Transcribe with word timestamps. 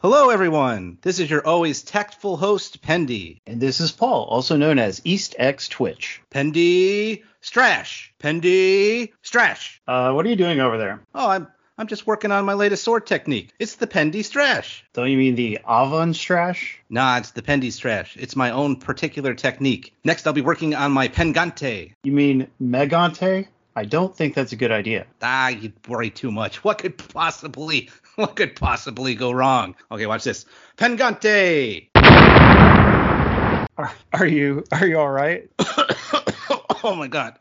Hello, 0.00 0.30
everyone. 0.30 0.98
This 1.02 1.18
is 1.18 1.28
your 1.28 1.44
always 1.44 1.82
tactful 1.82 2.36
host, 2.36 2.82
Pendy. 2.82 3.40
And 3.46 3.60
this 3.60 3.80
is 3.80 3.90
Paul, 3.90 4.24
also 4.24 4.56
known 4.56 4.78
as 4.78 5.02
East 5.04 5.34
X 5.38 5.68
Twitch. 5.68 6.22
Pendy 6.30 7.24
Strash. 7.42 8.10
Pendy 8.20 9.10
Strash. 9.24 9.80
Uh, 9.88 10.12
what 10.12 10.24
are 10.24 10.28
you 10.28 10.36
doing 10.36 10.60
over 10.60 10.78
there? 10.78 11.02
Oh, 11.14 11.28
I'm 11.28 11.48
I'm 11.80 11.86
just 11.86 12.08
working 12.08 12.32
on 12.32 12.44
my 12.44 12.54
latest 12.54 12.82
sword 12.82 13.06
technique. 13.06 13.52
It's 13.60 13.76
the 13.76 13.86
Pendy 13.86 14.24
Strash. 14.24 14.82
Don't 14.94 15.08
you 15.08 15.16
mean 15.16 15.36
the 15.36 15.60
Avan 15.64 16.12
Strash? 16.12 16.74
Nah, 16.90 17.18
it's 17.18 17.30
the 17.30 17.40
Pendy 17.40 17.68
Strash. 17.68 18.16
It's 18.16 18.34
my 18.34 18.50
own 18.50 18.74
particular 18.74 19.32
technique. 19.32 19.94
Next, 20.02 20.26
I'll 20.26 20.32
be 20.32 20.40
working 20.40 20.74
on 20.74 20.90
my 20.90 21.06
Pengante. 21.06 21.92
You 22.02 22.10
mean 22.10 22.48
Megante? 22.60 23.46
I 23.76 23.84
don't 23.84 24.12
think 24.16 24.34
that's 24.34 24.50
a 24.50 24.56
good 24.56 24.72
idea. 24.72 25.06
Ah, 25.22 25.50
you 25.50 25.72
worry 25.86 26.10
too 26.10 26.32
much. 26.32 26.64
What 26.64 26.78
could 26.78 26.98
possibly 26.98 27.90
what 28.16 28.34
could 28.34 28.56
possibly 28.56 29.14
go 29.14 29.30
wrong? 29.30 29.76
Okay, 29.92 30.06
watch 30.06 30.24
this. 30.24 30.46
Pengante. 30.76 31.90
Are, 33.78 33.92
are 34.12 34.26
you 34.26 34.64
are 34.72 34.84
you 34.84 34.98
all 34.98 35.10
right? 35.10 35.48
oh 36.82 36.96
my 36.96 37.06
god. 37.06 37.38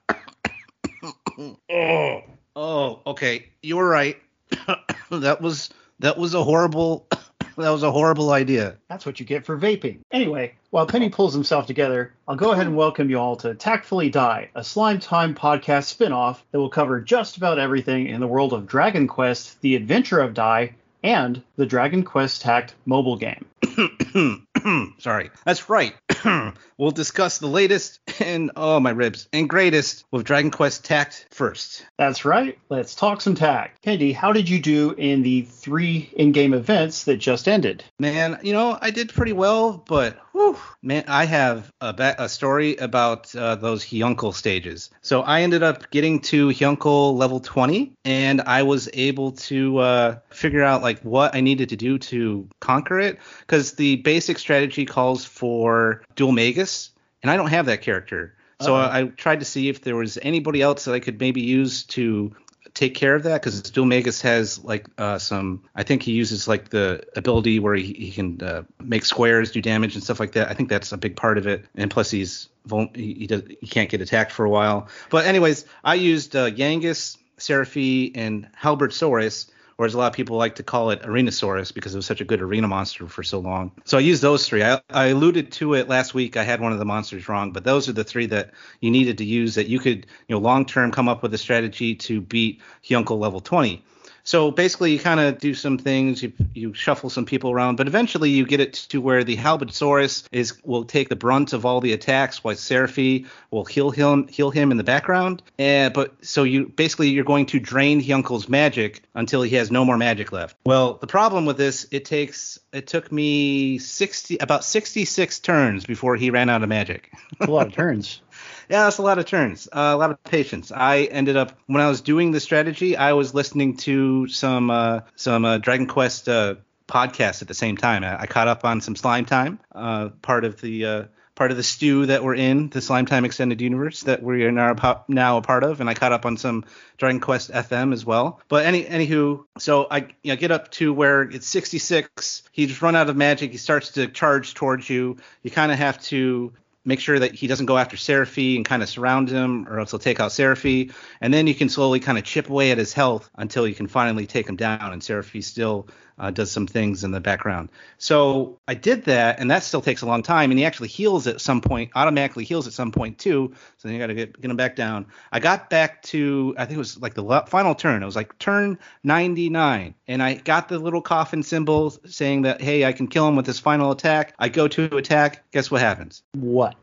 oh. 1.72 2.22
Oh, 2.60 3.04
okay. 3.06 3.50
You 3.62 3.78
were 3.78 3.88
right. 3.88 4.18
that 5.12 5.42
was 5.42 5.70
that 6.00 6.18
was 6.18 6.34
a 6.34 6.44
horrible 6.44 7.08
that 7.58 7.70
was 7.70 7.84
a 7.84 7.92
horrible 7.92 8.32
idea. 8.32 8.78
That's 8.90 9.06
what 9.06 9.20
you 9.20 9.26
get 9.26 9.46
for 9.46 9.58
vaping. 9.58 10.00
Anyway, 10.12 10.56
while 10.70 10.86
Penny 10.86 11.10
pulls 11.10 11.34
himself 11.34 11.66
together, 11.66 12.14
I'll 12.28 12.36
go 12.36 12.52
ahead 12.52 12.68
and 12.68 12.76
welcome 12.76 13.10
you 13.10 13.20
all 13.20 13.36
to 13.38 13.56
Tactfully 13.56 14.10
Dai, 14.10 14.50
a 14.56 14.64
Slime 14.64 15.00
Time 15.00 15.34
podcast 15.34 15.86
spin-off 15.86 16.44
that 16.52 16.60
will 16.60 16.70
cover 16.70 17.02
just 17.02 17.38
about 17.38 17.60
everything 17.60 18.08
in 18.08 18.20
the 18.20 18.28
world 18.28 18.54
of 18.54 18.68
Dragon 18.68 19.08
Quest: 19.08 19.60
The 19.62 19.76
Adventure 19.76 20.20
of 20.20 20.34
Dai 20.34 20.76
and 21.04 21.42
the 21.56 21.66
Dragon 21.66 22.04
Quest 22.04 22.42
Tact 22.42 22.76
mobile 22.86 23.18
game. 23.18 23.46
Sorry. 25.00 25.30
That's 25.46 25.70
right. 25.70 25.94
we'll 26.78 26.92
discuss 26.92 27.38
the 27.38 27.48
latest 27.48 28.00
and 28.22 28.52
oh 28.56 28.80
my 28.80 28.92
ribs 28.92 29.28
and 29.34 29.50
greatest 29.50 30.06
with 30.12 30.26
Dragon 30.26 30.52
Quest 30.52 30.86
Tact 30.86 31.28
first. 31.32 31.86
That's 31.98 32.26
right. 32.26 32.58
Let's 32.70 32.96
talk 32.96 33.22
some 33.22 33.36
Tact. 33.36 33.82
Candy, 33.82 34.12
how 34.12 34.34
did 34.34 34.50
you 34.50 34.60
do 34.60 34.92
in 34.92 35.22
the 35.22 35.42
three 35.42 36.10
in-game 36.16 36.54
events 36.54 37.04
that 37.06 37.18
just 37.18 37.48
ended? 37.48 37.84
Man, 38.00 38.40
you 38.44 38.54
know, 38.54 38.78
I 38.82 38.92
did 38.92 39.14
pretty 39.14 39.34
well, 39.34 39.84
but 39.88 40.18
whew, 40.38 40.58
man, 40.82 41.04
I 41.08 41.26
have 41.26 41.72
a, 41.82 41.94
ba- 41.94 42.16
a 42.20 42.30
story 42.30 42.76
about 42.78 43.36
uh, 43.36 43.56
those 43.56 43.84
Hyunckel 43.84 44.34
stages. 44.34 44.90
So 45.02 45.22
I 45.22 45.42
ended 45.42 45.64
up 45.64 45.90
getting 45.90 46.20
to 46.22 46.50
Hyunckel 46.50 47.18
level 47.18 47.40
20 47.40 47.94
and 48.06 48.42
I 48.42 48.64
was 48.64 48.88
able 48.94 49.32
to 49.32 49.78
uh, 49.80 50.20
figure 50.30 50.64
out 50.64 50.82
like 50.82 51.02
what 51.02 51.36
I 51.36 51.42
needed 51.42 51.70
to 51.70 51.76
do 51.76 51.98
to 51.98 52.48
conquer 52.60 53.00
it 53.00 53.20
because 53.42 53.74
the 53.74 53.98
basic 53.98 54.38
strategy 54.40 54.86
calls 54.86 55.26
for 55.26 56.04
Dhoulmagus 56.16 56.92
and 57.24 57.32
I 57.32 57.38
don't 57.38 57.50
have 57.50 57.66
that 57.66 57.82
character. 57.82 58.36
So 58.62 58.76
Uh-oh. 58.76 58.90
I, 58.90 59.00
I 59.00 59.04
tried 59.06 59.40
to 59.40 59.46
see 59.46 59.70
if 59.70 59.82
there 59.82 59.96
was 59.96 60.18
anybody 60.22 60.62
else 60.62 60.86
that 60.86 60.94
I 60.94 61.00
could 61.00 61.20
maybe 61.20 61.42
use 61.42 61.84
to 61.86 62.36
take 62.78 62.94
care 62.94 63.16
of 63.16 63.24
that 63.24 63.42
because 63.42 63.60
Dhoulmagus 63.64 64.22
has 64.22 64.64
like 64.64 64.86
uh, 65.00 65.18
some. 65.18 65.64
I 65.76 65.82
think 65.82 66.04
he 66.04 66.12
uses 66.12 66.48
like 66.48 66.70
the 66.70 67.04
ability 67.16 67.60
where 67.60 67.74
he, 67.74 67.92
he 67.94 68.12
can 68.12 68.40
uh, 68.42 68.64
make 68.80 69.04
squares 69.04 69.52
do 69.52 69.62
damage 69.64 69.96
and 69.96 70.04
stuff 70.04 70.20
like 70.20 70.34
that. 70.34 70.50
I 70.50 70.54
think 70.54 70.70
that's 70.70 70.92
a 70.92 70.98
big 70.98 71.16
part 71.16 71.40
of 71.40 71.48
it. 71.48 71.66
And 71.76 71.90
plus 71.90 72.12
he's 72.12 72.50
vul- 72.68 72.92
he 72.94 73.14
he, 73.16 73.28
does, 73.28 73.42
he 73.60 73.66
can't 73.68 73.90
get 73.90 74.02
attacked 74.02 74.32
for 74.32 74.46
a 74.46 74.50
while. 74.50 74.90
But 75.10 75.26
anyways, 75.26 75.66
I 75.84 75.96
used 75.96 76.36
uh, 76.36 76.52
Yangus, 76.52 77.18
Seraphi, 77.38 78.12
and 78.16 78.48
Halbertsaurus. 78.62 79.50
Or 79.78 79.86
as 79.86 79.94
a 79.94 79.98
lot 79.98 80.08
of 80.08 80.14
people 80.14 80.38
like 80.38 80.56
to 80.56 80.64
call 80.64 80.90
it, 80.90 81.04
Arenasaurus, 81.04 81.74
because 81.74 81.94
it 81.94 81.98
was 81.98 82.06
such 82.06 82.22
a 82.22 82.26
good 82.26 82.42
arena 82.42 82.68
monster 82.68 83.08
for 83.08 83.22
so 83.22 83.40
long. 83.40 83.72
So 83.86 83.98
I 83.98 84.02
used 84.02 84.24
those 84.24 84.48
three. 84.48 84.64
I, 84.64 84.82
I 84.90 85.08
alluded 85.08 85.52
to 85.54 85.76
it 85.76 85.88
last 85.88 86.16
week. 86.16 86.36
I 86.36 86.44
had 86.44 86.62
one 86.62 86.72
of 86.72 86.80
the 86.80 86.86
monsters 86.86 87.30
wrong, 87.30 87.52
but 87.52 87.64
those 87.64 87.88
are 87.88 87.94
the 87.94 88.04
three 88.04 88.26
that 88.28 88.52
you 88.82 88.90
needed 88.90 89.20
to 89.20 89.26
use 89.26 89.54
that 89.56 89.68
you 89.68 89.80
could, 89.80 90.08
you 90.28 90.36
know, 90.36 90.40
long 90.40 90.66
term 90.66 90.92
come 90.92 91.08
up 91.08 91.22
with 91.22 91.34
a 91.34 91.38
strategy 91.38 91.94
to 91.96 92.22
beat 92.22 92.62
Hyunckel 92.84 93.20
level 93.20 93.40
20. 93.40 93.84
So 94.28 94.52
basically, 94.52 94.92
you 94.92 95.00
kind 95.00 95.22
of 95.22 95.40
do 95.40 95.54
some 95.54 95.78
things, 95.78 96.22
you, 96.22 96.34
you 96.54 96.74
shuffle 96.74 97.10
some 97.10 97.24
people 97.24 97.50
around, 97.50 97.78
but 97.78 97.88
eventually 97.88 98.30
you 98.30 98.46
get 98.46 98.60
it 98.60 98.74
to 98.90 99.00
where 99.00 99.24
the 99.24 99.38
Halbertsaurus 99.38 100.28
is 100.34 100.62
will 100.66 100.84
take 100.84 101.08
the 101.08 101.16
brunt 101.16 101.54
of 101.54 101.66
all 101.66 101.80
the 101.80 101.94
attacks, 101.94 102.44
while 102.44 102.54
Seraphi 102.54 103.26
will 103.52 103.64
heal 103.64 103.90
him 103.90 104.28
heal 104.28 104.52
him 104.52 104.72
in 104.72 104.76
the 104.76 104.84
background. 104.84 105.44
And 105.58 105.94
but 105.94 106.14
so 106.26 106.44
you 106.44 106.66
basically 106.66 107.08
you're 107.08 107.24
going 107.24 107.46
to 107.46 107.60
drain 107.62 108.04
Hyunckel's 108.04 108.50
magic 108.50 109.02
until 109.16 109.44
he 109.44 109.56
has 109.56 109.72
no 109.72 109.86
more 109.86 109.98
magic 109.98 110.34
left. 110.34 110.58
Well, 110.66 110.96
the 110.96 111.08
problem 111.08 111.46
with 111.46 111.56
this, 111.56 111.88
it 111.92 112.04
takes 112.04 112.60
it 112.74 112.86
took 112.86 113.10
me 113.14 113.78
60 113.78 114.40
about 114.40 114.66
66 114.66 115.40
turns 115.40 115.86
before 115.86 116.18
he 116.18 116.32
ran 116.32 116.50
out 116.50 116.64
of 116.64 116.68
magic. 116.68 117.14
a 117.40 117.50
lot 117.50 117.68
of 117.68 117.74
turns. 117.74 118.22
Yeah, 118.70 118.84
that's 118.84 118.98
a 118.98 119.02
lot 119.02 119.18
of 119.18 119.26
turns, 119.26 119.68
uh, 119.72 119.92
a 119.94 119.98
lot 119.98 120.12
of 120.12 120.22
patience. 120.24 120.72
I 120.72 121.04
ended 121.04 121.38
up 121.38 121.54
when 121.68 121.82
I 121.82 121.88
was 121.88 122.02
doing 122.02 122.32
the 122.32 122.40
strategy, 122.40 122.98
I 122.98 123.14
was 123.14 123.34
listening 123.34 123.78
to 123.78 124.28
some 124.28 124.70
uh, 124.70 125.02
some 125.16 125.46
uh, 125.46 125.58
Dragon 125.58 125.88
Quest 125.88 126.28
uh, 126.28 126.56
podcasts 126.88 127.42
at 127.42 127.48
the 127.48 127.54
same 127.54 127.78
time. 127.78 128.04
I, 128.04 128.22
I 128.22 128.26
caught 128.28 128.48
up 128.48 128.66
on 128.66 128.82
some 128.82 128.96
Slime 128.96 129.26
Time, 129.26 129.60
uh, 129.74 130.10
part 130.22 130.44
of 130.44 130.60
the 130.60 130.86
uh, 130.86 131.04
part 131.38 131.52
of 131.52 131.58
the 131.58 131.64
stew 131.64 132.08
that 132.08 132.24
we're 132.24 132.36
in, 132.36 132.70
the 132.70 132.82
Slime 132.82 133.06
Time 133.06 133.24
Extended 133.24 133.62
Universe 133.62 134.02
that 134.04 134.24
we 134.24 134.44
are 134.44 134.52
now, 134.52 135.04
now 135.08 135.38
a 135.38 135.42
part 135.42 135.64
of, 135.64 135.80
and 135.80 135.90
I 135.90 135.94
caught 135.94 136.12
up 136.12 136.26
on 136.26 136.36
some 136.36 136.66
Dragon 136.98 137.22
Quest 137.22 137.52
FM 137.52 137.94
as 137.94 138.04
well. 138.06 138.42
But 138.50 138.66
any 138.66 138.84
anywho, 138.84 139.46
so 139.60 139.88
I 139.90 140.08
you 140.24 140.34
know, 140.34 140.36
get 140.36 140.52
up 140.52 140.72
to 140.72 140.92
where 140.94 141.22
it's 141.22 141.48
66. 141.48 142.44
He's 142.52 142.82
run 142.82 142.96
out 142.96 143.10
of 143.10 143.16
magic. 143.16 143.52
He 143.52 143.58
starts 143.58 143.92
to 143.92 144.08
charge 144.08 144.56
towards 144.56 144.90
you. 144.90 145.18
You 145.44 145.52
kind 145.52 145.72
of 145.72 145.78
have 145.78 146.02
to 146.06 146.54
make 146.88 147.02
sure 147.02 147.20
that 147.20 147.36
he 147.36 147.48
doesn't 147.48 147.66
go 147.66 147.78
after 147.78 147.98
Seraphi 147.98 148.56
and 148.56 148.66
kind 148.66 148.82
of 148.82 148.88
surround 148.88 149.30
him, 149.30 149.68
or 149.68 149.80
else 149.80 149.92
he'll 149.92 150.00
take 150.00 150.20
out 150.22 150.32
Seraphi. 150.32 150.92
And 151.20 151.34
then 151.34 151.46
you 151.46 151.54
can 151.54 151.68
slowly 151.68 152.00
kind 152.00 152.18
of 152.18 152.24
chip 152.24 152.50
away 152.50 152.72
at 152.72 152.78
his 152.78 152.94
health 152.94 153.30
until 153.36 153.68
you 153.68 153.76
can 153.76 153.88
finally 153.88 154.26
take 154.26 154.48
him 154.48 154.56
down. 154.56 154.94
And 154.94 155.04
Seraphi 155.04 155.42
still 155.42 155.90
uh, 156.20 156.32
does 156.32 156.52
some 156.52 156.66
things 156.66 157.04
in 157.04 157.12
the 157.12 157.20
background. 157.20 157.70
So 157.98 158.60
I 158.68 158.74
did 158.74 159.06
that, 159.06 159.40
and 159.40 159.52
that 159.52 159.64
still 159.64 159.82
takes 159.82 160.02
a 160.02 160.06
long 160.06 160.24
time. 160.24 160.50
And 160.50 160.60
he 160.60 160.66
actually 160.66 160.88
heals 160.88 161.28
at 161.28 161.42
some 161.42 161.62
point, 161.62 161.92
automatically 161.96 162.44
heals 162.44 162.68
at 162.68 162.74
some 162.74 162.92
point 162.92 163.20
too. 163.20 163.54
So 163.78 163.88
then 163.88 163.94
you 163.94 164.00
got 164.00 164.08
to 164.08 164.16
get, 164.16 164.40
get 164.40 164.50
him 164.50 164.58
back 164.58 164.76
down. 164.76 165.08
I 165.32 165.40
got 165.40 165.70
back 165.70 166.02
to, 166.04 166.56
I 166.58 166.66
think 166.66 166.76
it 166.76 166.80
was 166.80 167.00
like 167.00 167.14
the 167.14 167.44
final 167.48 167.76
turn. 167.76 168.02
It 168.02 168.06
was 168.06 168.16
like 168.16 168.38
turn 168.40 168.80
99, 169.04 169.94
and 170.08 170.24
I 170.24 170.36
got 170.36 170.70
the 170.70 170.80
little 170.80 171.02
coffin 171.02 171.44
symbol 171.44 171.92
saying 172.06 172.44
that 172.44 172.62
hey, 172.62 172.86
I 172.86 172.94
can 172.94 173.08
kill 173.08 173.28
him 173.28 173.36
with 173.36 173.46
this 173.46 173.60
final 173.60 173.92
attack. 173.92 174.34
I 174.40 174.50
go 174.50 174.68
to 174.70 174.96
attack. 174.98 175.44
Guess 175.52 175.70
what 175.70 175.82
happens? 175.82 176.24
What? 176.34 176.76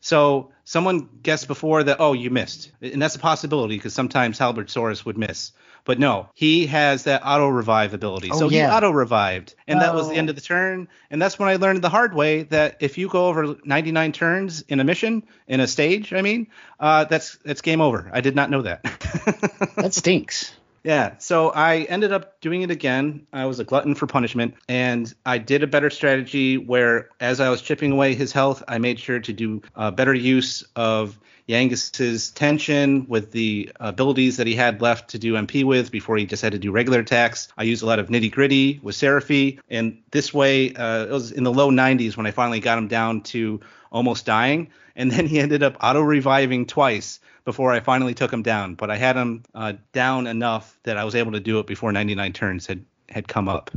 So 0.00 0.52
someone 0.64 1.08
guessed 1.22 1.48
before 1.48 1.82
that, 1.84 1.96
oh, 2.00 2.12
you 2.12 2.30
missed. 2.30 2.70
And 2.80 3.02
that's 3.02 3.16
a 3.16 3.18
possibility 3.18 3.76
because 3.76 3.92
sometimes 3.94 4.38
Halbertsaurus 4.38 5.04
would 5.04 5.18
miss. 5.18 5.52
But 5.84 6.00
no, 6.00 6.28
he 6.34 6.66
has 6.66 7.04
that 7.04 7.22
auto 7.24 7.48
revive 7.48 7.94
ability. 7.94 8.30
Oh, 8.32 8.38
so 8.38 8.50
yeah. 8.50 8.70
he 8.70 8.76
auto 8.76 8.90
revived. 8.90 9.54
And 9.68 9.80
that 9.80 9.94
was 9.94 10.08
the 10.08 10.14
Oh. 10.14 10.18
end 10.18 10.30
of 10.30 10.34
the 10.34 10.42
turn. 10.42 10.88
And 11.10 11.22
that's 11.22 11.38
when 11.38 11.48
I 11.48 11.56
learned 11.56 11.82
the 11.82 11.88
hard 11.88 12.12
way 12.12 12.42
that 12.44 12.78
if 12.80 12.98
you 12.98 13.08
go 13.08 13.28
over 13.28 13.56
99 13.64 14.12
turns 14.12 14.62
in 14.62 14.80
a 14.80 14.84
mission, 14.84 15.22
in 15.46 15.60
a 15.60 15.66
stage, 15.68 16.12
I 16.12 16.22
mean, 16.22 16.48
uh, 16.80 17.04
that's 17.04 17.38
that's 17.44 17.60
game 17.60 17.80
over. 17.80 18.10
I 18.12 18.20
did 18.20 18.34
not 18.34 18.50
know 18.50 18.62
that. 18.62 18.82
That 19.76 19.92
stinks. 19.94 20.52
Yeah, 20.86 21.14
so 21.18 21.50
I 21.50 21.78
ended 21.78 22.12
up 22.12 22.40
doing 22.40 22.62
it 22.62 22.70
again. 22.70 23.26
I 23.32 23.46
was 23.46 23.58
a 23.58 23.64
glutton 23.64 23.96
for 23.96 24.06
punishment, 24.06 24.54
and 24.68 25.12
I 25.26 25.38
did 25.38 25.64
a 25.64 25.66
better 25.66 25.90
strategy 25.90 26.58
where, 26.58 27.08
as 27.18 27.40
I 27.40 27.48
was 27.48 27.60
chipping 27.60 27.90
away 27.90 28.14
his 28.14 28.30
health, 28.30 28.62
I 28.68 28.78
made 28.78 29.00
sure 29.00 29.18
to 29.18 29.32
do 29.32 29.62
uh, 29.74 29.90
better 29.90 30.14
use 30.14 30.62
of 30.76 31.18
Yangus's 31.48 32.30
tension 32.30 33.04
with 33.08 33.32
the 33.32 33.72
abilities 33.80 34.36
that 34.36 34.46
he 34.46 34.54
had 34.54 34.80
left 34.80 35.10
to 35.10 35.18
do 35.18 35.32
MP 35.34 35.64
with 35.64 35.90
before 35.90 36.18
he 36.18 36.24
just 36.24 36.42
had 36.42 36.52
to 36.52 36.58
do 36.60 36.70
regular 36.70 37.00
attacks. 37.00 37.48
I 37.58 37.64
used 37.64 37.82
a 37.82 37.86
lot 37.86 37.98
of 37.98 38.06
nitty 38.06 38.30
gritty 38.30 38.78
with 38.80 38.94
Seraphi, 38.94 39.58
and 39.68 40.00
this 40.12 40.32
way, 40.32 40.72
uh, 40.72 41.06
it 41.06 41.10
was 41.10 41.32
in 41.32 41.42
the 41.42 41.52
low 41.52 41.72
90s 41.72 42.16
when 42.16 42.26
I 42.26 42.30
finally 42.30 42.60
got 42.60 42.78
him 42.78 42.86
down 42.86 43.22
to 43.22 43.58
almost 43.90 44.24
dying, 44.24 44.70
and 44.94 45.10
then 45.10 45.26
he 45.26 45.40
ended 45.40 45.64
up 45.64 45.78
auto 45.80 46.00
reviving 46.00 46.64
twice 46.64 47.18
before 47.46 47.72
I 47.72 47.80
finally 47.80 48.12
took 48.12 48.30
him 48.30 48.42
down. 48.42 48.74
But 48.74 48.90
I 48.90 48.96
had 48.96 49.16
him 49.16 49.44
uh, 49.54 49.74
down 49.92 50.26
enough 50.26 50.78
that 50.82 50.98
I 50.98 51.04
was 51.04 51.14
able 51.14 51.32
to 51.32 51.40
do 51.40 51.60
it 51.60 51.66
before 51.66 51.92
99 51.92 52.34
turns 52.34 52.66
had 52.66 52.84
had 53.08 53.28
come 53.28 53.48
up. 53.48 53.70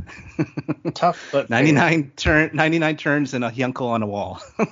Tough, 0.94 1.28
but 1.30 1.48
99 1.48 2.12
turn 2.16 2.50
99 2.52 2.96
turns 2.96 3.32
and 3.32 3.44
a 3.44 3.50
Hyunckel 3.50 3.86
on 3.86 4.02
a 4.02 4.06
wall. 4.06 4.42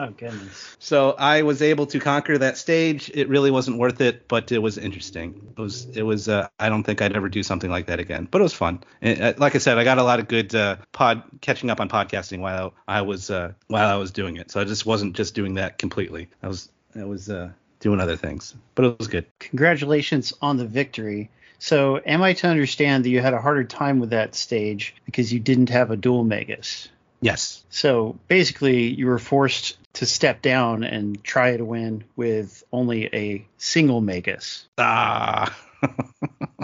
Oh 0.00 0.10
goodness. 0.10 0.76
so 0.78 1.10
I 1.18 1.42
was 1.42 1.60
able 1.60 1.86
to 1.86 1.98
conquer 1.98 2.38
that 2.38 2.56
stage. 2.56 3.10
It 3.12 3.28
really 3.28 3.50
wasn't 3.50 3.78
worth 3.78 4.00
it, 4.00 4.28
but 4.28 4.52
it 4.52 4.58
was 4.58 4.78
interesting. 4.78 5.48
It 5.56 5.60
was 5.60 5.86
it 5.86 6.04
was 6.04 6.28
uh, 6.28 6.46
I 6.60 6.68
don't 6.68 6.84
think 6.84 7.02
I'd 7.02 7.16
ever 7.16 7.28
do 7.28 7.42
something 7.42 7.68
like 7.68 7.86
that 7.86 7.98
again, 7.98 8.28
but 8.30 8.40
it 8.40 8.44
was 8.44 8.52
fun. 8.52 8.84
And, 9.02 9.20
uh, 9.20 9.32
like 9.38 9.56
I 9.56 9.58
said, 9.58 9.76
I 9.76 9.82
got 9.82 9.98
a 9.98 10.04
lot 10.04 10.20
of 10.20 10.28
good 10.28 10.54
uh, 10.54 10.76
pod 10.92 11.24
catching 11.40 11.68
up 11.68 11.80
on 11.80 11.88
podcasting 11.88 12.38
while 12.38 12.74
I 12.86 13.02
was 13.02 13.28
uh, 13.28 13.54
while 13.66 13.88
I 13.88 13.96
was 13.96 14.12
doing 14.12 14.36
it. 14.36 14.52
So 14.52 14.60
I 14.60 14.64
just 14.64 14.86
wasn't 14.86 15.16
just 15.16 15.34
doing 15.34 15.54
that 15.54 15.78
completely. 15.78 16.28
I 16.44 16.46
was 16.46 16.68
I 16.94 17.02
was 17.02 17.28
uh, 17.28 17.50
doing 17.80 18.00
other 18.00 18.16
things, 18.16 18.54
but 18.74 18.84
it 18.84 18.98
was 18.98 19.08
good. 19.08 19.26
Congratulations 19.38 20.32
on 20.40 20.56
the 20.56 20.66
victory. 20.66 21.30
So, 21.58 22.00
am 22.04 22.22
I 22.22 22.34
to 22.34 22.46
understand 22.46 23.04
that 23.04 23.10
you 23.10 23.20
had 23.20 23.34
a 23.34 23.40
harder 23.40 23.64
time 23.64 23.98
with 23.98 24.10
that 24.10 24.34
stage 24.34 24.94
because 25.06 25.32
you 25.32 25.40
didn't 25.40 25.70
have 25.70 25.90
a 25.90 25.96
dual 25.96 26.24
Magus? 26.24 26.88
Yes. 27.20 27.64
So 27.68 28.18
basically, 28.28 28.88
you 28.88 29.06
were 29.06 29.18
forced 29.18 29.76
to 29.94 30.06
step 30.06 30.40
down 30.42 30.84
and 30.84 31.22
try 31.24 31.56
to 31.56 31.64
win 31.64 32.04
with 32.16 32.62
only 32.72 33.06
a 33.12 33.44
single 33.56 34.00
Magus. 34.00 34.68
Ah. 34.78 35.56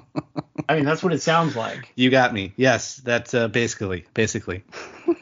I 0.69 0.77
mean, 0.77 0.85
that's 0.85 1.03
what 1.03 1.13
it 1.13 1.23
sounds 1.23 1.57
like. 1.57 1.91
you 1.95 2.11
got 2.11 2.33
me. 2.33 2.53
Yes, 2.57 2.97
that's 2.97 3.35
uh, 3.35 3.49
basically 3.49 4.05
basically. 4.15 4.65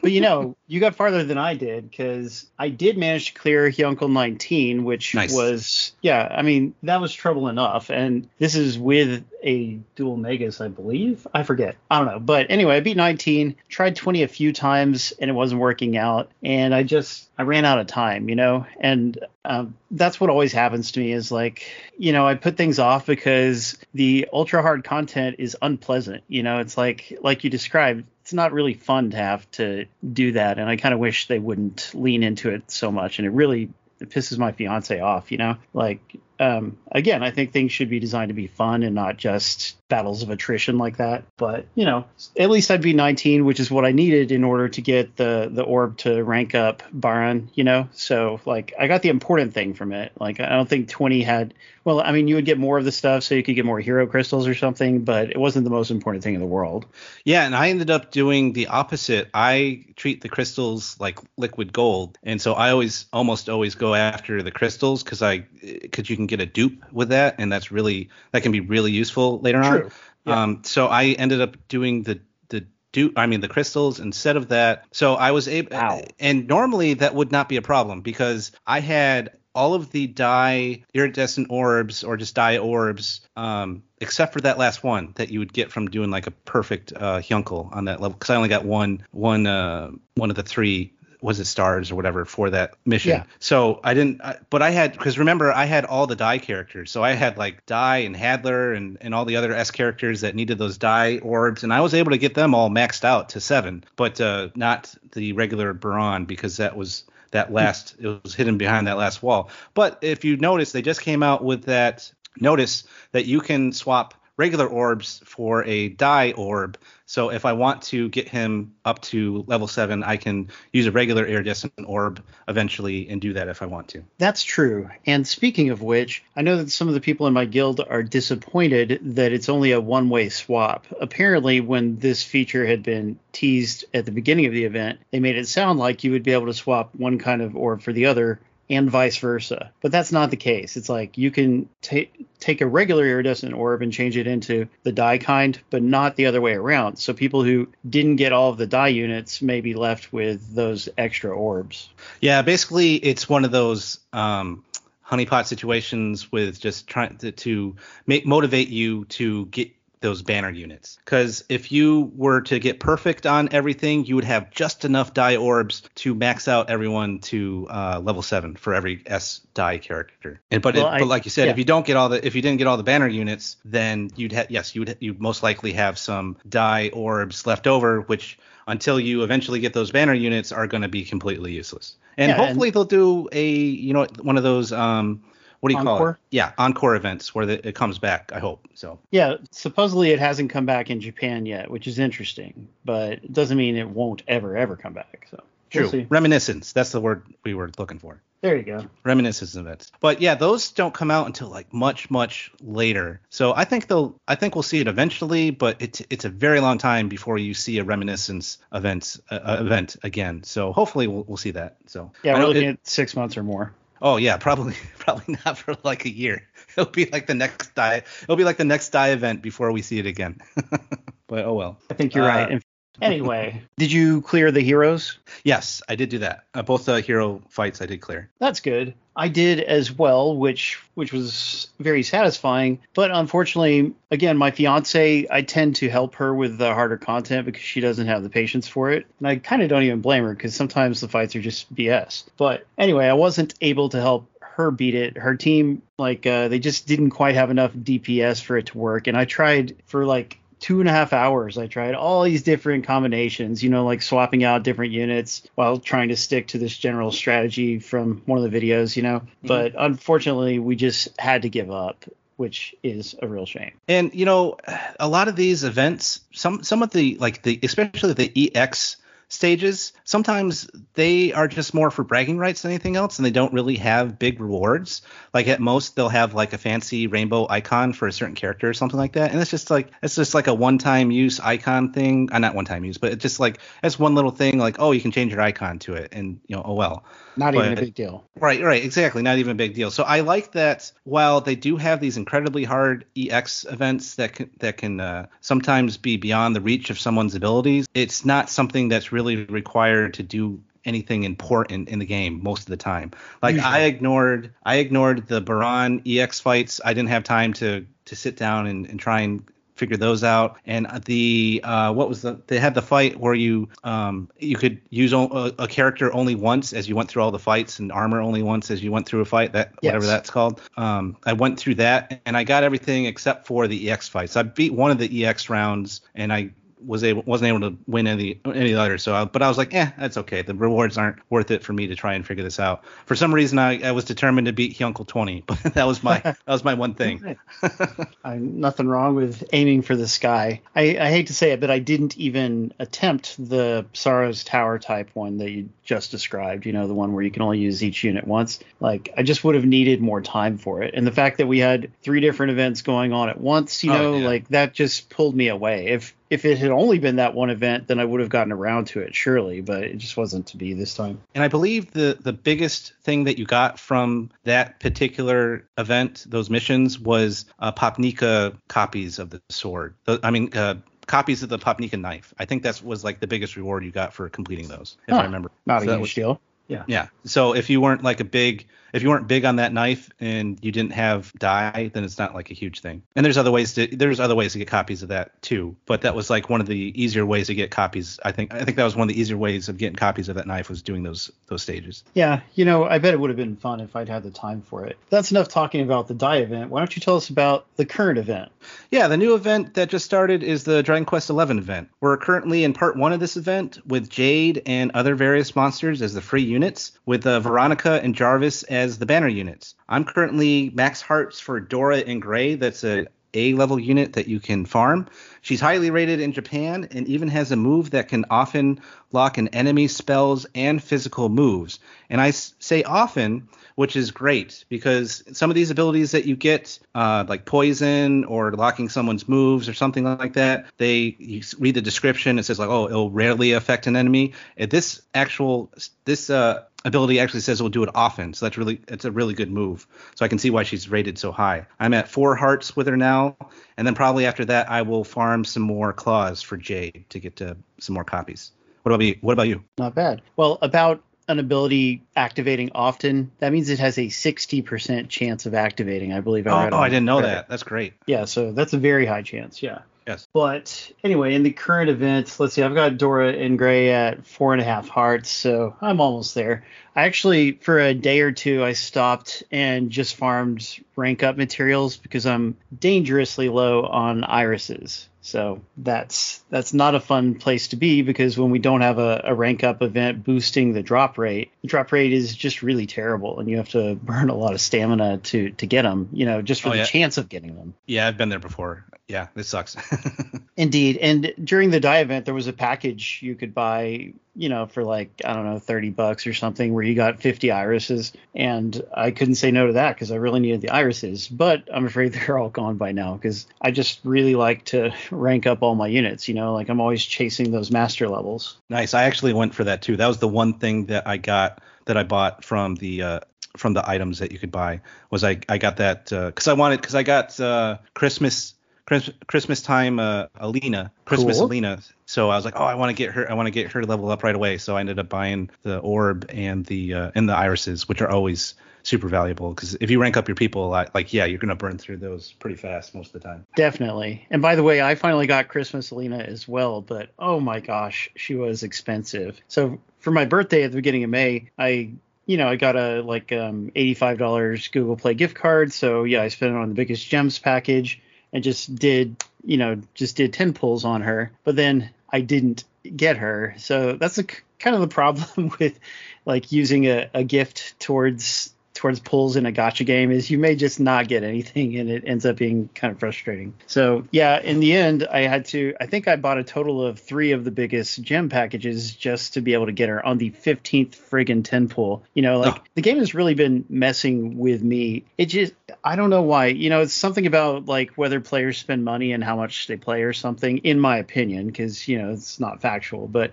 But 0.01 0.13
you 0.13 0.21
know, 0.21 0.55
you 0.67 0.79
got 0.79 0.95
farther 0.95 1.25
than 1.25 1.37
I 1.37 1.55
did 1.55 1.89
because 1.89 2.45
I 2.57 2.69
did 2.69 2.97
manage 2.97 3.33
to 3.33 3.39
clear 3.39 3.69
Hyunckel 3.69 4.09
19, 4.09 4.85
which 4.85 5.13
Nice. 5.13 5.33
was, 5.33 5.91
yeah, 6.01 6.25
I 6.31 6.41
mean, 6.41 6.73
that 6.83 7.01
was 7.01 7.13
trouble 7.13 7.49
enough. 7.49 7.89
And 7.89 8.29
this 8.37 8.55
is 8.55 8.79
with 8.79 9.25
a 9.43 9.79
Dhoulmagus, 9.97 10.61
I 10.63 10.69
believe. 10.69 11.27
I 11.33 11.43
forget. 11.43 11.75
I 11.91 11.97
don't 11.97 12.07
know. 12.07 12.19
But 12.19 12.47
anyway, 12.49 12.77
I 12.77 12.79
beat 12.79 12.95
19, 12.95 13.55
tried 13.67 13.97
20 13.97 14.23
a 14.23 14.27
few 14.29 14.53
times, 14.53 15.11
and 15.19 15.29
it 15.29 15.33
wasn't 15.33 15.59
working 15.59 15.97
out. 15.97 16.31
And 16.41 16.73
I 16.73 16.83
just, 16.83 17.29
I 17.37 17.43
ran 17.43 17.65
out 17.65 17.79
of 17.79 17.87
time, 17.87 18.29
you 18.29 18.35
know? 18.35 18.65
And 18.79 19.17
um, 19.45 19.75
that's 19.91 20.19
what 20.19 20.29
always 20.29 20.53
happens 20.53 20.93
to 20.93 20.99
me 20.99 21.11
is 21.11 21.31
like, 21.31 21.69
you 21.97 22.13
know, 22.13 22.25
I 22.25 22.35
put 22.35 22.55
things 22.55 22.79
off 22.79 23.05
because 23.05 23.77
the 23.93 24.27
ultra 24.31 24.61
hard 24.61 24.83
content 24.83 25.37
is 25.39 25.57
unpleasant. 25.61 26.23
You 26.27 26.43
know, 26.43 26.59
it's 26.59 26.77
like, 26.77 27.17
like 27.21 27.43
you 27.43 27.49
described, 27.49 28.05
it's 28.21 28.33
not 28.33 28.53
really 28.53 28.73
fun 28.73 29.11
to 29.11 29.17
have 29.17 29.49
to 29.51 29.85
do 30.13 30.33
that. 30.33 30.59
And 30.59 30.69
I 30.69 30.77
kind 30.77 30.93
of 30.93 30.99
wish 30.99 31.27
they 31.27 31.39
wouldn't 31.39 31.91
lean 31.93 32.23
into 32.23 32.49
it 32.49 32.71
so 32.71 32.91
much. 32.91 33.19
And 33.19 33.25
it 33.25 33.31
really 33.31 33.69
it 33.99 34.09
pisses 34.09 34.37
my 34.37 34.53
fiance 34.53 34.99
off, 34.99 35.31
you 35.31 35.37
know? 35.37 35.57
Like, 35.73 35.99
um, 36.39 36.77
again, 36.91 37.23
I 37.23 37.31
think 37.31 37.51
things 37.51 37.71
should 37.71 37.89
be 37.89 37.99
designed 37.99 38.29
to 38.29 38.33
be 38.33 38.47
fun 38.47 38.83
and 38.83 38.95
not 38.95 39.17
just 39.17 39.77
battles 39.93 40.23
of 40.23 40.31
attrition 40.31 40.79
like 40.79 40.97
that. 40.97 41.23
But, 41.37 41.67
you 41.75 41.85
know, 41.85 42.05
at 42.37 42.49
least 42.49 42.71
I'd 42.71 42.81
be 42.81 42.93
19, 42.93 43.45
which 43.45 43.59
is 43.59 43.69
what 43.69 43.85
I 43.85 43.91
needed 43.91 44.31
in 44.31 44.43
order 44.43 44.67
to 44.69 44.81
get 44.81 45.15
the, 45.15 45.49
the 45.51 45.61
orb 45.61 45.97
to 45.99 46.23
rank 46.23 46.55
up 46.55 46.81
Baran, 46.91 47.51
you 47.53 47.63
know? 47.63 47.87
So, 47.91 48.41
like, 48.45 48.73
I 48.79 48.87
got 48.87 49.03
the 49.03 49.09
important 49.09 49.53
thing 49.53 49.75
from 49.75 49.93
it. 49.93 50.11
Like, 50.19 50.39
I 50.39 50.49
don't 50.49 50.67
think 50.67 50.89
20 50.89 51.21
had, 51.21 51.53
well, 51.83 52.01
I 52.01 52.11
mean, 52.11 52.27
you 52.27 52.35
would 52.35 52.45
get 52.45 52.57
more 52.57 52.79
of 52.79 52.85
the 52.85 52.91
stuff 52.91 53.21
so 53.21 53.35
you 53.35 53.43
could 53.43 53.55
get 53.55 53.65
more 53.65 53.79
hero 53.79 54.07
crystals 54.07 54.47
or 54.47 54.55
something, 54.55 55.03
but 55.03 55.29
it 55.29 55.37
wasn't 55.37 55.63
the 55.63 55.69
most 55.69 55.91
important 55.91 56.23
thing 56.23 56.33
in 56.33 56.39
the 56.39 56.47
world. 56.47 56.87
Yeah, 57.23 57.45
and 57.45 57.55
I 57.55 57.69
ended 57.69 57.91
up 57.91 58.09
doing 58.09 58.53
the 58.53 58.67
opposite. 58.67 59.29
I 59.31 59.85
treat 59.95 60.21
the 60.21 60.29
crystals 60.29 60.99
like 60.99 61.19
liquid 61.37 61.71
gold, 61.71 62.17
and 62.23 62.41
so 62.41 62.53
I 62.53 62.71
always, 62.71 63.05
almost 63.13 63.47
always 63.47 63.75
go 63.75 63.93
after 63.93 64.41
the 64.41 64.51
crystals 64.51 65.03
because 65.03 65.21
I, 65.21 65.39
because 65.61 66.09
you 66.09 66.15
can 66.15 66.22
get 66.27 66.39
a 66.41 66.45
dupe 66.45 66.83
with 66.91 67.09
that, 67.09 67.35
and 67.37 67.51
that's 67.51 67.71
really 67.71 68.09
that 68.31 68.43
can 68.43 68.51
be 68.51 68.59
really 68.59 68.91
useful 68.91 69.39
later 69.39 69.61
on. 69.61 69.79
True. 69.81 69.89
Yeah. 70.25 70.43
Um, 70.43 70.61
so 70.63 70.87
I 70.87 71.07
ended 71.07 71.41
up 71.41 71.57
doing 71.67 72.03
the 72.03 72.19
the 72.49 72.65
dupe, 72.91 73.17
I 73.17 73.25
mean 73.27 73.41
the 73.41 73.47
crystals 73.47 73.99
instead 73.99 74.37
of 74.37 74.49
that. 74.49 74.85
So 74.91 75.15
I 75.15 75.31
was 75.31 75.47
able, 75.47 75.75
Wow. 75.75 76.01
and 76.19 76.47
normally 76.47 76.93
that 76.95 77.13
would 77.15 77.31
not 77.31 77.49
be 77.49 77.57
a 77.57 77.61
problem 77.61 78.01
because 78.01 78.51
I 78.65 78.79
had 78.79 79.31
all 79.55 79.75
of 79.75 79.91
the 79.91 80.07
Dai 80.07 80.83
iridescent 80.93 81.47
orbs 81.49 82.03
or 82.03 82.17
just 82.17 82.33
Dai 82.35 82.57
orbs, 82.57 83.21
um, 83.35 83.83
except 84.01 84.33
for 84.33 84.41
that 84.41 84.57
last 84.57 84.83
one 84.83 85.11
that 85.15 85.29
you 85.29 85.39
would 85.39 85.53
get 85.53 85.71
from 85.71 85.89
doing 85.89 86.09
like 86.09 86.25
a 86.25 86.31
perfect 86.31 86.91
uh, 86.95 87.19
Hyunckel 87.19 87.71
on 87.75 87.85
that 87.85 88.01
level. 88.01 88.17
Because 88.17 88.31
I 88.31 88.35
only 88.35 88.49
got 88.49 88.65
one 88.65 89.05
one 89.11 89.45
uh, 89.45 89.91
one 90.15 90.29
of 90.29 90.35
the 90.35 90.43
three 90.43 90.93
was 91.23 91.39
it 91.39 91.45
stars 91.45 91.89
or 91.89 91.95
whatever 91.95 92.25
for 92.25 92.49
that 92.49 92.75
mission. 92.85 93.11
Yeah. 93.11 93.23
So 93.39 93.79
I 93.81 93.93
didn't, 93.93 94.21
I, 94.21 94.37
but 94.49 94.61
I 94.61 94.71
had 94.71 94.91
because 94.91 95.17
remember 95.17 95.53
I 95.53 95.63
had 95.63 95.85
all 95.85 96.05
the 96.05 96.17
Dai 96.17 96.37
characters. 96.37 96.91
So 96.91 97.01
I 97.01 97.13
had 97.13 97.37
like 97.37 97.65
Dai 97.65 97.99
and 97.99 98.13
Hadlar 98.13 98.75
and 98.75 98.97
and 98.99 99.15
all 99.15 99.23
the 99.23 99.37
other 99.37 99.53
S 99.53 99.71
characters 99.71 100.21
that 100.21 100.35
needed 100.35 100.57
those 100.57 100.77
Dai 100.77 101.19
orbs, 101.19 101.63
and 101.63 101.73
I 101.73 101.79
was 101.79 101.93
able 101.93 102.11
to 102.11 102.17
get 102.17 102.35
them 102.35 102.53
all 102.53 102.69
maxed 102.69 103.05
out 103.05 103.29
to 103.29 103.39
seven, 103.39 103.85
but 103.95 104.19
uh, 104.19 104.49
not 104.55 104.93
the 105.13 105.31
regular 105.31 105.73
Baran 105.73 106.25
because 106.25 106.57
that 106.57 106.75
was 106.75 107.05
that 107.31 107.53
last 107.53 107.95
it 107.99 108.21
was 108.23 108.35
hidden 108.35 108.57
behind 108.57 108.87
that 108.87 108.97
last 108.97 109.23
wall. 109.23 109.49
But 109.73 109.99
if 110.01 110.25
you 110.25 110.35
notice, 110.35 110.73
they 110.73 110.81
just 110.81 111.01
came 111.01 111.23
out 111.23 111.41
with 111.41 111.63
that 111.63 112.11
notice 112.37 112.83
that 113.13 113.25
you 113.25 113.39
can 113.39 113.71
swap 113.71 114.13
regular 114.35 114.67
orbs 114.67 115.21
for 115.23 115.63
a 115.63 115.89
Dai 115.89 116.33
orb. 116.33 116.77
So 117.05 117.29
if 117.29 117.45
I 117.45 117.53
want 117.53 117.81
to 117.83 118.09
get 118.09 118.27
him 118.27 118.73
up 118.85 119.01
to 119.03 119.43
level 119.47 119.67
seven, 119.67 120.03
I 120.03 120.17
can 120.17 120.49
use 120.71 120.87
a 120.87 120.91
regular 120.91 121.25
iridescent 121.25 121.73
orb 121.85 122.23
eventually 122.47 123.09
and 123.09 123.19
do 123.19 123.33
that 123.33 123.49
if 123.49 123.61
I 123.61 123.65
want 123.65 123.89
to. 123.89 124.03
That's 124.17 124.43
true. 124.43 124.89
And 125.05 125.27
speaking 125.27 125.69
of 125.69 125.81
which, 125.81 126.23
I 126.35 126.41
know 126.41 126.57
that 126.57 126.71
some 126.71 126.87
of 126.87 126.93
the 126.93 127.01
people 127.01 127.27
in 127.27 127.33
my 127.33 127.45
guild 127.45 127.81
are 127.87 128.03
disappointed 128.03 128.99
that 129.15 129.33
it's 129.33 129.49
only 129.49 129.71
a 129.71 129.81
one 129.81 130.09
way 130.09 130.29
swap. 130.29 130.87
Apparently, 131.01 131.61
when 131.61 131.97
this 131.99 132.23
feature 132.23 132.65
had 132.65 132.83
been 132.83 133.19
teased 133.31 133.85
at 133.93 134.05
the 134.05 134.11
beginning 134.11 134.45
of 134.45 134.53
the 134.53 134.63
event, 134.63 134.99
they 135.11 135.19
made 135.19 135.35
it 135.35 135.47
sound 135.47 135.79
like 135.79 136.03
you 136.03 136.11
would 136.11 136.23
be 136.23 136.33
able 136.33 136.47
to 136.47 136.53
swap 136.53 136.95
one 136.95 137.19
kind 137.19 137.41
of 137.41 137.55
orb 137.55 137.81
for 137.81 137.93
the 137.93 138.05
other 138.05 138.39
and 138.75 138.89
vice 138.89 139.17
versa. 139.17 139.71
But 139.81 139.91
that's 139.91 140.11
not 140.11 140.31
the 140.31 140.37
case. 140.37 140.77
It's 140.77 140.89
like 140.89 141.17
you 141.17 141.31
can 141.31 141.69
take 141.81 142.25
take 142.39 142.61
a 142.61 142.67
regular 142.67 143.05
iridescent 143.05 143.53
orb 143.53 143.81
and 143.81 143.91
change 143.91 144.17
it 144.17 144.27
into 144.27 144.67
the 144.83 144.91
Dai 144.91 145.17
kind, 145.17 145.59
but 145.69 145.81
not 145.81 146.15
the 146.15 146.25
other 146.25 146.41
way 146.41 146.53
around. 146.53 146.97
So 146.97 147.13
people 147.13 147.43
who 147.43 147.69
didn't 147.89 148.17
get 148.17 148.33
all 148.33 148.49
of 148.49 148.57
the 148.57 148.67
Dai 148.67 148.89
units 148.89 149.41
may 149.41 149.61
be 149.61 149.73
left 149.73 150.11
with 150.11 150.53
those 150.53 150.89
extra 150.97 151.31
orbs. 151.35 151.89
Yeah, 152.19 152.41
basically 152.41 152.95
it's 152.95 153.29
one 153.29 153.45
of 153.45 153.51
those 153.51 153.99
um, 154.11 154.63
honeypot 155.09 155.45
situations 155.45 156.31
with 156.31 156.59
just 156.59 156.87
trying 156.87 157.17
to, 157.17 157.31
to 157.31 157.75
make 158.05 158.25
motivate 158.25 158.69
you 158.69 159.05
to 159.05 159.45
get 159.47 159.71
those 160.03 160.21
banner 160.21 160.51
units. 160.51 160.99
Because 161.03 161.43
if 161.49 161.71
you 161.71 162.11
were 162.15 162.41
to 162.41 162.59
get 162.59 162.79
perfect 162.79 163.25
on 163.25 163.49
everything, 163.51 164.05
you 164.05 164.13
would 164.15 164.23
have 164.25 164.51
just 164.51 164.85
enough 164.85 165.15
Dai 165.15 165.37
orbs 165.37 165.81
to 165.95 166.13
max 166.13 166.47
out 166.47 166.69
everyone 166.69 167.17
to 167.21 167.65
uh, 167.71 167.99
level 168.03 168.21
seven 168.21 168.55
for 168.55 168.75
every 168.75 169.01
S 169.07 169.41
Dai 169.55 169.79
character. 169.79 170.39
And 170.51 170.61
but 170.61 170.75
Well, 170.75 170.85
it, 170.85 170.89
I- 170.89 170.99
but 170.99 171.07
like 171.07 171.25
you 171.25 171.31
said, 171.31 171.45
yeah. 171.45 171.51
if 171.51 171.57
you 171.57 171.65
don't 171.65 171.85
get 171.87 171.97
all 171.97 172.09
the 172.09 172.23
if 172.23 172.35
you 172.35 172.43
didn't 172.43 172.59
get 172.59 172.67
all 172.67 172.77
the 172.77 172.83
banner 172.83 173.07
units, 173.07 173.57
then 173.65 174.11
you'd 174.15 174.33
have 174.33 174.51
yes 174.51 174.75
you'd 174.75 174.95
you'd 174.99 175.19
most 175.19 175.41
likely 175.41 175.73
have 175.73 175.97
some 175.97 176.37
Dai 176.47 176.89
orbs 176.93 177.47
left 177.47 177.65
over, 177.65 178.01
which 178.01 178.37
until 178.67 178.99
you 178.99 179.23
eventually 179.23 179.59
get 179.59 179.73
those 179.73 179.91
banner 179.91 180.13
units 180.13 180.51
are 180.51 180.67
going 180.67 180.83
to 180.83 180.87
be 180.89 181.03
completely 181.03 181.51
useless. 181.53 181.95
And 182.17 182.29
Yeah, 182.29 182.35
and- 182.35 182.45
hopefully 182.49 182.69
they'll 182.69 182.85
do 182.85 183.27
a 183.31 183.49
you 183.49 183.93
know 183.93 184.05
one 184.21 184.37
of 184.37 184.43
those 184.43 184.71
um 184.71 185.23
what 185.63 185.69
do 185.69 185.77
you 185.77 185.83
call 185.83 186.07
it? 186.09 186.15
Yeah, 186.29 186.51
encore 186.57 186.95
events 186.95 187.33
where 187.33 187.45
the, 187.45 187.65
it 187.65 187.73
comes 187.73 187.97
back. 187.97 188.31
I 188.33 188.39
hope 188.39 188.67
so. 188.73 188.99
Yeah, 189.11 189.37
supposedly 189.51 190.11
it 190.11 190.19
hasn't 190.19 190.49
come 190.49 190.65
back 190.65 190.89
in 190.89 190.99
Japan 190.99 191.45
yet, 191.45 191.71
which 191.71 191.87
is 191.87 191.99
interesting, 191.99 192.67
but 192.83 193.13
it 193.13 193.31
doesn't 193.31 193.57
mean 193.57 193.77
it 193.77 193.87
won't 193.89 194.23
ever 194.27 194.57
ever 194.57 194.75
come 194.75 194.91
back. 194.93 195.27
So 195.31 195.41
True. 195.69 195.83
we'll. 195.83 196.05
Reminiscence. 196.09 196.73
That's 196.73 196.91
the 196.91 196.99
word 196.99 197.23
we 197.45 197.53
were 197.53 197.71
looking 197.77 197.97
for. 197.97 198.21
There 198.41 198.57
you 198.57 198.63
go. 198.63 198.85
Reminiscence 199.05 199.55
events. 199.55 199.89
But 200.01 200.19
yeah, 200.19 200.35
those 200.35 200.71
don't 200.71 200.93
come 200.93 201.09
out 201.09 201.27
until 201.27 201.47
like 201.47 201.73
much 201.73 202.11
much 202.11 202.51
later. 202.61 203.21
So 203.29 203.53
I 203.55 203.63
think 203.63 203.87
they'll 203.87 204.19
I 204.27 204.35
think 204.35 204.55
we'll 204.55 204.63
see 204.63 204.81
it 204.81 204.87
eventually, 204.87 205.49
but 205.49 205.81
it's 205.81 206.01
it's 206.09 206.25
a 206.25 206.29
very 206.29 206.59
long 206.59 206.77
time 206.77 207.07
before 207.07 207.37
you 207.37 207.53
see 207.53 207.77
a 207.77 207.85
reminiscence 207.85 208.57
event 208.73 209.15
uh, 209.31 209.57
event 209.61 209.95
again. 210.03 210.43
So 210.43 210.73
hopefully 210.73 211.07
we'll, 211.07 211.23
we'll 211.23 211.37
see 211.37 211.51
that. 211.51 211.77
So 211.87 212.11
Yeah, 212.21 212.37
we're 212.37 212.47
looking 212.47 212.63
it- 212.63 212.79
at 212.81 212.85
six 212.87 213.15
months 213.15 213.37
or 213.37 213.43
more. 213.43 213.73
Oh 214.03 214.17
yeah, 214.17 214.37
probably 214.37 214.75
probably 214.99 215.37
not 215.45 215.57
for 215.57 215.75
like 215.83 216.05
a 216.05 216.09
year. 216.13 216.47
It'll 216.77 216.91
be 216.91 217.05
like 217.07 217.27
the 217.27 217.33
next 217.33 217.73
Dai. 217.75 218.03
It'll 218.23 218.35
be 218.35 218.43
like 218.43 218.57
the 218.57 218.65
next 218.65 218.89
Dai 218.89 219.09
event 219.09 219.41
before 219.41 219.71
we 219.71 219.81
see 219.81 219.99
it 219.99 220.05
again. 220.05 220.39
but 221.27 221.45
oh 221.45 221.53
well. 221.55 221.79
I 221.89 221.95
think 221.95 222.15
you're 222.15 222.25
Uh, 222.25 222.27
right. 222.27 222.61
Anyway, 223.01 223.61
did 223.77 223.91
you 223.91 224.21
clear 224.21 224.51
the 224.51 224.61
heroes? 224.61 225.17
Yes, 225.43 225.81
I 225.87 225.95
did 225.95 226.09
do 226.09 226.19
that. 226.19 226.45
Uh, 226.53 226.61
both 226.61 226.85
the 226.85 227.01
hero 227.01 227.41
fights 227.49 227.81
I 227.81 227.85
did 227.85 228.01
clear. 228.01 228.29
That's 228.39 228.59
good. 228.59 228.93
I 229.15 229.27
did 229.27 229.59
as 229.59 229.91
well, 229.91 230.35
which 230.35 230.81
which 230.95 231.13
was 231.13 231.67
very 231.79 232.03
satisfying. 232.03 232.79
But 232.93 233.11
unfortunately, 233.11 233.93
again, 234.09 234.37
my 234.37 234.51
fiance, 234.51 235.27
I 235.29 235.41
tend 235.43 235.75
to 235.77 235.89
help 235.89 236.15
her 236.15 236.33
with 236.33 236.57
the 236.57 236.73
harder 236.73 236.97
content 236.97 237.45
because 237.45 237.61
she 237.61 237.79
doesn't 237.79 238.07
have 238.07 238.23
the 238.23 238.29
patience 238.29 238.67
for 238.67 238.91
it, 238.91 239.05
and 239.19 239.27
I 239.27 239.35
kind 239.37 239.61
of 239.61 239.69
don't 239.69 239.83
even 239.83 240.01
blame 240.01 240.23
her 240.23 240.33
because 240.33 240.55
sometimes 240.55 241.01
the 241.01 241.07
fights 241.07 241.35
are 241.35 241.41
just 241.41 241.73
BS. 241.73 242.25
But 242.37 242.65
anyway, 242.77 243.07
I 243.07 243.13
wasn't 243.13 243.53
able 243.61 243.89
to 243.89 244.01
help 244.01 244.29
her 244.41 244.71
beat 244.71 244.95
it. 244.95 245.17
Her 245.17 245.35
team, 245.35 245.81
like, 245.97 246.25
uh, 246.25 246.47
they 246.47 246.59
just 246.59 246.87
didn't 246.87 247.09
quite 247.11 247.35
have 247.35 247.49
enough 247.49 247.73
DPS 247.73 248.41
for 248.41 248.57
it 248.57 248.67
to 248.67 248.77
work, 248.77 249.07
and 249.07 249.17
I 249.17 249.25
tried 249.25 249.75
for 249.85 250.05
like 250.05 250.39
two 250.63 250.79
and 250.79 250.87
a 250.87 250.93
half 250.93 251.11
hours. 251.11 251.57
I 251.57 251.67
tried 251.67 251.93
all 251.93 252.23
these 252.23 252.41
different 252.41 252.85
combinations, 252.85 253.61
you 253.61 253.69
know, 253.69 253.83
like 253.83 254.01
swapping 254.01 254.45
out 254.45 254.63
different 254.63 254.93
units 254.93 255.43
while 255.55 255.77
trying 255.77 256.07
to 256.07 256.15
stick 256.15 256.47
to 256.47 256.57
this 256.57 256.77
general 256.77 257.11
strategy 257.11 257.79
from 257.79 258.21
one 258.25 258.41
of 258.41 258.49
the 258.49 258.57
videos, 258.61 258.95
you 258.95 259.03
know. 259.03 259.19
Mm-hmm. 259.19 259.47
But 259.47 259.73
unfortunately, 259.77 260.59
we 260.59 260.77
just 260.77 261.09
had 261.19 261.41
to 261.41 261.49
give 261.49 261.69
up 261.69 262.05
which 262.35 262.75
is 262.81 263.13
a 263.21 263.27
real 263.27 263.45
shame. 263.45 263.71
And 263.87 264.13
you 264.15 264.25
know, 264.25 264.57
a 264.99 265.07
lot 265.07 265.27
of 265.27 265.35
these 265.35 265.63
events, 265.63 266.21
some 266.31 266.63
some 266.63 266.81
of 266.81 266.89
the 266.91 267.15
like 267.19 267.43
the 267.43 267.59
especially 267.61 268.13
the 268.13 268.51
EX 268.55 268.97
stages, 269.33 269.93
sometimes 270.03 270.69
they 270.93 271.33
are 271.33 271.47
just 271.47 271.73
more 271.73 271.89
for 271.89 272.03
bragging 272.03 272.37
rights 272.37 272.61
than 272.61 272.71
anything 272.71 272.95
else, 272.95 273.17
and 273.17 273.25
they 273.25 273.31
don't 273.31 273.51
really 273.51 273.75
have 273.77 274.19
big 274.19 274.39
rewards. 274.39 275.01
Like 275.33 275.47
at 275.47 275.59
most, 275.59 275.95
they'll 275.95 276.09
have 276.09 276.33
like 276.35 276.53
a 276.53 276.57
fancy 276.57 277.07
rainbow 277.07 277.47
icon 277.49 277.93
for 277.93 278.07
a 278.07 278.11
certain 278.11 278.35
character 278.35 278.69
or 278.69 278.73
something 278.73 278.97
like 278.97 279.13
that, 279.13 279.31
and 279.31 279.41
it's 279.41 279.49
just 279.49 279.71
like 279.71 279.89
it's 280.03 280.15
just 280.15 280.35
like 280.35 280.47
a 280.47 280.53
one-time 280.53 281.09
use 281.09 281.39
icon 281.39 281.91
thing. 281.91 282.29
Uh, 282.31 282.39
not 282.39 282.53
one-time 282.53 282.85
use, 282.85 282.97
but 282.97 283.11
it's 283.11 283.21
just 283.21 283.39
like 283.39 283.59
it's 283.81 283.97
one 283.97 284.13
little 284.13 284.31
thing. 284.31 284.59
Like 284.59 284.75
oh, 284.79 284.91
you 284.91 285.01
can 285.01 285.11
change 285.11 285.31
your 285.31 285.41
icon 285.41 285.79
to 285.79 285.95
it, 285.95 286.13
and 286.13 286.39
you 286.47 286.55
know, 286.55 286.61
oh 286.63 286.73
well. 286.73 287.03
Not 287.35 287.55
but, 287.55 287.65
even 287.65 287.77
a 287.77 287.81
big 287.81 287.95
deal. 287.95 288.23
Right, 288.35 288.61
right, 288.61 288.83
exactly. 288.83 289.23
Not 289.23 289.39
even 289.39 289.53
a 289.53 289.55
big 289.55 289.73
deal. 289.73 289.89
So 289.89 290.03
I 290.03 290.19
like 290.19 290.51
that 290.51 290.91
while 291.03 291.41
they 291.41 291.55
do 291.55 291.77
have 291.77 291.99
these 291.99 292.17
incredibly 292.17 292.63
hard 292.63 293.05
EX 293.17 293.65
events 293.65 294.15
that 294.15 294.33
can 294.33 294.51
that 294.59 294.77
can 294.77 294.99
uh, 294.99 295.25
sometimes 295.41 295.97
be 295.97 296.17
beyond 296.17 296.55
the 296.55 296.61
reach 296.61 296.91
of 296.91 296.99
someone's 296.99 297.33
abilities, 297.33 297.87
it's 297.95 298.23
not 298.23 298.49
something 298.49 298.89
that's 298.89 299.11
really 299.11 299.22
required 299.23 300.13
to 300.15 300.23
do 300.23 300.61
anything 300.85 301.23
important 301.23 301.87
in 301.89 301.99
the 301.99 302.05
game 302.05 302.41
most 302.43 302.61
of 302.61 302.67
the 302.67 302.77
time. 302.77 303.11
Like 303.41 303.55
Usually. 303.55 303.73
I 303.73 303.79
ignored 303.81 304.53
I 304.63 304.75
ignored 304.75 305.27
the 305.27 305.41
Baran 305.41 306.01
EX 306.05 306.39
fights. 306.39 306.81
I 306.83 306.93
didn't 306.93 307.09
have 307.09 307.23
time 307.23 307.53
to 307.53 307.85
to 308.05 308.15
sit 308.15 308.35
down 308.35 308.67
and, 308.67 308.85
and 308.87 308.99
try 308.99 309.21
and 309.21 309.43
figure 309.75 309.97
those 309.97 310.23
out. 310.23 310.57
And 310.65 310.87
the 311.05 311.61
uh, 311.63 311.93
what 311.93 312.09
was 312.09 312.21
the 312.21 312.39
they 312.47 312.59
had 312.59 312.75
the 312.75 312.81
fight 312.81 313.19
where 313.19 313.33
you 313.33 313.69
um, 313.83 314.29
you 314.39 314.55
could 314.55 314.81
use 314.89 315.13
a, 315.13 315.17
a, 315.59 315.67
character 315.67 316.13
only 316.13 316.35
once 316.35 316.73
as 316.73 316.87
you 316.87 316.95
went 316.95 317.09
through 317.09 317.23
all 317.23 317.31
the 317.31 317.39
fights 317.39 317.79
and 317.79 317.91
armor 317.91 318.21
only 318.21 318.43
once 318.43 318.69
as 318.69 318.83
you 318.83 318.91
went 318.91 319.07
through 319.07 319.21
a 319.21 319.25
fight 319.25 319.53
that 319.53 319.73
yes. 319.81 319.91
whatever 319.91 320.05
that's 320.05 320.29
called. 320.29 320.61
Um, 320.77 321.17
I 321.25 321.33
went 321.33 321.59
through 321.59 321.75
that 321.75 322.21
and 322.25 322.37
I 322.37 322.43
got 322.43 322.63
everything 322.63 323.05
except 323.05 323.47
for 323.47 323.67
the 323.67 323.89
EX 323.89 324.07
fights. 324.07 324.37
I 324.37 324.43
beat 324.43 324.73
one 324.73 324.91
of 324.91 324.99
the 324.99 325.25
EX 325.25 325.49
rounds 325.49 326.01
and 326.15 326.31
I 326.31 326.51
was 326.85 327.03
able 327.03 327.23
wasn't 327.23 327.49
able 327.49 327.61
to 327.61 327.77
win 327.87 328.07
any 328.07 328.39
any 328.45 328.73
other. 328.73 328.97
So, 328.97 329.15
I, 329.15 329.25
but 329.25 329.41
I 329.41 329.47
was 329.47 329.57
like, 329.57 329.73
eh, 329.73 329.91
that's 329.97 330.17
okay. 330.17 330.41
The 330.41 330.53
rewards 330.53 330.97
aren't 330.97 331.19
worth 331.29 331.51
it 331.51 331.63
for 331.63 331.73
me 331.73 331.87
to 331.87 331.95
try 331.95 332.13
and 332.13 332.25
figure 332.25 332.43
this 332.43 332.59
out. 332.59 332.85
For 333.05 333.15
some 333.15 333.33
reason, 333.33 333.59
I, 333.59 333.81
I 333.81 333.91
was 333.91 334.05
determined 334.05 334.47
to 334.47 334.53
beat 334.53 334.77
Hyunckel 334.77 335.07
20, 335.07 335.43
but 335.47 335.61
that 335.73 335.87
was 335.87 336.03
my 336.03 336.19
that 336.19 336.37
was 336.47 336.63
my 336.63 336.73
one 336.73 336.95
thing. 336.95 337.37
I'm 338.23 338.59
nothing 338.59 338.87
wrong 338.87 339.15
with 339.15 339.43
aiming 339.53 339.81
for 339.83 339.95
the 339.95 340.07
sky. 340.07 340.61
I, 340.75 340.97
I 340.97 341.09
hate 341.09 341.27
to 341.27 341.33
say 341.33 341.51
it, 341.51 341.59
but 341.59 341.71
I 341.71 341.79
didn't 341.79 342.17
even 342.17 342.73
attempt 342.79 343.35
the 343.37 343.85
Sorrow's 343.93 344.43
Tower 344.43 344.79
type 344.79 345.09
one 345.13 345.37
that 345.37 345.49
you 345.49 345.69
just 345.83 346.11
described. 346.11 346.65
You 346.65 346.73
know, 346.73 346.87
the 346.87 346.93
one 346.93 347.13
where 347.13 347.23
you 347.23 347.31
can 347.31 347.41
only 347.41 347.59
use 347.59 347.83
each 347.83 348.03
unit 348.03 348.27
once. 348.27 348.59
Like, 348.79 349.13
I 349.17 349.23
just 349.23 349.43
would 349.43 349.55
have 349.55 349.65
needed 349.65 350.01
more 350.01 350.21
time 350.21 350.57
for 350.57 350.81
it. 350.83 350.93
And 350.93 351.05
the 351.05 351.11
fact 351.11 351.37
that 351.37 351.47
we 351.47 351.59
had 351.59 351.91
three 352.01 352.21
different 352.21 352.51
events 352.51 352.81
going 352.81 353.13
on 353.13 353.29
at 353.29 353.39
once, 353.39 353.83
you 353.83 353.91
oh, 353.91 353.97
know, 353.97 354.17
yeah. 354.17 354.27
like 354.27 354.47
that 354.49 354.73
just 354.73 355.09
pulled 355.09 355.35
me 355.35 355.47
away. 355.47 355.87
If 355.87 356.15
if 356.33 356.45
it 356.45 356.57
had 356.57 356.71
only 356.71 356.97
been 356.97 357.17
that 357.17 357.35
one 357.35 357.51
event, 357.51 357.87
then 357.87 357.99
I 357.99 358.05
would 358.05 358.19
have 358.19 358.29
gotten 358.29 358.51
around 358.51 358.87
to 358.87 359.01
it 359.01 359.13
surely, 359.13 359.61
but 359.61 359.83
it 359.83 359.97
just 359.99 360.17
wasn't 360.17 360.47
to 360.47 360.57
be 360.57 360.73
this 360.73 360.95
time. 360.95 361.21
And 361.35 361.43
I 361.43 361.47
believe 361.47 361.91
the 361.91 362.17
the 362.19 362.33
biggest 362.33 362.93
thing 363.03 363.25
that 363.25 363.37
you 363.37 363.45
got 363.45 363.79
from 363.79 364.31
that 364.43 364.79
particular 364.79 365.67
event, 365.77 366.25
those 366.27 366.49
missions, 366.49 366.99
was 366.99 367.45
uh, 367.59 367.71
Papnica 367.71 368.57
copies 368.67 369.19
of 369.19 369.29
the 369.29 369.43
sword. 369.49 369.93
I 370.07 370.31
mean, 370.31 370.49
uh, 370.57 370.75
copies 371.05 371.43
of 371.43 371.49
the 371.49 371.59
Papnica 371.59 372.01
knife. 372.01 372.33
I 372.39 372.45
think 372.45 372.63
that 372.63 372.81
was 372.81 373.03
like 373.03 373.19
the 373.19 373.27
biggest 373.27 373.55
reward 373.55 373.85
you 373.85 373.91
got 373.91 374.11
for 374.11 374.27
completing 374.27 374.67
those, 374.67 374.97
if 375.07 375.13
huh. 375.13 375.21
I 375.21 375.25
remember. 375.25 375.51
Not 375.67 375.83
so 375.83 375.93
a 375.93 375.97
huge 375.99 376.15
deal. 376.15 376.41
Yeah. 376.67 376.83
Yeah. 376.87 377.07
So 377.25 377.53
if 377.53 377.69
you 377.69 377.79
weren't 377.79 378.03
like 378.03 378.21
a 378.21 378.25
big 378.25 378.65
if 378.93 379.01
you 379.01 379.09
weren't 379.09 379.27
big 379.27 379.43
on 379.43 379.57
that 379.57 379.73
knife 379.73 380.09
and 380.19 380.57
you 380.63 380.71
didn't 380.71 380.93
have 380.93 381.33
Dai, 381.37 381.91
then 381.93 382.03
it's 382.03 382.19
not 382.19 382.35
like 382.35 382.51
a 382.51 382.53
huge 382.53 382.79
thing. 382.79 383.01
And 383.15 383.25
there's 383.25 383.37
other 383.37 383.51
ways 383.51 383.73
to 383.73 383.87
there's 383.87 384.19
other 384.19 384.35
ways 384.35 384.53
to 384.53 384.59
get 384.59 384.67
copies 384.67 385.01
of 385.01 385.09
that 385.09 385.41
too. 385.41 385.75
But 385.85 386.01
that 386.01 386.15
was 386.15 386.29
like 386.29 386.49
one 386.49 386.61
of 386.61 386.67
the 386.67 386.93
easier 386.95 387.25
ways 387.25 387.47
to 387.47 387.55
get 387.55 387.71
copies. 387.71 388.19
I 388.23 388.31
think 388.31 388.53
I 388.53 388.63
think 388.63 388.77
that 388.77 388.83
was 388.83 388.95
one 388.95 389.09
of 389.09 389.13
the 389.13 389.19
easier 389.19 389.37
ways 389.37 389.67
of 389.67 389.77
getting 389.77 389.95
copies 389.95 390.29
of 390.29 390.35
that 390.35 390.47
knife 390.47 390.69
was 390.69 390.81
doing 390.81 391.03
those 391.03 391.31
those 391.47 391.63
stages. 391.63 392.03
Yeah, 392.13 392.41
you 392.53 392.65
know, 392.65 392.85
I 392.85 392.99
bet 392.99 393.13
it 393.13 393.19
would 393.19 393.29
have 393.29 393.37
been 393.37 393.55
fun 393.55 393.79
if 393.79 393.95
I'd 393.95 394.09
had 394.09 394.23
the 394.23 394.31
time 394.31 394.61
for 394.61 394.85
it. 394.85 394.97
That's 395.09 395.31
enough 395.31 395.47
talking 395.47 395.81
about 395.81 396.07
the 396.07 396.13
Dai 396.13 396.37
event. 396.37 396.69
Why 396.69 396.79
don't 396.79 396.95
you 396.95 397.01
tell 397.01 397.15
us 397.15 397.29
about 397.29 397.65
the 397.75 397.85
current 397.85 398.19
event? 398.19 398.51
Yeah, 398.91 399.07
the 399.07 399.17
new 399.17 399.33
event 399.33 399.73
that 399.73 399.89
just 399.89 400.05
started 400.05 400.43
is 400.43 400.63
the 400.63 400.83
Dragon 400.83 401.05
Quest 401.05 401.27
XI 401.27 401.33
event. 401.33 401.89
We're 401.99 402.17
currently 402.17 402.63
in 402.63 402.73
part 402.73 402.95
one 402.95 403.11
of 403.11 403.19
this 403.19 403.37
event 403.37 403.79
with 403.87 404.09
Jade 404.09 404.61
and 404.65 404.91
other 404.91 405.15
various 405.15 405.55
monsters 405.55 406.01
as 406.01 406.13
the 406.13 406.21
free 406.21 406.43
units, 406.43 406.91
with 407.05 407.25
uh, 407.25 407.39
Veronica 407.39 407.99
and 408.03 408.15
Jarvis 408.15 408.63
as 408.63 408.82
the 408.97 409.05
banner 409.05 409.27
units. 409.27 409.75
I'm 409.87 410.05
currently 410.05 410.71
max 410.73 411.01
hearts 411.01 411.39
for 411.39 411.59
Dora-in-grey. 411.59 412.55
That's 412.55 412.83
a 412.83 413.07
A 413.35 413.53
level 413.55 413.79
unit 413.79 414.13
that 414.13 414.27
you 414.27 414.39
can 414.39 414.65
farm. 414.65 415.07
She's 415.41 415.59
highly 415.59 415.89
rated 415.89 416.19
in 416.19 416.33
Japan 416.33 416.87
and 416.91 417.07
even 417.07 417.29
has 417.29 417.51
a 417.51 417.55
move 417.55 417.89
that 417.91 418.07
can 418.07 418.25
often 418.29 418.79
lock 419.11 419.39
an 419.39 419.47
enemy 419.47 419.87
spells 419.87 420.45
and 420.53 420.81
physical 420.81 421.29
moves. 421.29 421.79
And 422.11 422.21
I 422.21 422.29
say 422.31 422.83
often, 422.83 423.49
which 423.75 423.95
is 423.95 424.11
great 424.11 424.65
because 424.69 425.23
some 425.33 425.49
of 425.49 425.55
these 425.55 425.71
abilities 425.71 426.11
that 426.11 426.25
you 426.25 426.35
get, 426.35 426.77
uh, 426.93 427.25
like 427.27 427.45
poison 427.45 428.23
or 428.25 428.51
locking 428.51 428.89
someone's 428.89 429.27
moves 429.27 429.67
or 429.67 429.73
something 429.73 430.03
like 430.03 430.33
that, 430.33 430.67
they 430.77 431.15
you 431.17 431.41
read 431.57 431.73
the 431.73 431.81
description. 431.81 432.37
It 432.37 432.43
says 432.43 432.59
like, 432.59 432.69
oh, 432.69 432.87
it'll 432.87 433.09
rarely 433.09 433.53
affect 433.53 433.87
an 433.87 433.95
enemy. 433.95 434.33
This 434.57 435.01
actual 435.15 435.71
this 436.05 436.29
uh, 436.29 436.65
ability 436.85 437.19
actually 437.19 437.41
says 437.41 437.59
it 437.59 437.63
will 437.63 437.69
do 437.69 437.83
it 437.83 437.89
often. 437.95 438.33
So 438.33 438.45
that's 438.45 438.57
really 438.57 438.81
it's 438.87 439.05
a 439.05 439.11
really 439.11 439.33
good 439.33 439.51
move. 439.51 439.87
So 440.15 440.25
I 440.25 440.27
can 440.27 440.39
see 440.39 440.49
why 440.49 440.63
she's 440.63 440.89
rated 440.89 441.17
so 441.17 441.31
high. 441.31 441.67
I'm 441.79 441.93
at 441.93 442.07
four 442.07 442.35
hearts 442.35 442.75
with 442.75 442.87
her 442.87 442.97
now, 442.97 443.37
and 443.77 443.87
then 443.87 443.95
probably 443.95 444.25
after 444.25 444.45
that 444.45 444.69
I 444.69 444.81
will 444.81 445.03
farm 445.03 445.45
some 445.45 445.63
more 445.63 445.93
claws 445.93 446.41
for 446.41 446.57
Jade 446.57 447.05
to 447.09 447.19
get 447.19 447.37
to 447.37 447.57
some 447.79 447.93
more 447.93 448.03
copies. 448.03 448.51
What 448.83 448.91
about 448.93 449.05
you? 449.05 449.15
What 449.21 449.33
about 449.33 449.47
you? 449.47 449.63
Not 449.77 449.95
bad. 449.95 450.21
Well, 450.35 450.57
about 450.61 451.01
an 451.29 451.39
ability 451.39 452.03
activating 452.15 452.71
often, 452.75 453.31
that 453.39 453.53
means 453.53 453.69
it 453.69 453.79
has 453.79 453.97
a 453.97 454.07
60% 454.07 455.07
chance 455.07 455.45
of 455.45 455.53
activating. 455.53 456.11
I 456.11 456.19
believe 456.19 456.47
I 456.47 456.65
read. 456.65 456.73
Oh, 456.73 456.77
oh 456.77 456.79
I 456.81 456.89
didn't 456.89 457.05
know 457.05 457.21
that. 457.21 457.47
That's 457.47 457.63
great. 457.63 457.93
Yeah, 458.05 458.25
so 458.25 458.51
that's 458.51 458.73
a 458.73 458.77
very 458.77 459.05
high 459.05 459.21
chance. 459.21 459.63
Yeah. 459.63 459.79
Yes. 460.07 460.27
But 460.33 460.91
anyway, 461.03 461.33
in 461.33 461.43
the 461.43 461.51
current 461.51 461.89
events, 461.89 462.39
let's 462.39 462.53
see, 462.53 462.61
I've 462.61 462.75
got 462.75 462.97
Dora-in-grey 462.97 463.91
at 463.91 464.25
four 464.25 464.53
and 464.53 464.61
a 464.61 464.65
half 464.65 464.89
hearts, 464.89 465.29
so 465.29 465.75
I'm 465.81 466.01
almost 466.01 466.35
there. 466.35 466.65
I 466.95 467.05
actually, 467.05 467.53
for 467.53 467.79
a 467.79 467.93
day 467.93 468.21
or 468.21 468.31
two, 468.31 468.63
I 468.63 468.73
stopped 468.73 469.43
and 469.51 469.89
just 469.89 470.15
farmed 470.15 470.79
rank 470.95 471.23
up 471.23 471.37
materials 471.37 471.97
because 471.97 472.25
I'm 472.25 472.55
dangerously 472.77 473.49
low 473.49 473.83
on 473.83 474.23
irises. 474.23 475.09
So 475.21 475.61
that's 475.77 476.43
that's 476.49 476.73
not 476.73 476.95
a 476.95 476.99
fun 476.99 477.35
place 477.35 477.69
to 477.69 477.77
be 477.77 478.01
because 478.01 478.37
when 478.37 478.51
we 478.51 478.59
don't 478.59 478.81
have 478.81 478.99
a, 478.99 479.21
a, 479.23 479.33
rank 479.33 479.63
up 479.63 479.81
event 479.81 480.21
boosting 480.21 480.73
the 480.73 480.83
drop 480.83 481.17
rate, 481.17 481.49
the 481.61 481.69
drop 481.69 481.93
rate 481.93 482.11
is 482.11 482.35
just 482.35 482.61
really 482.61 482.85
terrible, 482.85 483.39
and 483.39 483.49
you 483.49 483.55
have 483.55 483.69
to 483.69 483.95
burn 484.03 484.29
a 484.29 484.35
lot 484.35 484.53
of 484.53 484.59
stamina 484.59 485.19
to 485.19 485.51
to 485.51 485.65
get 485.65 485.83
them. 485.83 486.09
You 486.11 486.25
know, 486.25 486.41
just 486.41 486.61
for 486.61 486.69
oh, 486.69 486.71
the 486.71 486.79
yeah. 486.79 486.85
chance 486.85 487.17
of 487.17 487.29
getting 487.29 487.55
them. 487.55 487.73
Yeah, 487.85 488.05
I've 488.05 488.17
been 488.17 488.27
there 488.27 488.37
before. 488.37 488.85
Yeah, 489.07 489.27
this 489.33 489.47
sucks. 489.47 489.77
Indeed, 490.57 490.97
and 490.97 491.33
during 491.41 491.69
the 491.69 491.79
Dai 491.79 491.99
event, 491.99 492.25
there 492.25 492.33
was 492.33 492.47
a 492.47 492.53
package 492.53 493.19
you 493.21 493.35
could 493.35 493.53
buy 493.53 494.13
you 494.35 494.49
know, 494.49 494.65
for 494.65 494.83
like, 494.83 495.21
I 495.23 495.33
don't 495.33 495.45
know, 495.45 495.59
30 495.59 495.91
bucks 495.91 496.25
or 496.25 496.33
something 496.33 496.73
where 496.73 496.82
you 496.83 496.95
got 496.95 497.21
50 497.21 497.51
irises. 497.51 498.13
And 498.35 498.81
I 498.93 499.11
couldn't 499.11 499.35
say 499.35 499.51
no 499.51 499.67
to 499.67 499.73
that 499.73 499.95
because 499.95 500.11
I 500.11 500.15
really 500.15 500.39
needed 500.39 500.61
the 500.61 500.69
irises. 500.69 501.27
But 501.27 501.67
I'm 501.73 501.85
afraid 501.85 502.13
they're 502.13 502.37
all 502.37 502.49
gone 502.49 502.77
by 502.77 502.91
now 502.91 503.13
because 503.15 503.47
I 503.61 503.71
just 503.71 503.99
really 504.03 504.35
like 504.35 504.65
to 504.65 504.93
rank 505.11 505.47
up 505.47 505.61
all 505.61 505.75
my 505.75 505.87
units. 505.87 506.27
You 506.27 506.33
know, 506.35 506.53
like 506.53 506.69
I'm 506.69 506.81
always 506.81 507.03
chasing 507.03 507.51
those 507.51 507.71
master 507.71 508.07
levels. 508.07 508.57
Nice. 508.69 508.93
I 508.93 509.03
actually 509.03 509.33
went 509.33 509.53
for 509.53 509.63
that 509.65 509.81
too. 509.81 509.97
That 509.97 510.07
was 510.07 510.19
the 510.19 510.27
one 510.27 510.53
thing 510.53 510.87
that 510.87 511.07
I 511.07 511.17
got 511.17 511.61
that 511.85 511.97
I 511.97 512.03
bought 512.03 512.43
from 512.45 512.75
the, 512.75 513.01
uh, 513.01 513.19
from 513.57 513.73
the 513.73 513.87
items 513.87 514.19
that 514.19 514.31
you 514.31 514.39
could 514.39 514.51
buy 514.51 514.81
was 515.09 515.23
I, 515.23 515.39
I 515.47 515.57
got 515.57 515.77
that 515.77 516.05
because 516.05 516.47
uh, 516.47 516.51
I 516.51 516.53
wanted 516.55 516.81
because 516.81 516.95
I 516.95 517.03
got 517.03 517.39
uh, 517.39 517.77
Christmas 517.93 518.55
Christmas 518.85 519.61
time 519.61 519.99
uh, 519.99 520.27
Alena, 520.39 520.91
Christmas 521.05 521.37
cool. 521.37 521.49
Alena. 521.49 521.81
So 522.05 522.29
I 522.29 522.35
was 522.35 522.45
like, 522.45 522.55
oh, 522.57 522.63
I 522.63 522.75
want 522.75 522.89
to 522.89 522.95
get 522.95 523.13
her. 523.13 523.29
I 523.29 523.33
want 523.33 523.47
to 523.47 523.51
get 523.51 523.71
her 523.71 523.83
level 523.83 524.11
up 524.11 524.23
right 524.23 524.35
away. 524.35 524.57
So 524.57 524.75
I 524.75 524.81
ended 524.81 524.99
up 524.99 525.09
buying 525.09 525.49
the 525.63 525.79
orb 525.79 526.25
and 526.29 526.65
the 526.65 526.93
uh, 526.93 527.11
and 527.15 527.29
the 527.29 527.33
irises, 527.33 527.87
which 527.87 528.01
are 528.01 528.09
always 528.09 528.55
super 528.83 529.07
valuable 529.07 529.53
because 529.53 529.75
if 529.75 529.89
you 529.89 529.99
rank 529.99 530.17
up 530.17 530.27
your 530.27 530.35
people 530.35 530.65
a 530.65 530.69
lot, 530.69 530.93
like 530.93 531.13
yeah, 531.13 531.25
you're 531.25 531.39
gonna 531.39 531.55
burn 531.55 531.77
through 531.77 531.97
those 531.97 532.33
pretty 532.33 532.57
fast 532.57 532.93
most 532.93 533.15
of 533.15 533.21
the 533.21 533.27
time. 533.27 533.45
Definitely. 533.55 534.27
And 534.29 534.41
by 534.41 534.55
the 534.55 534.63
way, 534.63 534.81
I 534.81 534.95
finally 534.95 535.27
got 535.27 535.47
Christmas 535.47 535.89
Alena 535.89 536.25
as 536.25 536.47
well, 536.47 536.81
but 536.81 537.09
oh 537.17 537.39
my 537.39 537.61
gosh, 537.61 538.09
she 538.15 538.35
was 538.35 538.63
expensive. 538.63 539.39
So 539.47 539.79
for 539.99 540.11
my 540.11 540.25
birthday 540.25 540.63
at 540.63 540.71
the 540.71 540.77
beginning 540.77 541.05
of 541.05 541.09
May, 541.09 541.49
I 541.57 541.91
you 542.25 542.37
know, 542.37 542.47
I 542.47 542.55
got 542.55 542.75
a 542.75 543.01
like 543.01 543.31
um, 543.31 543.71
$85 543.75 544.71
Google 544.71 544.95
Play 544.95 545.13
gift 545.13 545.35
card. 545.35 545.73
So 545.73 546.03
yeah, 546.03 546.21
I 546.21 546.29
spent 546.29 546.53
it 546.53 546.57
on 546.57 546.69
the 546.69 546.75
biggest 546.75 547.07
gems 547.07 547.39
package 547.39 548.01
and 548.33 548.43
just 548.43 548.75
did 548.75 549.15
you 549.43 549.57
know, 549.57 549.81
just 549.93 550.15
did 550.15 550.33
10 550.33 550.53
pulls 550.53 550.85
on 550.85 551.01
her, 551.01 551.31
but 551.43 551.55
then 551.55 551.89
I 552.11 552.21
didn't 552.21 552.63
get 552.95 553.17
her. 553.17 553.55
So 553.57 553.93
that's 553.93 554.17
a, 554.17 554.23
kind 554.23 554.75
of 554.75 554.81
the 554.81 554.87
problem 554.95 555.51
with 555.59 555.79
like 556.25 556.51
using 556.51 556.85
a, 556.85 557.09
a 557.13 557.23
gift 557.23 557.79
towards 557.79 558.53
towards 558.83 558.99
pulls 558.99 559.37
in 559.37 559.45
a 559.45 559.51
gacha 559.53 559.85
game 559.85 560.11
is 560.11 560.29
you 560.29 560.37
may 560.37 560.57
just 560.57 560.77
not 560.77 561.07
get 561.07 561.23
anything 561.23 561.77
and 561.77 561.89
it 561.89 562.03
ends 562.05 562.25
up 562.25 562.35
being 562.35 562.67
kind 562.75 562.91
of 562.91 562.99
frustrating. 562.99 563.53
So 563.65 564.05
yeah, 564.11 564.41
in 564.41 564.59
the 564.59 564.73
end 564.73 565.07
I 565.09 565.21
had 565.21 565.45
to 565.45 565.73
I 565.79 565.85
think 565.85 566.09
I 566.09 566.17
bought 566.17 566.37
a 566.37 566.43
total 566.43 566.85
of 566.85 566.99
three 566.99 567.31
of 567.31 567.45
the 567.45 567.51
biggest 567.51 568.01
gem 568.01 568.27
packages 568.27 568.93
just 568.93 569.35
to 569.35 569.41
be 569.41 569.53
able 569.53 569.67
to 569.67 569.71
get 569.71 569.87
her 569.87 570.05
on 570.05 570.17
the 570.17 570.31
15th 570.31 570.97
friggin' 570.97 571.45
10 571.45 571.69
pull. 571.69 572.03
You 572.13 572.23
know, 572.23 572.39
like 572.41 572.55
Oh. 572.57 572.63
the 572.75 572.81
game 572.81 572.97
has 572.97 573.13
really 573.13 573.35
been 573.35 573.63
messing 573.69 574.37
with 574.37 574.61
me. 574.61 575.05
It 575.17 575.27
just 575.27 575.53
I 575.81 575.95
don't 575.95 576.09
know 576.09 576.23
why. 576.23 576.47
You 576.47 576.69
know, 576.69 576.81
it's 576.81 576.93
something 576.93 577.25
about 577.25 577.65
like 577.67 577.91
whether 577.91 578.19
players 578.19 578.57
spend 578.57 578.83
money 578.83 579.13
and 579.13 579.23
how 579.23 579.37
much 579.37 579.67
they 579.67 579.77
play 579.77 580.03
or 580.03 580.11
something, 580.11 580.57
in 580.57 580.77
my 580.77 580.97
opinion, 580.97 581.47
because 581.47 581.87
you 581.87 581.99
know 582.01 582.11
it's 582.11 582.37
not 582.37 582.59
factual. 582.59 583.07
But 583.07 583.31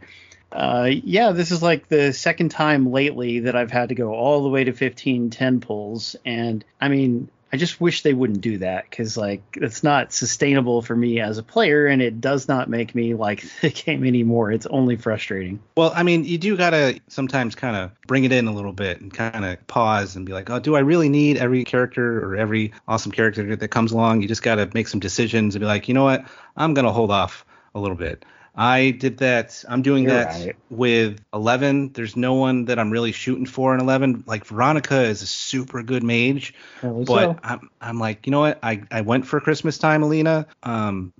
uh, 0.52 0.88
yeah, 0.90 1.32
this 1.32 1.50
is 1.50 1.62
like 1.62 1.88
the 1.88 2.12
second 2.12 2.50
time 2.50 2.90
lately 2.90 3.40
that 3.40 3.56
I've 3.56 3.70
had 3.70 3.90
to 3.90 3.94
go 3.94 4.14
all 4.14 4.42
the 4.42 4.48
way 4.48 4.64
to 4.64 4.72
15 4.72 5.30
10 5.30 5.60
pulls, 5.60 6.16
and 6.24 6.64
I 6.80 6.88
mean. 6.88 7.28
I 7.52 7.56
just 7.56 7.80
wish 7.80 8.02
they 8.02 8.14
wouldn't 8.14 8.42
do 8.42 8.58
that 8.58 8.88
because 8.88 9.16
like 9.16 9.42
it's 9.54 9.82
not 9.82 10.12
sustainable 10.12 10.82
for 10.82 10.94
me 10.94 11.18
as 11.18 11.36
a 11.36 11.42
player 11.42 11.86
and 11.88 12.00
it 12.00 12.20
does 12.20 12.46
not 12.46 12.70
make 12.70 12.94
me 12.94 13.14
like 13.14 13.44
the 13.60 13.70
game 13.70 14.04
anymore. 14.04 14.52
It's 14.52 14.66
only 14.66 14.94
frustrating. 14.94 15.58
Well, 15.76 15.92
I 15.92 16.04
mean, 16.04 16.24
you 16.24 16.38
do 16.38 16.56
gotta 16.56 17.00
sometimes 17.08 17.56
kind 17.56 17.74
of 17.74 17.90
bring 18.06 18.22
it 18.22 18.30
in 18.30 18.46
a 18.46 18.52
little 18.52 18.72
bit 18.72 19.00
and 19.00 19.12
kind 19.12 19.44
of 19.44 19.66
pause 19.66 20.14
and 20.14 20.24
be 20.24 20.32
like, 20.32 20.48
oh, 20.48 20.60
do 20.60 20.76
I 20.76 20.78
really 20.78 21.08
need 21.08 21.38
every 21.38 21.64
character 21.64 22.24
or 22.24 22.36
every 22.36 22.72
awesome 22.86 23.10
character 23.10 23.56
that 23.56 23.68
comes 23.68 23.90
along? 23.90 24.22
You 24.22 24.28
just 24.28 24.44
gotta 24.44 24.70
make 24.72 24.86
some 24.86 25.00
decisions 25.00 25.56
and 25.56 25.60
be 25.60 25.66
like, 25.66 25.88
you 25.88 25.94
know 25.94 26.04
what, 26.04 26.24
I'm 26.56 26.72
gonna 26.72 26.92
hold 26.92 27.10
off 27.10 27.44
a 27.74 27.80
little 27.80 27.96
bit. 27.96 28.24
I 28.54 28.90
did 28.90 29.18
that. 29.18 29.64
I'm 29.68 29.82
doing 29.82 30.04
You're 30.04 30.14
that 30.14 30.26
right. 30.26 30.56
with 30.70 31.20
11. 31.32 31.92
There's 31.92 32.16
no 32.16 32.34
one 32.34 32.66
that 32.66 32.78
I'm 32.78 32.90
really 32.90 33.12
shooting 33.12 33.46
for 33.46 33.74
in 33.74 33.80
11. 33.80 34.24
Like 34.26 34.44
Veronica 34.44 35.02
is 35.02 35.22
a 35.22 35.26
super 35.26 35.82
good 35.82 36.02
mage, 36.02 36.54
but 36.82 37.06
so. 37.06 37.38
I'm 37.42 37.70
I'm 37.80 37.98
like, 37.98 38.26
you 38.26 38.32
know 38.32 38.40
what? 38.40 38.58
I 38.62 38.82
I 38.90 39.02
went 39.02 39.26
for 39.26 39.40
Christmas 39.40 39.78
time, 39.78 40.02
Alena. 40.02 40.46
Um, 40.62 41.12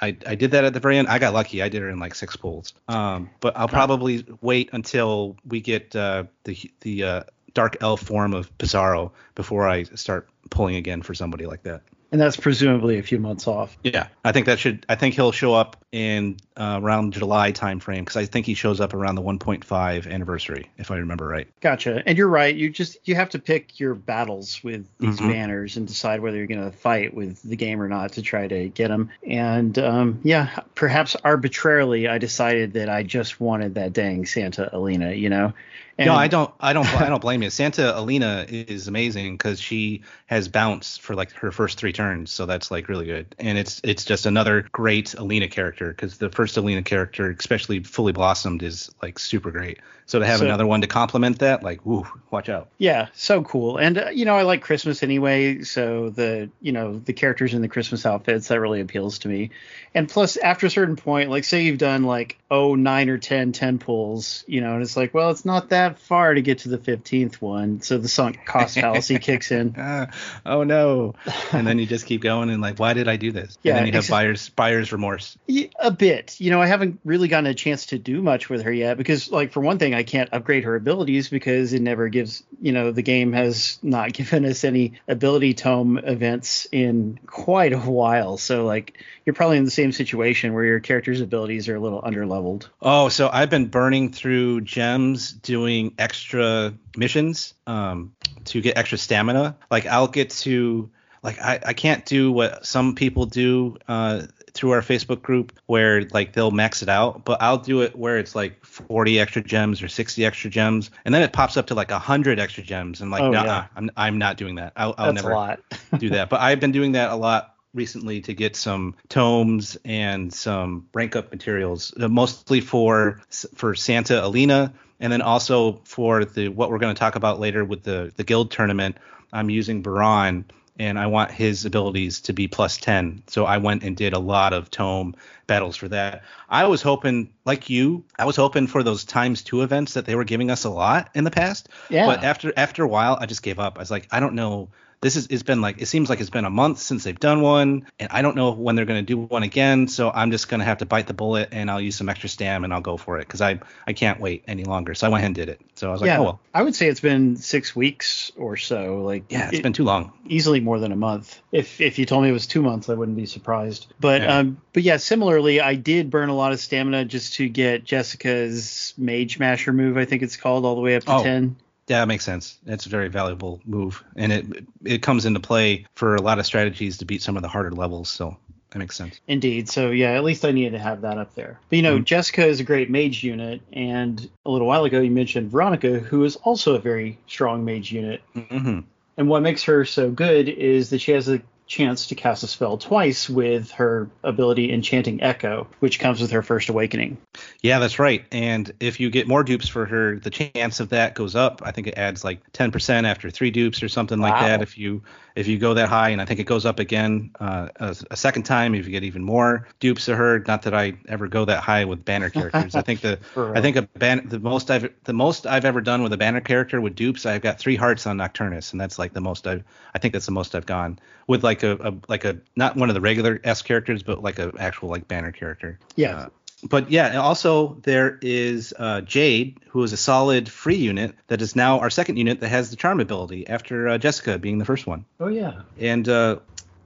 I 0.00 0.16
I 0.26 0.34
did 0.34 0.52
that 0.52 0.64
at 0.64 0.74
the 0.74 0.80
very 0.80 0.98
end. 0.98 1.08
I 1.08 1.18
got 1.18 1.34
lucky. 1.34 1.62
I 1.62 1.68
did 1.68 1.82
her 1.82 1.88
in 1.88 1.98
like 1.98 2.14
six 2.14 2.36
pulls. 2.36 2.74
Um, 2.88 3.30
but 3.40 3.56
I'll 3.56 3.68
probably 3.68 4.24
wait 4.40 4.70
until 4.72 5.36
we 5.44 5.60
get 5.60 5.94
uh, 5.96 6.24
the 6.44 6.58
the 6.80 7.04
uh, 7.04 7.22
dark 7.54 7.76
elf 7.80 8.00
form 8.02 8.34
of 8.34 8.56
Psaro 8.58 9.12
before 9.34 9.68
I 9.68 9.84
start 9.84 10.28
pulling 10.50 10.76
again 10.76 11.02
for 11.02 11.14
somebody 11.14 11.46
like 11.46 11.62
that. 11.64 11.82
And 12.12 12.20
that's 12.20 12.36
presumably 12.36 12.98
a 12.98 13.02
few 13.02 13.18
months 13.18 13.46
off. 13.48 13.76
Yeah, 13.82 14.08
I 14.22 14.32
think 14.32 14.44
that 14.44 14.58
should. 14.58 14.84
I 14.86 14.96
think 14.96 15.14
he'll 15.14 15.32
show 15.32 15.54
up 15.54 15.78
in 15.92 16.36
uh, 16.58 16.78
around 16.82 17.14
July 17.14 17.52
timeframe 17.52 18.00
because 18.00 18.18
I 18.18 18.26
think 18.26 18.44
he 18.44 18.52
shows 18.52 18.80
up 18.82 18.92
around 18.92 19.14
the 19.14 19.22
1.5 19.22 20.10
anniversary, 20.10 20.68
if 20.76 20.90
I 20.90 20.96
remember 20.96 21.26
right. 21.26 21.48
Gotcha. 21.62 22.02
And 22.06 22.18
you're 22.18 22.28
right. 22.28 22.54
You 22.54 22.68
just 22.68 22.98
you 23.08 23.14
have 23.14 23.30
to 23.30 23.38
pick 23.38 23.80
your 23.80 23.94
battles 23.94 24.62
with 24.62 24.86
these 24.98 25.18
Mhm. 25.18 25.30
banners 25.32 25.78
and 25.78 25.88
decide 25.88 26.20
whether 26.20 26.36
you're 26.36 26.46
going 26.46 26.70
to 26.70 26.76
fight 26.76 27.14
with 27.14 27.42
the 27.42 27.56
game 27.56 27.80
or 27.80 27.88
not 27.88 28.12
to 28.12 28.22
try 28.22 28.46
to 28.46 28.68
get 28.68 28.88
them. 28.88 29.10
And 29.26 29.78
um, 29.78 30.20
yeah, 30.22 30.60
perhaps 30.74 31.16
arbitrarily, 31.24 32.08
I 32.08 32.18
decided 32.18 32.74
that 32.74 32.90
I 32.90 33.04
just 33.04 33.40
wanted 33.40 33.76
that 33.76 33.94
dang 33.94 34.26
Santa 34.26 34.68
Alena. 34.74 35.18
You 35.18 35.30
know. 35.30 35.54
And 35.98 36.06
no, 36.06 36.14
I 36.14 36.28
don't. 36.28 36.52
I 36.58 36.72
don't. 36.72 36.86
I 37.00 37.08
don't 37.08 37.20
blame 37.20 37.42
you. 37.42 37.50
Santa 37.50 37.82
Alena 37.82 38.48
is 38.48 38.88
amazing 38.88 39.36
because 39.36 39.60
she 39.60 40.02
has 40.26 40.48
bounce 40.48 40.96
for 40.96 41.14
like 41.14 41.32
her 41.32 41.52
first 41.52 41.78
three 41.78 41.92
turns, 41.92 42.30
so 42.30 42.46
that's 42.46 42.70
like 42.70 42.88
really 42.88 43.04
good. 43.04 43.34
And 43.38 43.58
it's 43.58 43.80
it's 43.84 44.04
just 44.04 44.24
another 44.24 44.62
great 44.72 45.08
Alena 45.18 45.50
character 45.50 45.88
because 45.88 46.18
the 46.18 46.30
first 46.30 46.56
Alena 46.56 46.84
character, 46.84 47.30
especially 47.30 47.80
fully 47.80 48.12
blossomed, 48.12 48.62
is 48.62 48.90
like 49.02 49.18
super 49.18 49.50
great. 49.50 49.80
So 50.12 50.18
to 50.18 50.26
have 50.26 50.40
So- 50.40 50.44
another 50.44 50.66
one 50.66 50.82
to 50.82 50.86
complement 50.86 51.38
that, 51.38 51.62
like, 51.62 51.86
woo, 51.86 52.06
watch 52.30 52.50
out. 52.50 52.68
Yeah, 52.76 53.06
so 53.14 53.42
cool. 53.42 53.78
And 53.78 53.96
uh, 53.96 54.10
you 54.12 54.26
know, 54.26 54.34
I 54.36 54.42
like 54.42 54.60
Christmas 54.60 55.02
anyway, 55.02 55.62
so 55.62 56.10
the 56.10 56.50
you 56.60 56.72
know 56.72 56.98
the 56.98 57.14
characters 57.14 57.54
in 57.54 57.62
the 57.62 57.68
Christmas 57.68 58.04
outfits 58.04 58.48
that 58.48 58.60
really 58.60 58.82
appeals 58.82 59.20
to 59.20 59.28
me. 59.28 59.52
And 59.94 60.06
plus, 60.10 60.36
after 60.36 60.66
a 60.66 60.70
certain 60.70 60.96
point, 60.96 61.30
like 61.30 61.44
say 61.44 61.62
you've 61.64 61.78
done 61.78 62.02
like 62.02 62.36
oh 62.50 62.74
nine 62.74 63.08
or 63.08 63.16
10 63.16 63.52
10 63.52 63.78
pulls, 63.78 64.44
you 64.46 64.60
know, 64.60 64.74
and 64.74 64.82
it's 64.82 64.98
like, 64.98 65.14
well, 65.14 65.30
it's 65.30 65.46
not 65.46 65.70
that 65.70 65.98
far 65.98 66.34
to 66.34 66.42
get 66.42 66.58
to 66.58 66.68
the 66.68 66.76
fifteenth 66.76 67.40
one, 67.40 67.80
so 67.80 67.96
the 67.96 68.08
sunk 68.08 68.40
cost 68.46 68.78
fallacy 68.78 69.18
kicks 69.18 69.50
in. 69.50 69.74
Ah, 69.78 70.08
oh 70.44 70.62
no! 70.62 71.14
And 71.52 71.66
then 71.66 71.78
you 71.78 71.86
just 71.86 72.04
keep 72.04 72.20
going 72.20 72.50
and 72.50 72.60
like, 72.60 72.78
why 72.78 72.92
did 72.92 73.08
I 73.08 73.16
do 73.16 73.32
this? 73.32 73.56
Yeah, 73.62 73.72
and 73.72 73.78
then 73.78 73.86
you 73.86 73.92
have 73.94 74.04
exa- 74.04 74.10
buyer's 74.10 74.48
buyer's 74.50 74.92
remorse. 74.92 75.38
A 75.80 75.90
bit, 75.90 76.38
you 76.38 76.50
know, 76.50 76.60
I 76.60 76.66
haven't 76.66 77.00
really 77.02 77.28
gotten 77.28 77.46
a 77.46 77.54
chance 77.54 77.86
to 77.86 77.98
do 77.98 78.20
much 78.20 78.50
with 78.50 78.62
her 78.64 78.72
yet 78.72 78.98
because, 78.98 79.32
like, 79.32 79.52
for 79.52 79.60
one 79.60 79.78
thing, 79.78 79.94
I 79.94 80.01
can't 80.02 80.32
upgrade 80.32 80.64
her 80.64 80.74
abilities 80.76 81.28
because 81.28 81.72
it 81.72 81.82
never 81.82 82.08
gives, 82.08 82.42
you 82.60 82.72
know, 82.72 82.92
the 82.92 83.02
game 83.02 83.32
has 83.32 83.78
not 83.82 84.12
given 84.12 84.44
us 84.44 84.64
any 84.64 84.94
ability 85.08 85.54
tome 85.54 85.98
events 85.98 86.66
in 86.72 87.18
quite 87.26 87.72
a 87.72 87.78
while. 87.78 88.38
So, 88.38 88.64
like, 88.64 88.98
you're 89.24 89.34
probably 89.34 89.58
in 89.58 89.64
the 89.64 89.70
same 89.70 89.92
situation 89.92 90.54
where 90.54 90.64
your 90.64 90.80
character's 90.80 91.20
abilities 91.20 91.68
are 91.68 91.76
a 91.76 91.80
little 91.80 92.02
underleveled. 92.02 92.68
Oh, 92.80 93.08
so 93.08 93.28
I've 93.32 93.50
been 93.50 93.66
burning 93.66 94.12
through 94.12 94.62
gems 94.62 95.32
doing 95.32 95.94
extra 95.98 96.74
missions 96.96 97.54
um, 97.66 98.14
to 98.46 98.60
get 98.60 98.76
extra 98.76 98.98
stamina. 98.98 99.56
Like 99.70 99.86
I'll 99.86 100.08
get 100.08 100.30
to 100.30 100.90
like 101.22 101.40
I, 101.40 101.60
I 101.66 101.72
can't 101.72 102.04
do 102.04 102.32
what 102.32 102.66
some 102.66 102.94
people 102.94 103.26
do 103.26 103.76
uh, 103.86 104.22
through 104.54 104.72
our 104.72 104.82
Facebook 104.82 105.22
group 105.22 105.58
where 105.66 106.02
like 106.12 106.32
they'll 106.32 106.50
max 106.50 106.82
it 106.82 106.88
out, 106.88 107.24
but 107.24 107.40
I'll 107.40 107.58
do 107.58 107.82
it 107.82 107.96
where 107.96 108.18
it's 108.18 108.34
like 108.34 108.64
40 108.64 109.18
extra 109.18 109.42
gems 109.42 109.82
or 109.82 109.88
60 109.88 110.24
extra 110.24 110.50
gems, 110.50 110.90
and 111.04 111.14
then 111.14 111.22
it 111.22 111.32
pops 111.32 111.56
up 111.56 111.68
to 111.68 111.74
like 111.74 111.90
100 111.90 112.38
extra 112.38 112.62
gems, 112.62 113.00
and 113.00 113.10
like 113.10 113.22
Oh, 113.22 113.30
no, 113.30 113.44
yeah. 113.44 113.66
I'm 113.76 113.90
I'm 113.96 114.18
not 114.18 114.36
doing 114.36 114.56
that. 114.56 114.72
I'll, 114.76 114.94
I'll 114.98 115.12
never 115.12 115.58
do 115.98 116.10
that. 116.10 116.28
But 116.28 116.40
I've 116.40 116.60
been 116.60 116.72
doing 116.72 116.92
that 116.92 117.10
a 117.10 117.16
lot 117.16 117.54
recently 117.74 118.20
to 118.22 118.34
get 118.34 118.56
some 118.56 118.94
tomes 119.08 119.78
and 119.84 120.32
some 120.32 120.88
rank 120.92 121.16
up 121.16 121.30
materials, 121.30 121.94
uh, 121.98 122.08
mostly 122.08 122.60
for 122.60 123.20
for 123.54 123.74
Santa 123.74 124.14
Alena, 124.14 124.72
and 125.00 125.12
then 125.12 125.22
also 125.22 125.80
for 125.84 126.24
the 126.24 126.48
what 126.48 126.70
we're 126.70 126.78
going 126.78 126.94
to 126.94 126.98
talk 126.98 127.16
about 127.16 127.40
later 127.40 127.64
with 127.64 127.82
the 127.82 128.12
the 128.16 128.24
guild 128.24 128.50
tournament. 128.50 128.96
I'm 129.32 129.48
using 129.48 129.82
Baran. 129.82 130.44
And 130.78 130.98
I 130.98 131.06
want 131.06 131.30
his 131.30 131.66
abilities 131.66 132.20
to 132.22 132.32
be 132.32 132.48
plus 132.48 132.78
10. 132.78 133.24
So 133.26 133.44
I 133.44 133.58
went 133.58 133.82
and 133.82 133.94
did 133.94 134.14
a 134.14 134.18
lot 134.18 134.52
of 134.54 134.70
tome 134.70 135.14
battles 135.46 135.76
for 135.76 135.88
that. 135.88 136.22
I 136.48 136.66
was 136.66 136.80
hoping, 136.80 137.30
like 137.44 137.68
you, 137.68 138.04
I 138.18 138.24
was 138.24 138.36
hoping 138.36 138.66
for 138.66 138.82
those 138.82 139.04
times 139.04 139.42
two 139.42 139.62
events 139.62 139.94
that 139.94 140.06
they 140.06 140.14
were 140.14 140.24
giving 140.24 140.50
us 140.50 140.64
a 140.64 140.70
lot 140.70 141.10
in 141.14 141.24
the 141.24 141.30
past. 141.30 141.68
Yeah. 141.90 142.06
But 142.06 142.24
after 142.24 142.52
after 142.56 142.82
a 142.82 142.88
while, 142.88 143.18
I 143.20 143.26
just 143.26 143.42
gave 143.42 143.58
up. 143.58 143.76
I 143.76 143.80
was 143.80 143.90
like, 143.90 144.08
I 144.10 144.20
don't 144.20 144.34
know. 144.34 144.70
This 145.02 145.16
is 145.16 145.26
it's 145.30 145.42
been 145.42 145.60
like 145.60 145.82
it 145.82 145.86
seems 145.86 146.08
like 146.08 146.20
it's 146.20 146.30
been 146.30 146.44
a 146.44 146.50
month 146.50 146.78
since 146.78 147.02
they've 147.02 147.18
done 147.18 147.40
one, 147.42 147.86
and 147.98 148.08
I 148.12 148.22
don't 148.22 148.36
know 148.36 148.52
when 148.52 148.76
they're 148.76 148.84
gonna 148.84 149.02
do 149.02 149.18
one 149.18 149.42
again. 149.42 149.88
So 149.88 150.12
I'm 150.12 150.30
just 150.30 150.48
gonna 150.48 150.62
have 150.64 150.78
to 150.78 150.86
bite 150.86 151.08
the 151.08 151.12
bullet, 151.12 151.48
and 151.50 151.68
I'll 151.68 151.80
use 151.80 151.96
some 151.96 152.08
extra 152.08 152.28
stam, 152.28 152.62
and 152.62 152.72
I'll 152.72 152.80
go 152.80 152.96
for 152.96 153.18
it 153.18 153.26
because 153.26 153.40
I 153.40 153.58
I 153.84 153.94
can't 153.94 154.20
wait 154.20 154.44
any 154.46 154.62
longer. 154.62 154.94
So 154.94 155.08
I 155.08 155.10
went 155.10 155.18
ahead 155.22 155.26
and 155.30 155.34
did 155.34 155.48
it. 155.48 155.60
So 155.74 155.88
I 155.88 155.92
was 155.92 156.00
like, 156.02 156.12
oh 156.12 156.22
well, 156.22 156.40
I 156.54 156.62
would 156.62 156.76
say 156.76 156.86
it's 156.86 157.00
been 157.00 157.34
six 157.34 157.74
weeks 157.74 158.30
or 158.36 158.56
so. 158.56 159.02
Like, 159.02 159.24
yeah, 159.28 159.48
it's 159.48 159.58
it- 159.58 159.62
been 159.64 159.72
too 159.72 159.82
long. 159.84 160.12
easily 160.28 160.60
more 160.60 160.78
than 160.78 160.92
a 160.92 160.96
month. 160.96 161.40
If 161.50 161.80
if 161.80 161.98
you 161.98 162.06
told 162.06 162.22
me 162.22 162.28
it 162.28 162.32
was 162.32 162.46
two 162.46 162.62
months, 162.62 162.88
I 162.88 162.94
wouldn't 162.94 163.16
be 163.16 163.26
surprised. 163.26 163.92
But 163.98 164.22
Yeah. 164.22 164.38
um, 164.38 164.58
but 164.72 164.84
yeah, 164.84 164.98
similarly, 164.98 165.60
I 165.60 165.74
did 165.74 166.10
burn 166.10 166.28
a 166.28 166.34
lot 166.36 166.52
of 166.52 166.60
stamina 166.60 167.06
just 167.06 167.34
to 167.34 167.48
get 167.48 167.82
Jessica's 167.84 168.94
Mage 168.96 169.40
Masher 169.40 169.72
move. 169.72 169.96
I 169.96 170.04
think 170.04 170.22
it's 170.22 170.36
called 170.36 170.64
all 170.64 170.76
the 170.76 170.80
way 170.80 170.94
up 170.94 171.02
to 171.04 171.14
Oh. 171.16 171.22
ten. 171.24 171.56
Yeah, 171.88 172.00
that 172.00 172.08
makes 172.08 172.24
sense. 172.24 172.58
It's 172.66 172.86
a 172.86 172.88
very 172.88 173.08
valuable 173.08 173.60
move, 173.64 174.02
and 174.16 174.32
it 174.32 174.46
it 174.84 175.02
comes 175.02 175.26
into 175.26 175.40
play 175.40 175.86
for 175.94 176.14
a 176.14 176.22
lot 176.22 176.38
of 176.38 176.46
strategies 176.46 176.98
to 176.98 177.04
beat 177.04 177.22
some 177.22 177.36
of 177.36 177.42
the 177.42 177.48
harder 177.48 177.72
levels. 177.72 178.08
So 178.08 178.36
that 178.70 178.78
makes 178.78 178.96
sense. 178.96 179.20
Indeed. 179.28 179.68
So 179.68 179.90
yeah, 179.90 180.12
at 180.12 180.24
least 180.24 180.44
I 180.44 180.52
needed 180.52 180.72
to 180.72 180.78
have 180.78 181.00
that 181.02 181.18
up 181.18 181.34
there. 181.34 181.58
But 181.68 181.76
you 181.76 181.82
know, 181.82 181.98
Mhm. 181.98 182.04
Jessica 182.04 182.46
is 182.46 182.60
a 182.60 182.64
great 182.64 182.88
mage 182.88 183.22
unit, 183.24 183.60
and 183.72 184.30
a 184.46 184.50
little 184.50 184.66
while 184.66 184.84
ago 184.84 185.00
you 185.00 185.10
mentioned 185.10 185.50
Veronica, 185.50 185.98
who 185.98 186.24
is 186.24 186.36
also 186.36 186.74
a 186.74 186.78
very 186.78 187.18
strong 187.26 187.64
mage 187.64 187.92
unit. 187.92 188.22
hmm 188.32 188.80
And 189.18 189.28
what 189.28 189.42
makes 189.42 189.62
her 189.64 189.84
so 189.84 190.10
good 190.10 190.48
is 190.48 190.88
that 190.90 191.00
she 191.00 191.12
has 191.12 191.28
a 191.28 191.42
chance 191.72 192.08
to 192.08 192.14
cast 192.14 192.42
a 192.42 192.46
spell 192.46 192.76
twice 192.76 193.30
with 193.30 193.70
her 193.70 194.10
ability 194.22 194.70
Enchanting 194.70 195.22
Echo, 195.22 195.66
which 195.80 195.98
comes 195.98 196.20
with 196.20 196.30
her 196.32 196.42
first 196.42 196.68
awakening. 196.68 197.16
Yeah, 197.62 197.78
that's 197.78 197.98
right. 197.98 198.26
And 198.30 198.70
if 198.78 199.00
you 199.00 199.08
get 199.08 199.26
more 199.26 199.42
dupes 199.42 199.68
for 199.68 199.86
her, 199.86 200.18
the 200.18 200.28
chance 200.28 200.80
of 200.80 200.90
that 200.90 201.14
goes 201.14 201.34
up. 201.34 201.62
I 201.64 201.70
think 201.70 201.86
it 201.86 201.94
adds 201.96 202.24
like 202.24 202.52
10% 202.52 203.04
after 203.04 203.30
three 203.30 203.50
dupes 203.50 203.82
or 203.82 203.88
something 203.88 204.18
like 204.18 204.38
that. 204.40 204.60
If 204.60 204.76
you 204.76 205.02
if 205.34 205.46
you 205.46 205.58
go 205.58 205.72
that 205.72 205.88
high, 205.88 206.10
and 206.10 206.20
I 206.20 206.26
think 206.26 206.40
it 206.40 206.44
goes 206.44 206.66
up 206.66 206.78
again 206.78 207.30
uh, 207.40 207.68
a, 207.76 207.96
a 208.10 208.16
second 208.16 208.42
time 208.42 208.74
if 208.74 208.84
you 208.84 208.92
get 208.92 209.02
even 209.02 209.24
more 209.24 209.66
dupes 209.80 210.08
of 210.08 210.18
her. 210.18 210.40
Not 210.40 210.62
that 210.62 210.74
I 210.74 210.94
ever 211.08 211.26
go 211.26 211.46
that 211.46 211.62
high 211.62 211.86
with 211.86 212.04
banner 212.04 212.28
characters. 212.38 212.74
I 212.74 212.82
think 212.82 213.00
the. 213.00 213.18
I 213.36 213.62
think 213.62 213.76
a 213.76 213.82
ban 213.82 214.28
the 214.28 214.38
most 214.38 214.70
I've 214.70 214.92
the 215.04 215.14
most 215.14 215.46
I've 215.46 215.64
ever 215.64 215.80
done 215.80 216.02
with 216.02 216.12
a 216.12 216.18
banner 216.18 216.42
character 216.42 216.80
with 216.82 216.94
dupes. 216.94 217.24
I've 217.24 217.40
got 217.40 217.58
three 217.58 217.76
hearts 217.76 218.06
on 218.06 218.18
Nokturnus, 218.18 218.72
and 218.72 218.80
that's 218.80 218.98
like 218.98 219.14
the 219.14 219.22
most 219.22 219.46
I've 219.46 219.64
I 219.94 219.98
think 219.98 220.12
that's 220.12 220.26
the 220.26 220.32
most 220.32 220.54
I've 220.54 220.66
gone 220.66 220.98
with 221.26 221.44
like 221.44 221.61
like 221.62 221.80
a, 221.80 221.88
a 221.88 221.94
like 222.08 222.24
a 222.24 222.38
not 222.56 222.76
one 222.76 222.90
of 222.90 222.94
the 222.94 223.00
regular 223.00 223.40
S 223.44 223.62
characters, 223.62 224.02
but 224.02 224.22
like 224.22 224.38
a 224.38 224.52
actual 224.58 224.88
like 224.88 225.08
banner 225.08 225.32
character. 225.32 225.78
Yeah. 225.96 226.16
Uh, 226.16 226.28
but 226.68 226.92
yeah, 226.92 227.08
and 227.08 227.18
also 227.18 227.78
there 227.82 228.20
is 228.22 228.72
uh, 228.78 229.00
Jade, 229.00 229.58
who 229.70 229.82
is 229.82 229.92
a 229.92 229.96
solid 229.96 230.48
free 230.48 230.76
unit 230.76 231.14
that 231.26 231.42
is 231.42 231.56
now 231.56 231.80
our 231.80 231.90
second 231.90 232.18
unit 232.18 232.38
that 232.40 232.48
has 232.48 232.70
the 232.70 232.76
charm 232.76 233.00
ability 233.00 233.48
after 233.48 233.88
uh, 233.88 233.98
Jessica 233.98 234.38
being 234.38 234.58
the 234.58 234.64
first 234.64 234.86
one. 234.86 235.04
oh 235.18 235.26
yeah. 235.26 235.62
And 235.80 236.08
uh, 236.08 236.38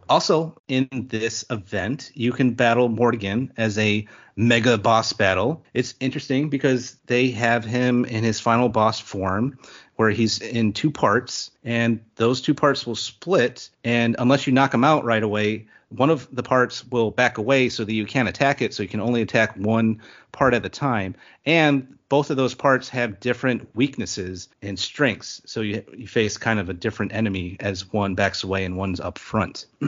also 0.08 0.56
in 0.68 0.88
this 0.92 1.44
event, 1.50 2.10
you 2.14 2.32
can 2.32 2.52
battle 2.52 2.88
Morgan 2.88 3.52
as 3.56 3.78
a 3.78 4.06
mega 4.36 4.76
boss 4.78 5.12
battle. 5.12 5.64
It's 5.74 5.94
interesting 6.00 6.48
because 6.48 6.96
they 7.06 7.30
have 7.30 7.64
him 7.64 8.04
in 8.04 8.22
his 8.22 8.40
final 8.40 8.68
boss 8.68 9.00
form 9.00 9.58
where 9.96 10.10
he's 10.10 10.40
in 10.40 10.72
two 10.72 10.90
parts 10.90 11.50
and 11.64 12.00
those 12.16 12.42
two 12.42 12.54
parts 12.54 12.86
will 12.86 12.96
split 12.96 13.70
and 13.82 14.14
unless 14.18 14.46
you 14.46 14.52
knock 14.52 14.74
him 14.74 14.84
out 14.84 15.04
right 15.04 15.22
away, 15.22 15.66
one 15.88 16.10
of 16.10 16.28
the 16.34 16.42
parts 16.42 16.84
will 16.86 17.10
back 17.10 17.38
away 17.38 17.68
so 17.68 17.84
that 17.84 17.92
you 17.92 18.06
can't 18.06 18.28
attack 18.28 18.62
it 18.62 18.74
so 18.74 18.82
you 18.82 18.88
can 18.88 19.00
only 19.00 19.22
attack 19.22 19.56
one 19.56 20.00
part 20.32 20.54
at 20.54 20.66
a 20.66 20.68
time 20.68 21.14
and 21.44 21.96
both 22.08 22.30
of 22.30 22.36
those 22.36 22.54
parts 22.54 22.88
have 22.88 23.18
different 23.18 23.74
weaknesses 23.74 24.48
and 24.62 24.78
strengths 24.78 25.40
so 25.46 25.60
you, 25.60 25.82
you 25.96 26.06
face 26.06 26.36
kind 26.36 26.60
of 26.60 26.68
a 26.68 26.74
different 26.74 27.12
enemy 27.12 27.56
as 27.60 27.92
one 27.92 28.14
backs 28.14 28.44
away 28.44 28.64
and 28.64 28.76
one's 28.76 29.00
up 29.00 29.18
front 29.18 29.66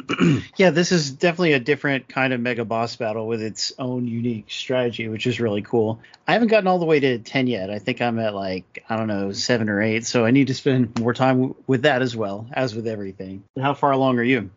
Yeah, 0.56 0.70
this 0.70 0.92
is 0.92 1.11
definitely 1.11 1.52
a 1.52 1.61
different 1.61 2.08
kind 2.08 2.32
of 2.32 2.40
mega 2.40 2.64
boss 2.64 2.96
battle 2.96 3.26
with 3.26 3.42
its 3.42 3.72
own 3.78 4.06
unique 4.06 4.50
strategy, 4.50 5.08
which 5.08 5.26
is 5.26 5.40
really 5.40 5.62
cool. 5.62 6.00
I 6.26 6.32
haven't 6.32 6.48
gotten 6.48 6.66
all 6.66 6.78
the 6.78 6.84
way 6.87 7.00
to 7.00 7.18
10 7.18 7.46
yet. 7.46 7.70
I 7.70 7.78
think 7.78 8.00
I'm 8.02 8.18
at 8.18 8.34
like, 8.34 8.84
I 8.88 8.96
don't 8.96 9.06
know, 9.06 9.32
7 9.32 9.68
or 9.68 9.80
8. 9.80 10.04
So 10.04 10.24
I 10.24 10.30
need 10.30 10.48
to 10.48 10.54
spend 10.54 10.98
more 10.98 11.14
time 11.14 11.37
w- 11.37 11.54
with 11.66 11.82
that 11.82 12.02
as 12.02 12.16
well, 12.16 12.46
as 12.52 12.74
with 12.74 12.87
everything. 12.87 13.44
How 13.61 13.74
far 13.74 13.92
along 13.92 14.18
are 14.18 14.24
you? 14.24 14.50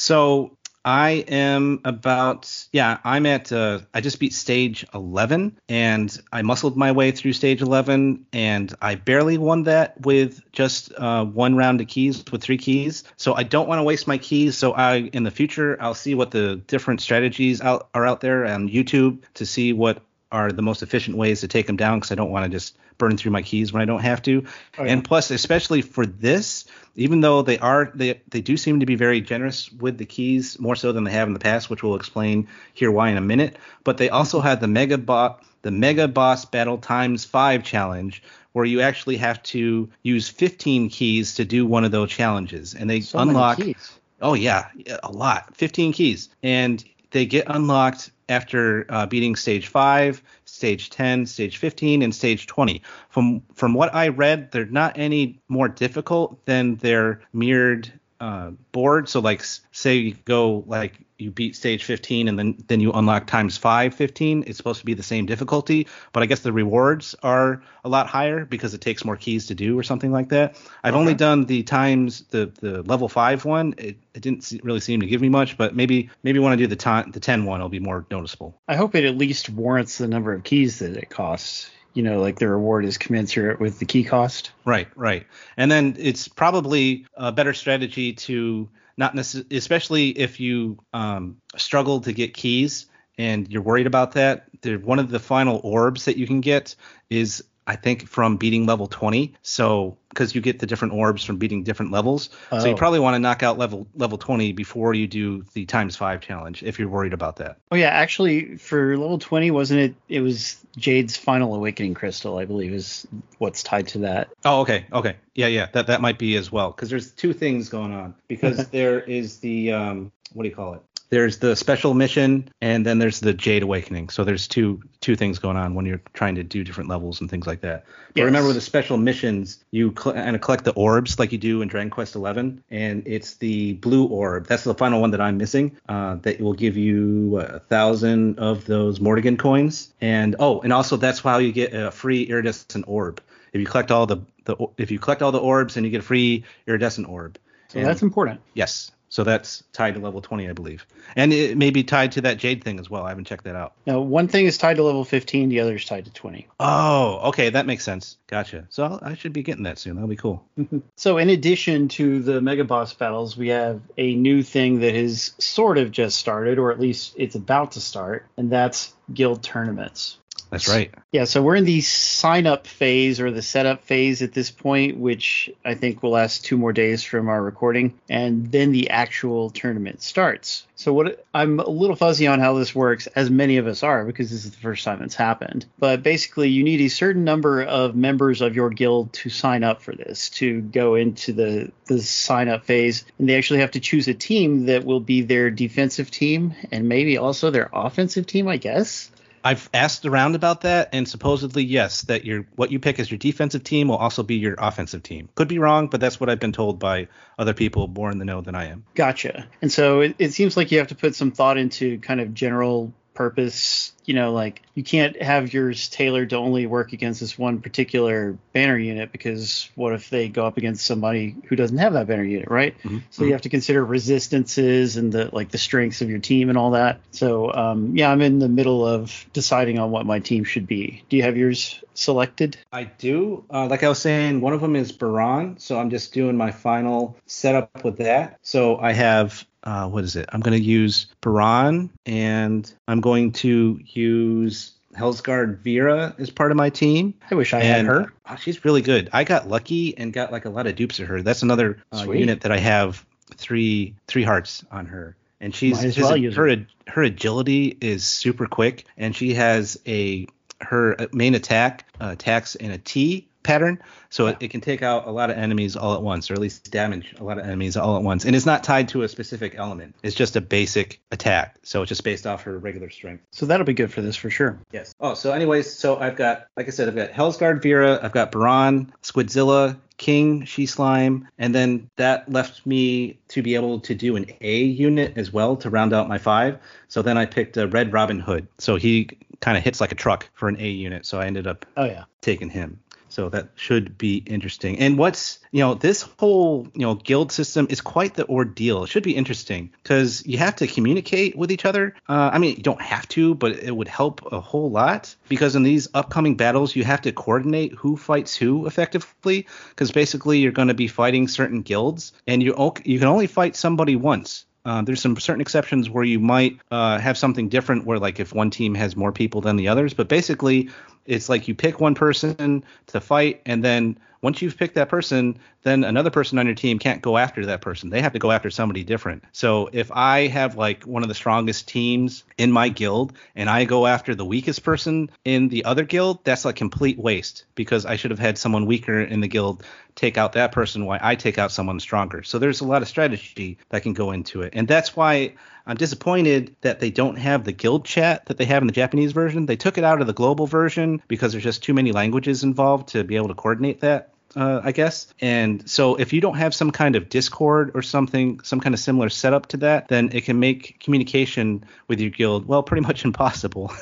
So 0.00 0.56
I 0.82 1.26
am 1.28 1.80
about 1.84 2.68
yeah, 2.72 2.98
I'm 3.04 3.26
at 3.26 3.52
uh 3.52 3.80
I 3.92 4.00
just 4.00 4.18
beat 4.18 4.32
stage 4.32 4.86
11 4.94 5.58
and 5.68 6.18
I 6.32 6.40
muscled 6.40 6.74
my 6.74 6.90
way 6.92 7.10
through 7.10 7.34
stage 7.34 7.60
11 7.60 8.24
and 8.32 8.74
I 8.80 8.94
barely 8.94 9.36
won 9.36 9.64
that 9.64 10.00
with 10.00 10.40
just 10.52 10.90
uh 10.96 11.26
one 11.26 11.54
round 11.54 11.82
of 11.82 11.88
keys 11.88 12.24
with 12.32 12.42
three 12.42 12.56
keys. 12.56 13.04
So 13.18 13.34
I 13.34 13.42
don't 13.42 13.68
want 13.68 13.78
to 13.78 13.82
waste 13.82 14.06
my 14.06 14.16
keys, 14.16 14.56
so 14.56 14.72
I 14.72 15.10
in 15.12 15.24
the 15.24 15.30
future 15.30 15.76
I'll 15.80 15.92
see 15.92 16.14
what 16.14 16.30
the 16.30 16.56
different 16.56 17.02
strategies 17.02 17.60
out 17.60 17.90
are 17.92 18.06
out 18.06 18.22
there 18.22 18.46
on 18.46 18.70
YouTube 18.70 19.24
to 19.34 19.44
see 19.44 19.74
what 19.74 20.00
are 20.32 20.52
the 20.52 20.62
most 20.62 20.82
efficient 20.82 21.16
ways 21.16 21.40
to 21.40 21.48
take 21.48 21.66
them 21.66 21.76
down 21.76 21.98
because 21.98 22.12
I 22.12 22.14
don't 22.14 22.30
want 22.30 22.44
to 22.44 22.50
just 22.50 22.76
burn 22.98 23.16
through 23.16 23.32
my 23.32 23.42
keys 23.42 23.72
when 23.72 23.82
I 23.82 23.84
don't 23.84 24.00
have 24.00 24.22
to. 24.22 24.44
Oh, 24.78 24.84
yeah. 24.84 24.92
And 24.92 25.04
plus, 25.04 25.30
especially 25.30 25.82
for 25.82 26.06
this, 26.06 26.66
even 26.96 27.20
though 27.20 27.42
they 27.42 27.58
are 27.58 27.90
they 27.94 28.20
they 28.28 28.40
do 28.40 28.56
seem 28.56 28.80
to 28.80 28.86
be 28.86 28.94
very 28.94 29.20
generous 29.20 29.70
with 29.72 29.98
the 29.98 30.06
keys 30.06 30.58
more 30.58 30.76
so 30.76 30.92
than 30.92 31.04
they 31.04 31.12
have 31.12 31.28
in 31.28 31.34
the 31.34 31.40
past, 31.40 31.70
which 31.70 31.82
we'll 31.82 31.96
explain 31.96 32.48
here 32.74 32.90
why 32.90 33.08
in 33.10 33.16
a 33.16 33.22
minute. 33.22 33.56
But 33.84 33.98
they 33.98 34.10
also 34.10 34.40
had 34.40 34.60
the 34.60 34.68
mega 34.68 34.98
bot 34.98 35.44
the 35.62 35.70
mega 35.70 36.08
boss 36.08 36.44
battle 36.44 36.78
times 36.78 37.24
five 37.24 37.64
challenge 37.64 38.22
where 38.52 38.64
you 38.64 38.80
actually 38.80 39.16
have 39.16 39.40
to 39.44 39.88
use 40.02 40.28
15 40.28 40.88
keys 40.88 41.34
to 41.34 41.44
do 41.44 41.64
one 41.64 41.84
of 41.84 41.92
those 41.92 42.10
challenges 42.10 42.74
and 42.74 42.90
they 42.90 43.00
So 43.00 43.18
unlock 43.18 43.58
keys. 43.58 43.98
Oh 44.22 44.34
yeah, 44.34 44.68
a 45.02 45.10
lot. 45.10 45.56
15 45.56 45.92
keys, 45.92 46.28
and 46.42 46.84
they 47.10 47.26
get 47.26 47.46
unlocked 47.48 48.10
after 48.30 48.86
uh, 48.88 49.06
beating 49.06 49.36
stage 49.36 49.66
five, 49.66 50.22
stage 50.44 50.88
10, 50.90 51.26
stage 51.26 51.58
15, 51.58 52.02
and 52.02 52.14
stage 52.14 52.46
20. 52.46 52.82
From 53.08 53.42
from 53.54 53.74
what 53.74 53.94
I 53.94 54.08
read, 54.08 54.52
they're 54.52 54.66
not 54.66 54.98
any 54.98 55.40
more 55.48 55.68
difficult 55.68 56.44
than 56.46 56.76
their 56.76 57.20
mirrored 57.32 57.92
uh, 58.20 58.50
board. 58.72 59.08
So 59.08 59.20
like, 59.20 59.42
say 59.72 59.96
you 59.96 60.14
go 60.24 60.64
like 60.66 60.98
you 61.18 61.30
beat 61.30 61.54
stage 61.54 61.84
15 61.84 62.28
and 62.28 62.38
then 62.38 62.56
then 62.66 62.80
you 62.80 62.92
unlock 62.92 63.26
times 63.26 63.58
five 63.58 63.94
15 63.94 64.44
it's 64.46 64.56
supposed 64.56 64.80
to 64.80 64.86
be 64.86 64.94
the 64.94 65.02
same 65.02 65.26
difficulty 65.26 65.86
but 66.14 66.22
i 66.22 66.26
guess 66.26 66.40
the 66.40 66.50
rewards 66.50 67.14
are 67.22 67.62
a 67.84 67.90
lot 67.90 68.06
higher 68.06 68.46
because 68.46 68.72
it 68.72 68.80
takes 68.80 69.04
more 69.04 69.16
keys 69.16 69.46
to 69.46 69.54
do 69.54 69.78
or 69.78 69.82
something 69.82 70.12
like 70.12 70.30
that 70.30 70.56
i've 70.82 70.94
only 70.94 71.12
done 71.12 71.44
the 71.44 71.62
times 71.62 72.22
the 72.30 72.50
the 72.60 72.82
level 72.84 73.06
five 73.06 73.44
one 73.44 73.74
it, 73.76 73.98
it 74.14 74.22
didn't 74.22 74.50
really 74.62 74.80
seem 74.80 75.00
to 75.00 75.06
give 75.06 75.20
me 75.20 75.28
much 75.28 75.58
but 75.58 75.76
maybe 75.76 76.08
maybe 76.22 76.38
when 76.38 76.54
i 76.54 76.56
do 76.56 76.66
the 76.66 76.74
time 76.74 77.10
the 77.10 77.20
10 77.20 77.44
one 77.44 77.60
it'll 77.60 77.68
be 77.68 77.80
more 77.80 78.06
noticeable 78.10 78.58
I 78.70 78.76
hope 78.76 78.94
it 78.94 79.04
at 79.04 79.16
least 79.16 79.50
warrants 79.50 79.98
the 79.98 80.06
number 80.06 80.32
of 80.32 80.44
keys 80.44 80.78
that 80.78 80.96
it 80.96 81.10
costs. 81.10 81.70
You 81.94 82.02
know, 82.02 82.20
like 82.20 82.38
the 82.38 82.48
reward 82.48 82.84
is 82.84 82.98
commensurate 82.98 83.60
with 83.60 83.78
the 83.78 83.84
key 83.84 84.04
cost. 84.04 84.52
Right, 84.64 84.88
right. 84.96 85.26
And 85.56 85.70
then 85.70 85.96
it's 85.98 86.28
probably 86.28 87.06
a 87.14 87.32
better 87.32 87.52
strategy 87.52 88.12
to 88.12 88.68
not 88.96 89.14
necessarily, 89.14 89.56
especially 89.56 90.10
if 90.10 90.38
you 90.38 90.78
um, 90.92 91.38
struggle 91.56 92.00
to 92.02 92.12
get 92.12 92.34
keys 92.34 92.86
and 93.18 93.48
you're 93.48 93.62
worried 93.62 93.86
about 93.86 94.12
that. 94.12 94.46
One 94.64 94.98
of 94.98 95.10
the 95.10 95.18
final 95.18 95.60
orbs 95.64 96.04
that 96.04 96.16
you 96.16 96.26
can 96.26 96.40
get 96.40 96.76
is, 97.08 97.44
I 97.70 97.76
think, 97.76 98.08
from 98.08 98.36
beating 98.36 98.66
level 98.66 98.88
20. 98.88 99.34
So, 99.42 99.96
because 100.08 100.34
you 100.34 100.40
get 100.40 100.58
the 100.58 100.66
different 100.66 100.92
orbs 100.92 101.22
from 101.22 101.36
beating 101.36 101.62
different 101.62 101.92
levels. 101.92 102.30
So 102.50 102.64
you 102.66 102.72
Oh. 102.72 102.76
probably 102.76 102.98
want 102.98 103.14
to 103.14 103.20
knock 103.20 103.44
out 103.44 103.58
level 103.58 103.86
level 103.94 104.18
20 104.18 104.50
before 104.52 104.92
you 104.92 105.06
do 105.06 105.44
the 105.52 105.66
times 105.66 105.94
five 105.94 106.20
challenge 106.20 106.64
if 106.64 106.80
you're 106.80 106.88
worried 106.88 107.12
about 107.12 107.36
that. 107.36 107.58
Oh 107.70 107.76
yeah, 107.76 107.90
actually 107.90 108.56
for 108.56 108.98
level 108.98 109.20
20 109.20 109.52
wasn't 109.52 109.78
it 109.80 109.94
it 110.08 110.20
was 110.20 110.56
Jade's 110.76 111.16
final 111.16 111.54
awakening 111.54 111.94
crystal, 111.94 112.38
I 112.38 112.44
believe 112.44 112.72
is 112.72 113.06
what's 113.38 113.62
tied 113.62 113.86
to 113.88 113.98
that. 113.98 114.30
Oh, 114.44 114.62
okay, 114.62 114.86
okay, 114.92 115.16
yeah, 115.36 115.46
yeah, 115.46 115.68
that 115.72 115.86
that 115.86 116.00
might 116.00 116.18
be 116.18 116.34
as 116.36 116.50
well 116.50 116.72
because 116.72 116.90
there's 116.90 117.12
two 117.12 117.32
things 117.32 117.68
going 117.68 117.92
on 117.92 118.14
because 118.26 118.68
there 118.70 118.98
is 118.98 119.38
the 119.38 119.72
um, 119.72 120.10
what 120.32 120.42
do 120.42 120.48
you 120.48 120.54
call 120.56 120.74
it? 120.74 120.82
There's 121.10 121.38
the 121.38 121.56
special 121.56 121.92
mission 121.94 122.48
and 122.60 122.86
then 122.86 122.98
there's 123.00 123.18
the 123.20 123.32
Jade 123.34 123.62
Awakening. 123.64 124.08
So 124.10 124.22
there's 124.24 124.46
two 124.48 124.80
two 125.00 125.16
things 125.16 125.38
going 125.40 125.56
on 125.56 125.74
when 125.74 125.84
you're 125.86 126.00
trying 126.14 126.36
to 126.36 126.42
do 126.44 126.62
different 126.62 126.88
levels 126.88 127.20
and 127.20 127.28
things 127.28 127.46
like 127.46 127.60
that. 127.62 127.84
But 128.08 128.16
Yes. 128.16 128.24
remember 128.26 128.46
with 128.48 128.56
the 128.56 128.60
special 128.62 128.96
missions, 128.96 129.64
you 129.72 129.92
cl- 129.96 130.14
kind 130.14 130.36
of 130.36 130.42
collect 130.42 130.64
the 130.64 130.72
orbs 130.72 131.18
like 131.18 131.32
you 131.32 131.38
do 131.38 131.62
in 131.62 131.68
Dragon 131.68 131.90
Quest 131.90 132.12
XI, 132.14 132.58
and 132.70 133.02
it's 133.06 133.34
the 133.34 133.72
blue 133.74 134.04
orb. 134.06 134.46
That's 134.46 134.64
the 134.64 134.74
final 134.74 135.00
one 135.00 135.10
that 135.12 135.20
I'm 135.20 135.36
missing. 135.36 135.76
Uh, 135.88 136.16
that 136.22 136.40
will 136.40 136.52
give 136.54 136.76
you 136.76 137.38
a 137.38 137.58
thousand 137.60 138.38
of 138.38 138.64
those 138.66 138.98
Mordegon 139.00 139.38
coins, 139.38 139.92
and 140.00 140.36
oh, 140.38 140.60
and 140.60 140.72
also 140.72 140.96
that's 140.96 141.20
how 141.20 141.38
you 141.38 141.52
get 141.52 141.72
a 141.74 141.90
free 141.90 142.22
iridescent 142.24 142.84
orb. 142.86 143.20
If 143.52 143.60
you 143.60 143.66
collect 143.66 143.90
all 143.90 144.06
the, 144.06 144.18
the 144.44 144.56
if 144.76 144.90
you 144.92 144.98
collect 145.00 145.22
all 145.22 145.32
the 145.32 145.38
orbs, 145.40 145.76
and 145.76 145.84
you 145.84 145.90
get 145.90 146.00
a 146.00 146.04
free 146.04 146.44
iridescent 146.68 147.08
orb. 147.08 147.36
So 147.68 147.78
And- 147.80 147.88
that's 147.88 148.02
important. 148.02 148.40
yes. 148.54 148.92
So 149.10 149.24
that's 149.24 149.64
tied 149.72 149.94
to 149.94 150.00
level 150.00 150.22
20, 150.22 150.48
I 150.48 150.52
believe, 150.52 150.86
and 151.16 151.32
it 151.32 151.58
may 151.58 151.70
be 151.70 151.82
tied 151.82 152.12
to 152.12 152.20
that 152.22 152.38
Jade 152.38 152.62
thing 152.62 152.78
as 152.78 152.88
well. 152.88 153.04
I 153.04 153.08
haven't 153.08 153.26
checked 153.26 153.42
that 153.42 153.56
out. 153.56 153.72
Now, 153.84 154.00
one 154.00 154.28
thing 154.28 154.46
is 154.46 154.56
tied 154.56 154.76
to 154.76 154.84
level 154.84 155.04
15, 155.04 155.48
the 155.48 155.58
other 155.58 155.74
is 155.74 155.84
tied 155.84 156.04
to 156.04 156.12
20. 156.12 156.46
Oh, 156.60 157.20
okay, 157.30 157.50
that 157.50 157.66
makes 157.66 157.82
sense. 157.82 158.18
Gotcha. 158.28 158.66
So 158.70 158.84
I'll, 158.84 159.00
I 159.02 159.14
should 159.14 159.32
be 159.32 159.42
getting 159.42 159.64
that 159.64 159.80
soon. 159.80 159.96
That'll 159.96 160.08
be 160.08 160.16
cool. 160.16 160.44
So, 160.96 161.16
in 161.16 161.30
addition 161.30 161.88
to 161.88 162.20
the 162.20 162.42
mega 162.42 162.62
boss 162.62 162.92
battles, 162.92 163.36
we 163.36 163.48
have 163.48 163.80
a 163.96 164.14
new 164.14 164.42
thing 164.42 164.80
that 164.80 164.94
has 164.94 165.32
sort 165.38 165.78
of 165.78 165.90
just 165.90 166.18
started, 166.18 166.58
or 166.58 166.70
at 166.72 166.78
least 166.78 167.14
it's 167.16 167.34
about 167.34 167.72
to 167.72 167.80
start, 167.80 168.26
and 168.36 168.50
that's 168.50 168.92
guild 169.12 169.42
tournaments. 169.42 170.18
That's 170.50 170.68
right. 170.68 170.92
Yeah, 171.12 171.24
so 171.24 171.42
we're 171.42 171.56
in 171.56 171.64
the 171.64 171.80
sign 171.80 172.46
up 172.46 172.66
phase 172.66 173.20
or 173.20 173.30
the 173.30 173.42
setup 173.42 173.84
phase 173.84 174.20
at 174.22 174.32
this 174.32 174.50
point, 174.50 174.98
which 174.98 175.50
I 175.64 175.74
think 175.74 176.02
will 176.02 176.10
last 176.10 176.44
two 176.44 176.56
more 176.56 176.72
days 176.72 177.02
from 177.04 177.28
our 177.28 177.40
recording, 177.40 177.98
and 178.08 178.50
then 178.50 178.72
the 178.72 178.90
actual 178.90 179.50
tournament 179.50 180.02
starts. 180.02 180.66
So 180.74 180.92
what 180.92 181.24
I'm 181.32 181.60
a 181.60 181.68
little 181.68 181.94
fuzzy 181.94 182.26
on 182.26 182.40
how 182.40 182.54
this 182.54 182.74
works, 182.74 183.06
as 183.08 183.30
many 183.30 183.58
of 183.58 183.66
us 183.66 183.82
are, 183.82 184.04
because 184.04 184.30
this 184.30 184.44
is 184.44 184.50
the 184.50 184.56
first 184.56 184.84
time 184.84 185.02
it's 185.02 185.14
happened. 185.14 185.66
But 185.78 186.02
basically, 186.02 186.48
you 186.48 186.64
need 186.64 186.80
a 186.80 186.88
certain 186.88 187.22
number 187.22 187.62
of 187.62 187.94
members 187.94 188.40
of 188.40 188.56
your 188.56 188.70
guild 188.70 189.12
to 189.14 189.30
sign 189.30 189.62
up 189.62 189.82
for 189.82 189.94
this, 189.94 190.30
to 190.30 190.60
go 190.62 190.94
into 190.94 191.32
the 191.32 191.70
the 191.86 192.00
sign 192.00 192.48
up 192.48 192.64
phase, 192.64 193.04
and 193.18 193.28
they 193.28 193.36
actually 193.36 193.60
have 193.60 193.72
to 193.72 193.80
choose 193.80 194.08
a 194.08 194.14
team 194.14 194.66
that 194.66 194.84
will 194.84 195.00
be 195.00 195.20
their 195.20 195.50
defensive 195.50 196.10
team 196.10 196.54
and 196.72 196.88
maybe 196.88 197.18
also 197.18 197.50
their 197.50 197.68
offensive 197.72 198.26
team, 198.26 198.48
I 198.48 198.56
guess. 198.56 199.10
I've 199.42 199.68
asked 199.72 200.06
around 200.06 200.34
about 200.34 200.62
that, 200.62 200.90
and 200.92 201.08
supposedly 201.08 201.64
yes, 201.64 202.02
that 202.02 202.24
your 202.24 202.46
what 202.56 202.70
you 202.70 202.78
pick 202.78 202.98
as 202.98 203.10
your 203.10 203.18
defensive 203.18 203.64
team 203.64 203.88
will 203.88 203.96
also 203.96 204.22
be 204.22 204.36
your 204.36 204.54
offensive 204.58 205.02
team. 205.02 205.28
Could 205.34 205.48
be 205.48 205.58
wrong, 205.58 205.88
but 205.88 206.00
that's 206.00 206.20
what 206.20 206.28
I've 206.28 206.40
been 206.40 206.52
told 206.52 206.78
by 206.78 207.08
other 207.38 207.54
people 207.54 207.88
more 207.88 208.10
in 208.10 208.18
the 208.18 208.24
know 208.24 208.40
than 208.40 208.54
I 208.54 208.66
am. 208.66 208.84
Gotcha. 208.94 209.46
And 209.62 209.72
so 209.72 210.00
it, 210.00 210.14
it 210.18 210.32
seems 210.32 210.56
like 210.56 210.70
you 210.72 210.78
have 210.78 210.88
to 210.88 210.94
put 210.94 211.14
some 211.14 211.30
thought 211.30 211.58
into 211.58 211.98
kind 211.98 212.20
of 212.20 212.34
general 212.34 212.92
purpose. 213.20 213.92
You 214.06 214.14
know, 214.14 214.32
like 214.32 214.62
you 214.74 214.82
can't 214.82 215.20
have 215.20 215.52
yours 215.52 215.90
tailored 215.90 216.30
to 216.30 216.36
only 216.36 216.64
work 216.64 216.94
against 216.94 217.20
this 217.20 217.38
one 217.38 217.60
particular 217.60 218.38
banner 218.54 218.78
unit 218.78 219.12
because 219.12 219.68
what 219.74 219.92
if 219.92 220.08
they 220.08 220.30
go 220.30 220.46
up 220.46 220.56
against 220.56 220.86
somebody 220.86 221.36
who 221.44 221.54
doesn't 221.54 221.76
have 221.76 221.92
that 221.92 222.06
banner 222.06 222.24
unit, 222.24 222.48
right? 222.50 222.74
Mm-hmm. 222.78 223.00
So 223.10 223.24
you 223.24 223.32
have 223.32 223.42
to 223.42 223.50
consider 223.50 223.84
resistances 223.84 224.96
and 224.96 225.12
the 225.12 225.28
like 225.34 225.50
the 225.50 225.58
strengths 225.58 226.00
of 226.00 226.08
your 226.08 226.18
team 226.18 226.48
and 226.48 226.56
all 226.56 226.70
that. 226.70 227.00
So 227.10 227.52
um, 227.52 227.94
yeah, 227.94 228.10
I'm 228.10 228.22
in 228.22 228.38
the 228.38 228.48
middle 228.48 228.86
of 228.86 229.26
deciding 229.34 229.78
on 229.78 229.90
what 229.90 230.06
my 230.06 230.18
team 230.18 230.44
should 230.44 230.66
be. 230.66 231.04
Do 231.10 231.18
you 231.18 231.22
have 231.24 231.36
yours 231.36 231.84
selected? 231.92 232.56
I 232.72 232.84
do. 232.84 233.44
Uh, 233.52 233.66
like 233.66 233.84
I 233.84 233.90
was 233.90 233.98
saying, 233.98 234.40
one 234.40 234.54
of 234.54 234.62
them 234.62 234.76
is 234.76 234.92
Baran, 234.92 235.58
so 235.58 235.78
I'm 235.78 235.90
just 235.90 236.14
doing 236.14 236.38
my 236.38 236.52
final 236.52 237.18
setup 237.26 237.84
with 237.84 237.98
that. 237.98 238.38
So 238.40 238.78
I 238.78 238.92
have 238.92 239.44
uh, 239.64 239.88
what 239.88 240.04
is 240.04 240.16
it? 240.16 240.28
I'm 240.32 240.40
going 240.40 240.58
to 240.58 240.64
use 240.64 241.06
Baran, 241.20 241.90
and 242.06 242.72
I'm 242.88 243.00
going 243.00 243.32
to 243.32 243.78
use 243.84 244.72
Hellsguard 244.96 245.58
Vera 245.58 246.14
as 246.18 246.30
part 246.30 246.50
of 246.50 246.56
my 246.56 246.70
team. 246.70 247.14
I 247.30 247.34
wish 247.34 247.54
I 247.54 247.60
had 247.60 247.86
her. 247.86 248.12
uh, 248.26 248.36
she's 248.36 248.64
really 248.64 248.82
good. 248.82 249.08
I 249.12 249.24
got 249.24 249.48
lucky 249.48 249.96
and 249.96 250.12
got 250.12 250.32
like 250.32 250.44
a 250.44 250.50
lot 250.50 250.66
of 250.66 250.74
dupes 250.76 250.98
of 251.00 251.08
her. 251.08 251.22
That's 251.22 251.42
another 251.42 251.82
uh, 251.92 252.10
unit 252.10 252.40
that 252.42 252.52
I 252.52 252.58
have 252.58 253.04
three 253.36 253.94
three 254.06 254.24
hearts 254.24 254.64
on 254.70 254.86
her. 254.86 255.16
And 255.40 255.54
she's 255.54 255.96
well 255.96 256.16
use 256.16 256.36
her 256.36 256.66
her 256.88 257.02
agility 257.02 257.76
is 257.80 258.04
super 258.04 258.46
quick, 258.46 258.84
and 258.96 259.14
she 259.14 259.34
has 259.34 259.80
a 259.86 260.26
her 260.60 260.96
main 261.12 261.34
attack 261.34 261.86
uh, 262.00 262.10
attacks 262.12 262.54
in 262.54 262.70
a 262.70 262.78
T 262.78 263.29
pattern, 263.42 263.78
so 264.10 264.26
it, 264.26 264.36
it 264.40 264.48
can 264.50 264.60
take 264.60 264.82
out 264.82 265.06
a 265.06 265.10
lot 265.10 265.30
of 265.30 265.36
enemies 265.36 265.76
all 265.76 265.94
at 265.94 266.02
once, 266.02 266.30
or 266.30 266.34
at 266.34 266.40
least 266.40 266.70
damage 266.70 267.14
a 267.18 267.24
lot 267.24 267.38
of 267.38 267.44
enemies 267.44 267.76
all 267.76 267.96
at 267.96 268.02
once. 268.02 268.24
And 268.24 268.36
it's 268.36 268.46
not 268.46 268.62
tied 268.64 268.88
to 268.90 269.02
a 269.02 269.08
specific 269.08 269.54
element; 269.56 269.94
it's 270.02 270.14
just 270.16 270.36
a 270.36 270.40
basic 270.40 271.00
attack. 271.10 271.56
So 271.62 271.82
it's 271.82 271.88
just 271.88 272.04
based 272.04 272.26
off 272.26 272.42
her 272.42 272.58
regular 272.58 272.90
strength. 272.90 273.24
So 273.32 273.46
that'll 273.46 273.66
be 273.66 273.74
good 273.74 273.92
for 273.92 274.02
this 274.02 274.16
for 274.16 274.30
sure. 274.30 274.58
Yes. 274.72 274.94
Oh, 275.00 275.14
so 275.14 275.32
anyways, 275.32 275.72
so 275.72 275.98
I've 275.98 276.16
got, 276.16 276.46
like 276.56 276.66
I 276.66 276.70
said, 276.70 276.88
I've 276.88 276.96
got 276.96 277.10
Hellsguard 277.10 277.62
Vera, 277.62 277.98
I've 278.02 278.12
got 278.12 278.30
Baran, 278.32 278.92
Squidzilla, 279.02 279.76
King, 279.96 280.44
She 280.44 280.66
Slime, 280.66 281.28
and 281.38 281.54
then 281.54 281.88
that 281.96 282.30
left 282.30 282.64
me 282.66 283.18
to 283.28 283.42
be 283.42 283.54
able 283.54 283.80
to 283.80 283.94
do 283.94 284.16
an 284.16 284.26
A 284.40 284.58
unit 284.62 285.12
as 285.16 285.32
well 285.32 285.56
to 285.56 285.70
round 285.70 285.92
out 285.92 286.08
my 286.08 286.18
five. 286.18 286.58
So 286.88 287.02
then 287.02 287.18
I 287.18 287.26
picked 287.26 287.56
a 287.56 287.66
Red 287.68 287.92
Robin 287.92 288.18
Hood. 288.20 288.48
So 288.58 288.76
he 288.76 289.08
kind 289.40 289.56
of 289.58 289.64
hits 289.64 289.80
like 289.80 289.92
a 289.92 289.94
truck 289.94 290.28
for 290.34 290.48
an 290.48 290.56
A 290.60 290.68
unit. 290.68 291.04
So 291.06 291.18
I 291.20 291.26
ended 291.26 291.46
up 291.46 291.66
Oh 291.76 291.84
yeah. 291.84 292.04
taking 292.20 292.48
him. 292.50 292.78
So 293.10 293.28
that 293.28 293.48
should 293.56 293.98
be 293.98 294.18
interesting. 294.18 294.78
And 294.78 294.96
what's, 294.96 295.40
you 295.50 295.60
know, 295.60 295.74
this 295.74 296.02
whole, 296.18 296.68
you 296.74 296.82
know, 296.82 296.94
guild 296.94 297.32
system 297.32 297.66
is 297.68 297.80
quite 297.80 298.14
the 298.14 298.26
ordeal. 298.28 298.84
It 298.84 298.88
should 298.88 299.02
be 299.02 299.16
interesting 299.16 299.72
because 299.82 300.24
you 300.26 300.38
have 300.38 300.56
to 300.56 300.66
communicate 300.66 301.36
with 301.36 301.50
each 301.50 301.64
other. 301.64 301.94
Uh, 302.08 302.30
I 302.32 302.38
mean, 302.38 302.56
you 302.56 302.62
don't 302.62 302.80
have 302.80 303.06
to, 303.08 303.34
but 303.34 303.52
it 303.52 303.74
would 303.74 303.88
help 303.88 304.32
a 304.32 304.40
whole 304.40 304.70
lot 304.70 305.14
because 305.28 305.56
in 305.56 305.64
these 305.64 305.88
upcoming 305.92 306.36
battles, 306.36 306.74
you 306.76 306.84
have 306.84 307.02
to 307.02 307.12
coordinate 307.12 307.72
who 307.72 307.96
fights 307.96 308.36
who 308.36 308.66
effectively 308.66 309.46
because 309.70 309.90
basically 309.90 310.38
you're 310.38 310.52
going 310.52 310.68
to 310.68 310.74
be 310.74 310.88
fighting 310.88 311.28
certain 311.28 311.62
guilds 311.62 312.12
and 312.26 312.42
you, 312.42 312.54
you 312.84 312.98
can 312.98 313.08
only 313.08 313.26
fight 313.26 313.56
somebody 313.56 313.96
once. 313.96 314.46
Uh, 314.64 314.82
there's 314.82 315.00
some 315.00 315.16
certain 315.16 315.40
exceptions 315.40 315.88
where 315.88 316.04
you 316.04 316.20
might 316.20 316.58
uh, 316.70 316.98
have 316.98 317.16
something 317.16 317.48
different, 317.48 317.86
where 317.86 317.98
like 317.98 318.20
if 318.20 318.34
one 318.34 318.50
team 318.50 318.74
has 318.74 318.94
more 318.94 319.10
people 319.10 319.40
than 319.40 319.56
the 319.56 319.68
others, 319.68 319.94
but 319.94 320.06
basically 320.06 320.68
it's 321.06 321.28
like 321.28 321.48
you 321.48 321.54
pick 321.54 321.80
one 321.80 321.94
person 321.94 322.64
to 322.88 323.00
fight, 323.00 323.40
and 323.46 323.64
then 323.64 323.98
once 324.22 324.42
you've 324.42 324.56
picked 324.56 324.74
that 324.74 324.88
person, 324.88 325.38
then 325.62 325.84
another 325.84 326.10
person 326.10 326.38
on 326.38 326.46
your 326.46 326.54
team 326.54 326.78
can't 326.78 327.02
go 327.02 327.16
after 327.16 327.46
that 327.46 327.60
person. 327.60 327.90
They 327.90 328.02
have 328.02 328.12
to 328.12 328.18
go 328.18 328.30
after 328.30 328.50
somebody 328.50 328.84
different. 328.84 329.24
So 329.32 329.70
if 329.72 329.90
I 329.92 330.26
have 330.26 330.56
like 330.56 330.84
one 330.84 331.02
of 331.02 331.08
the 331.08 331.14
strongest 331.14 331.68
teams 331.68 332.24
in 332.36 332.52
my 332.52 332.68
guild 332.68 333.14
and 333.34 333.48
I 333.48 333.64
go 333.64 333.86
after 333.86 334.14
the 334.14 334.24
weakest 334.24 334.62
person 334.62 335.10
in 335.24 335.48
the 335.48 335.64
other 335.64 335.84
guild, 335.84 336.24
that's 336.24 336.44
like 336.44 336.56
complete 336.56 336.98
waste 336.98 337.44
because 337.54 337.86
I 337.86 337.96
should 337.96 338.10
have 338.10 338.20
had 338.20 338.38
someone 338.38 338.66
weaker 338.66 339.00
in 339.00 339.20
the 339.20 339.28
guild 339.28 339.64
take 339.94 340.16
out 340.16 340.32
that 340.34 340.52
person 340.52 340.86
while 340.86 341.00
I 341.02 341.14
take 341.14 341.38
out 341.38 341.52
someone 341.52 341.80
stronger. 341.80 342.22
So 342.22 342.38
there's 342.38 342.60
a 342.60 342.66
lot 342.66 342.82
of 342.82 342.88
strategy 342.88 343.58
that 343.70 343.82
can 343.82 343.92
go 343.92 344.12
into 344.12 344.42
it. 344.42 344.52
And 344.54 344.68
that's 344.68 344.96
why 344.96 345.34
I'm 345.66 345.76
disappointed 345.76 346.56
that 346.62 346.80
they 346.80 346.90
don't 346.90 347.16
have 347.16 347.44
the 347.44 347.52
guild 347.52 347.84
chat 347.84 348.26
that 348.26 348.38
they 348.38 348.44
have 348.46 348.62
in 348.62 348.66
the 348.66 348.72
Japanese 348.72 349.12
version. 349.12 349.46
They 349.46 349.56
took 349.56 349.78
it 349.78 349.84
out 349.84 350.00
of 350.00 350.06
the 350.06 350.12
global 350.12 350.46
version 350.46 351.02
because 351.08 351.32
there's 351.32 351.44
just 351.44 351.62
too 351.62 351.74
many 351.74 351.92
languages 351.92 352.42
involved 352.42 352.88
to 352.88 353.04
be 353.04 353.16
able 353.16 353.28
to 353.28 353.34
coordinate 353.34 353.80
that. 353.80 354.09
Uh, 354.36 354.60
I 354.62 354.70
guess. 354.70 355.12
And 355.20 355.68
so 355.68 355.96
if 355.96 356.12
you 356.12 356.20
don't 356.20 356.36
have 356.36 356.54
some 356.54 356.70
kind 356.70 356.94
of 356.94 357.08
Discord 357.08 357.72
or 357.74 357.82
something, 357.82 358.38
some 358.44 358.60
kind 358.60 358.74
of 358.74 358.78
similar 358.78 359.08
setup 359.08 359.46
to 359.48 359.56
that, 359.58 359.88
then 359.88 360.10
it 360.12 360.24
can 360.24 360.38
make 360.38 360.78
communication 360.78 361.64
with 361.88 362.00
your 362.00 362.10
guild, 362.10 362.46
well, 362.46 362.62
pretty 362.62 362.82
much 362.82 363.04
impossible. 363.10 363.72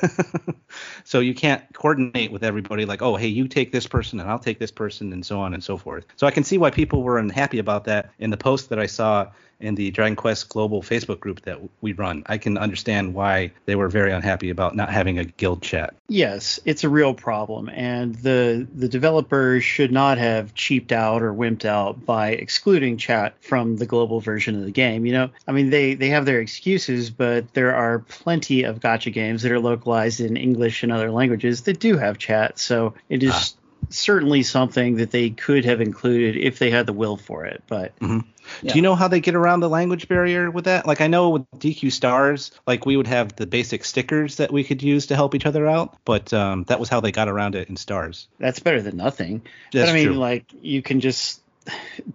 so 1.03 1.19
you 1.19 1.35
can't 1.35 1.63
coordinate 1.73 2.31
with 2.31 2.43
everybody 2.43 2.85
like, 2.85 3.03
oh, 3.03 3.15
hey, 3.15 3.27
you 3.27 3.47
take 3.47 3.71
this 3.71 3.85
person 3.85 4.19
and 4.19 4.27
I'll 4.27 4.39
take 4.39 4.57
this 4.57 4.71
person 4.71 5.13
and 5.13 5.23
so 5.23 5.39
on 5.39 5.53
and 5.53 5.63
so 5.63 5.77
forth. 5.77 6.05
So 6.15 6.25
I 6.25 6.31
can 6.31 6.43
see 6.43 6.57
why 6.57 6.71
people 6.71 7.03
were 7.03 7.19
unhappy 7.19 7.59
about 7.59 7.83
that 7.83 8.09
in 8.17 8.31
the 8.31 8.37
post 8.37 8.69
that 8.69 8.79
I 8.79 8.87
saw 8.87 9.27
in 9.59 9.75
the 9.75 9.91
Dragon 9.91 10.15
Quest 10.15 10.49
Global 10.49 10.81
Facebook 10.81 11.19
group 11.19 11.41
that 11.41 11.59
we 11.81 11.93
run. 11.93 12.23
I 12.27 12.37
can 12.37 12.57
understand 12.57 13.13
why 13.13 13.51
they 13.65 13.75
were 13.75 13.89
very 13.89 14.11
unhappy 14.11 14.49
about 14.49 14.75
not 14.75 14.89
having 14.89 15.19
a 15.19 15.25
guild 15.25 15.61
chat. 15.61 15.93
Yes, 16.07 16.59
it's 16.65 16.83
a 16.83 16.89
real 16.89 17.13
problem, 17.13 17.69
and 17.69 18.15
the 18.15 18.67
the 18.73 18.87
developers 18.87 19.63
should 19.63 19.91
not 19.91 20.17
have 20.17 20.53
cheaped 20.53 20.91
out 20.91 21.21
or 21.21 21.33
wimped 21.33 21.65
out 21.65 22.05
by 22.05 22.31
excluding 22.31 22.97
chat 22.97 23.35
from 23.41 23.77
the 23.77 23.85
global 23.85 24.19
version 24.19 24.55
of 24.55 24.63
the 24.63 24.71
game. 24.71 25.05
You 25.05 25.13
know, 25.13 25.29
I 25.47 25.51
mean 25.51 25.69
they 25.69 25.93
they 25.93 26.09
have 26.09 26.25
their 26.25 26.39
excuses, 26.39 27.09
but 27.09 27.53
there 27.53 27.75
are 27.75 27.99
plenty 27.99 28.63
of 28.63 28.79
gacha 28.79 29.11
games 29.11 29.43
that 29.43 29.51
are 29.51 29.59
localized 29.59 30.19
in 30.21 30.37
English 30.37 30.83
and 30.83 30.91
other 30.91 31.11
languages 31.11 31.63
that 31.63 31.79
do 31.79 31.97
have 31.97 32.17
chat. 32.17 32.59
So 32.59 32.93
it 33.09 33.23
is 33.23 33.55
certainly 33.89 34.43
something 34.43 34.97
that 34.97 35.11
they 35.11 35.29
could 35.29 35.65
have 35.65 35.81
included 35.81 36.37
if 36.37 36.59
they 36.59 36.69
had 36.69 36.85
the 36.85 36.93
will 36.93 37.17
for 37.17 37.45
it. 37.45 37.63
But 37.67 37.97
Mhm. 37.99 38.23
Yeah. 38.61 38.73
Do 38.73 38.77
you 38.77 38.81
know 38.81 38.95
how 38.95 39.07
they 39.07 39.19
get 39.19 39.35
around 39.35 39.59
the 39.59 39.69
language 39.69 40.07
barrier 40.07 40.51
with 40.51 40.65
that? 40.65 40.85
Like 40.85 41.01
I 41.01 41.07
know 41.07 41.29
with 41.29 41.51
DQ 41.57 41.91
stars, 41.91 42.51
like 42.67 42.85
we 42.85 42.97
would 42.97 43.07
have 43.07 43.35
the 43.35 43.47
basic 43.47 43.85
stickers 43.85 44.37
that 44.37 44.51
we 44.51 44.63
could 44.63 44.81
use 44.81 45.07
to 45.07 45.15
help 45.15 45.35
each 45.35 45.45
other 45.45 45.67
out, 45.67 45.97
but 46.05 46.33
um, 46.33 46.63
that 46.65 46.79
was 46.79 46.89
how 46.89 46.99
they 46.99 47.11
got 47.11 47.27
around 47.27 47.55
it 47.55 47.69
in 47.69 47.77
stars. 47.77 48.27
that's 48.39 48.59
better 48.59 48.81
than 48.81 48.97
nothing. 48.97 49.41
That's 49.71 49.89
but 49.89 49.91
I 49.91 49.93
mean, 49.93 50.07
true. 50.07 50.15
like 50.15 50.45
you 50.61 50.81
can 50.81 50.99
just 50.99 51.41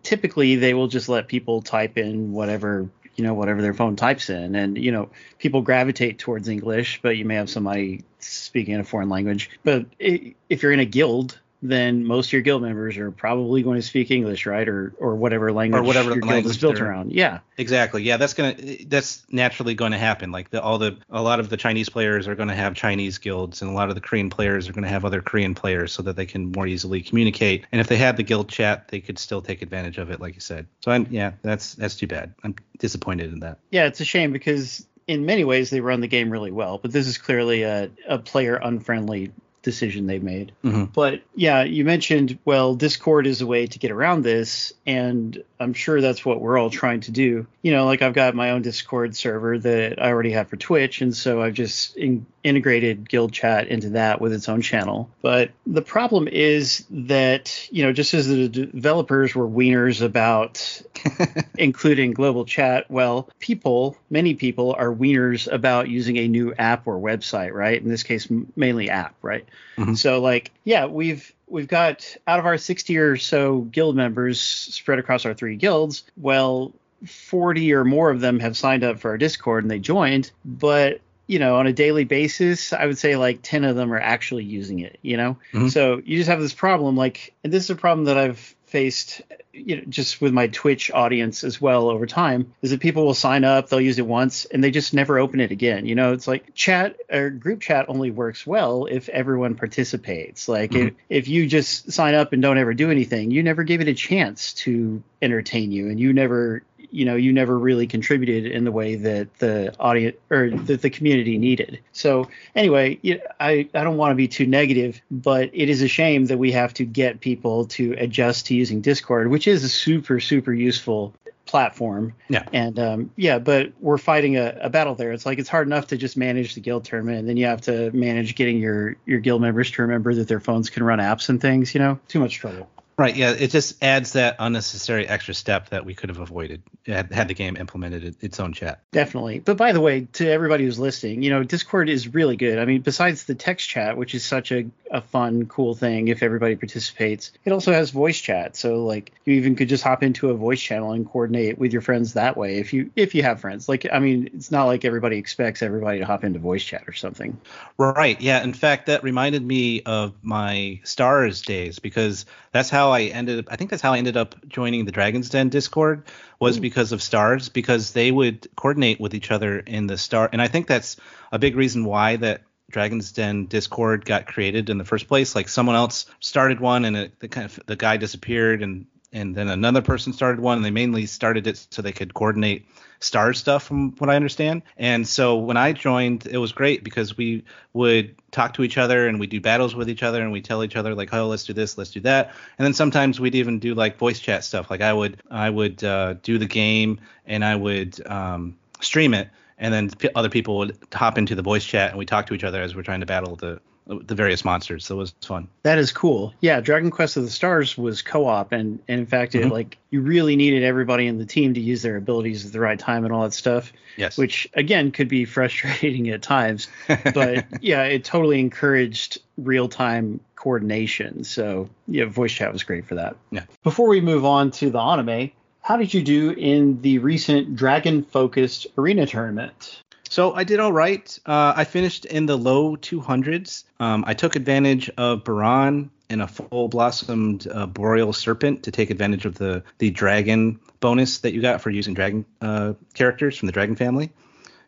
typically 0.02 0.56
they 0.56 0.74
will 0.74 0.88
just 0.88 1.08
let 1.08 1.28
people 1.28 1.62
type 1.62 1.98
in 1.98 2.32
whatever 2.32 2.88
you 3.16 3.24
know 3.24 3.34
whatever 3.34 3.62
their 3.62 3.74
phone 3.74 3.96
types 3.96 4.30
in, 4.30 4.54
and 4.54 4.76
you 4.76 4.92
know 4.92 5.10
people 5.38 5.62
gravitate 5.62 6.18
towards 6.18 6.48
English, 6.48 7.00
but 7.02 7.16
you 7.16 7.24
may 7.24 7.36
have 7.36 7.50
somebody 7.50 8.02
speaking 8.18 8.74
a 8.76 8.84
foreign 8.84 9.08
language. 9.08 9.50
But 9.62 9.86
if 9.98 10.62
you're 10.62 10.72
in 10.72 10.80
a 10.80 10.84
guild. 10.84 11.38
Then 11.66 12.04
most 12.04 12.26
of 12.26 12.34
your 12.34 12.42
guild 12.42 12.60
members 12.60 12.98
are 12.98 13.10
probably 13.10 13.62
going 13.62 13.76
to 13.76 13.86
speak 13.86 14.10
English, 14.10 14.44
right, 14.44 14.68
or 14.68 14.92
or 14.98 15.14
whatever 15.16 15.50
language 15.50 15.80
or 15.80 15.82
whatever 15.82 16.10
your 16.10 16.20
guild 16.20 16.44
is 16.44 16.58
built 16.58 16.78
around. 16.78 17.10
Yeah, 17.12 17.38
Exactly. 17.56 18.02
Yeah, 18.02 18.18
that's 18.18 18.34
gonna 18.34 18.54
that's 18.86 19.24
naturally 19.30 19.74
going 19.74 19.92
to 19.92 19.98
happen. 19.98 20.30
Like 20.30 20.50
the, 20.50 20.60
all 20.60 20.76
the 20.76 20.98
a 21.08 21.22
lot 21.22 21.40
of 21.40 21.48
the 21.48 21.56
Chinese 21.56 21.88
players 21.88 22.28
are 22.28 22.34
going 22.34 22.48
to 22.48 22.54
have 22.54 22.74
Chinese 22.74 23.16
guilds, 23.16 23.62
and 23.62 23.70
a 23.70 23.74
lot 23.74 23.88
of 23.88 23.94
the 23.94 24.02
Korean 24.02 24.28
players 24.28 24.68
are 24.68 24.74
going 24.74 24.84
to 24.84 24.90
have 24.90 25.06
other 25.06 25.22
Korean 25.22 25.54
players, 25.54 25.92
so 25.92 26.02
that 26.02 26.16
they 26.16 26.26
can 26.26 26.52
more 26.52 26.66
easily 26.66 27.00
communicate. 27.00 27.64
And 27.72 27.80
if 27.80 27.86
they 27.86 27.96
had 27.96 28.18
the 28.18 28.22
guild 28.22 28.50
chat, 28.50 28.88
they 28.88 29.00
could 29.00 29.18
still 29.18 29.40
take 29.40 29.62
advantage 29.62 29.96
of 29.96 30.10
it, 30.10 30.20
like 30.20 30.34
you 30.34 30.40
said. 30.40 30.66
So 30.80 30.90
I'm 30.90 31.06
yeah, 31.10 31.32
that's 31.42 31.74
that's 31.76 31.96
too 31.96 32.06
bad. 32.08 32.34
I'm 32.42 32.56
disappointed 32.78 33.32
in 33.32 33.40
that. 33.40 33.58
yeah, 33.70 33.86
it's 33.86 34.00
a 34.00 34.04
shame 34.04 34.32
because 34.32 34.86
in 35.06 35.26
many 35.26 35.44
ways 35.44 35.70
they 35.70 35.80
run 35.80 36.00
the 36.00 36.08
game 36.08 36.30
really 36.30 36.50
well, 36.50 36.78
but 36.78 36.92
this 36.92 37.06
is 37.06 37.18
clearly 37.18 37.62
a, 37.62 37.90
a 38.08 38.18
player 38.18 38.56
unfriendly 38.56 39.32
decision 39.64 40.06
they 40.06 40.18
made. 40.20 40.52
Mhm. 40.64 40.92
But 40.92 41.22
yeah, 41.34 41.64
you 41.64 41.84
mentioned, 41.84 42.38
well, 42.44 42.74
Discord 42.76 43.26
is 43.26 43.40
a 43.40 43.46
way 43.46 43.66
to 43.66 43.78
get 43.78 43.90
around 43.90 44.22
this, 44.22 44.72
and 44.86 45.42
I'm 45.58 45.72
sure 45.74 46.00
that's 46.00 46.24
what 46.24 46.40
we're 46.40 46.58
all 46.58 46.70
trying 46.70 47.00
to 47.00 47.10
do. 47.10 47.46
You 47.62 47.72
know, 47.72 47.86
like 47.86 48.02
I've 48.02 48.12
got 48.14 48.34
my 48.34 48.50
own 48.50 48.62
Discord 48.62 49.16
server 49.16 49.58
that 49.58 50.00
I 50.00 50.08
already 50.10 50.32
have 50.32 50.48
for 50.48 50.56
Twitch, 50.56 51.00
and 51.00 51.16
so 51.16 51.42
I've 51.42 51.54
just 51.54 51.96
in- 51.96 52.26
integrated 52.44 53.08
Guild 53.08 53.32
Chat 53.32 53.68
into 53.68 53.90
that 53.90 54.20
with 54.20 54.32
its 54.32 54.48
own 54.48 54.60
channel. 54.60 55.08
But 55.22 55.50
the 55.66 55.80
problem 55.82 56.28
is 56.28 56.84
that, 56.90 57.66
you 57.72 57.82
know, 57.84 57.92
just 57.92 58.12
as 58.12 58.28
the 58.28 58.48
d- 58.48 58.66
developers 58.66 59.34
were 59.34 59.48
wieners 59.48 60.02
about 60.02 60.82
including 61.58 62.12
global 62.12 62.44
chat, 62.44 62.90
well, 62.90 63.28
people, 63.38 63.96
many 64.10 64.34
people 64.34 64.74
are 64.78 64.92
wieners 64.92 65.50
about 65.50 65.88
using 65.88 66.18
a 66.18 66.28
new 66.28 66.52
app 66.54 66.86
or 66.86 66.98
website, 66.98 67.52
right? 67.52 67.80
In 67.80 67.88
this 67.88 68.02
case, 68.02 68.30
m- 68.30 68.52
mainly 68.56 68.90
app, 68.90 69.14
right? 69.22 69.46
Mhm. 69.76 69.96
So, 69.96 70.20
like, 70.20 70.50
yeah, 70.64 70.86
we've 70.86 71.32
we've 71.48 71.68
got 71.68 72.16
out 72.26 72.38
of 72.38 72.46
our 72.46 72.58
60 72.58 72.96
or 72.96 73.16
so 73.16 73.60
guild 73.60 73.96
members 73.96 74.40
spread 74.40 74.98
across 74.98 75.26
our 75.26 75.34
three 75.34 75.56
guilds. 75.56 76.04
Well, 76.16 76.72
40 77.06 77.72
or 77.74 77.84
more 77.84 78.10
of 78.10 78.20
them 78.20 78.40
have 78.40 78.56
signed 78.56 78.82
up 78.82 78.98
for 78.98 79.10
our 79.10 79.18
Discord 79.18 79.64
and 79.64 79.70
they 79.70 79.78
joined, 79.78 80.30
but 80.44 81.00
you 81.26 81.38
know, 81.38 81.56
on 81.56 81.66
a 81.66 81.72
daily 81.72 82.04
basis, 82.04 82.72
I 82.74 82.84
would 82.84 82.98
say 82.98 83.16
like 83.16 83.40
10 83.42 83.64
of 83.64 83.76
them 83.76 83.92
are 83.92 84.00
actually 84.00 84.44
using 84.44 84.80
it, 84.80 84.98
you 85.00 85.16
know? 85.16 85.38
Mhm. 85.54 85.70
So 85.70 86.02
you 86.04 86.18
just 86.18 86.28
have 86.28 86.40
this 86.40 86.52
problem, 86.52 86.96
like, 86.96 87.32
and 87.42 87.52
this 87.52 87.64
is 87.64 87.70
a 87.70 87.76
problem 87.76 88.04
that 88.06 88.18
I've 88.18 88.54
faced 88.74 89.22
you 89.52 89.76
know, 89.76 89.82
just 89.88 90.20
with 90.20 90.32
my 90.32 90.48
Twitch 90.48 90.90
audience 90.90 91.44
as 91.44 91.60
well 91.60 91.88
over 91.88 92.06
time 92.06 92.52
is 92.60 92.70
that 92.72 92.80
people 92.80 93.06
will 93.06 93.14
sign 93.14 93.44
up, 93.44 93.68
they'll 93.68 93.80
use 93.80 94.00
it 94.00 94.06
once, 94.06 94.46
and 94.46 94.64
they 94.64 94.72
just 94.72 94.92
never 94.92 95.16
open 95.16 95.38
it 95.38 95.52
again. 95.52 95.86
You 95.86 95.94
know, 95.94 96.12
it's 96.12 96.26
like 96.26 96.52
chat 96.54 96.96
or 97.08 97.30
group 97.30 97.60
chat 97.60 97.86
only 97.88 98.10
works 98.10 98.44
well 98.44 98.86
if 98.86 99.08
everyone 99.08 99.54
participates. 99.54 100.48
Like 100.48 100.72
Mhm. 100.72 100.88
if, 100.88 100.94
if 101.08 101.28
you 101.28 101.46
just 101.46 101.92
sign 101.92 102.14
up 102.14 102.32
and 102.32 102.42
don't 102.42 102.58
ever 102.58 102.74
do 102.74 102.90
anything, 102.90 103.30
you 103.30 103.44
never 103.44 103.62
give 103.62 103.80
it 103.80 103.86
a 103.86 103.94
chance 103.94 104.54
to 104.64 105.00
entertain 105.22 105.70
you, 105.70 105.88
and 105.88 106.00
you 106.00 106.12
never 106.12 106.64
you 106.94 107.04
know 107.04 107.16
you 107.16 107.32
never 107.32 107.58
really 107.58 107.86
contributed 107.86 108.46
in 108.46 108.64
the 108.64 108.72
way 108.72 108.94
that 108.94 109.34
the 109.38 109.74
audience 109.80 110.16
or 110.30 110.50
that 110.50 110.80
the 110.80 110.90
community 110.90 111.38
needed. 111.38 111.80
So 111.92 112.28
anyway 112.54 112.98
i 113.40 113.68
i 113.74 113.84
don't 113.84 113.96
want 113.96 114.12
to 114.12 114.14
be 114.14 114.28
too 114.28 114.46
negative 114.46 115.00
but 115.10 115.50
it 115.52 115.68
is 115.68 115.82
a 115.82 115.88
shame 115.88 116.26
that 116.26 116.38
we 116.38 116.52
have 116.52 116.72
to 116.74 116.84
get 116.84 117.20
people 117.20 117.66
to 117.66 117.94
adjust 117.98 118.46
to 118.46 118.54
using 118.54 118.80
discord 118.80 119.28
which 119.28 119.48
is 119.48 119.64
a 119.64 119.68
super 119.68 120.20
super 120.20 120.52
useful 120.52 121.14
platform. 121.46 122.14
Yeah. 122.28 122.44
and 122.52 122.78
um, 122.78 123.10
yeah 123.16 123.38
but 123.38 123.72
we're 123.80 123.98
fighting 123.98 124.36
a, 124.36 124.56
a 124.62 124.70
battle 124.70 124.94
there. 124.94 125.12
It's 125.12 125.26
like 125.26 125.38
it's 125.38 125.48
hard 125.48 125.66
enough 125.66 125.88
to 125.88 125.96
just 125.96 126.16
manage 126.16 126.54
the 126.54 126.60
guild 126.60 126.84
tournament 126.84 127.18
and 127.18 127.28
then 127.28 127.36
you 127.36 127.46
have 127.46 127.60
to 127.62 127.90
manage 127.92 128.34
getting 128.34 128.58
your 128.58 128.96
your 129.04 129.20
guild 129.20 129.42
members 129.42 129.70
to 129.72 129.82
remember 129.82 130.14
that 130.14 130.28
their 130.28 130.40
phones 130.40 130.70
can 130.70 130.82
run 130.82 131.00
apps 131.00 131.28
and 131.28 131.40
things 131.40 131.74
you 131.74 131.80
know? 131.80 131.98
Too 132.08 132.20
much 132.20 132.36
trouble 132.36 132.68
Right. 132.96 133.16
Yeah. 133.16 133.32
It 133.32 133.50
just 133.50 133.82
adds 133.82 134.12
that 134.12 134.36
unnecessary 134.38 135.08
extra 135.08 135.34
step 135.34 135.70
that 135.70 135.84
we 135.84 135.94
could 135.94 136.10
have 136.10 136.20
avoided 136.20 136.62
had, 136.86 137.12
had 137.12 137.28
the 137.28 137.34
game 137.34 137.56
implemented 137.56 138.16
its 138.20 138.38
own 138.38 138.52
chat. 138.52 138.80
Definitely. 138.92 139.40
But 139.40 139.56
by 139.56 139.72
the 139.72 139.80
way, 139.80 140.06
to 140.12 140.30
everybody 140.30 140.64
who's 140.64 140.78
listening, 140.78 141.22
you 141.22 141.30
know, 141.30 141.42
Discord 141.42 141.88
is 141.88 142.14
really 142.14 142.36
good. 142.36 142.58
I 142.58 142.64
mean, 142.64 142.82
besides 142.82 143.24
the 143.24 143.34
text 143.34 143.68
chat, 143.68 143.96
which 143.96 144.14
is 144.14 144.24
such 144.24 144.52
a, 144.52 144.66
a 144.90 145.00
fun, 145.00 145.46
cool 145.46 145.74
thing 145.74 146.08
if 146.08 146.22
everybody 146.22 146.54
participates, 146.54 147.32
it 147.44 147.52
also 147.52 147.72
has 147.72 147.90
voice 147.90 148.20
chat. 148.20 148.54
So 148.54 148.84
like 148.84 149.12
you 149.24 149.34
even 149.34 149.56
could 149.56 149.68
just 149.68 149.82
hop 149.82 150.02
into 150.02 150.30
a 150.30 150.34
voice 150.34 150.60
channel 150.60 150.92
and 150.92 151.08
coordinate 151.08 151.58
with 151.58 151.72
your 151.72 151.82
friends 151.82 152.14
that 152.14 152.36
way 152.36 152.58
if 152.58 152.72
you 152.72 152.90
if 152.94 153.14
you 153.14 153.22
have 153.22 153.40
friends. 153.40 153.68
Like 153.68 153.86
I 153.92 153.98
mean, 153.98 154.30
it's 154.34 154.50
not 154.50 154.64
like 154.66 154.84
everybody 154.84 155.16
expects 155.16 155.62
everybody 155.62 155.98
to 155.98 156.06
hop 156.06 156.22
into 156.22 156.38
voice 156.38 156.62
chat 156.62 156.84
or 156.86 156.92
something. 156.92 157.40
Right. 157.76 158.20
Yeah. 158.20 158.42
In 158.44 158.52
fact, 158.52 158.86
that 158.86 159.02
reminded 159.02 159.44
me 159.44 159.82
of 159.82 160.14
my 160.22 160.80
Stars 160.84 161.42
days 161.42 161.78
because 161.78 162.26
that's 162.52 162.70
how 162.70 162.83
I 162.90 163.02
ended. 163.02 163.40
up 163.40 163.46
I 163.50 163.56
think 163.56 163.70
that's 163.70 163.82
how 163.82 163.92
I 163.92 163.98
ended 163.98 164.16
up 164.16 164.34
joining 164.48 164.84
the 164.84 164.92
Dragon's 164.92 165.30
Den 165.30 165.48
Discord 165.48 166.04
was 166.38 166.56
hmm. 166.56 166.62
because 166.62 166.92
of 166.92 167.02
Stars 167.02 167.48
because 167.48 167.92
they 167.92 168.10
would 168.10 168.48
coordinate 168.56 169.00
with 169.00 169.14
each 169.14 169.30
other 169.30 169.58
in 169.58 169.86
the 169.86 169.98
Star, 169.98 170.28
and 170.32 170.40
I 170.40 170.48
think 170.48 170.66
that's 170.66 170.96
a 171.32 171.38
big 171.38 171.56
reason 171.56 171.84
why 171.84 172.16
that 172.16 172.42
Dragon's 172.70 173.12
Den 173.12 173.46
Discord 173.46 174.04
got 174.04 174.26
created 174.26 174.70
in 174.70 174.78
the 174.78 174.84
first 174.84 175.08
place. 175.08 175.34
Like 175.34 175.48
someone 175.48 175.76
else 175.76 176.06
started 176.20 176.60
one, 176.60 176.84
and 176.84 176.96
it, 176.96 177.20
the 177.20 177.28
kind 177.28 177.44
of 177.44 177.60
the 177.66 177.76
guy 177.76 177.96
disappeared, 177.96 178.62
and 178.62 178.86
and 179.14 179.34
then 179.34 179.48
another 179.48 179.80
person 179.80 180.12
started 180.12 180.40
one, 180.40 180.58
and 180.58 180.64
they 180.64 180.72
mainly 180.72 181.06
started 181.06 181.46
it 181.46 181.66
so 181.70 181.80
they 181.80 181.92
could 181.92 182.12
coordinate 182.12 182.66
star 182.98 183.32
stuff, 183.32 183.62
from 183.62 183.92
what 183.92 184.10
I 184.10 184.16
understand. 184.16 184.62
And 184.76 185.06
so 185.06 185.36
when 185.36 185.56
I 185.56 185.72
joined, 185.72 186.26
it 186.26 186.38
was 186.38 186.50
great 186.52 186.82
because 186.82 187.16
we 187.16 187.44
would 187.72 188.16
talk 188.32 188.54
to 188.54 188.64
each 188.64 188.76
other 188.76 189.06
and 189.06 189.20
we 189.20 189.28
do 189.28 189.40
battles 189.40 189.74
with 189.76 189.88
each 189.88 190.02
other 190.02 190.20
and 190.20 190.32
we 190.32 190.40
tell 190.40 190.64
each 190.64 190.74
other 190.74 190.94
like, 190.94 191.14
oh, 191.14 191.28
let's 191.28 191.44
do 191.44 191.52
this, 191.52 191.78
let's 191.78 191.90
do 191.90 192.00
that. 192.00 192.34
And 192.58 192.66
then 192.66 192.74
sometimes 192.74 193.20
we'd 193.20 193.36
even 193.36 193.60
do 193.60 193.74
like 193.74 193.98
voice 193.98 194.18
chat 194.18 194.42
stuff. 194.42 194.68
Like 194.68 194.80
I 194.80 194.92
would 194.92 195.22
I 195.30 195.48
would 195.48 195.84
uh, 195.84 196.14
do 196.22 196.38
the 196.38 196.46
game 196.46 196.98
and 197.24 197.44
I 197.44 197.54
would 197.54 198.04
um, 198.08 198.56
stream 198.80 199.14
it, 199.14 199.28
and 199.58 199.72
then 199.72 199.90
other 200.16 200.28
people 200.28 200.58
would 200.58 200.76
hop 200.92 201.18
into 201.18 201.36
the 201.36 201.42
voice 201.42 201.64
chat 201.64 201.90
and 201.90 201.98
we 201.98 202.06
talk 202.06 202.26
to 202.26 202.34
each 202.34 202.44
other 202.44 202.60
as 202.60 202.74
we're 202.74 202.82
trying 202.82 203.00
to 203.00 203.06
battle 203.06 203.36
the 203.36 203.60
the 203.86 204.14
various 204.14 204.44
monsters. 204.44 204.86
So 204.86 204.94
it 204.94 204.98
was 204.98 205.14
fun. 205.22 205.48
That 205.62 205.78
is 205.78 205.92
cool. 205.92 206.32
Yeah, 206.40 206.60
Dragon 206.60 206.90
Quest 206.90 207.16
of 207.18 207.22
the 207.24 207.30
Stars 207.30 207.76
was 207.76 208.00
co-op, 208.00 208.52
and, 208.52 208.78
and 208.88 209.00
in 209.00 209.06
fact, 209.06 209.34
it 209.34 209.44
Mhm. 209.44 209.50
like 209.50 209.76
you 209.90 210.00
really 210.00 210.36
needed 210.36 210.62
everybody 210.64 211.06
in 211.06 211.18
the 211.18 211.26
team 211.26 211.52
to 211.54 211.60
use 211.60 211.82
their 211.82 211.96
abilities 211.96 212.46
at 212.46 212.52
the 212.52 212.60
right 212.60 212.78
time 212.78 213.04
and 213.04 213.12
all 213.12 213.22
that 213.24 213.34
stuff. 213.34 213.72
Yes. 213.96 214.16
Which 214.16 214.48
again 214.54 214.90
could 214.90 215.08
be 215.08 215.24
frustrating 215.36 216.08
at 216.08 216.22
times, 216.22 216.68
but 217.12 217.44
yeah, 217.60 217.82
it 217.84 218.04
totally 218.04 218.40
encouraged 218.40 219.18
real-time 219.36 220.20
coordination. 220.36 221.24
So 221.24 221.68
yeah, 221.86 222.04
voice 222.06 222.32
chat 222.32 222.52
was 222.52 222.62
great 222.62 222.86
for 222.86 222.94
that. 222.96 223.16
Yeah. 223.30 223.44
Before 223.62 223.88
we 223.88 224.00
move 224.00 224.24
on 224.24 224.50
to 224.52 224.70
the 224.70 224.80
anime, 224.80 225.30
how 225.60 225.76
did 225.76 225.94
you 225.94 226.02
do 226.02 226.30
in 226.32 226.80
the 226.82 226.98
recent 226.98 227.56
dragon-focused 227.56 228.66
arena 228.76 229.06
tournament? 229.06 229.82
So 230.14 230.32
I 230.32 230.44
did 230.44 230.60
all 230.60 230.72
right. 230.72 231.18
Uh, 231.26 231.54
I 231.56 231.64
finished 231.64 232.04
in 232.04 232.26
the 232.26 232.38
low 232.38 232.76
200s. 232.76 233.64
Um, 233.80 234.04
I 234.06 234.14
took 234.14 234.36
advantage 234.36 234.88
of 234.90 235.24
Baran 235.24 235.90
and 236.08 236.22
a 236.22 236.28
full 236.28 236.68
blossomed 236.68 237.48
uh, 237.50 237.66
boreal 237.66 238.12
serpent 238.12 238.62
to 238.62 238.70
take 238.70 238.90
advantage 238.90 239.26
of 239.26 239.34
the 239.34 239.64
the 239.78 239.90
dragon 239.90 240.60
bonus 240.78 241.18
that 241.18 241.34
you 241.34 241.42
got 241.42 241.62
for 241.62 241.70
using 241.70 241.94
dragon 241.94 242.24
uh, 242.40 242.74
characters 242.94 243.36
from 243.36 243.46
the 243.46 243.52
dragon 243.52 243.74
family. 243.74 244.12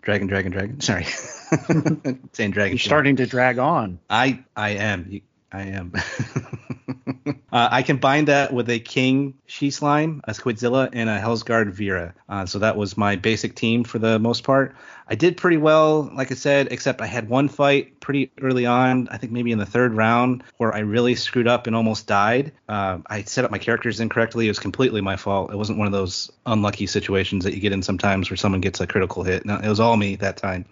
Dragon, 0.03 0.27
dragon, 0.27 0.51
dragon. 0.51 0.81
Sorry, 0.81 1.05
saying 2.33 2.51
dragon. 2.51 2.73
You're 2.73 2.79
starting 2.79 3.15
to 3.15 3.27
drag 3.27 3.61
on. 3.61 4.01
I 4.11 4.43
I 4.57 4.71
am. 4.71 5.21
I 5.53 5.63
am. 5.63 5.93
uh, 7.27 7.33
I 7.51 7.83
combined 7.83 8.29
that 8.29 8.53
with 8.53 8.71
a 8.71 8.79
King 8.79 9.35
She 9.47 9.71
Slime, 9.71 10.21
a 10.25 10.33
Squidzilla, 10.33 10.89
and 10.93 11.09
a 11.09 11.19
Hellsguard 11.19 11.73
Vera. 11.73 12.15
Uh, 12.29 12.47
so 12.47 12.59
that 12.61 12.77
was 12.77 12.97
my 12.97 13.17
basic 13.17 13.55
team 13.55 13.85
for 13.85 13.99
the 13.99 14.19
most 14.19 14.45
part. 14.45 14.75
I 15.09 15.15
did 15.15 15.37
pretty 15.37 15.57
well, 15.57 16.11
like 16.15 16.33
I 16.33 16.35
said, 16.35 16.69
except 16.73 17.01
I 17.01 17.07
had 17.07 17.29
one 17.29 17.49
fight 17.49 18.01
pretty 18.01 18.33
early 18.41 18.67
on, 18.67 19.09
I 19.11 19.19
think 19.19 19.33
maybe 19.33 19.53
in 19.53 19.59
the 19.59 19.67
third 19.67 19.95
round, 19.95 20.43
where 20.57 20.75
I 20.75 20.81
really 20.81 21.15
screwed 21.15 21.47
up 21.47 21.69
and 21.69 21.77
almost 21.77 22.09
died. 22.09 22.53
Uh, 22.69 22.99
I 23.07 23.23
set 23.23 23.45
up 23.45 23.53
my 23.53 23.59
characters 23.59 24.01
incorrectly. 24.01 24.47
It 24.47 24.51
was 24.51 24.59
completely 24.59 25.01
my 25.01 25.17
fault. 25.17 25.53
It 25.53 25.57
wasn't 25.57 25.79
one 25.79 25.87
of 25.87 25.93
those 25.93 26.31
unlucky 26.45 26.87
situations 26.87 27.45
that 27.45 27.55
you 27.55 27.61
get 27.61 27.73
in 27.73 27.83
sometimes 27.83 28.31
where 28.31 28.37
someone 28.37 28.61
gets 28.61 28.81
a 28.81 28.87
critical 28.87 29.23
hit. 29.23 29.47
No, 29.47 29.57
it 29.57 29.69
was 29.69 29.79
all 29.79 29.97
me 29.97 30.17
that 30.17 30.37
time. 30.37 30.65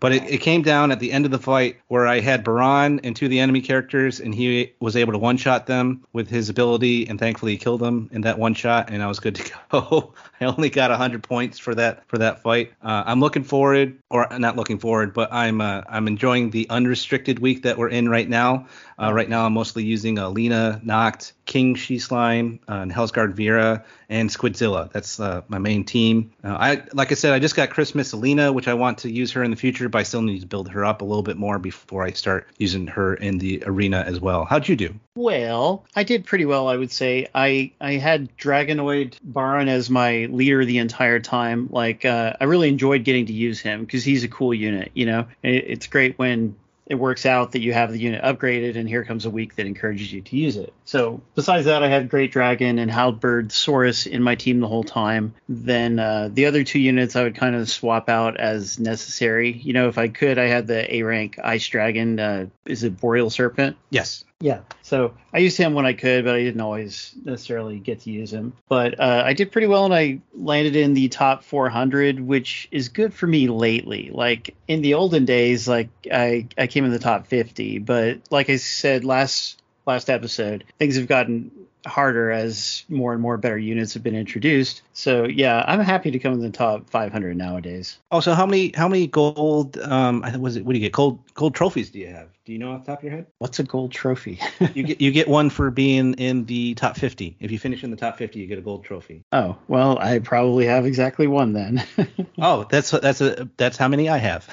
But 0.00 0.12
it, 0.12 0.22
it 0.24 0.38
came 0.38 0.62
down 0.62 0.90
at 0.90 0.98
the 0.98 1.12
end 1.12 1.26
of 1.26 1.30
the 1.30 1.38
fight 1.38 1.76
where 1.88 2.06
I 2.06 2.20
had 2.20 2.42
Baran 2.42 3.00
and 3.00 3.14
two 3.14 3.26
of 3.26 3.30
the 3.30 3.38
enemy 3.38 3.60
characters, 3.60 4.18
and 4.18 4.34
he 4.34 4.72
was 4.80 4.96
able 4.96 5.12
to 5.12 5.18
one 5.18 5.36
shot 5.36 5.66
them 5.66 6.04
with 6.14 6.28
his 6.28 6.48
ability, 6.48 7.06
and 7.06 7.18
thankfully 7.18 7.52
he 7.52 7.58
killed 7.58 7.80
them 7.80 8.08
in 8.10 8.22
that 8.22 8.38
one 8.38 8.54
shot, 8.54 8.88
and 8.90 9.02
I 9.02 9.06
was 9.06 9.20
good 9.20 9.34
to 9.36 9.52
go. 9.70 10.14
I 10.40 10.46
only 10.46 10.70
got 10.70 10.90
100 10.90 11.22
points 11.22 11.58
for 11.58 11.74
that 11.74 12.08
for 12.08 12.16
that 12.18 12.42
fight. 12.42 12.72
Uh, 12.82 13.04
I'm 13.06 13.20
looking 13.20 13.44
forward, 13.44 13.98
or 14.08 14.26
not 14.38 14.56
looking 14.56 14.78
forward, 14.78 15.12
but 15.12 15.30
I'm 15.32 15.60
uh, 15.60 15.82
I'm 15.86 16.08
enjoying 16.08 16.50
the 16.50 16.68
unrestricted 16.70 17.38
week 17.38 17.62
that 17.64 17.76
we're 17.76 17.88
in 17.88 18.08
right 18.08 18.28
now. 18.28 18.66
Uh, 19.00 19.12
right 19.12 19.28
now 19.28 19.46
I'm 19.46 19.54
mostly 19.54 19.82
using 19.82 20.18
uh, 20.18 20.28
Lena, 20.28 20.80
Noct, 20.84 21.32
King 21.46 21.74
She 21.74 21.98
Slime, 21.98 22.60
uh, 22.68 22.74
and 22.74 22.92
Hellsguard 22.92 23.32
Vera, 23.32 23.84
and 24.08 24.28
Squidzilla. 24.28 24.92
That's 24.92 25.18
uh, 25.18 25.42
my 25.48 25.58
main 25.58 25.84
team. 25.84 26.32
Uh, 26.44 26.56
I 26.60 26.82
like 26.92 27.10
I 27.10 27.14
said, 27.14 27.32
I 27.32 27.38
just 27.38 27.56
got 27.56 27.70
Christmas 27.70 28.12
Alena, 28.12 28.52
which 28.52 28.68
I 28.68 28.74
want 28.74 28.98
to 28.98 29.10
use 29.10 29.32
her 29.32 29.42
in 29.42 29.50
the 29.50 29.56
future, 29.56 29.88
but 29.88 30.00
I 30.00 30.02
still 30.02 30.22
need 30.22 30.40
to 30.40 30.46
build 30.46 30.68
her 30.68 30.84
up 30.84 31.00
a 31.00 31.04
little 31.04 31.22
bit 31.22 31.38
more 31.38 31.58
before 31.58 32.04
I 32.04 32.10
start 32.10 32.48
using 32.58 32.86
her 32.88 33.14
in 33.14 33.38
the 33.38 33.62
arena 33.64 34.04
as 34.06 34.20
well. 34.20 34.44
How'd 34.44 34.68
you 34.68 34.76
do? 34.76 34.94
Well, 35.14 35.84
I 35.96 36.04
did 36.04 36.26
pretty 36.26 36.44
well, 36.44 36.68
I 36.68 36.76
would 36.76 36.92
say. 36.92 37.26
I 37.34 37.72
I 37.80 37.94
had 37.94 38.36
Dragonoid 38.36 39.14
Baran 39.22 39.68
as 39.68 39.88
my 39.88 40.26
leader 40.26 40.64
the 40.64 40.78
entire 40.78 41.20
time. 41.20 41.68
Like, 41.70 42.04
uh, 42.04 42.34
I 42.40 42.44
really 42.44 42.68
enjoyed 42.68 43.04
getting 43.04 43.26
to 43.26 43.32
use 43.32 43.60
him 43.60 43.80
because 43.80 44.04
he's 44.04 44.24
a 44.24 44.28
cool 44.28 44.52
unit. 44.52 44.90
You 44.94 45.06
know, 45.06 45.26
it, 45.42 45.64
it's 45.66 45.86
great 45.86 46.18
when 46.18 46.56
it 46.90 46.96
works 46.96 47.24
out 47.24 47.52
that 47.52 47.60
you 47.60 47.72
have 47.72 47.92
the 47.92 48.00
unit 48.00 48.20
upgraded, 48.22 48.76
and 48.76 48.88
here 48.88 49.04
comes 49.04 49.24
a 49.24 49.30
week 49.30 49.54
that 49.54 49.64
encourages 49.64 50.12
you 50.12 50.22
to 50.22 50.36
use 50.36 50.56
it. 50.56 50.74
So, 50.84 51.22
besides 51.36 51.66
that, 51.66 51.84
I 51.84 51.88
had 51.88 52.08
Great 52.08 52.32
Dragon 52.32 52.80
and 52.80 52.90
Halberd 52.90 53.50
Saurus 53.50 54.08
in 54.08 54.24
my 54.24 54.34
team 54.34 54.58
the 54.58 54.66
whole 54.66 54.82
time. 54.82 55.32
Then 55.48 56.00
uh, 56.00 56.30
the 56.32 56.46
other 56.46 56.64
two 56.64 56.80
units 56.80 57.14
I 57.14 57.22
would 57.22 57.36
kind 57.36 57.54
of 57.54 57.70
swap 57.70 58.08
out 58.08 58.38
as 58.40 58.80
necessary. 58.80 59.52
You 59.52 59.72
know, 59.72 59.86
if 59.86 59.98
I 59.98 60.08
could, 60.08 60.36
I 60.36 60.46
had 60.46 60.66
the 60.66 60.92
A 60.92 61.04
rank 61.04 61.38
Ice 61.42 61.68
Dragon. 61.68 62.18
Uh, 62.18 62.46
is 62.66 62.82
it 62.82 63.00
Boreal 63.00 63.30
Serpent? 63.30 63.76
Yes. 63.90 64.24
Yeah. 64.40 64.60
So 64.82 65.14
I 65.34 65.38
used 65.38 65.58
him 65.58 65.74
when 65.74 65.84
I 65.84 65.92
could, 65.92 66.24
but 66.24 66.34
I 66.34 66.42
didn't 66.42 66.62
always 66.62 67.14
necessarily 67.24 67.78
get 67.78 68.00
to 68.00 68.10
use 68.10 68.32
him. 68.32 68.54
But 68.68 68.98
uh, 68.98 69.22
I 69.24 69.34
did 69.34 69.52
pretty 69.52 69.66
well, 69.66 69.84
and 69.84 69.94
I 69.94 70.20
landed 70.34 70.76
in 70.76 70.94
the 70.94 71.08
top 71.08 71.44
400, 71.44 72.20
which 72.20 72.66
is 72.70 72.88
good 72.88 73.12
for 73.12 73.26
me 73.26 73.48
lately. 73.48 74.10
Like 74.12 74.54
in 74.66 74.80
the 74.80 74.94
olden 74.94 75.26
days, 75.26 75.68
like 75.68 75.90
I 76.10 76.48
I 76.56 76.66
came 76.66 76.86
in 76.86 76.90
the 76.90 76.98
top 76.98 77.26
50, 77.26 77.78
but 77.80 78.20
like 78.30 78.48
I 78.48 78.56
said 78.56 79.04
last 79.04 79.60
last 79.86 80.08
episode, 80.08 80.64
things 80.78 80.96
have 80.96 81.06
gotten 81.06 81.50
harder 81.86 82.30
as 82.30 82.84
more 82.88 83.12
and 83.12 83.22
more 83.22 83.36
better 83.36 83.58
units 83.58 83.94
have 83.94 84.02
been 84.02 84.14
introduced. 84.14 84.82
So 85.00 85.24
yeah, 85.24 85.64
I'm 85.66 85.80
happy 85.80 86.10
to 86.10 86.18
come 86.18 86.34
in 86.34 86.40
the 86.40 86.50
top 86.50 86.90
500 86.90 87.34
nowadays. 87.34 87.98
Oh, 88.10 88.20
so 88.20 88.34
how 88.34 88.44
many 88.44 88.70
how 88.76 88.86
many 88.86 89.06
gold 89.06 89.78
um 89.78 90.22
I 90.22 90.36
was 90.36 90.56
it 90.56 90.64
what 90.66 90.74
do 90.74 90.78
you 90.78 90.84
get 90.84 90.92
gold 90.92 91.20
gold 91.32 91.54
trophies 91.54 91.88
do 91.90 91.98
you 91.98 92.08
have? 92.08 92.28
Do 92.44 92.52
you 92.52 92.58
know 92.58 92.72
off 92.72 92.84
the 92.84 92.92
top 92.92 92.98
of 92.98 93.04
your 93.04 93.12
head? 93.12 93.26
What's 93.38 93.58
a 93.60 93.62
gold 93.62 93.92
trophy? 93.92 94.38
You 94.74 94.82
get 94.82 95.00
you 95.00 95.10
get 95.10 95.26
one 95.26 95.48
for 95.48 95.70
being 95.70 96.14
in 96.14 96.44
the 96.44 96.74
top 96.74 96.96
50. 96.96 97.36
If 97.40 97.50
you 97.50 97.58
finish 97.58 97.82
in 97.82 97.90
the 97.90 97.96
top 97.96 98.18
50, 98.18 98.38
you 98.38 98.46
get 98.46 98.58
a 98.58 98.62
gold 98.62 98.84
trophy. 98.84 99.24
oh, 99.32 99.56
well, 99.68 99.98
I 99.98 100.18
probably 100.18 100.66
have 100.66 100.84
exactly 100.84 101.26
one 101.26 101.54
then. 101.54 101.82
Oh, 102.42 102.66
that's 102.70 102.90
that's 102.90 103.20
a 103.20 103.48
that's 103.58 103.76
how 103.76 103.88
many 103.88 104.08
I 104.08 104.16
have. 104.16 104.48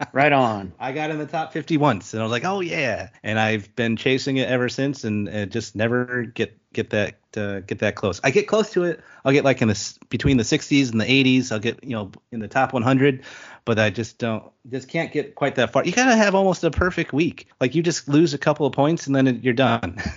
right 0.12 0.32
on. 0.32 0.72
I 0.80 0.90
got 0.92 1.10
in 1.10 1.18
the 1.18 1.26
top 1.26 1.52
50 1.52 1.76
once, 1.76 2.12
and 2.12 2.20
I 2.20 2.24
was 2.24 2.32
like, 2.32 2.44
oh 2.44 2.60
yeah, 2.60 3.10
and 3.22 3.38
I've 3.38 3.74
been 3.76 3.96
chasing 3.96 4.36
it 4.38 4.48
ever 4.48 4.68
since, 4.68 5.04
and 5.04 5.28
it 5.28 5.50
just 5.50 5.76
never 5.76 6.24
get 6.24 6.58
get 6.78 6.90
that 6.90 7.16
uh, 7.36 7.60
get 7.60 7.80
that 7.80 7.96
close. 7.96 8.20
I 8.22 8.30
get 8.30 8.46
close 8.46 8.70
to 8.72 8.84
it. 8.84 9.00
I'll 9.24 9.32
get 9.32 9.44
like 9.44 9.60
in 9.62 9.68
the 9.68 9.98
between 10.10 10.36
the 10.36 10.44
60s 10.44 10.92
and 10.92 11.00
the 11.00 11.04
80s. 11.04 11.50
I'll 11.50 11.58
get 11.58 11.82
you 11.82 11.90
know 11.96 12.12
in 12.30 12.38
the 12.40 12.46
top 12.48 12.72
100, 12.72 13.22
but 13.64 13.78
I 13.78 13.90
just 13.90 14.18
don't 14.18 14.44
just 14.70 14.88
can't 14.88 15.10
get 15.12 15.34
quite 15.34 15.56
that 15.56 15.72
far. 15.72 15.84
You 15.84 15.92
gotta 15.92 16.14
have 16.16 16.34
almost 16.36 16.62
a 16.64 16.70
perfect 16.70 17.12
week. 17.12 17.48
Like 17.60 17.74
you 17.74 17.82
just 17.82 18.08
lose 18.08 18.32
a 18.32 18.38
couple 18.38 18.64
of 18.66 18.72
points 18.72 19.06
and 19.08 19.16
then 19.16 19.26
it- 19.26 19.42
you're 19.44 19.54
done. 19.54 20.00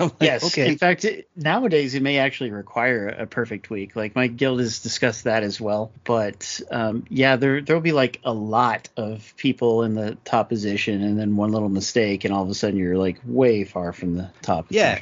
Like, 0.00 0.12
Yes. 0.20 0.44
Okay. 0.44 0.72
In 0.72 0.78
fact, 0.78 1.04
it, 1.04 1.28
nowadays 1.36 1.94
it 1.94 2.02
may 2.02 2.18
actually 2.18 2.50
require 2.50 3.06
a 3.06 3.26
perfect 3.28 3.70
week. 3.70 3.94
Like 3.94 4.16
my 4.16 4.26
guild 4.26 4.58
has 4.58 4.80
discussed 4.80 5.22
that 5.22 5.44
as 5.44 5.60
well. 5.60 5.92
But 6.02 6.60
um, 6.72 7.04
yeah, 7.10 7.36
there 7.36 7.60
there'll 7.60 7.80
be 7.80 7.92
like 7.92 8.18
a 8.24 8.32
lot 8.32 8.88
of 8.96 9.32
people 9.36 9.84
in 9.84 9.94
the 9.94 10.16
top 10.24 10.48
position, 10.48 11.00
and 11.00 11.16
then 11.16 11.36
one 11.36 11.52
little 11.52 11.68
mistake, 11.68 12.24
and 12.24 12.34
all 12.34 12.42
of 12.42 12.50
a 12.50 12.54
sudden 12.54 12.76
you're 12.76 12.98
like 12.98 13.20
way 13.24 13.62
far 13.62 13.92
from 13.92 14.16
the 14.16 14.28
top. 14.42 14.64
It's 14.68 14.74
Yeah. 14.74 14.98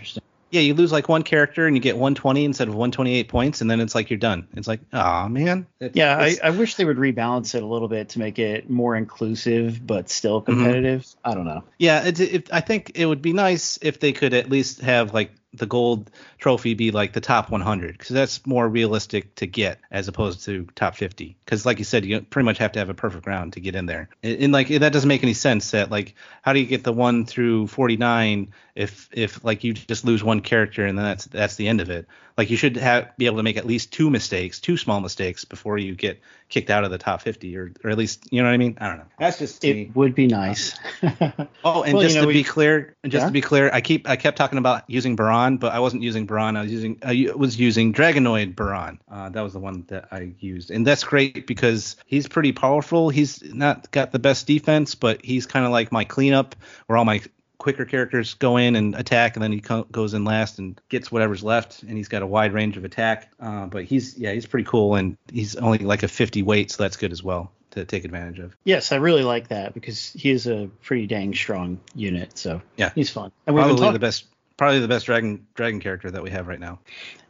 Yeah, 0.53 0.61
you 0.61 0.75
lose 0.75 0.93
like 0.93 1.09
one 1.09 1.23
character 1.23 1.67
and 1.67 1.75
you 1.75 1.81
get 1.83 1.97
120 1.97 2.45
instead 2.45 2.69
of 2.69 2.75
128 2.75 3.27
points, 3.29 3.61
and 3.63 3.71
then 3.71 3.81
it's 3.81 3.95
like 3.95 4.11
you're 4.11 4.19
done. 4.19 4.47
It's 4.55 4.69
like, 4.69 4.81
oh 4.93 5.29
man. 5.29 5.67
It's- 5.81 5.97
Yeah, 5.97 6.17
I, 6.17 6.27
it's- 6.29 6.41
I 6.45 6.51
wish 6.51 6.75
they 6.77 6.85
would 6.85 6.99
rebalance 6.99 7.55
it 7.55 7.63
a 7.63 7.67
little 7.67 7.89
bit 7.89 8.11
to 8.11 8.19
make 8.19 8.39
it 8.39 8.69
more 8.71 8.95
inclusive 8.95 9.85
but 9.87 10.09
still 10.11 10.43
Mm-hmm. 10.43 10.53
competitive. 10.53 11.07
I 11.25 11.35
don't 11.35 11.47
know. 11.47 11.65
Yeah, 11.79 12.05
it's, 12.05 12.21
it, 12.21 12.53
I 12.53 12.61
think 12.61 12.93
it 12.95 13.07
would 13.07 13.23
be 13.23 13.33
nice 13.33 13.79
if 13.83 13.99
they 13.99 14.13
could 14.13 14.35
at 14.35 14.49
least 14.51 14.81
have 14.83 15.13
like 15.15 15.33
the 15.55 15.67
gold 15.67 16.11
trophy 16.39 16.75
be 16.75 16.91
like 16.91 17.13
the 17.13 17.21
top 17.21 17.51
100 17.51 17.93
because 17.93 18.09
that's 18.09 18.47
more 18.47 18.67
realistic 18.67 19.35
to 19.35 19.47
get 19.47 19.79
as 19.91 20.09
opposed 20.09 20.45
to 20.45 20.67
top 20.75 20.97
50. 20.97 21.37
Because 21.45 21.67
like 21.67 21.79
you 21.79 21.85
said, 21.85 22.05
you 22.05 22.23
pretty 22.23 22.47
much 22.47 22.59
have 22.59 22.73
to 22.73 22.79
have 22.79 22.89
a 22.89 22.95
perfect 22.95 23.27
round 23.27 23.53
to 23.53 23.61
get 23.61 23.75
in 23.75 23.87
there. 23.87 24.09
And, 24.23 24.53
like 24.53 24.69
that 24.69 24.93
doesn't 24.93 25.09
make 25.09 25.23
any 25.23 25.35
sense. 25.35 25.73
That 25.73 25.91
like 25.91 26.15
how 26.41 26.53
do 26.53 26.61
you 26.61 26.67
get 26.67 26.85
the 26.85 26.93
one 26.93 27.27
through 27.27 27.67
49 27.67 28.53
if 28.75 29.09
if 29.13 29.45
like 29.45 29.63
you 29.63 29.75
just 29.75 30.05
lose 30.05 30.25
one 30.25 30.41
character 30.41 30.87
and 30.87 30.97
then 30.97 31.05
that's 31.05 31.27
that's 31.27 31.57
the 31.57 31.69
end 31.69 31.81
of 31.81 31.91
it. 31.91 32.07
Like 32.37 32.51
you 32.51 32.57
should 32.57 32.77
have 32.77 33.17
be 33.19 33.27
able 33.27 33.37
to 33.39 33.43
make 33.43 33.57
at 33.57 33.67
least 33.67 33.93
two 33.93 34.09
mistakes, 34.11 34.61
two 34.61 34.77
small 34.77 35.01
mistakes 35.01 35.45
before 35.45 35.79
you 35.79 35.95
get 35.95 36.21
kicked 36.49 36.71
out 36.71 36.85
of 36.85 36.91
the 36.91 36.99
top 36.99 37.23
50 37.23 37.57
or 37.57 37.73
or 37.85 37.91
at 37.91 37.99
least 37.99 38.27
you 38.31 38.43
know 38.43 38.49
what 38.49 38.55
I 38.55 38.59
mean. 38.59 38.77
I 38.81 38.89
don't 38.89 38.99
know. 38.99 39.07
That's 39.19 39.39
just 39.39 39.65
It 39.65 39.75
me. 39.75 39.91
would 39.95 40.15
be 40.15 40.27
nice. 40.27 40.79
Oh, 41.65 41.83
and 41.83 41.95
Well, 41.95 42.03
you 42.03 42.09
just 42.09 42.15
know, 42.17 42.23
to 42.23 42.27
we- 42.27 42.33
be 42.33 42.45
clear, 42.45 42.97
and 43.03 43.13
just 43.13 43.23
Yeah? 43.23 43.27
to 43.27 43.33
be 43.33 43.41
clear, 43.41 43.71
I 43.73 43.81
keep 43.81 44.09
I 44.09 44.17
kept 44.17 44.37
talking 44.37 44.59
about 44.59 44.85
using 44.89 45.15
Baran, 45.17 45.59
but 45.59 45.73
I 45.73 45.79
wasn't 45.81 46.03
using 46.03 46.27
Baran. 46.27 46.57
I 46.57 46.63
was 46.63 46.73
using 46.73 46.99
I 47.03 47.29
was 47.37 47.59
using 47.59 47.93
Dragonoid 47.93 48.57
Baran. 48.57 48.99
Uh, 49.11 49.29
that 49.31 49.41
was 49.43 49.53
the 49.53 49.61
one 49.61 49.85
that 49.89 50.09
I 50.11 50.35
used, 50.41 50.71
and 50.71 50.87
that's 50.87 51.05
great 51.05 51.47
because 51.47 51.97
he's 52.07 52.27
pretty 52.29 52.53
powerful. 52.53 53.11
He's 53.11 53.43
not 53.55 53.91
got 53.91 54.11
the 54.13 54.19
best 54.19 54.47
defense, 54.47 54.95
but 54.95 55.25
he's 55.25 55.47
kind 55.47 55.65
of 55.65 55.71
like 55.73 55.93
my 55.93 56.05
cleanup, 56.05 56.57
where 56.87 56.97
all 56.99 57.05
my 57.05 57.21
quicker 57.63 57.85
characters 57.85 58.35
go 58.35 58.57
in 58.57 58.75
and 58.77 58.95
attack, 58.97 59.37
and 59.37 59.43
then 59.43 59.53
he 59.53 59.61
co- 59.61 59.85
goes 59.85 60.15
in 60.15 60.25
last 60.25 60.59
and 60.59 60.79
gets 60.89 61.11
whatever's 61.13 61.43
left, 61.45 61.83
and 61.85 61.97
he's 61.97 62.09
got 62.09 62.21
a 62.23 62.27
wide 62.27 62.53
range 62.53 62.77
of 62.77 62.85
attack. 62.85 63.31
Uh, 63.41 63.67
but 63.67 63.85
he's 63.85 64.19
yeah, 64.19 64.33
he's 64.33 64.47
pretty 64.47 64.67
cool, 64.69 64.97
and 64.97 65.17
he's 65.33 65.55
only 65.57 65.79
like 65.79 66.03
a 66.03 66.09
50 66.09 66.43
weight, 66.43 66.71
so 66.73 66.83
that's 66.83 66.97
good 66.97 67.13
as 67.13 67.23
well 67.23 67.53
to 67.71 67.85
take 67.87 68.05
advantage 68.05 68.39
of. 68.39 68.55
yes, 68.65 68.93
I 68.93 68.97
really 68.97 69.23
like 69.23 69.49
that 69.49 69.73
because 69.73 70.13
he 70.13 70.31
is 70.31 70.47
a 70.47 70.69
pretty 70.83 71.07
dang 71.07 71.33
strong 71.35 71.81
unit. 71.95 72.37
So 72.37 72.61
Yeah. 72.77 72.91
he's 72.95 73.09
fun. 73.09 73.33
And 73.47 73.57
Probably 73.57 73.77
talking- 73.77 73.93
the 73.95 73.99
best, 73.99 74.27
probably 74.59 74.81
the 74.81 74.89
best 74.89 75.07
dragon 75.07 75.47
dragon 75.55 75.81
character 75.81 76.11
that 76.11 76.23
we 76.23 76.29
have 76.31 76.49
right 76.49 76.61
now. 76.61 76.81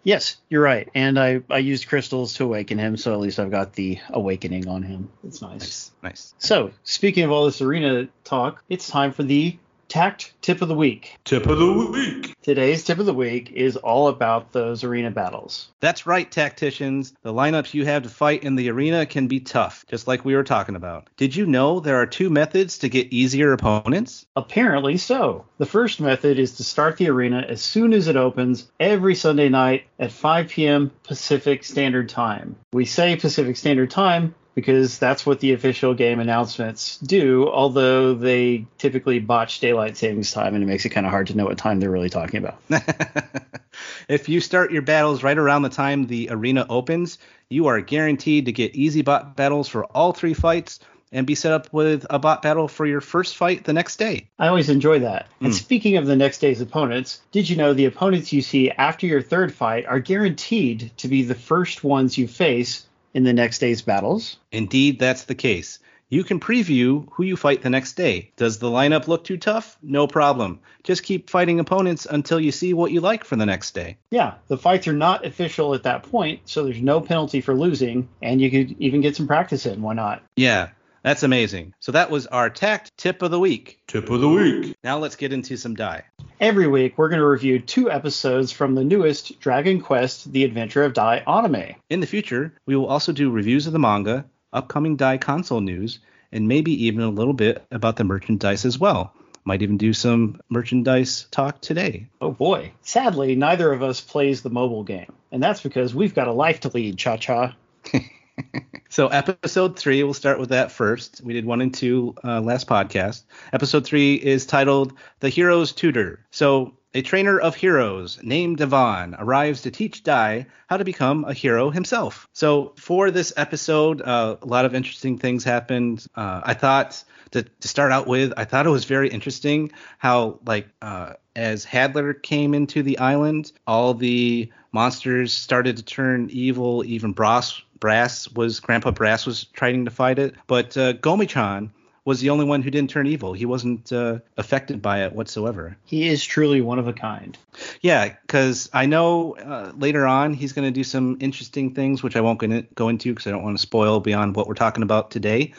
Yes, 0.02 0.38
you're 0.48 0.62
right. 0.62 0.88
And 0.96 1.16
I, 1.16 1.42
I 1.48 1.58
used 1.58 1.86
crystals 1.86 2.34
to 2.34 2.44
awaken 2.44 2.76
him, 2.76 2.96
so 2.96 3.12
at 3.12 3.20
least 3.20 3.38
I've 3.38 3.52
got 3.52 3.74
the 3.74 3.98
awakening 4.10 4.66
on 4.66 4.82
him. 4.82 5.10
It's 5.24 5.40
nice. 5.42 5.60
Nice, 5.60 5.90
nice. 6.02 6.34
So, 6.38 6.72
speaking 6.82 7.22
of 7.22 7.30
all 7.30 7.44
this 7.44 7.60
arena 7.60 8.08
talk, 8.24 8.64
it's 8.68 8.88
time 8.88 9.12
for 9.12 9.22
the 9.22 9.56
tact 9.92 10.32
tip 10.40 10.62
of 10.62 10.68
the 10.68 10.74
week. 10.74 11.18
Tip 11.24 11.44
of 11.46 11.58
the 11.58 11.70
week. 11.70 12.34
Today's 12.40 12.82
tip 12.82 12.98
of 12.98 13.04
the 13.04 13.12
week 13.12 13.52
is 13.52 13.76
all 13.76 14.08
about 14.08 14.50
those 14.50 14.84
arena 14.84 15.10
battles. 15.10 15.68
That's 15.80 16.06
right, 16.06 16.30
tacticians. 16.30 17.12
The 17.22 17.34
lineups 17.34 17.74
you 17.74 17.84
have 17.84 18.04
to 18.04 18.08
fight 18.08 18.42
in 18.42 18.56
the 18.56 18.70
arena 18.70 19.04
can 19.04 19.26
be 19.26 19.40
tough, 19.40 19.84
just 19.90 20.08
like 20.08 20.24
we 20.24 20.34
were 20.34 20.44
talking 20.44 20.76
about. 20.76 21.10
Did 21.18 21.36
you 21.36 21.44
know 21.44 21.78
there 21.78 22.00
are 22.00 22.06
two 22.06 22.30
methods 22.30 22.78
to 22.78 22.88
get 22.88 23.12
easier 23.12 23.52
opponents? 23.52 24.24
Apparently 24.34 24.96
so. 24.96 25.44
The 25.58 25.66
first 25.66 26.00
method 26.00 26.38
is 26.38 26.56
to 26.56 26.64
start 26.64 26.96
the 26.96 27.10
arena 27.10 27.44
as 27.46 27.60
soon 27.60 27.92
as 27.92 28.08
it 28.08 28.16
opens 28.16 28.72
every 28.80 29.14
Sunday 29.14 29.50
night 29.50 29.84
at 29.98 30.10
5 30.10 30.48
p.m. 30.48 30.90
Pacific 31.02 31.64
Standard 31.64 32.08
Time. 32.08 32.56
We 32.72 32.86
say 32.86 33.16
Pacific 33.16 33.58
Standard 33.58 33.90
Time 33.90 34.34
because 34.54 34.98
that's 34.98 35.24
what 35.24 35.40
the 35.40 35.52
official 35.52 35.94
game 35.94 36.20
announcements 36.20 36.98
do, 36.98 37.48
although 37.48 38.14
they 38.14 38.66
typically 38.78 39.18
botch 39.18 39.60
daylight 39.60 39.96
savings 39.96 40.32
time 40.32 40.54
and 40.54 40.62
it 40.62 40.66
makes 40.66 40.84
it 40.84 40.90
kind 40.90 41.06
of 41.06 41.10
hard 41.10 41.26
to 41.28 41.36
know 41.36 41.44
what 41.44 41.58
time 41.58 41.80
they're 41.80 41.90
really 41.90 42.10
talking 42.10 42.38
about. 42.44 42.58
if 44.08 44.28
you 44.28 44.40
start 44.40 44.72
your 44.72 44.82
battles 44.82 45.22
right 45.22 45.38
around 45.38 45.62
the 45.62 45.68
time 45.68 46.06
the 46.06 46.28
arena 46.30 46.66
opens, 46.68 47.18
you 47.48 47.66
are 47.66 47.80
guaranteed 47.80 48.46
to 48.46 48.52
get 48.52 48.74
easy 48.74 49.02
bot 49.02 49.36
battles 49.36 49.68
for 49.68 49.84
all 49.86 50.12
three 50.12 50.34
fights 50.34 50.80
and 51.14 51.26
be 51.26 51.34
set 51.34 51.52
up 51.52 51.70
with 51.72 52.06
a 52.08 52.18
bot 52.18 52.40
battle 52.40 52.68
for 52.68 52.86
your 52.86 53.02
first 53.02 53.36
fight 53.36 53.64
the 53.64 53.72
next 53.72 53.96
day. 53.98 54.26
I 54.38 54.48
always 54.48 54.70
enjoy 54.70 55.00
that. 55.00 55.28
And 55.40 55.52
Hmm. 55.52 55.58
speaking 55.58 55.96
of 55.98 56.06
the 56.06 56.16
next 56.16 56.38
day's 56.38 56.62
opponents, 56.62 57.20
did 57.32 57.50
you 57.50 57.56
know 57.56 57.74
the 57.74 57.84
opponents 57.84 58.32
you 58.32 58.40
see 58.40 58.70
after 58.70 59.06
your 59.06 59.20
third 59.20 59.54
fight 59.54 59.84
are 59.86 60.00
guaranteed 60.00 60.90
to 60.96 61.08
be 61.08 61.22
the 61.22 61.34
first 61.34 61.84
ones 61.84 62.16
you 62.16 62.26
face 62.26 62.86
in 63.14 63.24
the 63.24 63.32
next 63.32 63.58
day's 63.58 63.82
battles? 63.82 64.38
Indeed, 64.50 64.98
that's 64.98 65.24
the 65.24 65.34
case. 65.34 65.78
You 66.08 66.24
can 66.24 66.40
preview 66.40 67.08
who 67.12 67.22
you 67.22 67.38
fight 67.38 67.62
the 67.62 67.70
next 67.70 67.94
day. 67.94 68.32
Does 68.36 68.58
the 68.58 68.68
lineup 68.68 69.08
look 69.08 69.24
too 69.24 69.38
tough? 69.38 69.78
No 69.82 70.06
problem. 70.06 70.60
Just 70.82 71.04
keep 71.04 71.30
fighting 71.30 71.58
opponents 71.58 72.06
until 72.10 72.38
you 72.38 72.52
see 72.52 72.74
what 72.74 72.92
you 72.92 73.00
like 73.00 73.24
for 73.24 73.36
the 73.36 73.46
next 73.46 73.70
day. 73.70 73.96
Yeah, 74.10 74.34
the 74.48 74.58
fights 74.58 74.86
are 74.86 74.92
not 74.92 75.24
official 75.24 75.74
at 75.74 75.84
that 75.84 76.02
point, 76.02 76.40
so 76.44 76.64
there's 76.64 76.82
no 76.82 77.00
penalty 77.00 77.40
for 77.40 77.54
losing, 77.54 78.10
and 78.20 78.42
you 78.42 78.50
could 78.50 78.76
even 78.78 79.00
get 79.00 79.16
some 79.16 79.26
practice 79.26 79.64
in. 79.64 79.80
Why 79.80 79.94
not? 79.94 80.22
Yeah, 80.36 80.68
that's 81.02 81.22
amazing. 81.22 81.74
So 81.80 81.92
that 81.92 82.10
was 82.10 82.26
our 82.28 82.48
tact 82.48 82.96
tip 82.96 83.22
of 83.22 83.30
the 83.30 83.40
week. 83.40 83.80
Tip 83.86 84.08
of 84.10 84.20
the 84.20 84.28
week. 84.28 84.76
Now 84.84 84.98
let's 84.98 85.16
get 85.16 85.32
into 85.32 85.56
some 85.56 85.74
Dai. 85.74 86.04
Every 86.40 86.66
week, 86.66 86.96
we're 86.96 87.08
going 87.08 87.20
to 87.20 87.26
review 87.26 87.58
two 87.60 87.90
episodes 87.90 88.52
from 88.52 88.74
the 88.74 88.84
newest 88.84 89.38
Dragon 89.40 89.80
Quest 89.80 90.32
The 90.32 90.44
Adventure 90.44 90.82
of 90.84 90.92
Dai 90.92 91.18
anime. 91.26 91.74
In 91.90 92.00
the 92.00 92.06
future, 92.06 92.54
we 92.66 92.76
will 92.76 92.86
also 92.86 93.12
do 93.12 93.30
reviews 93.30 93.66
of 93.66 93.72
the 93.72 93.78
manga, 93.78 94.24
upcoming 94.52 94.96
Dai 94.96 95.18
console 95.18 95.60
news, 95.60 95.98
and 96.32 96.48
maybe 96.48 96.86
even 96.86 97.02
a 97.02 97.10
little 97.10 97.34
bit 97.34 97.64
about 97.70 97.96
the 97.96 98.04
merchandise 98.04 98.64
as 98.64 98.78
well. 98.78 99.12
Might 99.44 99.62
even 99.62 99.76
do 99.76 99.92
some 99.92 100.40
merchandise 100.48 101.26
talk 101.30 101.60
today. 101.60 102.08
Oh 102.20 102.30
boy. 102.30 102.72
Sadly, 102.82 103.34
neither 103.34 103.72
of 103.72 103.82
us 103.82 104.00
plays 104.00 104.42
the 104.42 104.50
mobile 104.50 104.84
game, 104.84 105.12
and 105.32 105.42
that's 105.42 105.60
because 105.60 105.94
we've 105.94 106.14
got 106.14 106.28
a 106.28 106.32
life 106.32 106.60
to 106.60 106.68
lead, 106.68 106.96
cha 106.96 107.16
cha. 107.16 107.56
So 108.92 109.08
episode 109.08 109.78
three, 109.78 110.02
we'll 110.02 110.12
start 110.12 110.38
with 110.38 110.50
that 110.50 110.70
first. 110.70 111.22
We 111.24 111.32
did 111.32 111.46
one 111.46 111.62
and 111.62 111.72
two 111.72 112.14
uh, 112.22 112.42
last 112.42 112.66
podcast. 112.66 113.22
Episode 113.50 113.86
three 113.86 114.16
is 114.16 114.44
titled 114.44 114.92
"The 115.20 115.30
Hero's 115.30 115.72
Tutor." 115.72 116.26
So 116.30 116.74
a 116.92 117.00
trainer 117.00 117.40
of 117.40 117.54
heroes 117.54 118.18
named 118.22 118.58
Avan 118.58 119.16
arrives 119.18 119.62
to 119.62 119.70
teach 119.70 120.02
Dai 120.02 120.46
how 120.66 120.76
to 120.76 120.84
become 120.84 121.24
a 121.24 121.32
hero 121.32 121.70
himself. 121.70 122.28
So 122.34 122.74
for 122.76 123.10
this 123.10 123.32
episode, 123.38 124.02
uh, 124.02 124.36
a 124.42 124.46
lot 124.46 124.66
of 124.66 124.74
interesting 124.74 125.16
things 125.16 125.42
happened. 125.42 126.06
Uh, 126.14 126.42
I 126.44 126.52
thought 126.52 127.02
to, 127.30 127.44
to 127.44 127.68
start 127.68 127.92
out 127.92 128.06
with, 128.06 128.34
I 128.36 128.44
thought 128.44 128.66
it 128.66 128.70
was 128.70 128.84
very 128.84 129.08
interesting 129.08 129.72
how 129.96 130.40
like 130.44 130.68
uh, 130.82 131.14
as 131.36 131.64
Hadlar 131.64 132.20
came 132.20 132.54
into 132.54 132.82
the 132.82 132.98
island, 132.98 133.52
all 133.66 133.94
the 133.94 134.50
monsters 134.72 135.32
started 135.32 135.76
to 135.76 135.82
turn 135.82 136.28
evil. 136.30 136.84
Even 136.84 137.12
Brass 137.12 137.60
Brass 137.80 138.28
was 138.30 138.60
Grandpa 138.60 138.92
Brass 138.92 139.26
was 139.26 139.44
trying 139.44 139.84
to 139.84 139.90
fight 139.90 140.18
it, 140.18 140.34
but 140.46 140.76
uh, 140.76 140.92
Gomi-chan 140.94 141.72
was 142.04 142.20
the 142.20 142.30
only 142.30 142.44
one 142.44 142.62
who 142.62 142.70
didn't 142.70 142.90
turn 142.90 143.06
evil. 143.06 143.32
He 143.32 143.46
wasn't 143.46 143.92
uh, 143.92 144.18
affected 144.36 144.82
by 144.82 145.04
it 145.04 145.12
whatsoever. 145.12 145.76
He 145.84 146.08
is 146.08 146.24
truly 146.24 146.60
one 146.60 146.78
of 146.78 146.88
a 146.88 146.92
kind. 146.92 147.38
Yeah, 147.80 148.08
because 148.08 148.68
I 148.72 148.86
know 148.86 149.36
uh, 149.36 149.72
later 149.76 150.06
on 150.06 150.34
he's 150.34 150.52
going 150.52 150.66
to 150.66 150.72
do 150.72 150.84
some 150.84 151.16
interesting 151.20 151.74
things, 151.74 152.02
which 152.02 152.16
I 152.16 152.20
won't 152.20 152.40
go 152.74 152.88
into 152.88 153.10
because 153.10 153.26
I 153.26 153.30
don't 153.30 153.44
want 153.44 153.56
to 153.56 153.62
spoil 153.62 154.00
beyond 154.00 154.34
what 154.34 154.48
we're 154.48 154.54
talking 154.54 154.82
about 154.82 155.12
today. 155.12 155.54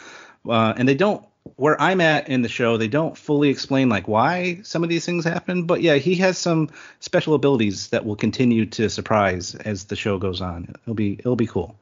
Uh, 0.48 0.74
and 0.76 0.88
they 0.88 0.96
don't, 0.96 1.26
where 1.56 1.80
I'm 1.80 2.02
at 2.02 2.30
in 2.30 2.42
the 2.42 2.50
show, 2.50 2.78
they 2.78 2.88
don't 2.88 3.18
fully 3.18 3.50
explain 3.50 3.90
like 3.90 4.08
why 4.08 4.60
some 4.64 4.84
of 4.84 4.90
these 4.90 5.06
things 5.06 5.26
happen. 5.26 5.64
But 5.64 5.82
yeah, 5.82 5.96
he 5.96 6.16
has 6.16 6.38
some 6.38 6.70
special 7.00 7.34
abilities 7.34 7.90
that 7.90 8.06
will 8.06 8.16
continue 8.16 8.66
to 8.68 8.90
surprise 8.90 9.56
as 9.56 9.86
the 9.86 9.96
show 9.96 10.18
goes 10.18 10.42
on. 10.42 10.74
It'll 10.84 10.94
be 10.94 11.14
it'll 11.14 11.36
be 11.36 11.48
cool. 11.48 11.76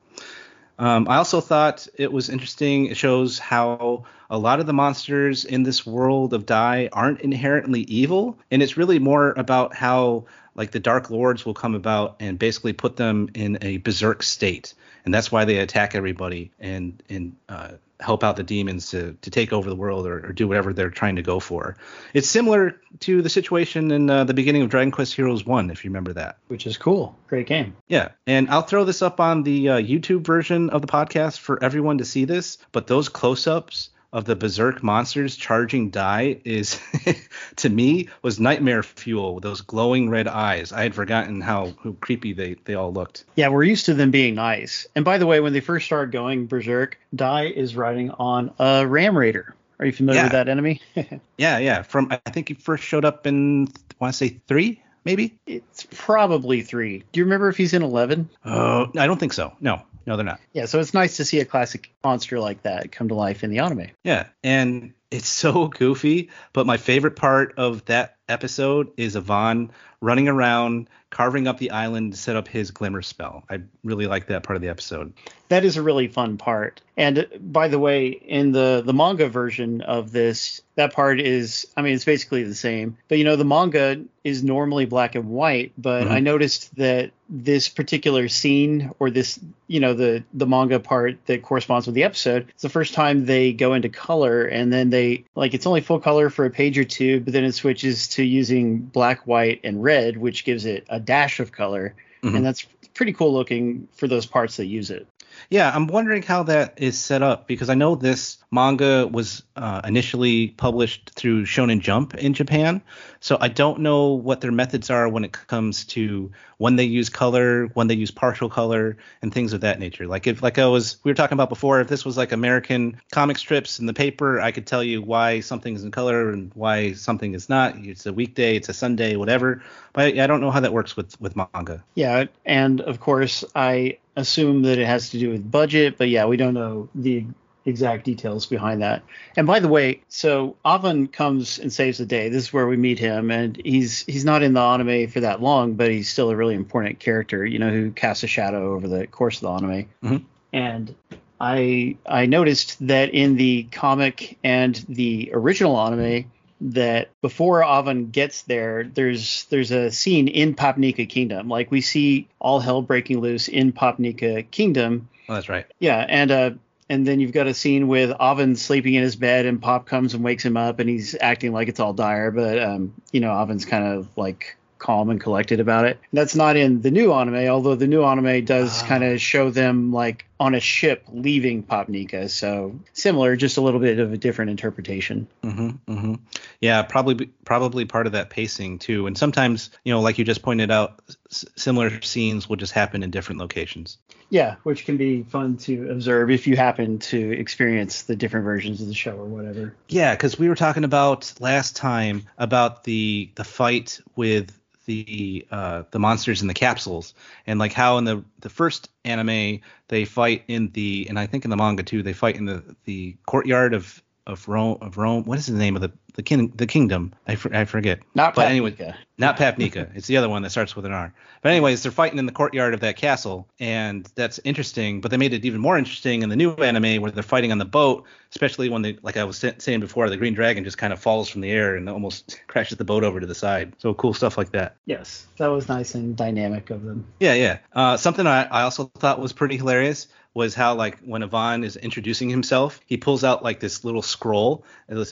Um, 0.80 1.08
I 1.08 1.18
also 1.18 1.42
thought 1.42 1.88
it 1.96 2.12
was 2.12 2.30
interesting. 2.30 2.88
It 2.88 2.98
shows 2.98 3.38
how 3.38 4.06
a 4.32 4.38
lot 4.38 4.60
of 4.60 4.66
the 4.66 4.74
monsters 4.74 5.46
in 5.46 5.62
this 5.62 5.86
world 5.86 6.34
of 6.34 6.48
Dai 6.48 6.90
aren't 6.92 7.22
inherently 7.22 7.82
evil, 7.82 8.40
and 8.50 8.64
it's 8.64 8.78
really 8.78 8.98
more 8.98 9.34
about 9.38 9.76
how 9.76 10.26
like 10.62 10.70
the 10.70 10.80
Dark 10.80 11.10
Lords 11.10 11.44
will 11.44 11.56
come 11.56 11.74
about 11.74 12.18
and 12.20 12.38
basically 12.38 12.72
put 12.72 12.96
them 12.96 13.32
in 13.34 13.58
a 13.64 13.78
berserk 13.78 14.22
state, 14.22 14.76
and 15.04 15.12
that's 15.12 15.32
why 15.32 15.44
they 15.44 15.58
attack 15.58 15.96
everybody 15.96 16.52
and 16.60 17.02
and 17.10 17.36
uh, 17.50 17.72
help 18.00 18.24
out 18.24 18.36
the 18.36 18.44
demons 18.44 18.92
to 18.92 19.18
to 19.24 19.32
take 19.32 19.54
over 19.54 19.68
the 19.68 19.76
world 19.76 20.06
or, 20.06 20.28
or, 20.28 20.34
do 20.34 20.48
whatever 20.48 20.72
they're 20.72 20.92
trying 20.92 21.16
to 21.16 21.24
go 21.24 21.40
for. 21.40 21.78
It's 22.14 22.30
similar 22.30 22.80
to 23.00 23.24
the 23.24 23.30
situation 23.30 23.90
in 23.90 24.08
uh, 24.08 24.24
the 24.26 24.36
beginning 24.36 24.62
of 24.62 24.70
Dragon 24.70 24.92
Quest 24.92 25.16
Heroes 25.16 25.44
One, 25.44 25.72
if 25.72 25.84
you 25.84 25.90
remember 25.90 26.14
that. 26.14 26.38
Which 26.48 26.68
is 26.68 26.78
cool. 26.78 27.18
Great 27.28 27.48
game. 27.48 27.76
Yeah, 27.88 28.10
and 28.28 28.48
I'll 28.52 28.62
throw 28.62 28.84
this 28.84 29.02
up 29.02 29.20
on 29.20 29.42
the 29.42 29.70
uh, 29.70 29.78
YouTube 29.82 30.24
version 30.24 30.70
of 30.70 30.82
the 30.82 30.88
podcast 30.88 31.40
for 31.40 31.64
everyone 31.64 31.98
to 31.98 32.06
see 32.06 32.26
this. 32.26 32.60
But 32.72 32.86
those 32.86 33.10
close-ups 33.10 33.90
of 34.14 34.26
the 34.26 34.36
berserk 34.36 34.84
monsters 34.84 35.36
charging 35.38 35.90
Dai 35.90 36.40
is 36.44 36.80
to 37.58 37.70
me 37.70 38.10
was 38.22 38.40
nightmare 38.40 38.84
fuel 38.84 39.36
with 39.36 39.44
those 39.44 39.62
glowing 39.62 40.10
red 40.10 40.28
eyes. 40.28 40.72
I 40.74 40.84
had 40.84 40.94
forgotten 40.94 41.40
how, 41.42 41.74
how 41.84 41.92
creepy 42.02 42.34
they, 42.34 42.56
they 42.66 42.74
all 42.74 42.92
looked. 42.92 43.24
Yeah 43.36 43.48
we're 43.50 43.64
used 43.64 43.86
to 43.86 43.94
them 43.94 44.12
being 44.12 44.36
nice. 44.36 44.86
And 44.96 45.06
by 45.06 45.18
the 45.18 45.26
way 45.26 45.40
when 45.40 45.54
they 45.54 45.62
first 45.62 45.86
started 45.86 46.12
going 46.12 46.48
berserk 46.48 46.98
Dai 47.16 47.46
is 47.46 47.76
riding 47.76 48.12
on 48.12 48.54
a 48.60 48.86
ram 48.86 49.18
raider. 49.18 49.56
Are 49.80 49.86
you 49.86 49.92
familiar 49.94 50.20
Yeah. 50.20 50.26
with 50.26 50.32
that 50.34 50.50
enemy? 50.50 50.82
Yeah 51.38 51.58
yeah. 51.60 51.82
From 51.82 52.12
i 52.12 52.30
think 52.32 52.50
he 52.50 52.54
first 52.56 52.84
showed 52.84 53.06
up 53.06 53.26
in 53.26 53.68
i 53.68 53.94
want 54.00 54.14
to 54.14 54.18
say 54.18 54.42
three 54.48 54.82
maybe? 55.06 55.40
It's 55.48 55.88
probably 55.90 56.62
three. 56.62 57.04
Do 57.12 57.20
you 57.20 57.24
remember 57.24 57.48
if 57.50 57.58
he's 57.58 57.74
in 57.74 57.82
11 57.82 58.30
oh 58.46 58.92
i 58.98 59.08
don't 59.08 59.20
think 59.20 59.34
so. 59.34 59.54
No 59.62 59.82
no 60.06 60.16
they're 60.16 60.26
not. 60.26 60.40
Yeah 60.54 60.66
so 60.66 60.80
it's 60.80 60.94
nice 60.94 61.18
to 61.18 61.26
see 61.26 61.40
a 61.40 61.46
classic 61.46 61.94
monster 62.04 62.40
like 62.40 62.64
that 62.64 62.92
come 62.92 63.08
to 63.10 63.16
life 63.16 63.44
in 63.44 63.50
the 63.50 63.60
anime. 63.60 63.88
Yeah, 64.04 64.28
and 64.44 64.94
it's 65.12 65.28
so 65.28 65.68
goofy, 65.68 66.30
but 66.54 66.66
my 66.66 66.78
favorite 66.78 67.16
part 67.16 67.54
of 67.58 67.86
that 67.86 68.18
episode 68.30 68.92
is 68.98 69.16
Avan 69.18 69.70
running 70.00 70.28
around, 70.30 70.90
carving 71.12 71.48
up 71.48 71.58
the 71.60 71.70
island 71.72 72.14
to 72.14 72.18
set 72.18 72.36
up 72.38 72.48
his 72.48 72.72
glimmer 72.72 73.02
spell. 73.02 73.44
I 73.50 73.60
really 73.84 74.08
like 74.08 74.28
that 74.28 74.42
part 74.44 74.56
of 74.56 74.62
the 74.62 74.70
episode. 74.70 75.14
that 75.50 75.66
is 75.66 75.76
a 75.76 75.82
really 75.84 76.08
fun 76.08 76.38
part. 76.38 76.80
And 76.96 77.20
uh, 77.20 77.26
by 77.42 77.68
the 77.68 77.78
way, 77.78 78.08
in 78.08 78.52
the 78.54 78.82
the 78.86 78.94
manga 78.94 79.28
version 79.28 79.82
of 79.82 80.12
this, 80.14 80.62
that 80.76 80.94
part 80.94 81.20
is 81.20 81.68
I 81.76 81.82
mean 81.82 81.94
it's 81.94 82.06
basically 82.06 82.44
the 82.44 82.56
same. 82.56 82.98
But 83.10 83.18
you 83.18 83.26
know 83.26 83.36
the 83.36 83.44
manga 83.46 84.02
is 84.24 84.44
normally 84.44 84.86
black 84.86 85.16
and 85.16 85.30
white, 85.30 85.74
but 85.78 86.06
Mhm. 86.08 86.12
I 86.12 86.20
noticed 86.22 86.74
that 86.78 87.12
this 87.28 87.68
particular 87.70 88.28
scene 88.30 88.92
or 89.00 89.10
this 89.12 89.40
you 89.68 89.80
know 89.82 89.94
the 89.94 90.24
the 90.34 90.46
manga 90.48 90.80
part 90.80 91.18
that 91.26 91.42
corresponds 91.44 91.86
with 91.86 91.96
the 91.96 92.04
episode 92.04 92.48
it's 92.50 92.62
the 92.62 92.68
first 92.70 92.94
time 92.94 93.26
they 93.26 93.54
go 93.54 93.74
into 93.74 93.88
color 93.88 94.44
and 94.44 94.72
then 94.74 94.90
they 94.90 95.01
like 95.36 95.54
it's 95.54 95.66
only 95.68 95.82
full 95.82 96.00
color 96.00 96.30
for 96.30 96.46
a 96.46 96.50
page 96.50 96.78
or 96.78 96.84
two 96.84 97.20
but 97.22 97.34
then 97.34 97.44
it 97.44 97.54
switches 97.54 98.08
to 98.08 98.24
using 98.24 98.80
black 98.80 99.26
white 99.28 99.60
and 99.64 99.84
red 99.84 100.18
which 100.18 100.44
gives 100.46 100.66
it 100.66 100.86
a 100.90 101.00
dash 101.00 101.40
of 101.40 101.52
color 101.52 101.96
Mhm. 102.24 102.36
and 102.38 102.46
that's 102.46 102.68
pretty 102.94 103.14
cool 103.14 103.34
looking 103.34 103.88
for 103.94 104.08
those 104.08 104.26
parts 104.26 104.58
that 104.58 104.66
use 104.68 104.92
it 104.92 105.08
Yeah, 105.50 105.72
I'm 105.74 105.88
wondering 105.88 106.22
how 106.22 106.44
that 106.44 106.76
is 106.78 106.98
set 106.98 107.22
up 107.22 107.48
because 107.48 107.70
I 107.70 107.74
know 107.74 107.96
this 107.96 108.38
manga 108.52 109.08
was 109.08 109.44
uh, 109.56 109.82
initially 109.84 110.50
published 110.50 111.12
through 111.16 111.46
Shonen 111.46 111.80
Jump 111.80 112.16
in 112.16 112.34
Japan. 112.34 112.82
So 113.20 113.38
I 113.40 113.48
don't 113.48 113.80
know 113.80 114.14
what 114.14 114.42
their 114.42 114.52
methods 114.52 114.90
are 114.90 115.08
when 115.08 115.24
it 115.24 115.32
comes 115.32 115.86
to 115.86 116.32
when 116.58 116.76
they 116.76 116.84
use 116.84 117.10
color, 117.10 117.68
when 117.74 117.88
they 117.88 117.96
use 117.96 118.12
partial 118.12 118.50
color, 118.50 118.98
and 119.22 119.34
things 119.34 119.54
of 119.54 119.62
that 119.62 119.80
nature. 119.80 120.06
Like 120.06 120.28
if, 120.28 120.44
like 120.44 120.60
I 120.60 120.68
was, 120.68 120.98
we 121.04 121.10
were 121.10 121.16
talking 121.16 121.34
about 121.34 121.50
before, 121.50 121.82
if 121.82 121.88
this 121.88 122.06
was 122.06 122.18
like 122.18 122.32
American 122.32 123.00
comic 123.12 123.38
strips 123.38 123.80
in 123.80 123.86
the 123.86 123.94
paper, 123.94 124.40
I 124.40 124.52
could 124.52 124.68
tell 124.68 124.84
you 124.84 125.02
why 125.02 125.40
something 125.40 125.76
is 125.76 125.84
in 125.84 125.92
color 125.92 126.30
and 126.30 126.52
why 126.54 126.94
something 126.94 127.34
is 127.34 127.50
not. 127.50 127.76
It's 127.78 128.06
a 128.06 128.14
weekday, 128.14 128.58
it's 128.58 128.70
a 128.70 128.74
Sunday, 128.74 129.16
whatever. 129.16 129.64
But 129.94 130.18
I 130.20 130.28
don't 130.28 130.42
know 130.42 130.52
how 130.52 130.60
that 130.60 130.74
works 130.74 130.96
with 130.96 131.20
with 131.20 131.36
manga. 131.36 131.84
Yeah, 131.96 132.26
and 132.46 132.82
of 132.82 133.00
course, 133.00 133.44
I 133.56 133.98
assume 134.16 134.64
that 134.64 134.78
it 134.78 134.86
has 134.86 135.10
to 135.12 135.20
do 135.20 135.30
with 135.30 135.50
budget, 135.50 135.98
but 135.98 136.10
yeah, 136.10 136.26
we 136.26 136.38
don't 136.38 136.54
know 136.54 136.90
the 136.96 137.26
exact 137.66 138.06
details 138.06 138.46
behind 138.46 138.82
that. 138.82 139.04
And 139.38 139.46
by 139.46 139.60
the 139.60 139.68
way, 139.68 140.02
so 140.08 140.56
Avan 140.66 141.12
comes 141.12 141.60
and 141.60 141.72
saves 141.72 142.00
the 142.00 142.06
day. 142.06 142.30
This 142.30 142.46
is 142.46 142.54
where 142.54 142.68
we 142.68 142.78
meet 142.78 143.00
him, 143.00 143.32
and 143.32 143.60
he's 143.64 144.04
he's 144.06 144.26
not 144.26 144.44
in 144.44 144.54
the 144.54 144.62
anime 144.62 145.08
for 145.10 145.20
that 145.22 145.42
long, 145.42 145.74
but 145.74 145.92
he's 145.92 146.10
still 146.10 146.30
a 146.30 146.36
really 146.36 146.56
important 146.56 147.00
character, 147.00 147.46
you 147.46 147.60
know, 147.60 147.70
who 147.70 147.92
casts 147.92 148.24
a 148.24 148.28
shadow 148.28 148.74
over 148.74 148.88
the 148.88 149.08
course 149.08 149.38
of 149.38 149.42
the 149.42 149.52
anime. 149.52 149.90
Mhm. 150.04 150.24
And 150.54 150.96
I 151.40 151.98
I 152.06 152.26
noticed 152.26 152.86
that 152.88 153.14
in 153.14 153.36
the 153.36 153.64
comic 153.72 154.38
and 154.44 154.76
the 154.90 155.32
original 155.34 155.80
anime 155.80 156.32
that 156.62 157.10
before 157.22 157.62
Avan 157.62 158.12
gets 158.12 158.44
there, 158.44 158.84
there's 158.84 159.46
there's 159.50 159.72
a 159.72 159.92
scene 159.92 160.28
in 160.28 160.56
Papnica 160.56 161.08
Kingdom. 161.10 161.50
Like 161.50 161.72
we 161.72 161.82
see 161.82 162.28
all 162.40 162.60
hell 162.60 162.82
breaking 162.82 163.20
loose 163.20 163.48
in 163.48 163.74
Papnica 163.74 164.50
Kingdom. 164.52 165.10
Oh, 165.28 165.34
that's 165.34 165.50
right. 165.50 165.66
Yeah, 165.80 166.06
and 166.08 166.32
uh 166.32 166.52
and 166.90 167.08
then 167.08 167.20
you've 167.22 167.32
got 167.32 167.48
a 167.48 167.54
scene 167.54 167.88
with 167.88 168.10
Avan 168.12 168.58
sleeping 168.58 168.96
in 168.96 169.02
his 169.02 169.16
bed 169.16 169.46
and 169.46 169.62
Pop 169.62 169.86
comes 169.86 170.14
and 170.14 170.24
wakes 170.24 170.44
him 170.44 170.58
up 170.58 170.80
and 170.80 170.90
he's 170.90 171.16
acting 171.20 171.54
like 171.54 171.68
it's 171.70 171.80
all 171.80 171.94
dire, 171.94 172.32
but 172.32 172.60
um, 172.62 172.94
you 173.14 173.22
know, 173.22 173.30
Avan's 173.30 173.64
kind 173.66 173.86
of 173.86 174.10
like 174.18 174.58
calm 174.78 175.10
and 175.10 175.22
collected 175.22 175.60
about 175.62 175.86
it. 175.86 176.00
That's 176.12 176.36
not 176.36 176.58
in 176.58 176.82
the 176.82 176.92
new 176.92 177.14
anime, 177.14 177.48
although 177.48 177.76
the 177.76 177.88
new 177.88 178.04
anime 178.04 178.44
does 178.44 178.84
Ah. 178.84 178.88
kind 178.88 179.04
of 179.06 179.22
show 179.22 179.52
them 179.52 179.94
like 179.94 180.26
on 180.42 180.56
a 180.56 180.60
ship 180.60 181.04
leaving 181.12 181.62
Papnica. 181.62 182.28
So 182.28 182.80
similar, 182.94 183.36
just 183.36 183.58
a 183.58 183.62
little 183.62 183.80
bit 183.80 184.00
of 184.00 184.12
a 184.12 184.18
different 184.18 184.50
interpretation. 184.50 185.28
Mm-hmm, 185.44 185.70
mm-hmm. 185.88 186.16
Yeah, 186.60 186.82
probably 186.82 187.28
probably 187.46 187.86
part 187.86 188.08
of 188.08 188.14
that 188.14 188.32
pacing 188.32 188.80
too. 188.80 189.06
And 189.06 189.16
sometimes, 189.16 189.70
you 189.86 189.94
know, 189.94 190.02
like 190.02 190.18
you 190.18 190.26
just 190.26 190.42
pointed 190.42 190.72
out, 190.72 191.00
s- 191.30 191.46
similar 191.56 192.02
scenes 192.02 192.50
will 192.50 192.56
just 192.56 192.74
happen 192.74 193.04
in 193.04 193.12
different 193.12 193.40
locations. 193.40 194.00
Yeah, 194.32 194.56
which 194.64 194.86
can 194.86 194.98
be 194.98 195.22
fun 195.22 195.58
to 195.58 195.92
observe 195.92 196.32
if 196.32 196.48
you 196.48 196.56
happen 196.56 196.98
to 197.00 197.32
experience 197.34 198.04
the 198.04 198.16
different 198.16 198.46
versions 198.46 198.82
of 198.82 198.88
the 198.88 198.96
show 198.96 199.12
or 199.12 199.26
whatever. 199.26 199.76
Yeah, 199.90 200.16
because 200.16 200.40
we 200.40 200.50
were 200.50 200.56
talking 200.56 200.86
about 200.86 201.32
last 201.40 201.76
time 201.76 202.24
about 202.40 202.84
the 202.84 203.30
the 203.36 203.44
fight 203.44 204.00
with 204.16 204.58
the 204.92 205.48
uh, 205.52 205.84
the 205.92 206.00
monsters 206.00 206.42
in 206.42 206.48
the 206.48 206.54
capsules 206.54 207.14
and 207.48 207.60
like 207.60 207.74
how 207.74 207.98
in 207.98 208.04
the 208.04 208.24
the 208.42 208.50
first 208.50 208.90
anime 209.06 209.60
they 209.88 210.06
fight 210.06 210.44
in 210.48 210.70
the 210.72 211.06
and 211.10 211.18
I 211.18 211.26
think 211.28 211.46
in 211.46 211.50
the 211.50 211.58
manga 211.58 211.84
too 211.84 212.04
they 212.04 212.14
fight 212.14 212.36
in 212.36 212.46
the 212.46 212.64
the 212.86 213.16
courtyard 213.26 213.74
of 213.74 214.02
of 214.28 214.48
Rome 214.48 214.78
of 214.82 214.98
Rome. 214.98 215.24
What 215.24 215.38
is 215.40 215.48
the 215.48 215.54
name 215.54 215.76
of 215.76 215.82
the 215.82 215.92
the 216.14 216.24
king 216.24 216.50
the 216.56 216.68
kingdom? 216.68 217.14
I, 217.28 217.36
for, 217.36 217.54
I 217.56 217.66
forget. 217.66 218.00
Not 218.16 218.36
But 218.36 218.50
anyway, 218.50 218.72
Papnica. 218.72 218.96
Not 219.22 219.38
Papnica. 219.38 219.96
it's 219.96 220.08
the 220.08 220.18
other 220.18 220.28
one 220.28 220.42
that 220.42 220.50
starts 220.50 220.76
with 220.76 220.84
an 220.86 220.92
R. 220.92 221.14
But 221.44 221.52
anyways, 221.52 221.84
they're 221.84 221.92
fighting 221.92 222.18
in 222.18 222.26
the 222.26 222.32
courtyard 222.32 222.74
of 222.74 222.80
that 222.80 222.98
castle, 222.98 223.48
and 223.60 224.10
that's 224.16 224.40
interesting. 224.44 225.00
But 225.00 225.12
they 225.12 225.18
made 225.18 225.34
it 225.34 225.46
even 225.46 225.62
more 225.62 225.78
interesting 225.78 226.24
in 226.24 226.30
the 226.30 226.36
new 226.36 226.54
anime 226.56 227.04
where 227.04 227.12
they're 227.12 227.22
fighting 227.22 227.52
on 227.52 227.60
the 227.60 227.66
boat, 227.66 228.06
especially 228.32 228.70
when 228.70 228.82
they, 228.82 228.98
like 229.04 229.18
I 229.18 229.24
was 229.24 229.38
saying 229.60 229.80
before, 229.80 230.10
the 230.10 230.18
green 230.18 230.34
dragon 230.34 230.64
just 230.64 230.80
kind 230.80 230.92
of 230.92 231.00
falls 231.00 231.30
from 231.30 231.42
the 231.42 231.52
air 231.52 231.76
and 231.76 231.88
almost 231.88 232.42
crashes 232.48 232.80
the 232.80 232.84
boat 232.84 233.04
over 233.04 233.20
to 233.20 233.28
the 233.28 233.36
side. 233.36 233.74
So 233.78 233.94
cool 233.94 234.16
stuff 234.16 234.40
like 234.40 234.52
that. 234.54 234.76
Yes, 234.88 235.28
that 235.38 235.48
was 235.48 235.70
nice 235.70 235.94
and 235.94 236.16
dynamic 236.16 236.72
of 236.72 236.84
them. 236.84 237.06
Yeah, 237.20 237.36
yeah. 237.36 237.60
Uh, 237.74 237.98
something 237.98 238.26
I, 238.26 238.46
I 238.46 238.64
also 238.64 238.86
thought 238.86 239.20
was 239.20 239.34
pretty 239.34 239.58
hilarious 239.58 240.08
was 240.34 240.56
how 240.56 240.76
like 240.76 241.00
when 241.00 241.24
Avan 241.24 241.66
is 241.66 241.76
introducing 241.76 242.30
himself, 242.30 242.80
he 242.86 242.98
pulls 242.98 243.24
out 243.24 243.44
like 243.44 243.60
this 243.60 243.84
little 243.84 244.02
scroll. 244.02 244.64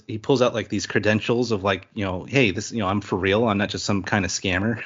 He 0.08 0.18
pulls 0.18 0.42
out 0.42 0.54
like 0.54 0.70
these 0.70 0.86
credentials 0.88 1.52
of 1.52 1.64
like 1.64 1.88
you 1.94 2.06
know, 2.06 2.24
hey, 2.24 2.52
this 2.52 2.72
you 2.72 2.80
know 2.80 2.88
I'm 2.88 3.02
for 3.02 3.18
real. 3.18 3.48
I'm 3.48 3.58
not 3.58 3.70
just 3.70 3.86
some 3.86 3.99
kind 4.04 4.26
of 4.26 4.32
scammer, 4.32 4.82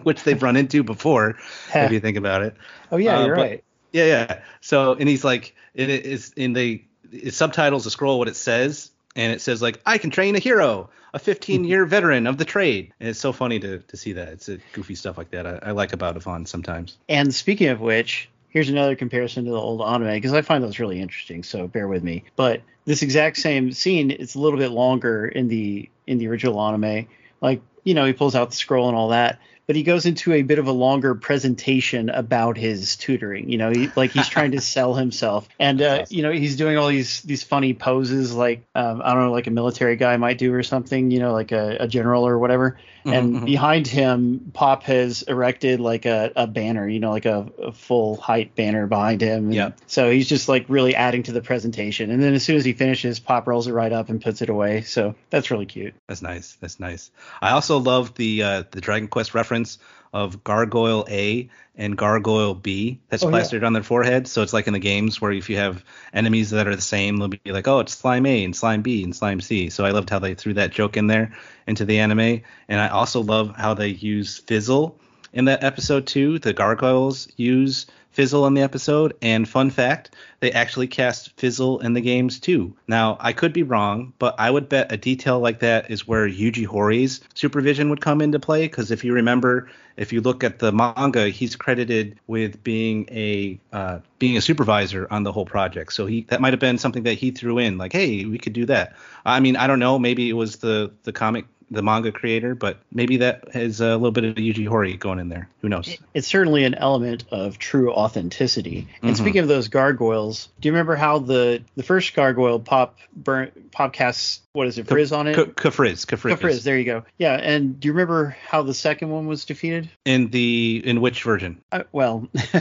which 0.04 0.22
they've 0.24 0.42
run 0.42 0.56
into 0.56 0.82
before 0.82 1.36
if 1.74 1.92
you 1.92 2.00
think 2.00 2.16
about 2.16 2.42
it. 2.42 2.54
Oh 2.92 2.96
yeah, 2.96 3.18
Uh, 3.18 3.26
you're 3.26 3.36
but- 3.36 3.42
right. 3.42 3.64
Yeah, 3.92 4.04
yeah. 4.04 4.40
So 4.60 4.94
and 4.94 5.08
he's 5.08 5.24
like, 5.24 5.54
it 5.74 5.88
is 5.88 6.32
in 6.36 6.52
the 6.52 6.82
it 7.10 7.32
subtitles 7.32 7.84
the 7.84 7.90
scroll 7.90 8.18
what 8.18 8.28
it 8.28 8.36
says, 8.36 8.90
and 9.16 9.32
it 9.32 9.40
says 9.40 9.62
like 9.62 9.80
I 9.86 9.96
can 9.96 10.10
train 10.10 10.36
a 10.36 10.38
hero, 10.38 10.90
a 11.14 11.18
15 11.18 11.64
year 11.64 11.86
veteran 11.96 12.26
of 12.26 12.36
the 12.36 12.44
trade. 12.44 12.92
And 13.00 13.08
it's 13.08 13.18
so 13.18 13.32
funny 13.32 13.58
to 13.60 13.78
to 13.78 13.96
see 13.96 14.12
that. 14.12 14.28
It's 14.28 14.48
a 14.50 14.58
goofy 14.74 14.94
stuff 14.94 15.16
like 15.16 15.30
that. 15.30 15.46
I, 15.46 15.58
I 15.62 15.70
like 15.70 15.94
about 15.94 16.16
Avan 16.16 16.46
sometimes. 16.46 16.98
And 17.08 17.34
speaking 17.34 17.68
of 17.68 17.80
which, 17.80 18.28
here's 18.50 18.68
another 18.68 18.94
comparison 18.94 19.46
to 19.46 19.50
the 19.50 19.56
old 19.56 19.80
anime 19.80 20.12
because 20.12 20.34
I 20.34 20.42
find 20.42 20.62
those 20.62 20.78
really 20.78 21.00
interesting. 21.00 21.42
So 21.42 21.66
bear 21.66 21.88
with 21.88 22.02
me. 22.04 22.24
But 22.36 22.60
this 22.84 23.00
exact 23.02 23.38
same 23.38 23.72
scene, 23.72 24.10
it's 24.10 24.34
a 24.34 24.38
little 24.38 24.58
bit 24.58 24.70
longer 24.70 25.26
in 25.26 25.48
the 25.48 25.88
in 26.06 26.18
the 26.18 26.28
original 26.28 26.60
anime. 26.60 27.08
Like 27.40 27.62
you 27.88 27.94
know, 27.94 28.04
he 28.04 28.12
pulls 28.12 28.34
out 28.34 28.50
the 28.50 28.56
scroll 28.56 28.88
and 28.88 28.96
all 28.96 29.08
that. 29.08 29.40
But 29.66 29.76
he 29.76 29.82
goes 29.82 30.06
into 30.06 30.32
a 30.32 30.40
bit 30.40 30.58
of 30.58 30.66
a 30.66 30.72
longer 30.72 31.14
presentation 31.14 32.08
about 32.08 32.56
his 32.56 32.96
tutoring. 32.96 33.50
You 33.50 33.58
know, 33.58 33.70
he, 33.70 33.90
like 33.96 34.12
he's 34.12 34.28
trying 34.28 34.52
to 34.52 34.60
sell 34.62 34.94
himself, 34.94 35.46
and 35.60 35.82
uh, 35.82 36.00
awesome. 36.02 36.16
you 36.16 36.22
know, 36.22 36.32
he's 36.32 36.56
doing 36.56 36.78
all 36.78 36.88
these 36.88 37.20
these 37.20 37.42
funny 37.42 37.74
poses, 37.74 38.34
like 38.34 38.64
um, 38.74 39.02
I 39.04 39.12
don't 39.12 39.24
know, 39.24 39.32
like 39.32 39.46
a 39.46 39.50
military 39.50 39.96
guy 39.96 40.16
might 40.16 40.38
do 40.38 40.54
or 40.54 40.62
something. 40.62 41.10
You 41.10 41.18
know, 41.18 41.32
like 41.34 41.52
a, 41.52 41.76
a 41.80 41.88
general 41.88 42.26
or 42.26 42.38
whatever 42.38 42.78
and 43.12 43.34
Mhm, 43.34 43.40
mhm. 43.40 43.46
behind 43.46 43.86
him 43.86 44.50
pop 44.52 44.82
has 44.84 45.22
erected 45.22 45.80
like 45.80 46.06
a, 46.06 46.32
a 46.36 46.46
banner 46.46 46.88
you 46.88 47.00
know 47.00 47.10
like 47.10 47.26
a, 47.26 47.46
a 47.62 47.72
full 47.72 48.16
height 48.16 48.54
banner 48.54 48.86
behind 48.86 49.20
him 49.20 49.50
Yeah. 49.52 49.70
so 49.86 50.10
he's 50.10 50.28
just 50.28 50.48
like 50.48 50.66
really 50.68 50.94
adding 50.94 51.22
to 51.24 51.32
the 51.32 51.40
presentation 51.42 52.10
and 52.10 52.22
then 52.22 52.34
as 52.34 52.42
soon 52.42 52.56
as 52.56 52.64
he 52.64 52.72
finishes 52.72 53.20
pop 53.20 53.46
rolls 53.46 53.66
it 53.66 53.72
right 53.72 53.92
up 53.92 54.08
and 54.08 54.20
puts 54.22 54.42
it 54.42 54.48
away 54.48 54.82
so 54.82 55.14
that's 55.30 55.50
really 55.50 55.66
cute 55.66 55.94
That's 56.06 56.22
nice. 56.22 56.56
That's 56.60 56.80
nice. 56.80 57.10
I 57.42 57.50
also 57.50 57.78
love 57.78 58.14
the 58.14 58.42
uh, 58.42 58.62
the 58.70 58.80
Dragon 58.80 59.08
Quest 59.08 59.34
reference 59.34 59.78
of 60.12 60.42
Gargoyle 60.44 61.06
A 61.08 61.48
and 61.76 61.96
Gargoyle 61.96 62.54
B 62.54 63.00
that's 63.08 63.22
Oh, 63.22 63.26
yeah. 63.26 63.30
plastered 63.30 63.64
on 63.64 63.72
their 63.72 63.82
forehead. 63.82 64.26
So 64.26 64.42
it's 64.42 64.52
like 64.52 64.66
in 64.66 64.72
the 64.72 64.78
games 64.78 65.20
where 65.20 65.32
if 65.32 65.48
you 65.48 65.56
have 65.56 65.84
enemies 66.12 66.50
that 66.50 66.66
are 66.66 66.74
the 66.76 66.82
same, 66.82 67.18
they'll 67.18 67.28
be 67.28 67.40
like, 67.46 67.68
oh, 67.68 67.80
it's 67.80 67.96
Slime 67.96 68.26
A 68.26 68.44
and 68.44 68.54
Slime 68.54 68.82
B 68.82 69.04
and 69.04 69.14
Slime 69.14 69.40
C. 69.40 69.70
So 69.70 69.84
I 69.84 69.90
loved 69.90 70.10
how 70.10 70.18
they 70.18 70.34
threw 70.34 70.54
that 70.54 70.72
joke 70.72 70.96
in 70.96 71.06
there 71.06 71.32
into 71.66 71.84
the 71.84 71.98
anime. 72.00 72.42
And 72.68 72.80
I 72.80 72.88
also 72.88 73.20
love 73.22 73.54
how 73.56 73.74
they 73.74 73.88
use 73.88 74.38
Fizzle 74.38 74.98
in 75.32 75.44
that 75.44 75.62
episode 75.62 76.06
too. 76.06 76.38
The 76.38 76.52
gargoyles 76.52 77.28
use 77.36 77.86
Fizzle 78.18 78.48
in 78.48 78.54
the 78.54 78.62
episode. 78.62 79.14
And 79.22 79.48
fun 79.48 79.70
fact, 79.70 80.16
they 80.40 80.50
actually 80.50 80.88
cast 80.88 81.38
Fizzle 81.38 81.78
in 81.78 81.92
the 81.92 82.00
games 82.00 82.40
too. 82.40 82.74
Now, 82.88 83.16
I 83.20 83.32
could 83.32 83.52
be 83.52 83.62
wrong, 83.62 84.12
but 84.18 84.34
I 84.38 84.50
would 84.50 84.68
bet 84.68 84.90
a 84.90 84.96
detail 84.96 85.38
like 85.38 85.60
that 85.60 85.88
is 85.88 86.08
where 86.08 86.28
Yuji 86.28 86.66
Horii's 86.66 87.20
supervision 87.34 87.90
would 87.90 88.00
come 88.00 88.20
into 88.20 88.40
play. 88.40 88.66
Because 88.66 88.90
if 88.90 89.04
you 89.04 89.12
remember, 89.12 89.70
if 89.96 90.12
you 90.12 90.20
look 90.20 90.42
at 90.42 90.58
the 90.58 90.72
manga, 90.72 91.28
he's 91.28 91.54
credited 91.54 92.18
with 92.26 92.60
being 92.64 93.08
a 93.12 93.60
uh, 93.72 94.00
being 94.18 94.36
a 94.36 94.40
supervisor 94.40 95.06
on 95.12 95.22
the 95.22 95.30
whole 95.30 95.46
project. 95.46 95.92
So 95.92 96.06
he 96.06 96.22
that 96.22 96.40
might 96.40 96.52
have 96.52 96.58
been 96.58 96.78
something 96.78 97.04
that 97.04 97.14
he 97.14 97.30
threw 97.30 97.58
in, 97.58 97.78
like, 97.78 97.92
hey, 97.92 98.24
we 98.24 98.38
could 98.38 98.52
do 98.52 98.66
that. 98.66 98.96
I 99.24 99.38
mean, 99.38 99.54
I 99.54 99.68
don't 99.68 99.78
know. 99.78 99.96
Maybe 99.96 100.28
it 100.28 100.32
was 100.32 100.56
the 100.56 100.90
the 101.04 101.12
comic 101.12 101.46
the 101.70 101.82
manga 101.82 102.10
creator, 102.12 102.54
but 102.54 102.78
maybe 102.92 103.18
that 103.18 103.52
has 103.52 103.80
a 103.80 103.92
little 103.96 104.10
bit 104.10 104.24
of 104.24 104.34
Yuji 104.36 104.66
Horii 104.68 104.98
going 104.98 105.18
in 105.18 105.28
there. 105.28 105.48
Who 105.60 105.68
knows? 105.68 105.96
It's 106.14 106.26
certainly 106.26 106.64
an 106.64 106.74
element 106.74 107.24
of 107.30 107.58
true 107.58 107.92
authenticity. 107.92 108.88
And 109.02 109.14
Mhm. 109.14 109.18
speaking 109.18 109.40
of 109.40 109.48
those 109.48 109.68
gargoyles, 109.68 110.48
do 110.60 110.68
you 110.68 110.72
remember 110.72 110.96
how 110.96 111.18
the 111.18 111.62
the 111.76 111.82
first 111.82 112.14
gargoyle 112.14 112.58
pop 112.60 112.98
burn 113.14 113.50
pop 113.72 113.92
casts 113.92 114.40
what 114.52 114.66
is 114.66 114.76
it 114.78 114.88
frizz 114.88 115.12
on 115.12 115.28
it? 115.28 115.36
K- 115.36 115.44
Kafrizz, 115.44 116.04
Kafrizz. 116.04 116.62
There 116.64 116.76
you 116.76 116.84
go. 116.84 117.04
Yeah, 117.16 117.34
and 117.34 117.78
do 117.78 117.86
you 117.86 117.92
remember 117.92 118.36
how 118.48 118.62
the 118.62 118.74
second 118.74 119.10
one 119.10 119.26
was 119.28 119.44
defeated? 119.44 119.88
In 120.04 120.30
the 120.30 120.82
in 120.84 121.00
which 121.00 121.22
version? 121.22 121.60
Uh, 121.70 121.84
well, 121.92 122.26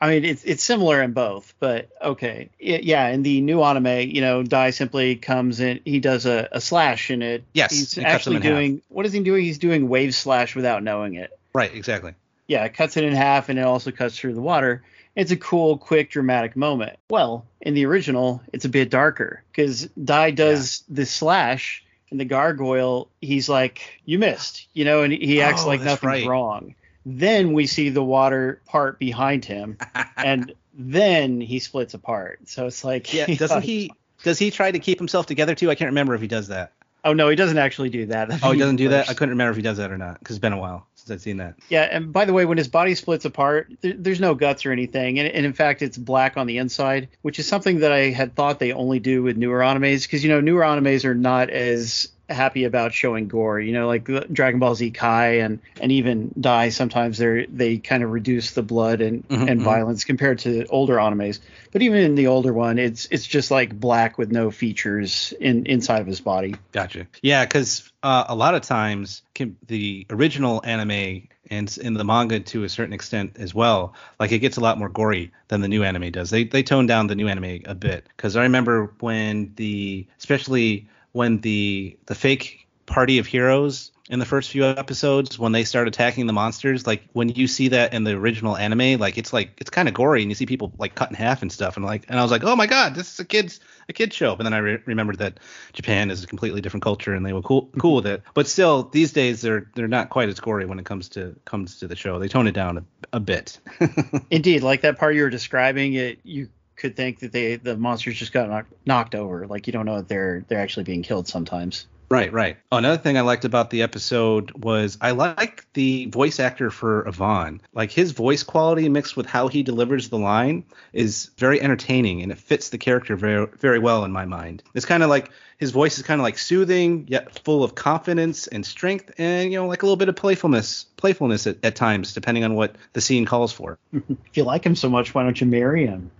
I 0.00 0.08
mean, 0.08 0.24
it's 0.24 0.44
it's 0.44 0.62
similar 0.62 1.00
in 1.02 1.12
both, 1.12 1.54
but 1.58 1.88
okay, 2.02 2.50
Y- 2.60 2.80
yeah. 2.82 3.08
In 3.08 3.22
the 3.22 3.40
new 3.40 3.62
anime, 3.62 4.10
you 4.10 4.20
know, 4.20 4.42
Dai 4.42 4.70
simply 4.70 5.16
comes 5.16 5.60
in, 5.60 5.80
he 5.84 6.00
does 6.00 6.26
a, 6.26 6.48
a 6.52 6.60
slash 6.60 7.10
in 7.10 7.22
it. 7.22 7.44
Yes, 7.54 7.70
he's 7.72 7.94
he 7.94 8.02
cuts 8.02 8.26
actually 8.36 8.66
in 8.66 8.74
half. 8.76 8.82
what 8.88 9.06
is 9.06 9.12
he 9.12 9.20
doing? 9.20 9.44
He's 9.44 9.58
doing 9.58 9.88
wave 9.88 10.14
slash 10.14 10.54
without 10.56 10.82
knowing 10.82 11.14
it. 11.14 11.30
Right, 11.54 11.74
exactly. 11.74 12.14
Yeah, 12.46 12.64
it 12.64 12.74
cuts 12.74 12.96
it 12.96 13.04
in 13.04 13.12
half, 13.12 13.48
and 13.48 13.58
it 13.58 13.62
also 13.62 13.90
cuts 13.92 14.18
through 14.18 14.34
the 14.34 14.40
water. 14.42 14.82
It's 15.14 15.30
a 15.30 15.36
cool, 15.36 15.76
quick, 15.78 16.10
dramatic 16.10 16.56
moment. 16.56 16.98
Well, 17.10 17.44
in 17.60 17.74
the 17.74 17.84
original, 17.86 18.42
it's 18.52 18.64
a 18.64 18.68
bit 18.68 18.90
darker 18.90 19.42
because 19.52 19.86
Dai 20.02 20.30
does 20.30 20.84
the 20.88 21.04
slash, 21.06 21.84
and 22.10 22.18
the 22.18 22.24
gargoyle, 22.24 23.08
he's 23.20 23.48
like, 23.48 24.00
"You 24.04 24.18
missed," 24.18 24.66
you 24.72 24.84
know, 24.84 25.02
and 25.02 25.12
he 25.12 25.40
acts 25.42 25.64
Oh, 25.64 25.68
like 25.68 25.80
nothing's 25.82 26.02
right. 26.02 26.26
wrong. 26.26 26.74
Then 27.04 27.52
we 27.52 27.66
see 27.66 27.88
the 27.90 28.02
water 28.02 28.60
part 28.66 28.98
behind 28.98 29.44
him, 29.44 29.76
and 30.16 30.54
then 30.74 31.40
he 31.40 31.58
splits 31.58 31.94
apart. 31.94 32.40
So 32.46 32.66
it's 32.66 32.82
like, 32.84 33.12
yeah, 33.12 33.26
doesn't 33.36 33.62
he? 33.62 33.92
Does 34.22 34.38
he 34.38 34.50
try 34.50 34.70
to 34.70 34.78
keep 34.78 34.98
himself 34.98 35.26
together 35.26 35.54
too? 35.54 35.70
I 35.70 35.74
can't 35.74 35.88
remember 35.90 36.14
if 36.14 36.20
he 36.20 36.28
does 36.28 36.48
that. 36.48 36.72
Oh 37.04 37.12
no, 37.12 37.28
he 37.28 37.36
doesn't 37.36 37.58
actually 37.58 37.88
do 37.88 38.06
that. 38.06 38.28
That'd 38.28 38.44
Oh, 38.44 38.52
he 38.52 38.58
doesn't 38.58 38.76
do 38.76 38.90
that. 38.90 39.08
I 39.10 39.14
couldn't 39.14 39.30
remember 39.30 39.50
if 39.50 39.56
he 39.56 39.62
does 39.62 39.78
that 39.78 39.90
or 39.90 39.98
not 39.98 40.18
because 40.18 40.36
it's 40.36 40.42
been 40.42 40.52
a 40.52 40.58
while 40.58 40.86
since 40.94 41.10
I've 41.10 41.20
seen 41.20 41.38
that. 41.38 41.56
Yeah, 41.68 41.88
and 41.90 42.12
by 42.12 42.24
the 42.24 42.32
way, 42.32 42.44
when 42.44 42.58
his 42.58 42.68
body 42.68 42.94
splits 42.94 43.24
apart, 43.24 43.72
there, 43.80 43.94
there's 43.96 44.20
no 44.20 44.34
guts 44.34 44.64
or 44.64 44.72
anything, 44.72 45.18
and, 45.18 45.28
and 45.28 45.44
in 45.44 45.52
fact, 45.52 45.82
it's 45.82 45.98
black 45.98 46.36
on 46.36 46.46
the 46.46 46.58
inside, 46.58 47.08
which 47.22 47.38
is 47.38 47.46
something 47.48 47.80
that 47.80 47.92
I 47.92 48.10
had 48.10 48.36
thought 48.36 48.60
they 48.60 48.72
only 48.72 49.00
do 49.00 49.22
with 49.22 49.36
newer 49.36 49.60
animes, 49.60 50.02
because 50.02 50.22
you 50.22 50.30
know 50.30 50.40
newer 50.40 50.62
animes 50.62 51.04
are 51.04 51.14
not 51.14 51.50
as 51.50 52.08
happy 52.32 52.64
about 52.64 52.92
showing 52.92 53.28
gore. 53.28 53.60
You 53.60 53.72
know, 53.72 53.86
like 53.86 54.04
Dragon 54.32 54.60
Ball 54.60 54.74
Z 54.74 54.90
Kai 54.92 55.38
and 55.38 55.60
and 55.80 55.92
even 55.92 56.32
Dai. 56.40 56.68
Sometimes 56.70 57.18
they 57.18 57.46
they 57.46 57.78
kind 57.78 58.02
of 58.02 58.10
reduce 58.10 58.52
the 58.52 58.62
blood 58.62 59.00
and 59.00 59.26
Mhm, 59.28 59.48
and 59.48 59.60
mhm. 59.60 59.64
violence 59.64 60.04
compared 60.04 60.40
to 60.40 60.66
older 60.66 60.96
animes. 60.96 61.40
But 61.72 61.82
even 61.82 61.98
in 61.98 62.14
the 62.14 62.26
older 62.26 62.52
one, 62.52 62.78
it's 62.78 63.06
it's 63.10 63.26
just 63.26 63.50
like 63.50 63.78
black 63.78 64.18
with 64.18 64.30
no 64.30 64.50
features 64.50 65.32
in 65.40 65.66
inside 65.66 66.00
of 66.00 66.06
his 66.06 66.20
body. 66.20 66.54
Gotcha. 66.72 67.06
Yeah, 67.22 67.44
because 67.44 67.90
uh, 68.02 68.24
a 68.28 68.34
lot 68.34 68.54
of 68.54 68.62
times 68.62 69.22
can, 69.34 69.56
the 69.66 70.06
original 70.10 70.60
anime 70.64 71.28
and 71.50 71.76
in 71.78 71.94
the 71.94 72.04
manga 72.04 72.40
to 72.40 72.64
a 72.64 72.68
certain 72.68 72.92
extent 72.94 73.36
as 73.38 73.54
well, 73.54 73.94
like 74.18 74.32
it 74.32 74.38
gets 74.38 74.56
a 74.56 74.60
lot 74.60 74.78
more 74.78 74.88
gory 74.88 75.32
than 75.48 75.60
the 75.60 75.68
new 75.68 75.82
anime 75.82 76.10
does. 76.10 76.30
They 76.30 76.44
they 76.44 76.62
tone 76.62 76.86
down 76.86 77.06
the 77.08 77.14
new 77.14 77.28
anime 77.28 77.60
a 77.66 77.74
bit 77.74 78.06
because 78.16 78.36
I 78.36 78.42
remember 78.42 78.92
when 79.00 79.52
the 79.56 80.06
especially 80.18 80.88
when 81.12 81.38
the 81.40 81.96
the 82.06 82.14
fake 82.14 82.66
party 82.86 83.18
of 83.18 83.26
heroes 83.26 83.90
in 84.10 84.18
the 84.18 84.24
first 84.26 84.50
few 84.50 84.64
episodes 84.64 85.38
when 85.38 85.52
they 85.52 85.64
start 85.64 85.86
attacking 85.86 86.26
the 86.26 86.32
monsters 86.32 86.86
like 86.86 87.02
when 87.12 87.28
you 87.28 87.46
see 87.46 87.68
that 87.68 87.94
in 87.94 88.04
the 88.04 88.10
original 88.10 88.56
anime 88.56 88.98
like 88.98 89.16
it's 89.16 89.32
like 89.32 89.52
it's 89.58 89.70
kind 89.70 89.88
of 89.88 89.94
gory 89.94 90.22
and 90.22 90.30
you 90.30 90.34
see 90.34 90.44
people 90.44 90.72
like 90.78 90.94
cut 90.94 91.08
in 91.08 91.14
half 91.14 91.40
and 91.40 91.52
stuff 91.52 91.76
and 91.76 91.86
like 91.86 92.04
and 92.08 92.18
I 92.18 92.22
was 92.22 92.30
like 92.30 92.44
oh 92.44 92.56
my 92.56 92.66
god 92.66 92.94
this 92.94 93.12
is 93.12 93.20
a 93.20 93.24
kids 93.24 93.60
a 93.88 93.92
kid 93.92 94.12
show. 94.12 94.36
But 94.36 94.44
then 94.44 94.54
I 94.54 94.58
re- 94.58 94.82
remembered 94.86 95.18
that 95.18 95.38
Japan 95.72 96.10
is 96.10 96.24
a 96.24 96.26
completely 96.26 96.60
different 96.60 96.82
culture 96.82 97.14
and 97.14 97.24
they 97.24 97.32
were 97.32 97.42
cool 97.42 97.68
cool 97.78 97.96
with 97.96 98.06
it. 98.06 98.22
But 98.34 98.46
still 98.46 98.84
these 98.84 99.12
days 99.12 99.40
they're 99.40 99.70
they're 99.74 99.88
not 99.88 100.10
quite 100.10 100.28
as 100.28 100.40
gory 100.40 100.66
when 100.66 100.78
it 100.78 100.84
comes 100.84 101.08
to 101.10 101.36
comes 101.44 101.78
to 101.78 101.88
the 101.88 101.96
show. 101.96 102.18
They 102.18 102.28
tone 102.28 102.46
it 102.46 102.52
down 102.52 102.78
a, 102.78 102.84
a 103.14 103.20
bit. 103.20 103.58
Indeed, 104.30 104.62
like 104.62 104.82
that 104.82 104.98
part 104.98 105.14
you 105.14 105.22
were 105.22 105.30
describing, 105.30 105.94
it 105.94 106.18
you 106.24 106.48
could 106.82 106.96
think 106.96 107.20
that 107.20 107.32
they 107.32 107.56
the 107.56 107.76
monsters 107.76 108.16
just 108.16 108.32
got 108.32 108.50
knocked, 108.50 108.72
knocked 108.84 109.14
over. 109.14 109.46
Like 109.46 109.66
you 109.66 109.72
don't 109.72 109.86
know 109.86 109.96
that 109.96 110.08
they're 110.08 110.44
they're 110.48 110.60
actually 110.60 110.84
being 110.84 111.02
killed 111.02 111.28
sometimes. 111.28 111.86
Right, 112.10 112.30
right. 112.30 112.58
Oh, 112.70 112.76
another 112.76 112.98
thing 112.98 113.16
I 113.16 113.22
liked 113.22 113.46
about 113.46 113.70
the 113.70 113.80
episode 113.80 114.52
was 114.62 114.98
I 115.00 115.12
like 115.12 115.64
the 115.72 116.10
voice 116.10 116.40
actor 116.40 116.70
for 116.70 117.04
Avan. 117.04 117.60
Like 117.72 117.90
his 117.90 118.12
voice 118.12 118.42
quality 118.42 118.90
mixed 118.90 119.16
with 119.16 119.24
how 119.24 119.48
he 119.48 119.62
delivers 119.62 120.10
the 120.10 120.18
line 120.18 120.66
is 120.92 121.30
very 121.38 121.62
entertaining 121.62 122.20
and 122.20 122.30
it 122.30 122.36
fits 122.36 122.68
the 122.68 122.76
character 122.76 123.16
very 123.16 123.46
very 123.58 123.78
well 123.78 124.04
in 124.04 124.12
my 124.12 124.26
mind. 124.26 124.62
It's 124.74 124.84
kind 124.84 125.02
of 125.02 125.08
like 125.08 125.30
his 125.56 125.70
voice 125.70 125.96
is 125.96 126.04
kind 126.04 126.20
of 126.20 126.22
like 126.22 126.36
soothing 126.36 127.06
yet 127.08 127.42
full 127.44 127.64
of 127.64 127.76
confidence 127.76 128.46
and 128.46 128.66
strength 128.66 129.10
and 129.16 129.50
you 129.50 129.58
know 129.58 129.66
like 129.66 129.82
a 129.82 129.86
little 129.86 129.96
bit 129.96 130.10
of 130.10 130.16
playfulness 130.16 130.84
playfulness 130.98 131.46
at, 131.46 131.64
at 131.64 131.76
times 131.76 132.12
depending 132.12 132.44
on 132.44 132.54
what 132.54 132.76
the 132.92 133.00
scene 133.00 133.24
calls 133.24 133.52
for. 133.52 133.78
If 134.32 134.36
you 134.36 134.44
like 134.44 134.64
him 134.64 134.76
so 134.76 134.90
much, 134.90 135.14
why 135.14 135.22
don't 135.22 135.40
you 135.40 135.46
marry 135.46 135.86
him? 135.86 136.10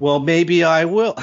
Well, 0.00 0.20
maybe 0.20 0.64
I 0.64 0.84
will. 0.84 1.16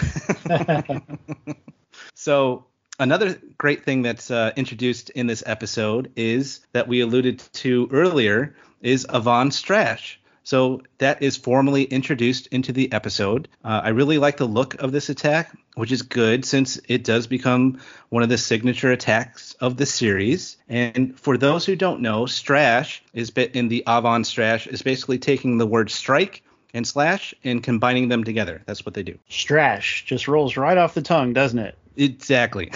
so 2.13 2.65
another 2.99 3.39
great 3.57 3.85
thing 3.85 4.01
that's 4.01 4.29
uh, 4.31 4.51
introduced 4.55 5.09
in 5.11 5.27
this 5.27 5.43
episode 5.45 6.11
is 6.15 6.61
that 6.73 6.87
we 6.87 7.01
alluded 7.01 7.39
to 7.53 7.89
earlier 7.91 8.55
is 8.81 9.05
Avan 9.05 9.51
Strash. 9.51 10.17
So 10.43 10.83
that 10.99 11.23
is 11.23 11.37
formally 11.37 11.85
introduced 11.85 12.47
into 12.47 12.71
the 12.71 12.91
episode. 12.93 13.47
Uh, 13.63 13.81
I 13.83 13.89
really 13.89 14.19
like 14.19 14.37
the 14.37 14.45
look 14.45 14.75
of 14.75 14.91
this 14.91 15.09
attack, 15.09 15.51
which 15.73 15.91
is 15.91 16.03
good 16.03 16.45
since 16.45 16.79
it 16.87 17.03
does 17.03 17.25
become 17.25 17.81
one 18.09 18.21
of 18.21 18.29
the 18.29 18.37
signature 18.37 18.91
attacks 18.91 19.55
of 19.55 19.77
the 19.77 19.87
series. 19.87 20.57
And 20.69 21.19
for 21.19 21.35
those 21.35 21.65
who 21.65 21.75
don't 21.75 22.01
know, 22.01 22.25
Strash 22.25 22.99
is 23.11 23.29
in 23.29 23.69
the 23.69 23.83
Avan 23.87 24.21
Strash 24.21 24.67
is 24.67 24.83
basically 24.83 25.17
taking 25.17 25.57
the 25.57 25.65
word 25.65 25.89
strike 25.89 26.43
and 26.75 26.85
slash 26.85 27.33
and 27.43 27.63
combining 27.63 28.09
them 28.09 28.23
together. 28.23 28.61
That's 28.67 28.85
what 28.85 28.93
they 28.93 29.01
do. 29.01 29.17
Strash 29.29 30.05
just 30.05 30.27
rolls 30.27 30.57
right 30.57 30.77
off 30.77 30.93
the 30.93 31.01
tongue, 31.01 31.33
doesn't 31.33 31.57
it? 31.57 31.75
Exactly. 31.95 32.71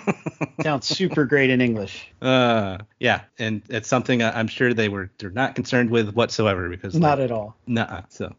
Sounds 0.62 0.86
super 0.86 1.26
great 1.26 1.50
in 1.50 1.60
English. 1.60 2.08
uh, 2.22 2.78
yeah, 2.98 3.20
and 3.38 3.60
it's 3.68 3.86
something 3.86 4.22
I'm 4.22 4.48
sure 4.48 4.72
they 4.72 4.88
were 4.88 5.10
they're 5.18 5.30
not 5.30 5.54
concerned 5.54 5.90
with 5.90 6.14
whatsoever 6.14 6.70
because 6.70 6.94
Not 6.96 7.18
like, 7.18 7.26
at 7.26 7.30
all. 7.30 7.54
Nuh-uh. 7.66 8.02
So, 8.08 8.34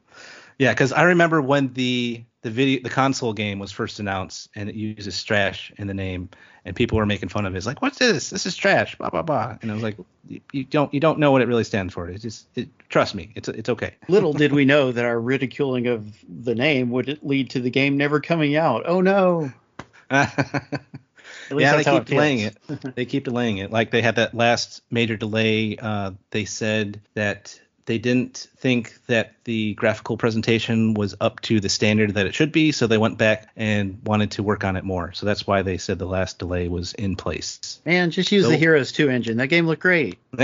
yeah, 0.58 0.74
because 0.74 0.92
I 0.92 1.04
remember 1.04 1.40
when 1.40 1.72
the 1.74 2.24
the 2.46 2.52
video 2.52 2.80
the 2.84 2.92
console 2.92 3.34
game 3.34 3.58
was 3.58 3.72
first 3.72 4.00
announced 4.00 4.52
and 4.54 4.70
it 4.70 4.76
uses 4.76 5.24
trash 5.24 5.74
in 5.78 5.88
the 5.88 5.96
name, 5.96 6.30
and 6.64 6.76
people 6.76 6.96
were 6.96 7.06
making 7.08 7.28
fun 7.28 7.48
of 7.48 7.56
it. 7.56 7.58
It's 7.58 7.66
like, 7.66 7.82
what's 7.82 7.98
this? 7.98 8.30
This 8.30 8.46
is 8.46 8.56
trash. 8.56 8.96
Blah 9.00 9.10
blah 9.10 9.24
blah. 9.24 9.58
And 9.64 9.72
I 9.72 9.74
was 9.74 9.82
like, 9.82 9.98
you, 10.28 10.64
don't 10.64 10.94
you 10.94 11.00
don't 11.00 11.18
know 11.18 11.32
what 11.32 11.42
it 11.42 11.48
really 11.48 11.64
stands 11.64 11.92
for. 11.92 12.08
It's 12.08 12.22
just 12.22 12.46
it, 12.54 12.70
trust 12.88 13.16
me, 13.16 13.32
it's 13.34 13.50
it's 13.50 13.68
okay. 13.70 13.96
Little 14.08 14.32
did 14.32 14.54
we 14.54 14.64
know 14.64 14.92
that 14.92 15.04
our 15.06 15.20
ridiculing 15.20 15.88
of 15.88 16.24
the 16.30 16.54
name 16.54 16.92
would 16.92 17.18
lead 17.24 17.50
to 17.50 17.60
the 17.60 17.72
game 17.72 17.98
never 17.98 18.20
coming 18.20 18.56
out. 18.56 18.84
Oh 18.86 19.02
no. 19.02 19.52
At 20.12 20.32
least 21.50 21.62
yeah, 21.62 21.78
they 21.78 21.84
keep 21.84 22.06
delaying 22.06 22.52
feels. 22.52 22.84
it. 22.86 22.96
they 22.96 23.06
keep 23.06 23.24
delaying 23.24 23.58
it. 23.58 23.72
Like 23.72 23.90
they 23.90 24.04
had 24.04 24.18
that 24.18 24.36
last 24.36 24.84
major 24.92 25.18
delay. 25.18 25.78
Uh, 25.78 26.12
they 26.30 26.46
said 26.46 27.02
that 27.16 27.60
they 27.86 27.98
didn't 27.98 28.48
think 28.58 28.96
that 29.08 29.34
the 29.44 29.74
graphical 29.76 30.18
presentation 30.18 30.94
was 30.96 31.16
up 31.22 31.40
to 31.42 31.60
the 31.60 31.70
standard 31.70 32.16
that 32.16 32.26
it 32.26 32.34
should 32.34 32.52
be, 32.52 32.72
so 32.72 32.88
they 32.88 32.98
went 32.98 33.18
back 33.18 33.50
and 33.56 34.00
wanted 34.06 34.32
to 34.32 34.44
work 34.44 34.64
on 34.64 34.76
it 34.76 34.84
more. 34.84 35.14
So 35.14 35.26
that's 35.26 35.46
why 35.46 35.62
they 35.62 35.78
said 35.78 36.00
the 36.00 36.06
last 36.08 36.40
delay 36.40 36.68
was 36.68 36.94
in 36.94 37.16
place. 37.16 37.80
Man, 37.86 38.12
just 38.12 38.32
use 38.32 38.46
So- 38.46 38.50
the 38.50 38.58
Heroes 38.58 38.92
2 38.92 39.10
engine. 39.10 39.38
That 39.38 39.48
game 39.48 39.68
looked 39.68 39.82
great. 39.82 40.18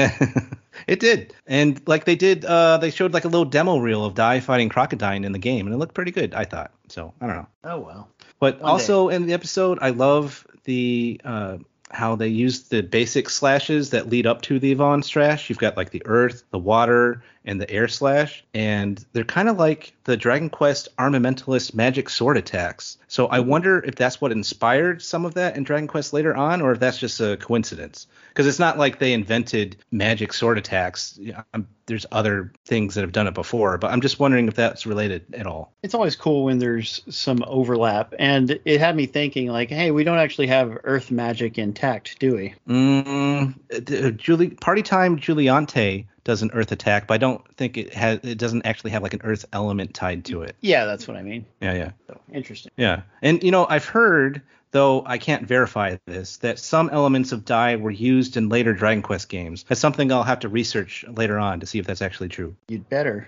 it 0.88 1.00
did, 1.00 1.34
and 1.48 1.82
like 1.88 2.06
they 2.06 2.16
did, 2.16 2.46
uh, 2.46 2.78
they 2.78 2.92
showed 2.92 3.14
like 3.14 3.26
a 3.26 3.30
little 3.30 3.46
demo 3.46 3.78
reel 3.78 4.06
of 4.06 4.16
Dai 4.16 4.40
fighting 4.40 4.70
Crocodine 4.70 5.24
in 5.24 5.32
the 5.32 5.40
game, 5.40 5.66
and 5.68 5.74
it 5.74 5.78
looked 5.78 5.94
pretty 5.94 6.12
good. 6.12 6.34
I 6.34 6.46
thought. 6.46 6.72
So 6.90 7.14
I 7.22 7.28
don't 7.28 7.36
know. 7.36 7.48
Oh 7.64 7.80
well. 7.80 8.10
But 8.40 8.62
One 8.62 8.72
also 8.72 9.10
in 9.10 9.28
the 9.28 9.34
episode, 9.34 9.80
I 9.82 9.90
love 9.92 10.46
the 10.64 11.20
uh, 11.24 11.58
how 11.94 12.16
they 12.16 12.28
use 12.28 12.64
the 12.64 12.82
basic 12.82 13.30
slashes 13.30 13.90
that 13.92 14.10
lead 14.10 14.26
up 14.26 14.42
to 14.44 14.60
the 14.60 14.76
Avan 14.76 15.04
slash. 15.04 15.50
You've 15.50 15.60
got 15.60 15.78
like 15.78 15.92
the 15.92 16.02
earth, 16.06 16.44
the 16.52 16.60
water, 16.60 17.24
and 17.46 17.60
the 17.60 17.70
air 17.70 17.88
slash, 17.88 18.44
and 18.54 19.04
they're 19.14 19.24
kind 19.24 19.50
of 19.50 19.58
like 19.58 19.94
the 20.04 20.18
Dragon 20.18 20.50
Quest 20.50 20.90
armamentalist 20.98 21.74
magic 21.74 22.10
sword 22.10 22.38
attacks. 22.38 22.98
So 23.08 23.28
I 23.28 23.40
wonder 23.40 23.80
if 23.84 23.96
that's 23.96 24.22
what 24.22 24.32
inspired 24.32 25.02
some 25.02 25.26
of 25.26 25.34
that 25.36 25.58
in 25.58 25.64
Dragon 25.64 25.88
Quest 25.88 26.14
later 26.14 26.36
on, 26.36 26.62
or 26.62 26.72
if 26.72 26.80
that's 26.80 26.98
just 26.98 27.20
a 27.20 27.38
coincidence. 27.38 28.08
Because 28.30 28.48
it's 28.48 28.60
not 28.60 28.78
like 28.78 29.00
they 29.00 29.14
invented 29.14 29.78
magic 29.92 30.34
sword 30.34 30.58
attacks. 30.58 31.20
I'm- 31.54 31.68
there's 31.88 32.06
other 32.12 32.54
things 32.66 32.96
that 32.96 33.02
have 33.02 33.12
done 33.12 33.28
it 33.28 33.34
before, 33.34 33.78
but 33.78 33.92
I'm 33.92 34.00
just 34.00 34.18
wondering 34.18 34.48
if 34.48 34.54
that's 34.54 34.86
related 34.86 35.26
at 35.34 35.46
all. 35.46 35.74
It's 35.84 35.94
always 35.94 36.16
cool 36.16 36.46
when 36.46 36.58
there's 36.58 37.02
some 37.10 37.44
overlap, 37.46 38.14
and 38.18 38.58
it 38.64 38.80
had 38.80 38.96
me 38.96 39.08
thinking 39.08 39.48
like, 39.48 39.70
hey, 39.70 39.92
we 39.92 40.06
don't 40.06 40.20
actually 40.20 40.48
have 40.48 40.78
Earth 40.86 41.12
magic 41.12 41.58
intact, 41.58 42.18
do 42.20 42.36
we? 42.36 42.54
Mm, 42.70 43.56
uh, 43.74 44.12
Julie, 44.12 44.52
Party 44.52 44.84
Time 44.84 45.20
Giuliante 45.20 46.06
does 46.24 46.42
an 46.42 46.52
Earth 46.54 46.72
attack, 46.72 47.08
but 47.08 47.16
I 47.16 47.18
don't 47.18 47.42
think 47.58 47.78
it 47.78 47.94
has. 47.94 48.20
It 48.24 48.38
doesn't 48.38 48.66
actually 48.66 48.92
have 48.92 49.04
like 49.04 49.14
an 49.14 49.22
Earth 49.24 49.46
element 49.54 49.94
tied 49.94 50.26
to 50.26 50.44
it. 50.44 50.56
Yeah, 50.62 50.86
that's 50.86 51.08
what 51.08 51.18
I 51.18 51.22
mean. 51.22 51.46
Yeah, 51.62 51.74
yeah. 51.74 51.92
So 52.08 52.20
interesting. 52.32 52.72
Yeah, 52.78 53.02
and 53.22 53.42
you 53.44 53.52
know, 53.52 53.66
I've 53.70 53.86
heard, 53.86 54.42
though 54.72 55.04
I 55.06 55.18
can't 55.18 55.46
verify 55.46 55.98
this, 56.06 56.38
that 56.38 56.60
some 56.60 56.90
elements 56.90 57.32
of 57.32 57.46
Dai 57.46 57.76
were 57.76 57.92
used 57.92 58.38
in 58.38 58.50
later 58.50 58.74
Dragon 58.74 59.02
Quest 59.02 59.30
games. 59.30 59.66
That's 59.68 59.82
something 59.82 60.12
I'll 60.12 60.24
have 60.24 60.40
to 60.42 60.50
research 60.50 61.06
later 61.08 61.38
on 61.38 61.60
to 61.60 61.66
see 61.66 61.80
if 61.80 61.86
that's 61.86 62.02
actually 62.02 62.30
true. 62.30 62.56
You'd 62.68 62.90
better. 62.90 63.28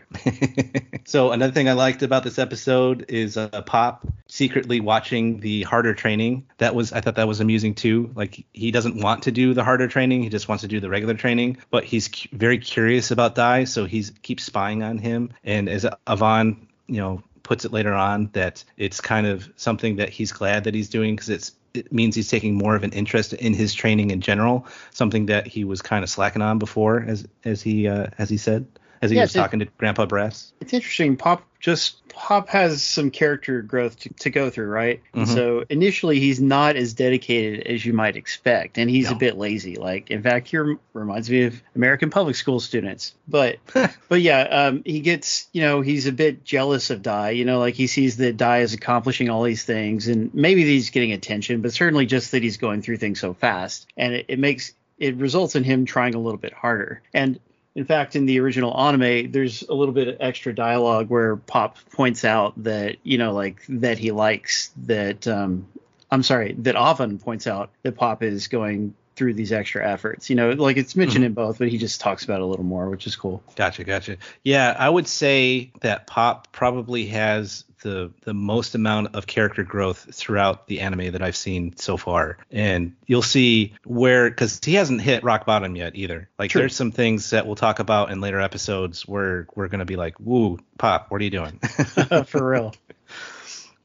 so 1.06 1.32
another 1.32 1.54
thing 1.54 1.70
I 1.70 1.74
liked 1.74 2.04
about 2.04 2.24
this 2.24 2.40
episode 2.40 3.06
is 3.10 3.38
uh, 3.38 3.62
Pop 3.66 4.06
secretly 4.28 4.80
watching 4.80 5.40
the 5.40 5.64
harder 5.64 5.94
training. 5.94 6.48
That 6.58 6.76
was 6.76 6.94
I 6.94 7.02
thought 7.02 7.16
that 7.16 7.28
was 7.28 7.42
amusing 7.42 7.76
too. 7.76 8.12
Like 8.16 8.46
he 8.54 8.72
doesn't 8.72 9.02
want 9.02 9.24
to 9.24 9.32
do 9.32 9.54
the 9.54 9.64
harder 9.64 9.88
training, 9.88 10.24
he 10.24 10.30
just 10.30 10.48
wants 10.48 10.62
to 10.62 10.68
do 10.68 10.80
the 10.80 10.90
regular 10.90 11.14
training, 11.14 11.58
but 11.70 11.84
he's 11.84 12.08
cu- 12.08 12.30
very 12.32 12.58
curious 12.58 13.12
about 13.12 13.36
Dai, 13.36 13.66
so 13.66 13.86
he's 13.86 14.12
keeps 14.22 14.44
spying 14.44 14.84
on 14.84 14.98
him. 14.98 15.32
And 15.44 15.70
as 15.70 15.86
Avan, 16.08 16.68
you 16.88 16.98
know, 16.98 17.24
puts 17.44 17.66
it 17.66 17.74
later 17.74 17.94
on 17.94 18.30
that 18.34 18.64
it's 18.78 19.02
kind 19.02 19.28
of 19.28 19.50
something 19.56 19.98
that 19.98 20.10
he's 20.10 20.32
glad 20.32 20.64
that 20.64 20.74
he's 20.74 20.90
doing 20.90 21.16
because 21.16 21.30
it's 21.30 21.52
it 21.74 21.92
means 21.92 22.16
he's 22.16 22.30
taking 22.30 22.56
more 22.56 22.76
of 22.76 22.84
an 22.84 22.92
interest 22.92 23.34
in 23.34 23.54
his 23.54 23.74
training 23.74 24.12
in 24.12 24.22
general, 24.22 24.68
something 24.92 25.26
that 25.26 25.48
he 25.48 25.64
was 25.64 25.82
kind 25.82 26.04
of 26.04 26.10
slacking 26.10 26.42
on 26.42 26.60
before, 26.60 27.04
as 27.08 27.28
as 27.44 27.62
he 27.62 27.88
uh, 27.88 28.08
as 28.18 28.30
he 28.30 28.38
said, 28.38 28.66
as 29.04 29.12
he 29.12 29.18
Yeah, 29.18 29.24
was 29.24 29.34
talking 29.34 29.60
to 29.60 29.66
Grandpa 29.78 30.06
Brass. 30.06 30.54
It's 30.62 30.74
interesting. 30.74 31.18
Pop 31.18 31.44
just 31.60 32.08
Pop 32.10 32.48
has 32.50 32.84
some 32.84 33.10
character 33.10 33.62
growth 33.62 33.98
to, 34.02 34.10
to 34.20 34.30
go 34.30 34.50
through, 34.50 34.68
right? 34.68 35.02
Mhm. 35.16 35.28
So 35.28 35.64
initially 35.70 36.20
he's 36.20 36.40
not 36.40 36.76
as 36.76 36.94
dedicated 36.94 37.66
as 37.68 37.86
you 37.86 37.92
might 37.94 38.16
expect, 38.16 38.78
and 38.78 38.90
he's 38.90 39.10
No. 39.10 39.16
a 39.16 39.20
bit 39.20 39.38
lazy. 39.38 39.76
Like 39.76 40.12
in 40.12 40.22
fact, 40.22 40.48
he 40.50 40.58
reminds 40.94 41.30
me 41.30 41.44
of 41.44 41.62
American 41.76 42.10
public 42.10 42.36
school 42.36 42.60
students. 42.60 43.14
But 43.28 43.58
but 44.10 44.22
yeah, 44.22 44.42
um, 44.42 44.84
he 44.86 45.00
gets 45.02 45.48
you 45.54 45.62
know 45.62 45.82
he's 45.82 46.06
a 46.08 46.12
bit 46.12 46.44
jealous 46.46 46.90
of 46.90 47.02
Dai. 47.02 47.32
You 47.32 47.46
know, 47.46 47.60
like 47.60 47.76
he 47.76 47.88
sees 47.88 48.18
that 48.18 48.38
Dai 48.38 48.60
is 48.60 48.74
accomplishing 48.74 49.30
all 49.30 49.44
these 49.44 49.64
things, 49.64 50.08
and 50.08 50.34
maybe 50.34 50.64
he's 50.64 50.90
getting 50.92 51.12
attention, 51.12 51.62
but 51.62 51.74
certainly 51.74 52.06
just 52.06 52.32
that 52.32 52.44
he's 52.44 52.58
going 52.58 52.82
through 52.82 52.98
things 52.98 53.20
so 53.20 53.34
fast, 53.34 53.88
and 53.98 54.14
it, 54.14 54.26
it 54.30 54.40
makes 54.40 54.74
it 55.00 55.16
results 55.16 55.56
in 55.56 55.64
him 55.64 55.86
trying 55.86 56.14
a 56.14 56.20
little 56.20 56.38
bit 56.38 56.54
harder. 56.54 57.02
And 57.14 57.40
in 57.76 57.86
fact, 57.86 58.16
in 58.16 58.26
the 58.26 58.40
original 58.40 58.78
anime, 58.80 59.32
there's 59.32 59.64
a 59.64 59.74
little 59.74 59.94
bit 59.94 60.08
of 60.08 60.18
extra 60.20 60.54
dialogue 60.54 61.10
where 61.10 61.38
Pop 61.38 61.78
points 61.92 62.24
out 62.24 62.54
that 62.64 62.98
you 63.04 63.18
know, 63.18 63.34
like 63.34 63.64
that 63.68 63.98
he 63.98 64.12
likes 64.12 64.72
that. 64.86 65.28
Um, 65.28 65.68
I'm 66.12 66.24
sorry, 66.24 66.54
that 66.60 66.76
Avan 66.76 67.20
points 67.22 67.48
out 67.48 67.72
that 67.82 67.96
Pop 67.96 68.22
is 68.22 68.48
going 68.48 68.94
through 69.16 69.34
these 69.34 69.52
extra 69.52 69.88
efforts. 69.88 70.30
You 70.30 70.36
know, 70.36 70.52
like 70.52 70.78
it's 70.78 70.96
mentioned 70.96 71.26
in 71.26 71.34
both, 71.34 71.60
but 71.60 71.70
he 71.70 71.78
just 71.78 72.02
talks 72.02 72.24
about 72.24 72.40
it 72.40 72.44
a 72.44 72.46
little 72.46 72.66
more, 72.66 72.90
which 72.90 73.08
is 73.08 73.16
cool. 73.16 73.44
Gotcha, 73.56 73.84
gotcha. 73.84 74.18
Yeah, 74.44 74.76
I 74.78 74.90
would 74.90 75.08
say 75.08 75.72
that 75.82 76.08
Pop 76.08 76.52
probably 76.52 77.08
has 77.08 77.66
the 77.84 78.12
the 78.22 78.34
most 78.34 78.76
amount 78.76 79.14
of 79.16 79.28
character 79.28 79.64
growth 79.64 80.08
throughout 80.14 80.68
the 80.68 80.80
anime 80.80 81.12
that 81.12 81.22
I've 81.22 81.36
seen 81.36 81.76
so 81.78 81.98
far, 81.98 82.38
and 82.52 82.96
you'll 83.06 83.22
see 83.22 83.74
where 83.84 84.30
because 84.30 84.60
he 84.64 84.74
hasn't 84.74 85.02
hit 85.02 85.24
rock 85.24 85.46
bottom 85.46 85.76
yet 85.76 85.96
either. 85.96 86.30
Like 86.40 86.52
True. 86.52 86.62
there's 86.62 86.76
some 86.76 86.92
things 86.92 87.30
that 87.32 87.46
we'll 87.46 87.56
talk 87.56 87.80
about 87.80 88.12
in 88.12 88.22
later 88.22 88.40
episodes 88.40 89.08
where 89.08 89.48
we're 89.54 89.68
gonna 89.68 89.86
be 89.86 89.98
like, 89.98 90.20
"Woo, 90.20 90.60
Pop, 90.78 91.12
what 91.12 91.22
are 91.22 91.24
you 91.24 91.30
doing?" 91.30 91.60
For 92.26 92.50
real. 92.50 92.74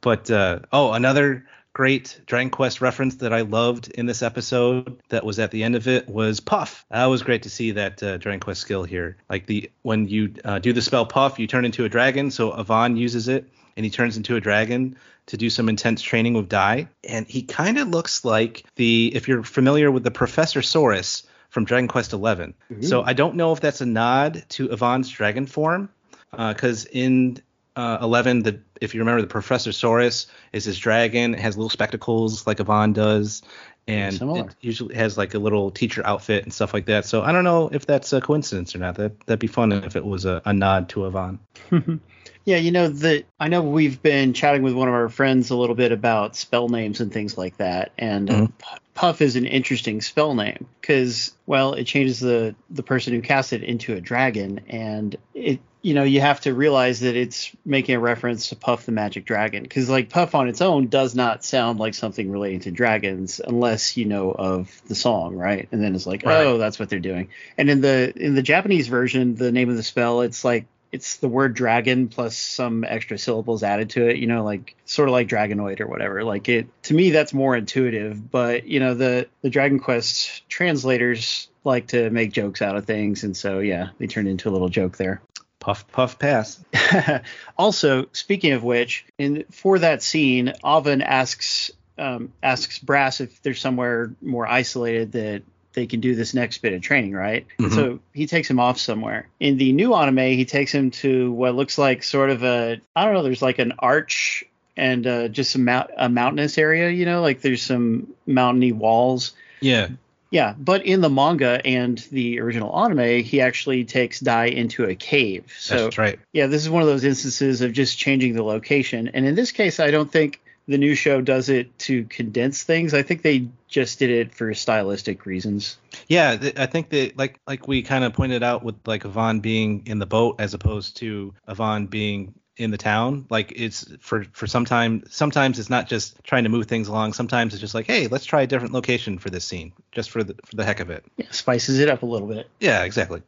But 0.00 0.30
uh, 0.30 0.60
oh, 0.72 0.92
another 0.92 1.46
great 1.78 2.20
Dragon 2.26 2.50
Quest 2.50 2.80
reference 2.80 3.14
that 3.18 3.32
I 3.32 3.42
loved 3.42 3.88
in 3.92 4.06
this 4.06 4.20
episode 4.20 5.00
that 5.10 5.24
was 5.24 5.38
at 5.38 5.52
the 5.52 5.62
end 5.62 5.76
of 5.76 5.86
it 5.86 6.08
was 6.08 6.40
Puff. 6.40 6.84
That 6.90 7.04
was 7.04 7.22
great 7.22 7.44
to 7.44 7.50
see 7.50 7.70
that 7.70 8.02
uh, 8.02 8.16
Dragon 8.16 8.40
Quest 8.40 8.60
skill 8.60 8.82
here. 8.82 9.16
Like 9.30 9.46
the 9.46 9.70
when 9.82 10.08
you 10.08 10.34
uh, 10.44 10.58
do 10.58 10.72
the 10.72 10.82
spell 10.82 11.06
Puff, 11.06 11.38
you 11.38 11.46
turn 11.46 11.64
into 11.64 11.84
a 11.84 11.88
dragon. 11.88 12.32
So 12.32 12.50
Avan 12.50 12.98
uses 12.98 13.28
it 13.28 13.48
and 13.76 13.84
he 13.84 13.90
turns 13.92 14.16
into 14.16 14.34
a 14.34 14.40
dragon 14.40 14.96
to 15.26 15.36
do 15.36 15.48
some 15.48 15.68
intense 15.68 16.02
training 16.02 16.34
with 16.34 16.48
Dai. 16.48 16.88
And 17.08 17.28
he 17.28 17.42
kind 17.42 17.78
of 17.78 17.86
looks 17.86 18.24
like 18.24 18.64
the 18.74 19.12
if 19.14 19.28
you're 19.28 19.44
familiar 19.44 19.92
with 19.92 20.02
the 20.02 20.10
Professor 20.10 20.62
Saurus 20.62 21.22
from 21.48 21.64
Dragon 21.64 21.86
Quest 21.86 22.10
XI. 22.10 22.54
So 22.80 23.04
I 23.04 23.12
don't 23.12 23.36
know 23.36 23.52
if 23.52 23.60
that's 23.60 23.82
a 23.82 23.86
nod 23.86 24.44
to 24.48 24.66
Avan's 24.66 25.10
dragon 25.10 25.46
form 25.46 25.90
because 26.32 26.86
in 26.86 27.40
uh, 27.78 27.98
11, 28.02 28.42
the 28.42 28.60
if 28.80 28.94
you 28.94 29.00
remember, 29.00 29.22
the 29.22 29.28
Professor 29.28 29.70
Saurus 29.70 30.26
is 30.52 30.64
his 30.64 30.78
dragon. 30.78 31.34
It 31.34 31.40
has 31.40 31.56
little 31.56 31.70
spectacles 31.70 32.46
like 32.46 32.58
Avan 32.58 32.92
does, 32.92 33.42
and 33.86 34.14
Similar. 34.14 34.46
it 34.48 34.56
usually 34.60 34.94
has 34.96 35.16
like 35.16 35.34
a 35.34 35.38
little 35.38 35.70
teacher 35.70 36.04
outfit 36.04 36.42
and 36.44 36.52
stuff 36.52 36.74
like 36.74 36.86
that. 36.86 37.04
So 37.04 37.22
I 37.22 37.32
don't 37.32 37.44
know 37.44 37.68
if 37.72 37.86
that's 37.86 38.12
a 38.12 38.20
coincidence 38.20 38.74
or 38.74 38.78
not. 38.80 38.96
That 38.96 39.20
that'd 39.26 39.38
be 39.38 39.46
fun 39.46 39.72
if 39.72 39.96
it 39.96 40.04
was 40.04 40.24
a, 40.24 40.42
a 40.44 40.52
nod 40.52 40.88
to 40.90 41.00
Avan. 41.00 41.38
Yeah, 42.44 42.56
you 42.56 42.70
know 42.70 42.88
that 42.88 43.26
I 43.38 43.48
know 43.48 43.60
we've 43.60 44.00
been 44.00 44.32
chatting 44.32 44.62
with 44.62 44.72
one 44.72 44.88
of 44.88 44.94
our 44.94 45.10
friends 45.10 45.50
a 45.50 45.56
little 45.56 45.74
bit 45.74 45.92
about 45.92 46.34
spell 46.34 46.70
names 46.70 46.98
and 47.02 47.12
things 47.12 47.36
like 47.36 47.58
that, 47.58 47.92
and 47.98 48.30
uh, 48.30 48.32
Mhm. 48.32 48.52
P- 48.58 48.78
Puff 48.94 49.20
is 49.20 49.36
an 49.36 49.44
interesting 49.44 50.00
spell 50.00 50.34
name 50.34 50.66
because 50.80 51.34
well, 51.44 51.74
it 51.74 51.84
changes 51.84 52.20
the 52.20 52.54
the 52.70 52.82
person 52.82 53.12
who 53.12 53.20
casts 53.20 53.52
it 53.52 53.62
into 53.62 53.92
a 53.94 54.00
dragon, 54.00 54.60
and 54.70 55.14
it 55.34 55.60
you 55.82 55.94
know 55.94 56.02
you 56.02 56.20
have 56.20 56.40
to 56.40 56.54
realize 56.54 57.00
that 57.00 57.16
it's 57.16 57.50
making 57.64 57.94
a 57.94 58.00
reference 58.00 58.48
to 58.48 58.56
Puff 58.56 58.86
the 58.86 58.92
Magic 58.92 59.24
Dragon 59.24 59.62
because 59.62 59.88
like 59.88 60.10
Puff 60.10 60.34
on 60.34 60.48
its 60.48 60.60
own 60.60 60.88
does 60.88 61.14
not 61.14 61.44
sound 61.44 61.78
like 61.78 61.94
something 61.94 62.30
relating 62.30 62.60
to 62.60 62.70
dragons 62.70 63.40
unless 63.44 63.96
you 63.96 64.04
know 64.04 64.32
of 64.32 64.82
the 64.86 64.94
song, 64.94 65.36
right? 65.36 65.68
And 65.72 65.82
then 65.82 65.94
it's 65.94 66.06
like, 66.06 66.24
Right. 66.24 66.46
oh, 66.46 66.58
that's 66.58 66.78
what 66.78 66.88
they're 66.88 66.98
doing. 66.98 67.28
And 67.56 67.70
in 67.70 67.80
the 67.80 68.12
in 68.16 68.34
the 68.34 68.42
Japanese 68.42 68.88
version, 68.88 69.34
the 69.34 69.52
name 69.52 69.70
of 69.70 69.76
the 69.76 69.82
spell, 69.82 70.22
it's 70.22 70.44
like 70.44 70.66
it's 70.90 71.16
the 71.18 71.28
word 71.28 71.52
dragon 71.52 72.08
plus 72.08 72.34
some 72.36 72.82
extra 72.82 73.18
syllables 73.18 73.62
added 73.62 73.90
to 73.90 74.08
it, 74.08 74.16
you 74.16 74.26
know, 74.26 74.42
like 74.42 74.74
sort 74.86 75.08
of 75.08 75.12
like 75.12 75.28
dragonoid 75.28 75.80
or 75.80 75.86
whatever. 75.86 76.24
Like 76.24 76.48
it 76.48 76.66
to 76.84 76.94
me 76.94 77.10
that's 77.10 77.34
more 77.34 77.54
intuitive, 77.54 78.30
but 78.30 78.66
you 78.66 78.80
know, 78.80 78.94
the 78.94 79.28
the 79.42 79.50
Dragon 79.50 79.78
Quest 79.78 80.48
translators 80.48 81.48
like 81.64 81.88
to 81.88 82.08
make 82.08 82.32
jokes 82.32 82.62
out 82.62 82.76
of 82.76 82.86
things 82.86 83.24
and 83.24 83.36
so 83.36 83.58
yeah, 83.58 83.90
they 83.98 84.06
turned 84.06 84.28
into 84.28 84.48
a 84.48 84.52
little 84.52 84.70
joke 84.70 84.96
there. 84.96 85.20
Puff 85.68 85.86
puff 85.92 86.18
pass. 86.18 86.64
also, 87.58 88.06
speaking 88.12 88.52
of 88.52 88.64
which, 88.64 89.04
in 89.18 89.44
for 89.50 89.78
that 89.78 90.02
scene, 90.02 90.54
Avan 90.64 91.02
asks 91.04 91.70
um, 91.98 92.32
asks 92.42 92.78
Brass 92.78 93.20
if 93.20 93.42
there's 93.42 93.60
somewhere 93.60 94.10
more 94.22 94.46
isolated 94.46 95.12
that 95.12 95.42
they 95.74 95.86
can 95.86 96.00
do 96.00 96.14
this 96.14 96.32
next 96.32 96.62
bit 96.62 96.72
of 96.72 96.80
training, 96.80 97.12
right? 97.12 97.46
Mhm. 97.58 97.74
So 97.74 98.00
he 98.14 98.26
takes 98.26 98.48
him 98.48 98.58
off 98.58 98.78
somewhere. 98.78 99.28
In 99.40 99.58
the 99.58 99.74
new 99.74 99.92
anime, 99.92 100.16
he 100.38 100.46
takes 100.46 100.72
him 100.72 100.90
to 101.02 101.32
what 101.32 101.54
looks 101.54 101.76
like 101.76 102.02
sort 102.02 102.30
of 102.30 102.44
a 102.44 102.80
I 102.96 103.04
don't 103.04 103.12
know. 103.12 103.22
There's 103.22 103.42
like 103.42 103.58
an 103.58 103.74
arch 103.78 104.44
and 104.74 105.06
uh, 105.06 105.28
just 105.28 105.50
some 105.50 105.66
mount, 105.66 105.90
a 105.98 106.08
mountainous 106.08 106.56
area, 106.56 106.88
you 106.88 107.04
know, 107.04 107.20
like 107.20 107.42
there's 107.42 107.60
some 107.60 108.14
mountainy 108.26 108.72
walls. 108.72 109.34
Yeah. 109.60 109.88
Yeah, 110.30 110.54
but 110.58 110.84
in 110.84 111.00
the 111.00 111.08
manga 111.08 111.64
and 111.66 111.98
the 112.12 112.40
original 112.40 112.76
anime, 112.78 113.22
he 113.22 113.40
actually 113.40 113.84
takes 113.84 114.20
Dai 114.20 114.46
into 114.46 114.84
a 114.84 114.94
cave. 114.94 115.52
So 115.58 115.84
That's 115.84 115.98
right. 115.98 116.18
yeah, 116.32 116.46
this 116.46 116.62
is 116.62 116.70
one 116.70 116.82
of 116.82 116.88
those 116.88 117.04
instances 117.04 117.60
of 117.62 117.72
just 117.72 117.98
changing 117.98 118.34
the 118.34 118.42
location. 118.42 119.08
And 119.08 119.26
in 119.26 119.34
this 119.34 119.52
case, 119.52 119.80
I 119.80 119.90
don't 119.90 120.10
think 120.10 120.40
the 120.68 120.76
new 120.76 120.94
show 120.94 121.22
does 121.22 121.48
it 121.48 121.76
to 121.78 122.04
condense 122.04 122.62
things. 122.62 122.92
I 122.92 123.02
think 123.02 123.22
they 123.22 123.48
just 123.68 123.98
did 123.98 124.10
it 124.10 124.34
for 124.34 124.52
stylistic 124.52 125.24
reasons. 125.24 125.78
Yeah, 126.08 126.36
th- 126.36 126.58
I 126.58 126.66
think 126.66 126.90
that 126.90 127.16
like 127.16 127.40
like 127.46 127.66
we 127.66 127.82
kind 127.82 128.04
of 128.04 128.12
pointed 128.12 128.42
out 128.42 128.62
with 128.62 128.76
like 128.86 129.04
Avan 129.04 129.40
being 129.40 129.84
in 129.86 129.98
the 129.98 130.06
boat 130.06 130.36
as 130.38 130.52
opposed 130.52 130.98
to 130.98 131.34
Avan 131.48 131.88
being 131.88 132.34
in 132.58 132.70
the 132.70 132.76
town. 132.76 133.26
Like 133.30 133.52
it's 133.56 133.86
for 134.00 134.24
for 134.32 134.46
some 134.46 134.64
time. 134.64 135.04
Sometimes 135.08 135.58
it's 135.58 135.70
not 135.70 135.88
just 135.88 136.22
trying 136.24 136.44
to 136.44 136.50
move 136.50 136.66
things 136.66 136.88
along. 136.88 137.14
Sometimes 137.14 137.54
it's 137.54 137.60
just 137.60 137.74
like, 137.74 137.86
hey, 137.86 138.08
let's 138.08 138.24
try 138.24 138.42
a 138.42 138.46
different 138.46 138.74
location 138.74 139.18
for 139.18 139.30
this 139.30 139.44
scene, 139.44 139.72
just 139.92 140.10
for 140.10 140.22
the 140.22 140.34
for 140.44 140.56
the 140.56 140.64
heck 140.64 140.80
of 140.80 140.90
it. 140.90 141.04
Yeah, 141.16 141.26
spices 141.30 141.78
it 141.78 141.88
up 141.88 142.02
a 142.02 142.06
little 142.06 142.28
bit. 142.28 142.50
Yeah, 142.60 142.84
exactly. 142.84 143.22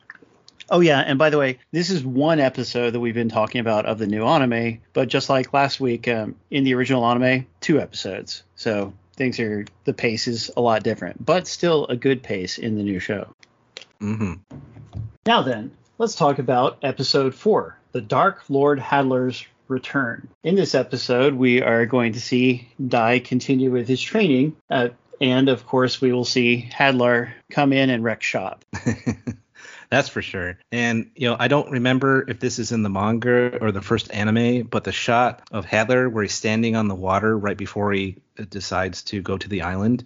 Oh 0.68 0.80
yeah, 0.80 1.00
and 1.00 1.18
by 1.18 1.30
the 1.30 1.38
way, 1.38 1.58
this 1.72 1.90
is 1.90 2.04
one 2.04 2.38
episode 2.38 2.90
that 2.90 3.00
we've 3.00 3.14
been 3.14 3.28
talking 3.28 3.60
about 3.60 3.86
of 3.86 3.98
the 3.98 4.06
new 4.06 4.24
anime, 4.24 4.80
but 4.92 5.08
just 5.08 5.28
like 5.28 5.52
last 5.52 5.80
week, 5.80 6.06
um, 6.06 6.36
in 6.50 6.62
the 6.62 6.74
original 6.74 7.04
anime, 7.04 7.46
two 7.60 7.80
episodes. 7.80 8.44
So 8.54 8.92
things 9.16 9.40
are 9.40 9.64
the 9.84 9.92
pace 9.92 10.28
is 10.28 10.50
a 10.56 10.60
lot 10.60 10.84
different, 10.84 11.24
but 11.24 11.48
still 11.48 11.86
a 11.86 11.96
good 11.96 12.22
pace 12.22 12.58
in 12.58 12.76
the 12.76 12.84
new 12.84 13.00
show. 13.00 13.34
Mm-hmm. 14.00 14.34
Now 15.26 15.42
then, 15.42 15.72
let's 15.98 16.14
talk 16.14 16.38
about 16.38 16.78
episode 16.82 17.34
four, 17.34 17.76
the 17.92 18.00
Dark 18.00 18.42
Lord 18.48 18.78
Hadlar's 18.78 19.44
return. 19.68 20.28
In 20.42 20.56
this 20.56 20.74
episode, 20.74 21.34
we 21.34 21.62
are 21.62 21.86
going 21.86 22.14
to 22.14 22.20
see 22.20 22.68
Dai 22.84 23.20
continue 23.20 23.70
with 23.70 23.88
his 23.88 24.00
training, 24.00 24.56
uh, 24.68 24.88
and 25.20 25.48
of 25.48 25.66
course, 25.66 26.00
we 26.00 26.12
will 26.12 26.24
see 26.24 26.68
Hadlar 26.72 27.32
come 27.50 27.72
in 27.72 27.90
and 27.90 28.02
wreck 28.02 28.22
shop. 28.22 28.64
That's 29.90 30.08
for 30.08 30.22
sure. 30.22 30.56
And 30.70 31.10
you 31.16 31.28
know, 31.28 31.36
I 31.38 31.48
don't 31.48 31.70
remember 31.72 32.24
if 32.28 32.38
this 32.38 32.60
is 32.60 32.70
in 32.70 32.84
the 32.84 32.88
manga 32.88 33.58
or 33.60 33.72
the 33.72 33.82
first 33.82 34.12
anime, 34.12 34.62
but 34.62 34.84
the 34.84 34.92
shot 34.92 35.42
of 35.50 35.66
Hadlar 35.66 36.10
where 36.10 36.22
he's 36.22 36.32
standing 36.32 36.76
on 36.76 36.86
the 36.86 36.94
water 36.94 37.36
right 37.36 37.56
before 37.56 37.92
he 37.92 38.16
uh, 38.38 38.44
decides 38.48 39.02
to 39.04 39.20
go 39.20 39.36
to 39.36 39.48
the 39.48 39.62
island 39.62 40.04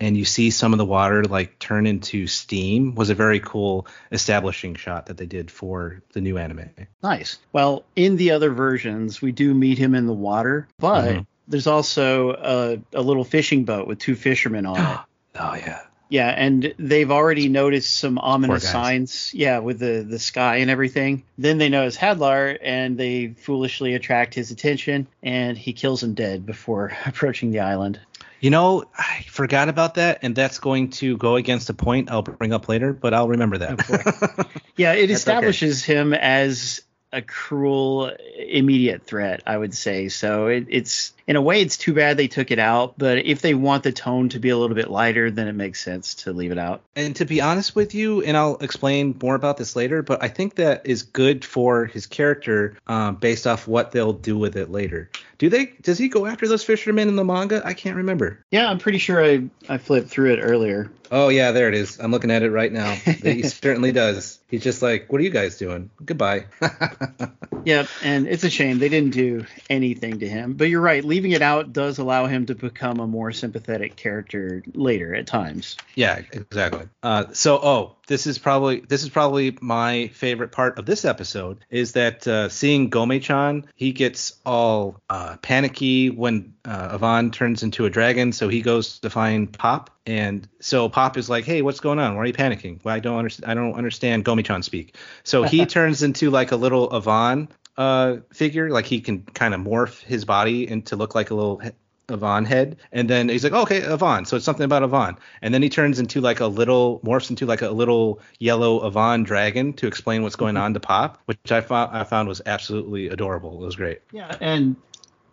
and 0.00 0.16
you 0.16 0.24
see 0.24 0.50
some 0.50 0.72
of 0.72 0.78
the 0.78 0.84
water 0.84 1.24
like 1.24 1.58
turn 1.58 1.86
into 1.86 2.26
steam 2.26 2.94
was 2.94 3.10
a 3.10 3.14
very 3.14 3.40
cool 3.40 3.86
establishing 4.12 4.74
shot 4.74 5.06
that 5.06 5.16
they 5.16 5.26
did 5.26 5.50
for 5.50 6.02
the 6.12 6.20
new 6.20 6.36
anime. 6.38 6.70
Nice. 7.02 7.38
Well, 7.52 7.84
in 7.96 8.16
the 8.16 8.32
other 8.32 8.50
versions, 8.50 9.22
we 9.22 9.32
do 9.32 9.54
meet 9.54 9.78
him 9.78 9.94
in 9.94 10.06
the 10.06 10.12
water, 10.12 10.68
but 10.78 11.14
Mhm. 11.14 11.26
there's 11.48 11.66
also 11.66 12.30
a, 12.32 12.78
a 12.98 13.02
little 13.02 13.24
fishing 13.24 13.64
boat 13.64 13.86
with 13.86 13.98
two 13.98 14.14
fishermen 14.16 14.66
on 14.66 14.78
it. 14.78 14.98
Oh 15.38 15.54
yeah. 15.54 15.80
Yeah, 16.08 16.28
and 16.28 16.72
they've 16.78 17.10
already 17.10 17.48
noticed 17.48 17.94
some 17.96 18.16
ominous 18.16 18.62
signs. 18.70 19.34
Yeah, 19.34 19.58
with 19.58 19.80
the 19.80 20.06
the 20.08 20.18
sky 20.20 20.58
and 20.58 20.70
everything. 20.70 21.24
Then 21.36 21.58
they 21.58 21.68
notice 21.68 21.96
Hadlar, 21.96 22.56
and 22.62 22.96
they 22.96 23.34
foolishly 23.36 23.94
attract 23.94 24.32
his 24.32 24.50
attention, 24.52 25.08
and 25.22 25.58
he 25.58 25.72
kills 25.72 26.02
him 26.02 26.14
dead 26.14 26.46
before 26.46 26.96
approaching 27.06 27.50
the 27.50 27.58
island. 27.60 27.98
You 28.40 28.50
know, 28.50 28.84
I 28.96 29.24
forgot 29.28 29.68
about 29.68 29.94
that, 29.94 30.18
and 30.22 30.34
that's 30.34 30.58
going 30.58 30.90
to 30.90 31.16
go 31.16 31.36
against 31.36 31.70
a 31.70 31.74
point 31.74 32.10
I'll 32.10 32.22
bring 32.22 32.52
up 32.52 32.68
later, 32.68 32.92
but 32.92 33.14
I'll 33.14 33.28
remember 33.28 33.58
that. 33.58 34.46
Yeah, 34.76 34.92
it 34.92 34.96
That's 34.96 35.04
okay. 35.04 35.12
establishes 35.14 35.84
him 35.86 36.12
as 36.12 36.82
a 37.12 37.22
cruel, 37.22 38.12
immediate 38.36 39.04
threat. 39.04 39.42
I 39.46 39.56
would 39.56 39.72
say 39.72 40.08
so. 40.08 40.48
It, 40.48 40.66
it's 40.68 41.14
in 41.26 41.36
a 41.36 41.40
way, 41.40 41.62
it's 41.62 41.78
too 41.78 41.94
bad 41.94 42.18
they 42.18 42.28
took 42.28 42.50
it 42.50 42.58
out. 42.58 42.98
But 42.98 43.24
if 43.24 43.40
they 43.40 43.54
want 43.54 43.84
the 43.84 43.92
tone 43.92 44.28
to 44.30 44.38
be 44.38 44.50
a 44.50 44.56
little 44.58 44.76
bit 44.76 44.90
lighter, 44.90 45.30
then 45.30 45.48
it 45.48 45.54
makes 45.54 45.82
sense 45.82 46.14
to 46.16 46.32
leave 46.32 46.52
it 46.52 46.58
out. 46.58 46.82
And 46.94 47.16
to 47.16 47.24
be 47.24 47.40
honest 47.40 47.74
with 47.74 47.94
you, 47.94 48.22
and 48.22 48.36
I'll 48.36 48.58
explain 48.58 49.16
more 49.22 49.34
about 49.34 49.56
this 49.56 49.76
later, 49.76 50.02
but 50.02 50.22
I 50.22 50.28
think 50.28 50.56
that 50.56 50.82
is 50.84 51.04
good 51.04 51.42
for 51.44 51.86
his 51.86 52.06
character 52.06 52.76
um, 52.86 53.16
based 53.16 53.46
off 53.46 53.66
what 53.66 53.92
they'll 53.92 54.12
do 54.12 54.36
with 54.36 54.56
it 54.56 54.70
later. 54.70 55.10
Do 55.38 55.48
they? 55.48 55.66
Does 55.82 55.98
he 55.98 56.08
go 56.08 56.26
after 56.26 56.48
those 56.48 56.64
fishermen 56.64 57.08
in 57.08 57.16
the 57.16 57.24
manga? 57.24 57.62
I 57.64 57.74
can't 57.74 57.96
remember. 57.96 58.44
Yeah, 58.50 58.68
I'm 58.68 58.78
pretty 58.78 58.98
sure 58.98 59.24
I 59.24 59.44
I 59.68 59.78
flipped 59.78 60.08
through 60.08 60.32
it 60.34 60.40
earlier. 60.40 60.90
Oh 61.10 61.28
yeah, 61.28 61.52
there 61.52 61.68
it 61.68 61.74
is. 61.74 61.98
I'm 62.00 62.10
looking 62.10 62.30
at 62.30 62.42
it 62.42 62.50
right 62.50 62.72
now. 62.72 62.90
he 62.94 63.42
certainly 63.42 63.92
does. 63.92 64.40
He's 64.48 64.62
just 64.62 64.82
like, 64.82 65.12
"What 65.12 65.20
are 65.20 65.24
you 65.24 65.30
guys 65.30 65.58
doing? 65.58 65.90
Goodbye." 66.04 66.46
Yep, 67.66 67.88
and 68.04 68.28
it's 68.28 68.44
a 68.44 68.50
shame 68.50 68.78
they 68.78 68.88
didn't 68.88 69.10
do 69.10 69.44
anything 69.68 70.20
to 70.20 70.28
him. 70.28 70.52
But 70.52 70.68
you're 70.68 70.80
right, 70.80 71.04
leaving 71.04 71.32
it 71.32 71.42
out 71.42 71.72
does 71.72 71.98
allow 71.98 72.26
him 72.26 72.46
to 72.46 72.54
become 72.54 73.00
a 73.00 73.08
more 73.08 73.32
sympathetic 73.32 73.96
character 73.96 74.62
later 74.72 75.12
at 75.16 75.26
times. 75.26 75.76
Yeah, 75.96 76.22
exactly. 76.30 76.88
Uh, 77.02 77.24
so, 77.32 77.56
oh, 77.56 77.96
this 78.06 78.26
is 78.26 78.38
probably 78.38 78.80
this 78.80 79.02
is 79.02 79.08
probably 79.08 79.56
my 79.60 80.08
favorite 80.08 80.52
part 80.52 80.78
of 80.78 80.86
this 80.86 81.04
episode 81.04 81.64
is 81.70 81.92
that 81.92 82.26
uh, 82.26 82.48
seeing 82.48 82.90
Gome-chan, 82.90 83.66
he 83.74 83.92
gets 83.92 84.40
all 84.46 85.00
uh, 85.10 85.36
panicky 85.38 86.10
when 86.10 86.54
uh, 86.64 87.28
turns 87.30 87.62
into 87.62 87.84
a 87.84 87.90
dragon, 87.90 88.32
so 88.32 88.48
he 88.48 88.62
goes 88.62 89.00
to 89.00 89.10
find 89.10 89.52
Pop, 89.52 89.90
and 90.06 90.48
so 90.60 90.88
Pop 90.88 91.16
is 91.16 91.28
like, 91.28 91.44
"Hey, 91.44 91.62
what's 91.62 91.80
going 91.80 91.98
on? 91.98 92.14
Why 92.14 92.22
are 92.22 92.26
you 92.26 92.32
panicking? 92.32 92.82
Well, 92.84 92.94
I 92.94 93.00
don't 93.00 93.18
understand. 93.18 93.50
I 93.50 93.54
don't 93.54 93.74
understand 93.74 94.24
Gome-chan 94.24 94.62
speak." 94.62 94.96
So 95.24 95.42
he 95.42 95.66
turns 95.66 96.02
into 96.02 96.30
like 96.30 96.52
a 96.52 96.56
little 96.56 96.88
Avan 96.90 97.48
uh, 97.76 98.16
figure, 98.32 98.70
like 98.70 98.86
he 98.86 99.00
can 99.00 99.22
kind 99.22 99.54
of 99.54 99.60
morph 99.60 100.02
his 100.02 100.24
body 100.24 100.68
into 100.68 100.96
look 100.96 101.14
like 101.14 101.30
a 101.30 101.34
little 101.34 101.60
Avan 102.08 102.46
head, 102.46 102.76
and 102.92 103.10
then 103.10 103.28
he's 103.28 103.42
like, 103.42 103.52
okay, 103.52 103.80
Avan. 103.80 104.26
So 104.26 104.36
it's 104.36 104.44
something 104.44 104.64
about 104.64 104.82
Avan, 104.82 105.16
and 105.42 105.52
then 105.52 105.62
he 105.62 105.68
turns 105.68 105.98
into 105.98 106.20
like 106.20 106.40
a 106.40 106.46
little, 106.46 107.00
morphs 107.00 107.30
into 107.30 107.46
like 107.46 107.62
a 107.62 107.70
little 107.70 108.20
yellow 108.38 108.88
Avan 108.88 109.24
dragon 109.24 109.72
to 109.74 109.86
explain 109.86 110.22
what's 110.22 110.36
going 110.36 110.56
on 110.56 110.74
to 110.74 110.80
Pop, 110.80 111.20
which 111.26 111.50
I 111.50 111.60
found 111.60 111.96
I 111.96 112.04
found 112.04 112.28
was 112.28 112.40
absolutely 112.46 113.08
adorable. 113.08 113.62
It 113.62 113.66
was 113.66 113.76
great. 113.76 114.00
Yeah, 114.12 114.36
and 114.40 114.76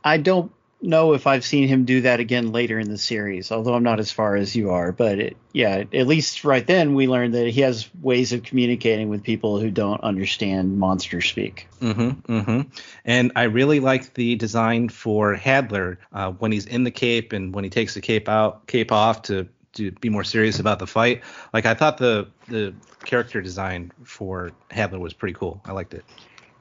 I 0.03 0.17
don't 0.17 0.51
know 0.83 1.13
if 1.13 1.25
I've 1.27 1.45
seen 1.45 1.67
him 1.67 1.85
do 1.85 2.01
that 2.01 2.19
again 2.19 2.51
later 2.51 2.77
in 2.77 2.89
the 2.89 2.97
series, 2.97 3.51
although 3.51 3.73
I'm 3.73 3.83
not 3.83 3.99
as 3.99 4.11
far 4.11 4.35
as 4.35 4.55
you 4.55 4.71
are. 4.71 4.91
But 4.91 5.19
it, 5.19 5.37
yeah, 5.53 5.83
at 5.93 6.07
least 6.07 6.43
right 6.43 6.65
then 6.65 6.93
we 6.93 7.07
learned 7.07 7.33
that 7.33 7.47
he 7.47 7.61
has 7.61 7.89
ways 8.01 8.33
of 8.33 8.43
communicating 8.43 9.09
with 9.09 9.23
people 9.23 9.59
who 9.59 9.71
don't 9.71 10.01
understand 10.01 10.77
monster 10.77 11.21
speak. 11.21 11.67
Mm-hmm. 11.79 12.31
Mm-hmm. 12.31 12.61
And 13.05 13.31
I 13.35 13.43
really 13.43 13.79
like 13.79 14.13
the 14.13 14.35
design 14.35 14.89
for 14.89 15.35
Hadlar 15.35 15.97
uh, 16.11 16.31
when 16.31 16.51
he's 16.51 16.65
in 16.65 16.83
the 16.83 16.91
cape 16.91 17.33
and 17.33 17.53
when 17.53 17.63
he 17.63 17.69
takes 17.69 17.93
the 17.93 18.01
cape 18.01 18.29
out, 18.29 18.67
cape 18.67 18.91
off 18.91 19.23
to 19.23 19.47
to 19.73 19.91
be 19.91 20.09
more 20.09 20.23
serious 20.23 20.59
about 20.59 20.79
the 20.79 20.87
fight. 20.87 21.23
Like 21.53 21.65
I 21.65 21.73
thought 21.73 21.97
the 21.97 22.27
the 22.47 22.73
character 23.05 23.41
design 23.41 23.91
for 24.03 24.51
Hadlar 24.69 24.99
was 24.99 25.13
pretty 25.13 25.33
cool. 25.33 25.61
I 25.65 25.71
liked 25.71 25.93
it. 25.93 26.05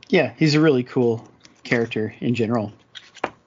Yeah, 0.09 0.33
he's 0.39 0.55
a 0.55 0.61
really 0.61 0.83
cool 0.83 1.27
character 1.62 2.14
in 2.20 2.35
general. 2.35 2.73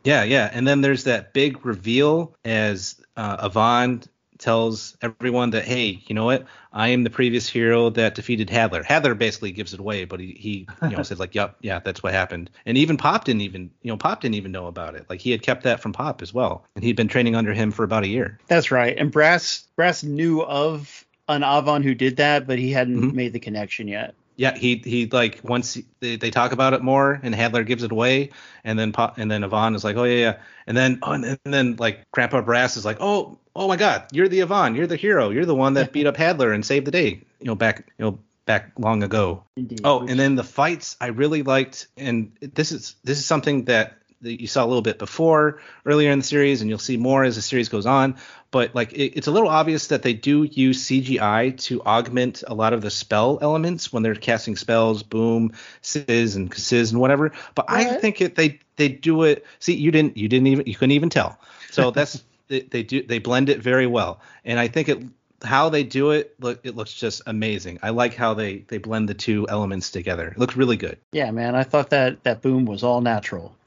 Yeah, 0.06 0.24
yeah. 0.24 0.50
And 0.54 0.68
then 0.68 0.82
there's 0.82 1.04
that 1.04 1.34
big 1.34 1.66
reveal 1.66 2.36
as 2.46 2.96
uh, 3.18 3.50
Avan 3.50 4.08
tells 4.38 4.98
everyone 5.02 5.52
that, 5.52 5.64
hey, 5.64 6.02
you 6.08 6.14
know 6.14 6.26
what? 6.26 6.46
I 6.74 6.90
am 6.90 7.04
the 7.04 7.10
previous 7.10 7.48
hero 7.48 7.90
that 7.92 8.16
defeated 8.16 8.50
Hadlar. 8.50 8.84
Hadlar 8.84 9.18
basically 9.18 9.52
gives 9.52 9.74
it 9.74 9.80
away, 9.80 10.06
but 10.06 10.20
he, 10.20 10.34
he 10.34 10.68
you 10.84 10.96
know, 10.96 11.04
said 11.04 11.20
like, 11.20 11.34
yep, 11.34 11.56
yeah, 11.62 11.80
that's 11.80 12.04
what 12.04 12.14
happened. 12.14 12.50
And 12.66 12.78
even 12.78 12.98
Pop 12.98 13.24
didn't 13.26 13.42
even, 13.42 13.72
you 13.82 13.92
know, 13.92 13.98
Pop 13.98 14.22
didn't 14.22 14.36
even 14.36 14.52
know 14.52 14.68
about 14.68 14.96
it. 14.96 15.06
Like 15.10 15.22
he 15.22 15.32
had 15.32 15.42
kept 15.42 15.64
that 15.64 15.80
from 15.80 15.94
Pop 15.94 16.22
as 16.22 16.34
well. 16.34 16.66
And 16.76 16.84
he'd 16.84 16.98
been 16.98 17.08
training 17.08 17.36
under 17.36 17.54
him 17.54 17.72
for 17.72 17.84
about 17.84 18.04
a 18.04 18.08
year. 18.08 18.40
That's 18.48 18.72
right. 18.72 18.96
And 18.98 19.12
Brass 19.12 19.66
Brass 19.76 20.04
knew 20.04 20.44
of 20.44 21.06
an 21.28 21.42
Avan 21.42 21.84
who 21.84 21.96
did 21.96 22.18
that, 22.18 22.46
but 22.46 22.60
he 22.60 22.72
hadn't 22.72 23.02
Mhm. 23.02 23.14
made 23.14 23.34
the 23.34 23.40
connection 23.40 23.88
yet. 23.88 24.14
Yeah, 24.38 24.58
he 24.58 24.82
he 24.84 25.08
like 25.08 25.40
once 25.44 25.78
they, 26.00 26.18
they 26.18 26.30
talk 26.30 26.52
about 26.52 26.74
it 26.74 26.82
more 26.82 27.20
and 27.24 27.34
Hadlar 27.34 27.66
gives 27.66 27.84
it 27.84 27.92
away 27.92 28.32
and 28.64 28.78
then 28.78 28.94
and 29.18 29.32
then 29.32 29.42
Avan 29.44 29.76
is 29.76 29.84
like, 29.84 29.96
oh 29.96 30.04
yeah, 30.04 30.20
yeah. 30.20 30.38
And 30.68 30.76
then 30.76 31.00
oh, 31.04 31.14
and 31.14 31.24
then, 31.24 31.38
and 31.46 31.54
then 31.54 31.76
like 31.78 32.10
Grandpa 32.12 32.42
Brass 32.42 32.78
is 32.78 32.86
like, 32.86 32.98
oh 33.00 33.38
oh 33.56 33.68
my 33.68 33.78
God, 33.78 34.08
you're 34.12 34.28
the 34.28 34.42
Avan, 34.42 34.76
you're 34.76 34.88
the 34.88 34.98
hero, 34.98 35.30
you're 35.30 35.46
the 35.46 35.56
one 35.56 35.76
that 35.76 35.92
beat 35.94 36.08
up 36.08 36.18
Hadlar 36.18 36.54
and 36.54 36.66
saved 36.66 36.86
the 36.86 36.92
day, 36.92 37.22
you 37.40 37.46
know, 37.46 37.56
back 37.56 37.92
you 37.98 38.06
know 38.06 38.20
back 38.46 38.72
long 38.78 39.04
ago. 39.04 39.44
Indeed. 39.56 39.82
Oh, 39.84 40.02
and 40.02 40.20
then 40.20 40.36
the 40.36 40.44
fights 40.44 40.96
I 41.02 41.08
really 41.08 41.44
liked, 41.44 41.88
and 41.98 42.32
this 42.42 42.72
is 42.72 42.96
this 43.04 43.18
is 43.18 43.26
something 43.26 43.66
that, 43.66 43.98
that 44.22 44.40
you 44.40 44.48
saw 44.48 44.64
a 44.64 44.68
little 44.68 44.82
bit 44.82 45.00
before 45.00 45.62
earlier 45.86 46.12
in 46.12 46.20
the 46.20 46.26
series, 46.26 46.62
and 46.62 46.70
you'll 46.70 46.80
see 46.80 46.98
more 46.98 47.24
as 47.24 47.36
the 47.36 47.42
series 47.42 47.70
goes 47.70 47.86
on. 47.86 48.18
But 48.56 48.74
like 48.74 48.94
it, 48.94 49.18
it's 49.18 49.28
a 49.28 49.32
little 49.32 49.50
obvious 49.50 49.88
that 49.88 50.02
they 50.02 50.14
do 50.14 50.44
use 50.44 50.86
CGI 50.86 51.58
to 51.64 51.84
augment 51.84 52.42
a 52.48 52.54
lot 52.54 52.72
of 52.72 52.82
the 52.82 52.90
spell 52.90 53.38
elements 53.42 53.92
when 53.92 54.02
they're 54.02 54.16
casting 54.16 54.56
spells, 54.56 55.04
boom, 55.04 55.52
sizz 55.82 56.38
and 56.38 56.54
sizz 56.54 56.94
and 56.94 57.02
whatever. 57.02 57.34
But 57.54 57.66
I 57.68 57.84
think 57.84 58.22
it 58.22 58.36
they 58.36 58.62
they 58.78 58.88
do 58.88 59.24
it. 59.24 59.46
See, 59.60 59.76
you 59.76 59.92
didn't 59.92 60.16
you 60.16 60.30
didn't 60.30 60.48
even 60.48 60.66
you 60.68 60.74
couldn't 60.74 60.94
even 60.94 61.10
tell. 61.10 61.38
So 61.70 61.92
that's 61.98 62.24
they, 62.48 62.62
they 62.62 62.82
do 62.82 63.04
they 63.04 63.20
blend 63.20 63.50
it 63.50 63.60
very 63.60 63.88
well, 63.88 64.22
and 64.46 64.58
I 64.58 64.70
think 64.70 64.88
it 64.88 65.04
how 65.44 65.68
they 65.68 65.84
do 65.84 66.12
it 66.12 66.34
look 66.40 66.62
it 66.64 66.78
looks 66.78 66.94
just 66.94 67.24
amazing. 67.28 67.80
I 67.84 67.90
like 67.90 68.16
how 68.16 68.36
they 68.36 68.60
they 68.60 68.78
blend 68.78 69.10
the 69.10 69.16
two 69.16 69.46
elements 69.50 69.92
together. 69.92 70.30
It 70.30 70.38
looks 70.38 70.56
really 70.56 70.78
good. 70.78 70.98
yeah, 71.12 71.30
man, 71.30 71.56
I 71.56 71.64
thought 71.64 71.90
that 71.90 72.24
that 72.24 72.42
boom 72.42 72.64
was 72.64 72.84
all 72.84 73.02
natural. 73.02 73.54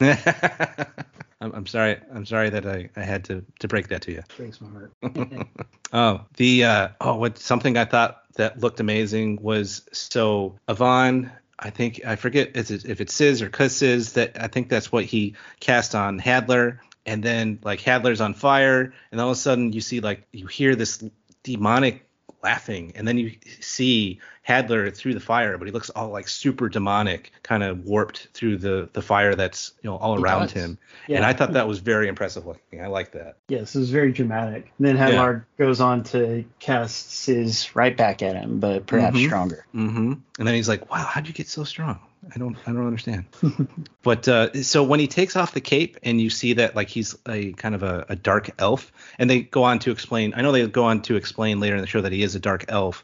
I'm, 1.41 1.53
I'm 1.53 1.65
sorry. 1.65 1.97
I'm 2.13 2.25
sorry 2.25 2.49
that 2.49 2.65
I, 2.65 2.89
I 2.95 3.01
had 3.01 3.25
to, 3.25 3.45
to 3.59 3.67
break 3.67 3.87
that 3.89 4.01
to 4.03 4.11
you. 4.11 4.23
Breaks 4.37 4.59
my 4.61 4.69
heart. 4.69 5.47
Oh, 5.91 6.21
the 6.37 6.65
uh, 6.65 6.89
oh, 7.01 7.15
what 7.15 7.39
something 7.39 7.75
I 7.75 7.85
thought 7.85 8.21
that 8.35 8.59
looked 8.59 8.79
amazing 8.79 9.39
was 9.41 9.87
so 9.91 10.55
Avan. 10.67 11.31
I 11.57 11.71
think 11.71 12.01
I 12.05 12.15
forget 12.15 12.55
is 12.55 12.69
it, 12.69 12.85
if 12.85 13.01
it's 13.01 13.13
Sizz 13.13 13.41
or 13.41 13.49
Cuz 13.49 14.13
that 14.13 14.39
I 14.39 14.47
think 14.47 14.69
that's 14.69 14.91
what 14.91 15.05
he 15.05 15.35
cast 15.59 15.95
on 15.95 16.19
Hadlar, 16.19 16.77
and 17.07 17.23
then 17.23 17.59
like 17.63 17.81
Hadlar's 17.81 18.21
on 18.21 18.35
fire, 18.35 18.93
and 19.11 19.19
all 19.19 19.29
of 19.29 19.37
a 19.37 19.39
sudden 19.39 19.73
you 19.73 19.81
see 19.81 19.99
like 19.99 20.27
you 20.31 20.45
hear 20.45 20.75
this 20.75 21.03
demonic 21.43 22.07
laughing, 22.41 22.93
and 22.95 23.07
then 23.07 23.17
you 23.17 23.31
see 23.59 24.19
Hadlar 24.47 24.95
through 24.95 25.13
the 25.13 25.19
fire, 25.19 25.57
but 25.57 25.67
he 25.67 25.71
looks 25.71 25.89
all 25.91 26.09
like 26.09 26.27
super 26.27 26.69
demonic, 26.69 27.31
kind 27.43 27.63
of 27.63 27.85
warped 27.85 28.29
through 28.33 28.57
the 28.57 28.89
the 28.93 29.01
fire 29.01 29.35
that's 29.35 29.73
you 29.83 29.89
know 29.89 29.97
all 29.97 30.15
He 30.17 30.23
around 30.23 30.41
does. 30.43 30.51
him, 30.53 30.77
Yeah. 31.07 31.17
and 31.17 31.25
I 31.25 31.33
thought 31.33 31.53
that 31.53 31.67
was 31.67 31.79
very 31.79 32.07
impressive 32.07 32.45
looking. 32.45 32.81
I 32.81 32.87
like 32.87 33.11
that. 33.11 33.35
Yes, 33.47 33.75
it 33.75 33.79
was 33.79 33.89
very 33.91 34.11
dramatic. 34.11 34.71
And 34.77 34.87
then 34.87 34.97
Hadlar 34.97 35.43
goes 35.57 35.81
on 35.81 36.03
to 36.05 36.45
cast 36.59 37.25
his 37.25 37.75
right 37.75 37.95
back 37.95 38.21
at 38.23 38.35
him, 38.35 38.59
but 38.59 38.87
perhaps 38.87 39.17
Mhm. 39.17 39.25
stronger. 39.27 39.65
Mm-hmm. 39.75 40.13
And 40.39 40.47
then 40.47 40.55
he's 40.55 40.69
like, 40.69 40.89
"Wow, 40.91 41.03
how'd 41.05 41.27
you 41.27 41.33
get 41.33 41.47
so 41.47 41.63
strong?" 41.63 41.99
I 42.33 42.37
don't 42.37 42.57
I 42.67 42.71
don't 42.71 42.85
understand. 42.85 43.25
but 44.03 44.27
uh, 44.27 44.61
so 44.61 44.83
when 44.83 44.99
he 44.99 45.07
takes 45.07 45.35
off 45.35 45.53
the 45.53 45.61
cape 45.61 45.97
and 46.03 46.19
you 46.19 46.29
see 46.29 46.53
that 46.53 46.75
like 46.75 46.89
he's 46.89 47.15
a 47.27 47.53
kind 47.53 47.75
of 47.75 47.83
a, 47.83 48.05
a 48.09 48.15
dark 48.15 48.51
elf, 48.59 48.91
and 49.17 49.29
they 49.29 49.41
go 49.41 49.63
on 49.63 49.79
to 49.79 49.91
explain. 49.91 50.33
I 50.35 50.41
know 50.41 50.51
they 50.51 50.67
go 50.67 50.85
on 50.85 51.01
to 51.03 51.15
explain 51.15 51.59
later 51.59 51.75
in 51.75 51.81
the 51.81 51.87
show 51.87 52.01
that 52.01 52.11
he 52.11 52.23
is 52.23 52.35
a 52.35 52.39
dark 52.39 52.65
elf. 52.67 53.03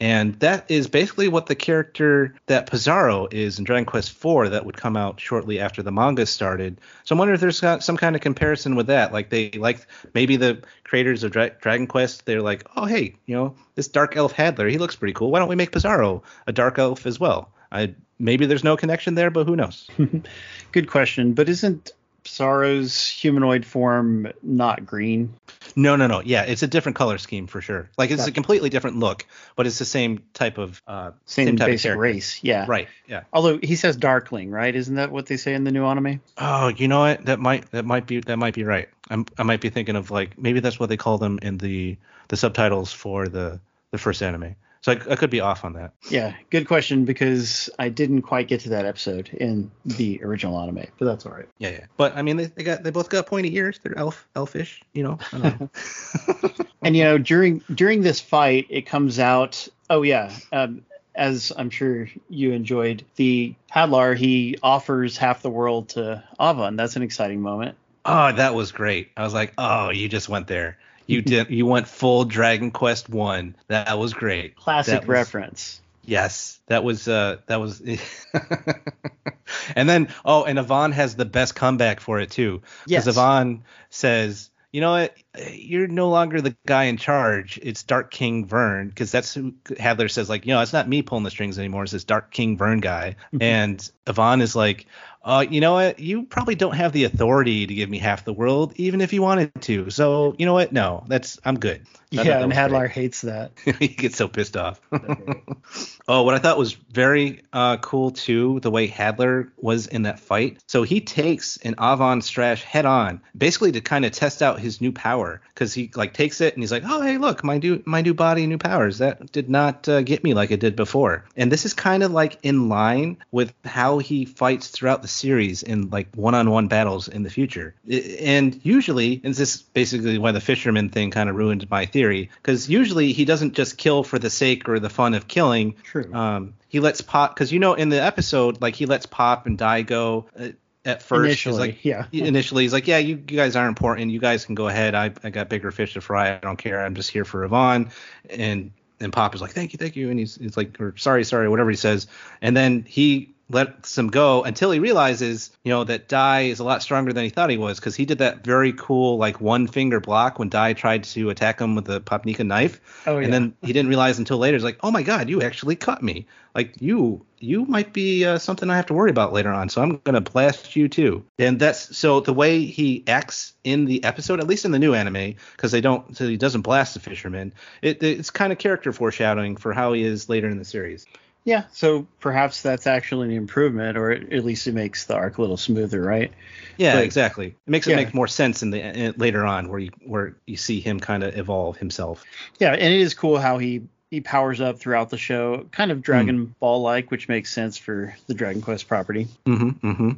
And 0.00 0.34
that 0.40 0.68
is 0.68 0.88
basically 0.88 1.28
what 1.28 1.46
the 1.46 1.54
character 1.54 2.34
that 2.46 2.68
Psaro 2.68 3.32
is 3.32 3.58
in 3.60 3.64
Dragon 3.64 3.84
Quest 3.84 4.10
IV 4.10 4.50
that 4.50 4.66
would 4.66 4.76
come 4.76 4.96
out 4.96 5.20
shortly 5.20 5.60
after 5.60 5.84
the 5.84 5.92
manga 5.92 6.26
started. 6.26 6.80
So 7.04 7.14
I'm 7.14 7.18
wondering 7.20 7.36
if 7.36 7.40
there's 7.40 7.84
some 7.84 7.96
kind 7.96 8.16
of 8.16 8.20
comparison 8.20 8.74
with 8.74 8.88
that. 8.88 9.12
Like 9.12 9.30
they 9.30 9.52
like 9.52 9.86
maybe 10.12 10.36
the 10.36 10.62
creators 10.82 11.22
of 11.22 11.30
Dra- 11.30 11.52
Dragon 11.60 11.86
Quest, 11.86 12.26
they're 12.26 12.42
like, 12.42 12.66
oh 12.76 12.86
hey, 12.86 13.14
you 13.26 13.36
know 13.36 13.54
this 13.76 13.86
dark 13.86 14.16
elf 14.16 14.34
Hadlar, 14.34 14.68
he 14.68 14.78
looks 14.78 14.96
pretty 14.96 15.14
cool. 15.14 15.30
Why 15.30 15.38
don't 15.38 15.48
we 15.48 15.56
make 15.56 15.70
Psaro 15.70 16.22
a 16.48 16.52
dark 16.52 16.78
elf 16.78 17.06
as 17.06 17.20
well? 17.20 17.53
I 17.72 17.94
maybe 18.18 18.46
there's 18.46 18.64
no 18.64 18.76
connection 18.76 19.14
there, 19.14 19.30
but 19.30 19.46
who 19.46 19.56
knows? 19.56 19.88
Good 20.72 20.88
question. 20.88 21.32
But 21.34 21.48
isn't 21.48 21.92
Psaro's 22.24 23.06
humanoid 23.06 23.64
form 23.66 24.32
not 24.42 24.86
green? 24.86 25.34
No, 25.76 25.96
no, 25.96 26.06
no. 26.06 26.20
Yeah, 26.20 26.42
it's 26.44 26.62
a 26.62 26.66
different 26.66 26.96
color 26.96 27.18
scheme 27.18 27.46
for 27.46 27.60
sure. 27.60 27.90
Like 27.98 28.10
it's 28.10 28.22
Gotcha. 28.22 28.30
a 28.30 28.34
completely 28.34 28.70
different 28.70 28.98
look, 28.98 29.26
but 29.56 29.66
it's 29.66 29.78
the 29.78 29.84
same 29.84 30.22
type 30.32 30.56
of 30.58 30.80
uh, 30.86 31.10
Same, 31.26 31.56
type 31.56 31.66
of 31.68 31.72
basic 31.72 31.82
character. 31.90 32.00
race. 32.00 32.42
Yeah. 32.42 32.64
Right. 32.68 32.88
Yeah. 33.06 33.22
Although 33.32 33.58
he 33.62 33.76
says 33.76 33.96
darkling, 33.96 34.50
right? 34.50 34.74
Isn't 34.74 34.94
that 34.94 35.10
what 35.10 35.26
they 35.26 35.36
say 35.36 35.52
in 35.54 35.64
the 35.64 35.70
new 35.72 35.84
anime? 35.84 36.20
Oh, 36.38 36.68
you 36.68 36.88
know 36.88 37.00
what? 37.00 37.24
That 37.26 37.40
might 37.40 37.70
that 37.72 37.84
might 37.84 38.06
be 38.06 38.20
that 38.20 38.36
might 38.38 38.54
be 38.54 38.64
right. 38.64 38.88
I'm 39.10 39.26
I 39.36 39.42
might 39.42 39.60
be 39.60 39.68
thinking 39.70 39.96
of 39.96 40.10
like 40.10 40.38
maybe 40.38 40.60
that's 40.60 40.78
what 40.80 40.88
they 40.88 40.96
call 40.96 41.18
them 41.18 41.38
in 41.42 41.58
the 41.58 41.96
the 42.28 42.36
subtitles 42.36 42.92
for 42.92 43.28
the 43.28 43.60
the 43.90 43.98
first 43.98 44.22
anime. 44.22 44.54
So 44.84 44.92
I, 44.92 44.96
I 45.12 45.16
could 45.16 45.30
be 45.30 45.40
off 45.40 45.64
on 45.64 45.72
that. 45.72 45.94
Yeah, 46.10 46.34
good 46.50 46.66
question 46.66 47.06
because 47.06 47.70
I 47.78 47.88
didn't 47.88 48.20
quite 48.20 48.48
get 48.48 48.60
to 48.60 48.68
that 48.68 48.84
episode 48.84 49.30
in 49.30 49.70
the 49.86 50.22
original 50.22 50.60
anime, 50.60 50.84
but 50.98 51.06
that's 51.06 51.24
all 51.24 51.32
right. 51.32 51.48
Yeah, 51.56 51.70
yeah. 51.70 51.86
But 51.96 52.14
I 52.14 52.20
mean, 52.20 52.36
they, 52.36 52.44
they 52.44 52.62
got 52.64 52.82
they 52.82 52.90
both 52.90 53.08
got 53.08 53.26
pointy 53.26 53.56
ears. 53.56 53.80
They're 53.82 53.96
elf 53.96 54.28
elfish. 54.36 54.82
You 54.92 55.04
know. 55.04 55.18
I 55.32 55.38
don't 55.38 55.60
know. 55.60 56.50
And 56.82 56.94
you 56.94 57.04
know, 57.04 57.16
during 57.16 57.62
during 57.74 58.02
this 58.02 58.20
fight, 58.20 58.66
it 58.68 58.82
comes 58.82 59.18
out. 59.18 59.66
Oh 59.88 60.02
yeah, 60.02 60.30
um, 60.52 60.82
as 61.14 61.50
I'm 61.56 61.70
sure 61.70 62.10
you 62.28 62.52
enjoyed, 62.52 63.06
the 63.16 63.54
Hadlar 63.74 64.14
he 64.18 64.58
offers 64.62 65.16
half 65.16 65.40
the 65.40 65.48
world 65.48 65.88
to 65.90 66.22
Avan. 66.38 66.76
That's 66.76 66.96
an 66.96 67.02
exciting 67.02 67.40
moment. 67.40 67.78
oh, 68.04 68.32
that 68.32 68.54
was 68.54 68.70
great. 68.70 69.12
I 69.16 69.22
was 69.22 69.32
like, 69.32 69.54
oh, 69.56 69.88
you 69.88 70.10
just 70.10 70.28
went 70.28 70.46
there. 70.46 70.76
You 71.06 71.22
did. 71.22 71.50
You 71.50 71.66
went 71.66 71.88
full 71.88 72.24
Dragon 72.24 72.70
Quest 72.70 73.08
One. 73.08 73.56
That 73.68 73.98
was 73.98 74.14
great. 74.14 74.56
Classic 74.56 75.00
was- 75.00 75.08
reference. 75.08 75.80
Yes, 76.06 76.60
that 76.66 76.84
was 76.84 77.08
uh 77.08 77.38
that 77.46 77.60
was 77.60 77.80
And 79.76 79.88
then 79.88 80.08
oh, 80.24 80.44
and 80.44 80.58
Avan 80.58 80.92
has 80.92 81.16
the 81.16 81.24
best 81.24 81.54
comeback 81.54 82.00
for 82.00 82.20
it 82.20 82.30
too. 82.30 82.62
Yes. 82.86 83.04
Because 83.04 83.16
Avan 83.16 83.60
says, 83.90 84.50
"You 84.70 84.80
know 84.82 84.90
what? 84.92 85.16
You're 85.52 85.88
no 85.88 86.08
longer 86.08 86.40
the 86.40 86.56
guy 86.66 86.84
in 86.84 86.96
charge. 86.96 87.58
It's 87.62 87.82
Dark 87.82 88.10
King 88.10 88.46
Vearn 88.46 88.88
because 88.88 89.10
that's 89.10 89.34
who 89.34 89.52
Hadlar 89.64 90.10
says 90.10 90.28
like, 90.28 90.46
you 90.46 90.54
know, 90.54 90.60
it's 90.60 90.72
not 90.72 90.88
me 90.88 91.02
pulling 91.02 91.24
the 91.24 91.30
strings 91.30 91.58
anymore. 91.58 91.82
It's 91.82 91.92
this 91.92 92.04
Dark 92.04 92.30
King 92.30 92.56
Vearn 92.56 92.80
guy." 92.80 93.16
and 93.40 93.90
Avan 94.06 94.42
is 94.42 94.54
like, 94.54 94.86
uh, 95.24 95.44
you 95.48 95.60
know 95.60 95.72
what? 95.72 95.98
You 95.98 96.24
probably 96.24 96.54
don't 96.54 96.74
have 96.74 96.92
the 96.92 97.04
authority 97.04 97.66
to 97.66 97.74
give 97.74 97.88
me 97.88 97.98
half 97.98 98.24
the 98.24 98.32
world, 98.32 98.74
even 98.76 99.00
if 99.00 99.12
you 99.12 99.22
wanted 99.22 99.50
to. 99.62 99.88
So, 99.88 100.34
you 100.38 100.44
know 100.44 100.52
what? 100.52 100.72
No, 100.72 101.04
that's 101.08 101.38
I'm 101.44 101.58
good. 101.58 101.86
I 102.12 102.22
Yeah, 102.22 102.40
and 102.40 102.50
was 102.50 102.70
great. 102.70 102.90
Hates 102.90 103.22
that. 103.22 103.52
he 103.78 103.88
gets 103.88 104.16
so 104.16 104.28
pissed 104.28 104.56
off. 104.56 104.80
oh, 106.08 106.22
what 106.22 106.34
I 106.34 106.38
thought 106.38 106.58
was 106.58 106.74
very 106.74 107.42
uh, 107.52 107.78
cool 107.78 108.10
too, 108.10 108.60
the 108.60 108.70
way 108.70 108.86
Hadlar 108.86 109.50
was 109.56 109.86
in 109.86 110.02
that 110.02 110.20
fight. 110.20 110.58
So 110.68 110.82
he 110.82 111.00
takes 111.00 111.56
an 111.58 111.74
Avan 111.76 112.20
Strash 112.20 112.62
head 112.62 112.84
on, 112.84 113.22
basically 113.36 113.72
to 113.72 113.80
kind 113.80 114.04
of 114.04 114.12
test 114.12 114.42
out 114.42 114.60
his 114.60 114.80
new 114.80 114.92
power, 114.92 115.23
because 115.48 115.74
he 115.74 115.90
like 115.94 116.12
takes 116.14 116.40
it 116.40 116.54
and 116.54 116.62
he's 116.62 116.72
like, 116.72 116.84
"Oh, 116.86 117.02
hey, 117.02 117.18
look, 117.18 117.44
my 117.44 117.58
new 117.58 117.82
my 117.84 118.00
new 118.00 118.14
body, 118.14 118.46
new 118.46 118.58
powers. 118.58 118.98
That 118.98 119.32
did 119.32 119.48
not 119.48 119.88
uh, 119.88 120.02
get 120.02 120.24
me 120.24 120.34
like 120.34 120.50
it 120.50 120.60
did 120.60 120.76
before." 120.76 121.24
And 121.36 121.50
this 121.50 121.64
is 121.64 121.74
kind 121.74 122.02
of 122.02 122.10
like 122.10 122.38
in 122.42 122.68
line 122.68 123.18
with 123.30 123.52
how 123.64 123.98
he 123.98 124.24
fights 124.24 124.68
throughout 124.68 125.02
the 125.02 125.08
series 125.08 125.62
in 125.62 125.90
like 125.90 126.08
one-on-one 126.14 126.68
battles 126.68 127.08
in 127.08 127.22
the 127.22 127.30
future. 127.30 127.74
And 128.20 128.58
usually, 128.62 129.20
and 129.24 129.34
this 129.34 129.56
is 129.56 129.62
basically 129.62 130.18
why 130.18 130.32
the 130.32 130.40
fisherman 130.40 130.88
thing 130.88 131.10
kind 131.10 131.28
of 131.28 131.36
ruined 131.36 131.68
my 131.70 131.86
theory, 131.86 132.30
because 132.42 132.68
usually 132.68 133.12
he 133.12 133.24
doesn't 133.24 133.54
just 133.54 133.78
kill 133.78 134.02
for 134.04 134.18
the 134.18 134.30
sake 134.30 134.68
or 134.68 134.78
the 134.78 134.90
fun 134.90 135.14
of 135.14 135.28
killing. 135.28 135.74
True. 135.82 136.12
Um, 136.12 136.54
he 136.68 136.80
lets 136.80 137.00
Pop, 137.00 137.34
because 137.34 137.52
you 137.52 137.60
know 137.60 137.74
in 137.74 137.88
the 137.88 138.02
episode, 138.02 138.60
like 138.60 138.74
he 138.74 138.86
lets 138.86 139.06
Pop 139.06 139.46
and 139.46 139.56
Dai 139.56 139.82
go 139.82 140.26
uh, 140.38 140.48
at 140.84 141.02
first. 141.02 141.20
He's 141.20 141.46
Initially, 141.46 141.58
like, 141.58 141.84
yeah. 141.84 142.06
Initially, 142.12 142.64
he's 142.64 142.72
like, 142.72 142.86
yeah, 142.86 142.98
you, 142.98 143.16
you 143.16 143.36
guys 143.36 143.56
are 143.56 143.66
important. 143.66 144.10
You 144.10 144.20
guys 144.20 144.44
can 144.44 144.54
go 144.54 144.68
ahead. 144.68 144.94
I, 144.94 145.12
I 145.22 145.30
got 145.30 145.48
bigger 145.48 145.70
fish 145.70 145.94
to 145.94 146.00
fry. 146.00 146.34
I 146.34 146.38
don't 146.38 146.56
care. 146.56 146.84
I'm 146.84 146.94
just 146.94 147.10
here 147.10 147.24
for 147.24 147.46
Avan. 147.48 147.90
And 148.30 148.70
and 149.00 149.12
Pop 149.12 149.34
is 149.34 149.40
like, 149.40 149.50
thank 149.50 149.72
you, 149.72 149.76
thank 149.76 149.96
you. 149.96 150.08
And 150.08 150.18
he's, 150.18 150.36
he's 150.36 150.56
like, 150.56 150.80
or 150.80 150.96
sorry, 150.96 151.24
sorry, 151.24 151.48
whatever 151.48 151.68
he 151.68 151.76
says. 151.76 152.06
And 152.40 152.56
then 152.56 152.84
he 152.88 153.33
lets 153.54 153.96
him 153.96 154.08
go 154.08 154.42
until 154.42 154.70
he 154.70 154.80
realizes, 154.80 155.50
you 155.62 155.70
know, 155.70 155.84
that 155.84 156.08
Dai 156.08 156.42
is 156.42 156.58
a 156.58 156.64
lot 156.64 156.82
stronger 156.82 157.12
than 157.12 157.24
he 157.24 157.30
thought 157.30 157.48
he 157.48 157.56
was 157.56 157.78
because 157.78 157.94
he 157.94 158.04
did 158.04 158.18
that 158.18 158.44
very 158.44 158.72
cool 158.72 159.16
like 159.16 159.40
one 159.40 159.66
finger 159.66 160.00
block 160.00 160.38
when 160.38 160.48
Dai 160.48 160.72
tried 160.72 161.04
to 161.04 161.30
attack 161.30 161.60
him 161.60 161.74
with 161.74 161.86
the 161.86 162.00
Papnica 162.00 162.44
knife. 162.44 162.80
Oh, 163.06 163.18
yeah. 163.18 163.24
And 163.24 163.32
then 163.32 163.56
he 163.62 163.72
didn't 163.72 163.88
realize 163.88 164.18
until 164.18 164.38
later. 164.38 164.56
He's 164.56 164.64
like, 164.64 164.78
oh 164.82 164.90
my 164.90 165.02
god, 165.02 165.30
you 165.30 165.40
actually 165.40 165.76
cut 165.76 166.02
me. 166.02 166.26
Like 166.54 166.80
you, 166.80 167.24
you 167.38 167.64
might 167.64 167.92
be 167.92 168.24
uh, 168.24 168.38
something 168.38 168.70
I 168.70 168.76
have 168.76 168.86
to 168.86 168.94
worry 168.94 169.10
about 169.10 169.32
later 169.32 169.52
on. 169.52 169.68
So 169.68 169.82
I'm 169.82 169.98
gonna 169.98 170.20
blast 170.20 170.76
you 170.76 170.88
too. 170.88 171.24
And 171.38 171.58
that's 171.58 171.96
so 171.96 172.20
the 172.20 172.32
way 172.32 172.64
he 172.64 173.04
acts 173.06 173.54
in 173.62 173.84
the 173.84 174.02
episode, 174.04 174.40
at 174.40 174.46
least 174.46 174.64
in 174.64 174.72
the 174.72 174.78
new 174.78 174.94
anime, 174.94 175.34
because 175.52 175.72
they 175.72 175.80
don't, 175.80 176.16
so 176.16 176.28
he 176.28 176.36
doesn't 176.36 176.62
blast 176.62 176.94
the 176.94 177.00
fisherman. 177.00 177.54
It, 177.82 178.02
it's 178.02 178.30
kind 178.30 178.52
of 178.52 178.58
character 178.58 178.92
foreshadowing 178.92 179.56
for 179.56 179.72
how 179.72 179.92
he 179.92 180.02
is 180.02 180.28
later 180.28 180.48
in 180.48 180.58
the 180.58 180.64
series. 180.64 181.06
Yeah, 181.44 181.64
so 181.72 182.06
perhaps 182.20 182.62
that's 182.62 182.86
actually 182.86 183.28
an 183.28 183.34
improvement, 183.36 183.98
or 183.98 184.10
at 184.12 184.44
least 184.44 184.66
it 184.66 184.72
makes 184.72 185.04
the 185.04 185.14
arc 185.14 185.36
a 185.36 185.42
little 185.42 185.58
smoother, 185.58 186.00
right? 186.00 186.32
Yeah, 186.78 186.94
But- 186.94 187.04
exactly. 187.04 187.48
It 187.48 187.54
makes 187.66 187.86
Yeah. 187.86 187.94
it 187.94 187.96
make 187.96 188.14
more 188.14 188.26
sense 188.28 188.62
in 188.62 188.70
the 188.70 188.80
in, 188.80 189.14
later 189.18 189.44
on 189.44 189.68
where 189.68 189.78
you 189.78 189.90
where 190.06 190.36
you 190.46 190.56
see 190.56 190.80
him 190.80 191.00
kind 191.00 191.22
of 191.22 191.36
evolve 191.36 191.76
himself. 191.76 192.24
Yeah, 192.58 192.72
and 192.72 192.94
it 192.94 193.00
is 193.00 193.12
cool 193.14 193.38
how 193.38 193.58
he 193.58 193.82
he 194.10 194.20
powers 194.20 194.60
up 194.60 194.78
throughout 194.78 195.10
the 195.10 195.18
show, 195.18 195.66
kind 195.72 195.90
of 195.90 196.00
Dragon 196.00 196.54
Ball 196.60 196.80
like, 196.82 197.10
which 197.10 197.28
makes 197.28 197.52
sense 197.52 197.76
for 197.76 198.14
the 198.26 198.34
Dragon 198.34 198.62
Quest 198.62 198.86
property. 198.88 199.26
Mm-hmm. 199.44 199.90
Mm-hmm. 199.90 200.10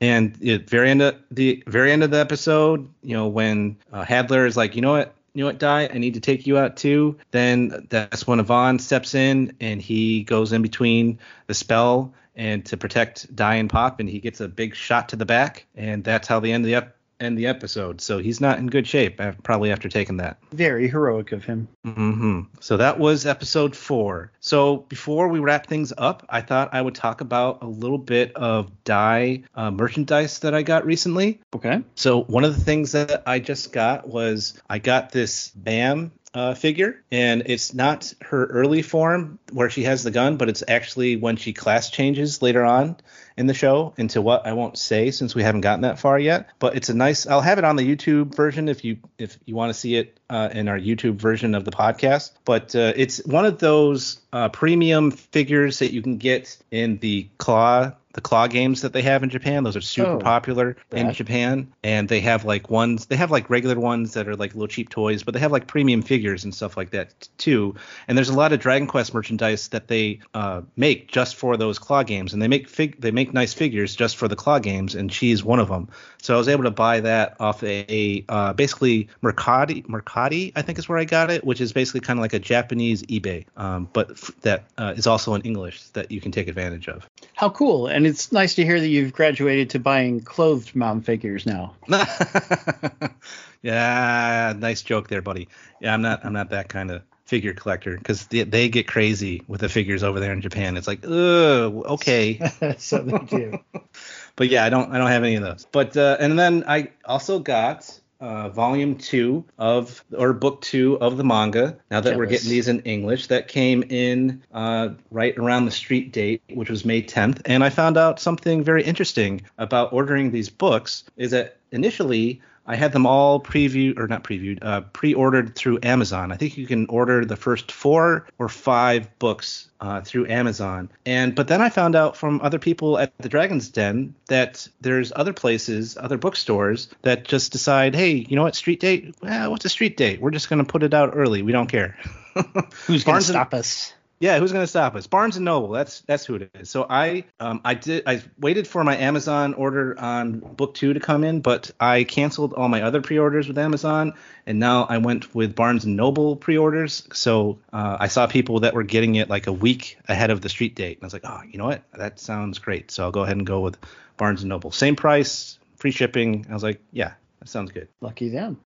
And 0.00 0.42
at 0.46 0.70
very 0.70 0.90
end 0.90 1.02
of 1.02 1.16
the 1.30 1.62
very 1.66 1.90
end 1.90 2.04
of 2.04 2.10
the 2.12 2.18
episode, 2.18 2.88
you 3.02 3.14
know, 3.14 3.26
when 3.26 3.76
uh, 3.92 4.04
Hadlar 4.04 4.46
is 4.46 4.56
like, 4.56 4.76
you 4.76 4.82
know 4.82 4.92
what, 4.92 5.14
you 5.38 5.44
know 5.44 5.50
what, 5.50 5.60
Dai, 5.60 5.86
I 5.86 5.98
need 5.98 6.14
to 6.14 6.20
take 6.20 6.48
you 6.48 6.58
out 6.58 6.76
too. 6.76 7.16
Then 7.30 7.86
that's 7.90 8.26
when 8.26 8.40
Avan 8.40 8.80
steps 8.80 9.14
in 9.14 9.52
and 9.60 9.80
he 9.80 10.24
goes 10.24 10.52
in 10.52 10.62
between 10.62 11.20
the 11.46 11.54
spell 11.54 12.12
and 12.34 12.66
to 12.66 12.76
protect 12.76 13.32
Dai 13.36 13.54
and 13.54 13.70
Pop, 13.70 14.00
and 14.00 14.08
he 14.08 14.18
gets 14.18 14.40
a 14.40 14.48
big 14.48 14.74
shot 14.74 15.10
to 15.10 15.16
the 15.16 15.24
back, 15.24 15.66
and 15.76 16.02
that's 16.02 16.26
how 16.26 16.40
they 16.40 16.52
end 16.52 16.64
of 16.64 16.66
the 16.66 16.74
ep- 16.74 16.96
end 17.20 17.38
the 17.38 17.46
episode. 17.46 18.00
So 18.00 18.18
he's 18.18 18.40
not 18.40 18.58
in 18.58 18.66
good 18.68 18.86
shape, 18.86 19.20
probably 19.42 19.72
after 19.72 19.88
taking 19.88 20.18
that. 20.18 20.38
Very 20.52 20.88
heroic 20.88 21.32
of 21.32 21.44
him. 21.44 21.68
hmm 21.84 22.42
So 22.60 22.76
that 22.76 22.98
was 22.98 23.26
episode 23.26 23.74
four. 23.76 24.32
So 24.40 24.78
before 24.88 25.28
we 25.28 25.38
wrap 25.38 25.66
things 25.66 25.92
up, 25.96 26.24
I 26.28 26.40
thought 26.40 26.70
I 26.72 26.80
would 26.80 26.94
talk 26.94 27.20
about 27.20 27.62
a 27.62 27.66
little 27.66 27.98
bit 27.98 28.34
of 28.36 28.70
Dai 28.84 29.42
uh, 29.54 29.70
merchandise 29.70 30.40
that 30.40 30.54
I 30.54 30.62
got 30.62 30.86
recently. 30.86 31.40
Okay. 31.54 31.82
So 31.94 32.22
one 32.22 32.44
of 32.44 32.56
the 32.56 32.64
things 32.64 32.92
that 32.92 33.22
I 33.26 33.38
just 33.38 33.72
got 33.72 34.08
was 34.08 34.60
I 34.68 34.78
got 34.78 35.10
this 35.12 35.52
Maam 35.64 36.12
uh, 36.34 36.54
figure, 36.54 37.02
and 37.10 37.42
it's 37.46 37.72
not 37.74 38.12
her 38.20 38.46
early 38.46 38.82
form 38.82 39.38
where 39.52 39.70
she 39.70 39.84
has 39.84 40.02
the 40.02 40.10
gun, 40.10 40.36
but 40.36 40.48
it's 40.48 40.62
actually 40.68 41.16
when 41.16 41.36
she 41.36 41.52
class 41.52 41.90
changes 41.90 42.42
later 42.42 42.64
on 42.64 42.96
in 43.38 43.46
the 43.46 43.54
show 43.54 43.94
into 43.96 44.20
what 44.20 44.46
I 44.46 44.52
won't 44.52 44.76
say 44.76 45.10
since 45.12 45.34
we 45.34 45.42
haven't 45.42 45.60
gotten 45.62 45.82
that 45.82 45.98
far 45.98 46.18
yet. 46.18 46.48
But 46.58 46.76
it's 46.76 46.88
a 46.88 46.94
nice. 46.94 47.26
I'll 47.26 47.40
have 47.40 47.58
it 47.58 47.64
on 47.64 47.76
the 47.76 47.82
YouTube 47.82 48.34
version 48.34 48.68
if 48.68 48.84
you 48.84 48.98
if 49.16 49.38
you 49.46 49.54
want 49.54 49.70
to 49.70 49.78
see 49.78 49.96
it 49.96 50.18
uh, 50.28 50.48
in 50.52 50.68
our 50.68 50.78
YouTube 50.78 51.14
version 51.14 51.54
of 51.54 51.64
the 51.64 51.70
podcast. 51.70 52.32
But 52.44 52.74
uh, 52.74 52.92
it's 52.96 53.24
one 53.24 53.46
of 53.46 53.58
those 53.60 54.20
uh, 54.32 54.48
premium 54.48 55.12
figures 55.12 55.78
that 55.78 55.92
you 55.92 56.02
can 56.02 56.18
get 56.18 56.58
in 56.70 56.98
the 56.98 57.28
claw 57.38 57.92
the 58.18 58.22
claw 58.22 58.48
games 58.48 58.82
that 58.82 58.92
they 58.92 59.02
have 59.02 59.22
in 59.22 59.30
Japan. 59.30 59.62
Those 59.62 59.76
are 59.76 59.80
super 59.80 60.14
Oh, 60.14 60.18
popular 60.18 60.76
in. 60.90 61.12
Japan, 61.12 61.72
and 61.84 62.08
they 62.08 62.18
have 62.18 62.44
like 62.44 62.68
ones. 62.68 63.06
They 63.06 63.14
have 63.14 63.30
like 63.30 63.48
regular 63.48 63.78
ones 63.78 64.14
that 64.14 64.26
are 64.26 64.34
like 64.34 64.54
little 64.54 64.66
cheap 64.66 64.88
toys, 64.88 65.22
but 65.22 65.34
they 65.34 65.40
have 65.40 65.52
like 65.52 65.68
premium 65.68 66.02
figures 66.02 66.42
and 66.42 66.52
stuff 66.52 66.76
like 66.76 66.90
that 66.90 67.28
too. 67.38 67.76
And 68.08 68.18
there's 68.18 68.28
a 68.28 68.34
lot 68.34 68.52
of 68.52 68.58
Dragon 68.58 68.88
Quest 68.88 69.14
merchandise 69.14 69.68
that 69.68 69.86
they 69.86 70.18
uh, 70.34 70.62
make 70.74 71.06
just 71.06 71.36
for 71.36 71.56
those 71.56 71.78
claw 71.78 72.02
games, 72.02 72.32
and 72.32 72.42
they 72.42 72.48
make 72.48 72.68
fig 72.68 73.00
they 73.00 73.12
make 73.12 73.32
nice 73.32 73.54
figures 73.54 73.94
just 73.94 74.16
for 74.16 74.26
the 74.26 74.36
claw 74.36 74.58
games, 74.58 74.96
and 74.96 75.12
she's 75.12 75.44
one 75.44 75.60
of 75.60 75.68
them. 75.68 75.88
So 76.20 76.34
I 76.34 76.38
was 76.38 76.48
able 76.48 76.64
to 76.64 76.72
buy 76.72 76.98
that 77.00 77.36
off 77.38 77.62
a, 77.62 77.86
a 77.88 78.24
uh, 78.28 78.52
basically 78.52 79.08
Mercari 79.22 79.86
Mercari 79.86 80.50
I 80.56 80.62
think 80.62 80.80
is 80.80 80.88
where 80.88 80.98
I 80.98 81.04
got 81.04 81.30
it, 81.30 81.44
which 81.44 81.60
is 81.60 81.72
basically 81.72 82.00
kind 82.00 82.18
of 82.18 82.22
like 82.22 82.34
a 82.34 82.40
Japanese 82.40 83.04
eBay, 83.04 83.46
um, 83.56 83.88
but 83.92 84.10
f- 84.10 84.32
that 84.42 84.64
uh, 84.76 84.94
is 84.96 85.06
also 85.06 85.34
in 85.34 85.42
English 85.42 85.82
that 85.90 86.10
you 86.10 86.20
can 86.20 86.32
take 86.32 86.48
advantage 86.48 86.88
of. 86.88 87.07
How 87.38 87.50
cool! 87.50 87.86
And 87.86 88.04
it's 88.04 88.32
nice 88.32 88.56
to 88.56 88.64
hear 88.64 88.80
that 88.80 88.88
you've 88.88 89.12
graduated 89.12 89.70
to 89.70 89.78
buying 89.78 90.22
clothed 90.22 90.74
mom 90.74 91.02
figures 91.02 91.46
now. 91.46 91.76
yeah, 93.62 94.54
nice 94.58 94.82
joke 94.82 95.06
there, 95.06 95.22
buddy. 95.22 95.46
Yeah, 95.80 95.94
I'm 95.94 96.02
not 96.02 96.26
I'm 96.26 96.32
not 96.32 96.50
that 96.50 96.68
kind 96.68 96.90
of 96.90 97.02
figure 97.26 97.54
collector 97.54 97.96
because 97.96 98.26
they, 98.26 98.42
they 98.42 98.68
get 98.68 98.88
crazy 98.88 99.44
with 99.46 99.60
the 99.60 99.68
figures 99.68 100.02
over 100.02 100.18
there 100.18 100.32
in 100.32 100.40
Japan. 100.40 100.76
It's 100.76 100.88
like, 100.88 101.04
ugh, 101.04 101.84
okay. 101.86 102.40
so 102.78 102.98
they 102.98 103.18
do. 103.18 103.60
but 104.34 104.48
yeah, 104.48 104.64
I 104.64 104.68
don't 104.68 104.90
I 104.92 104.98
don't 104.98 105.06
have 105.06 105.22
any 105.22 105.36
of 105.36 105.44
those. 105.44 105.64
But 105.70 105.96
uh, 105.96 106.16
and 106.18 106.36
then 106.36 106.64
I 106.66 106.90
also 107.04 107.38
got 107.38 108.00
uh, 108.20 108.48
volume 108.48 108.96
two 108.96 109.44
of 109.58 110.04
or 110.16 110.32
book 110.32 110.60
two 110.60 110.98
of 111.00 111.16
the 111.16 111.24
manga. 111.24 111.78
Now 111.90 112.00
that 112.00 112.16
we're 112.16 112.26
getting 112.26 112.50
these 112.50 112.68
in 112.68 112.80
English, 112.80 113.28
that 113.28 113.48
came 113.48 113.82
in 113.84 114.42
uh, 114.52 114.90
right 115.10 115.36
around 115.38 115.66
the 115.66 115.70
street 115.70 116.12
date, 116.12 116.42
which 116.52 116.70
was 116.70 116.84
May 116.84 117.02
10th. 117.02 117.42
And 117.44 117.62
I 117.62 117.70
found 117.70 117.96
out 117.96 118.20
something 118.20 118.64
very 118.64 118.82
interesting 118.82 119.42
about 119.58 119.92
ordering 119.92 120.30
these 120.30 120.48
books. 120.48 121.04
Is 121.16 121.30
that 121.30 121.58
initially 121.70 122.40
I 122.68 122.76
had 122.76 122.92
them 122.92 123.06
all 123.06 123.40
previewed 123.40 123.98
or 123.98 124.06
not 124.06 124.22
previewed, 124.22 124.58
uh, 124.62 124.82
pre-ordered 124.92 125.56
through 125.56 125.78
Amazon. 125.82 126.30
I 126.30 126.36
think 126.36 126.58
you 126.58 126.66
can 126.66 126.86
order 126.86 127.24
the 127.24 127.34
first 127.34 127.72
four 127.72 128.26
or 128.38 128.50
five 128.50 129.18
books 129.18 129.70
uh, 129.80 130.02
through 130.02 130.28
Amazon. 130.28 130.90
And 131.06 131.34
but 131.34 131.48
then 131.48 131.62
I 131.62 131.70
found 131.70 131.96
out 131.96 132.16
from 132.16 132.40
other 132.42 132.58
people 132.58 132.98
at 132.98 133.16
the 133.18 133.30
Dragon's 133.30 133.70
Den 133.70 134.14
that 134.26 134.68
there's 134.82 135.12
other 135.16 135.32
places, 135.32 135.96
other 135.96 136.18
bookstores 136.18 136.90
that 137.02 137.24
just 137.24 137.52
decide, 137.52 137.94
hey, 137.94 138.26
you 138.28 138.36
know 138.36 138.42
what, 138.42 138.54
street 138.54 138.80
date? 138.80 139.14
Well, 139.22 139.50
what's 139.50 139.64
a 139.64 139.70
street 139.70 139.96
date? 139.96 140.20
We're 140.20 140.30
just 140.30 140.50
gonna 140.50 140.64
put 140.64 140.82
it 140.82 140.92
out 140.92 141.12
early. 141.14 141.40
We 141.40 141.52
don't 141.52 141.68
care. 141.68 141.96
Who's 142.86 143.02
going 143.02 143.20
to 143.20 143.24
stop 143.24 143.54
us? 143.54 143.94
Yeah, 144.20 144.38
who's 144.38 144.52
gonna 144.52 144.66
stop 144.66 144.94
us? 144.94 145.06
Barnes 145.06 145.36
and 145.36 145.44
Noble. 145.44 145.70
That's 145.70 146.00
that's 146.02 146.24
who 146.24 146.36
it 146.36 146.50
is. 146.54 146.70
So 146.70 146.86
I 146.88 147.24
um 147.38 147.60
I 147.64 147.74
did 147.74 148.02
I 148.06 148.22
waited 148.38 148.66
for 148.66 148.82
my 148.84 148.96
Amazon 148.96 149.54
order 149.54 149.98
on 149.98 150.40
book 150.40 150.74
two 150.74 150.92
to 150.92 151.00
come 151.00 151.24
in, 151.24 151.40
but 151.40 151.70
I 151.78 152.04
canceled 152.04 152.54
all 152.54 152.68
my 152.68 152.82
other 152.82 153.00
pre-orders 153.00 153.46
with 153.46 153.58
Amazon, 153.58 154.14
and 154.46 154.58
now 154.58 154.86
I 154.88 154.98
went 154.98 155.34
with 155.34 155.54
Barnes 155.54 155.84
and 155.84 155.96
Noble 155.96 156.36
pre-orders. 156.36 157.06
So 157.12 157.58
uh, 157.72 157.96
I 158.00 158.08
saw 158.08 158.26
people 158.26 158.60
that 158.60 158.74
were 158.74 158.82
getting 158.82 159.14
it 159.14 159.28
like 159.28 159.46
a 159.46 159.52
week 159.52 159.98
ahead 160.08 160.30
of 160.30 160.40
the 160.40 160.48
street 160.48 160.74
date, 160.74 160.98
and 160.98 161.04
I 161.04 161.06
was 161.06 161.12
like, 161.12 161.24
oh, 161.24 161.42
you 161.48 161.58
know 161.58 161.66
what? 161.66 161.82
That 161.92 162.18
sounds 162.18 162.58
great. 162.58 162.90
So 162.90 163.04
I'll 163.04 163.12
go 163.12 163.22
ahead 163.22 163.36
and 163.36 163.46
go 163.46 163.60
with 163.60 163.78
Barnes 164.16 164.42
and 164.42 164.48
Noble. 164.48 164.72
Same 164.72 164.96
price, 164.96 165.58
free 165.76 165.92
shipping. 165.92 166.46
I 166.50 166.54
was 166.54 166.62
like, 166.62 166.80
yeah, 166.92 167.12
that 167.38 167.48
sounds 167.48 167.70
good. 167.70 167.88
Lucky 168.00 168.30
them. 168.30 168.60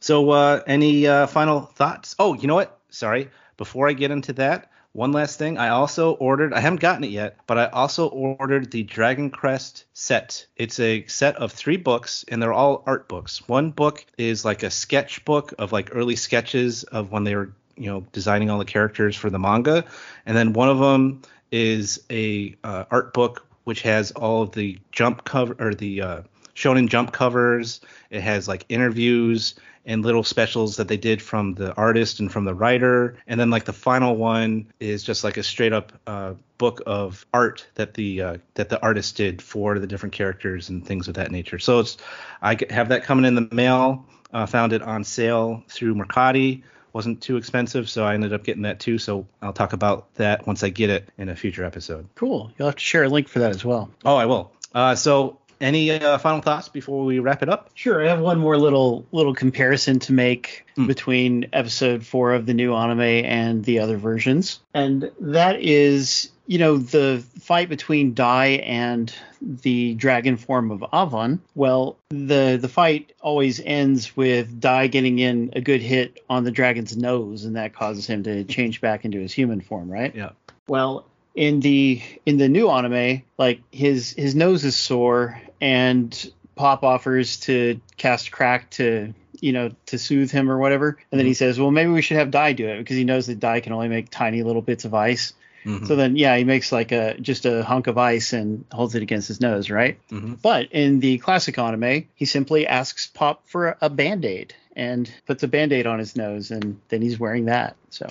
So, 0.00 0.30
uh, 0.30 0.62
any 0.66 1.06
uh, 1.06 1.26
final 1.26 1.62
thoughts? 1.62 2.14
Oh, 2.18 2.34
you 2.34 2.46
know 2.46 2.54
what? 2.54 2.78
Sorry. 2.90 3.30
Before 3.56 3.88
I 3.88 3.92
get 3.92 4.12
into 4.12 4.32
that, 4.34 4.70
one 4.98 5.12
last 5.12 5.38
thing. 5.38 5.58
I 5.58 5.68
also 5.68 6.14
ordered, 6.14 6.52
I 6.52 6.58
haven't 6.58 6.80
gotten 6.80 7.04
it 7.04 7.10
yet, 7.10 7.36
but 7.46 7.56
I 7.56 7.66
also 7.66 8.08
ordered 8.08 8.72
the 8.72 8.82
Dragon 8.82 9.30
Crest 9.30 9.84
set. 9.92 10.44
It's 10.56 10.80
a 10.80 11.06
set 11.06 11.36
of 11.36 11.52
three 11.52 11.76
books, 11.76 12.24
and 12.26 12.42
they're 12.42 12.52
all 12.52 12.82
art 12.84 13.06
books. 13.06 13.48
One 13.48 13.70
book 13.70 14.04
is 14.18 14.44
like 14.44 14.64
a 14.64 14.70
sketch 14.70 15.24
book 15.24 15.54
of 15.56 15.70
like 15.70 15.90
early 15.92 16.16
sketches 16.16 16.82
of 16.82 17.12
when 17.12 17.22
they 17.22 17.36
were, 17.36 17.52
you 17.76 17.86
know, 17.86 18.04
designing 18.10 18.50
all 18.50 18.58
the 18.58 18.64
characters 18.64 19.14
for 19.14 19.30
the 19.30 19.38
manga. 19.38 19.84
And 20.26 20.36
then 20.36 20.52
one 20.52 20.68
of 20.68 20.80
them 20.80 21.22
is 21.52 22.02
a 22.10 22.56
uh, 22.64 22.86
art 22.90 23.14
book 23.14 23.46
which 23.62 23.82
has 23.82 24.10
all 24.10 24.42
of 24.42 24.50
the 24.50 24.80
jump 24.90 25.22
cover 25.22 25.54
or 25.60 25.74
the 25.74 26.02
uh, 26.02 26.22
Shonen 26.58 26.88
Jump 26.88 27.12
covers. 27.12 27.80
It 28.10 28.20
has 28.20 28.48
like 28.48 28.64
interviews 28.68 29.54
and 29.86 30.04
little 30.04 30.24
specials 30.24 30.76
that 30.76 30.88
they 30.88 30.96
did 30.96 31.22
from 31.22 31.54
the 31.54 31.72
artist 31.74 32.18
and 32.18 32.30
from 32.30 32.44
the 32.44 32.52
writer. 32.52 33.16
And 33.28 33.38
then 33.38 33.48
like 33.48 33.64
the 33.64 33.72
final 33.72 34.16
one 34.16 34.72
is 34.80 35.04
just 35.04 35.22
like 35.22 35.36
a 35.36 35.44
straight 35.44 35.72
up 35.72 35.92
uh, 36.06 36.34
book 36.58 36.82
of 36.84 37.24
art 37.32 37.64
that 37.76 37.94
the 37.94 38.22
uh, 38.22 38.36
that 38.54 38.70
the 38.70 38.82
artist 38.82 39.16
did 39.16 39.40
for 39.40 39.78
the 39.78 39.86
different 39.86 40.14
characters 40.14 40.68
and 40.68 40.84
things 40.84 41.06
of 41.06 41.14
that 41.14 41.30
nature. 41.30 41.60
So 41.60 41.78
it's 41.78 41.96
I 42.42 42.58
have 42.70 42.88
that 42.88 43.04
coming 43.04 43.24
in 43.24 43.36
the 43.36 43.48
mail. 43.52 44.04
Uh, 44.30 44.44
found 44.44 44.72
it 44.72 44.82
on 44.82 45.04
sale 45.04 45.62
through 45.68 45.94
Mercari. 45.94 46.64
Wasn't 46.92 47.22
too 47.22 47.36
expensive, 47.36 47.88
so 47.88 48.04
I 48.04 48.14
ended 48.14 48.32
up 48.32 48.42
getting 48.42 48.62
that 48.62 48.80
too. 48.80 48.98
So 48.98 49.26
I'll 49.40 49.52
talk 49.52 49.72
about 49.72 50.12
that 50.14 50.46
once 50.46 50.64
I 50.64 50.70
get 50.70 50.90
it 50.90 51.08
in 51.16 51.28
a 51.28 51.36
future 51.36 51.64
episode. 51.64 52.08
Cool. 52.16 52.50
You'll 52.58 52.66
have 52.68 52.76
to 52.76 52.82
share 52.82 53.04
a 53.04 53.08
link 53.08 53.28
for 53.28 53.38
that 53.38 53.50
as 53.52 53.64
well. 53.64 53.90
Oh, 54.04 54.16
I 54.16 54.26
will. 54.26 54.52
Uh, 54.74 54.94
so 54.96 55.37
any 55.60 55.90
uh, 55.90 56.18
final 56.18 56.40
thoughts 56.40 56.68
before 56.68 57.04
we 57.04 57.18
wrap 57.18 57.42
it 57.42 57.48
up? 57.48 57.70
Sure, 57.74 58.04
I 58.04 58.08
have 58.08 58.20
one 58.20 58.38
more 58.38 58.56
little 58.56 59.06
little 59.12 59.34
comparison 59.34 59.98
to 60.00 60.12
make 60.12 60.64
Hmm. 60.76 60.86
between 60.86 61.46
episode 61.52 62.06
four 62.06 62.32
of 62.34 62.46
the 62.46 62.54
new 62.54 62.72
anime 62.74 63.00
and 63.00 63.64
the 63.64 63.80
other 63.80 63.96
versions, 63.96 64.60
and 64.72 65.10
that 65.18 65.60
is, 65.60 66.30
you 66.46 66.58
know, 66.58 66.76
the 66.76 67.24
fight 67.40 67.68
between 67.68 68.14
Dai 68.14 68.46
and 68.64 69.12
the 69.42 69.94
dragon 69.94 70.36
form 70.36 70.70
of 70.70 70.80
Avan. 70.92 71.40
Well, 71.56 71.96
the 72.10 72.58
the 72.60 72.68
fight 72.68 73.12
always 73.20 73.58
ends 73.60 74.16
with 74.16 74.60
Dai 74.60 74.86
getting 74.86 75.18
in 75.18 75.50
a 75.56 75.60
good 75.60 75.80
hit 75.80 76.22
on 76.30 76.44
the 76.44 76.52
dragon's 76.52 76.96
nose, 76.96 77.44
and 77.44 77.56
that 77.56 77.72
causes 77.72 78.06
him 78.06 78.22
to 78.22 78.44
change 78.44 78.80
back 78.80 79.04
into 79.04 79.18
his 79.18 79.32
human 79.32 79.60
form, 79.60 79.90
right? 79.90 80.14
Yeah. 80.14 80.30
Well, 80.68 81.06
in 81.38 81.60
the 81.60 82.02
in 82.26 82.36
the 82.36 82.48
new 82.48 82.68
anime, 82.68 83.22
like 83.38 83.60
his 83.70 84.12
his 84.12 84.34
nose 84.34 84.64
is 84.64 84.74
sore, 84.74 85.40
and 85.60 86.32
Pop 86.56 86.82
offers 86.82 87.36
to 87.40 87.80
cast 87.96 88.32
crack 88.32 88.68
to 88.70 89.14
you 89.40 89.52
know 89.52 89.70
to 89.86 89.98
soothe 89.98 90.32
him 90.32 90.50
or 90.50 90.58
whatever, 90.58 90.98
and 91.12 91.18
then 91.18 91.26
he 91.26 91.34
says, 91.34 91.60
well, 91.60 91.70
maybe 91.70 91.90
we 91.90 92.02
should 92.02 92.16
have 92.16 92.32
Dai 92.32 92.54
do 92.54 92.66
it 92.66 92.78
because 92.78 92.96
he 92.96 93.04
knows 93.04 93.28
that 93.28 93.38
Dai 93.38 93.60
can 93.60 93.72
only 93.72 93.86
make 93.88 94.10
tiny 94.10 94.42
little 94.42 94.62
bits 94.62 94.84
of 94.84 94.94
ice. 94.94 95.32
Mhm. 95.64 95.86
So 95.86 95.94
then, 95.94 96.16
yeah, 96.16 96.36
he 96.36 96.42
makes 96.42 96.72
like 96.72 96.90
a 96.90 97.14
just 97.20 97.46
a 97.46 97.62
hunk 97.62 97.86
of 97.86 97.98
ice 97.98 98.32
and 98.32 98.64
holds 98.72 98.96
it 98.96 99.02
against 99.02 99.28
his 99.28 99.40
nose, 99.40 99.70
right? 99.70 99.96
Mhm. 100.10 100.42
But 100.42 100.72
in 100.72 100.98
the 100.98 101.18
classic 101.18 101.56
anime, 101.56 102.06
he 102.16 102.24
simply 102.24 102.66
asks 102.66 103.06
Pop 103.06 103.46
for 103.46 103.76
a 103.80 103.88
band 103.88 104.24
aid 104.24 104.54
and 104.74 105.08
puts 105.24 105.44
a 105.44 105.48
band 105.48 105.72
aid 105.72 105.86
on 105.86 106.00
his 106.00 106.16
nose, 106.16 106.50
and 106.50 106.80
then 106.88 107.00
he's 107.00 107.18
wearing 107.20 107.44
that. 107.44 107.76
So 107.90 108.08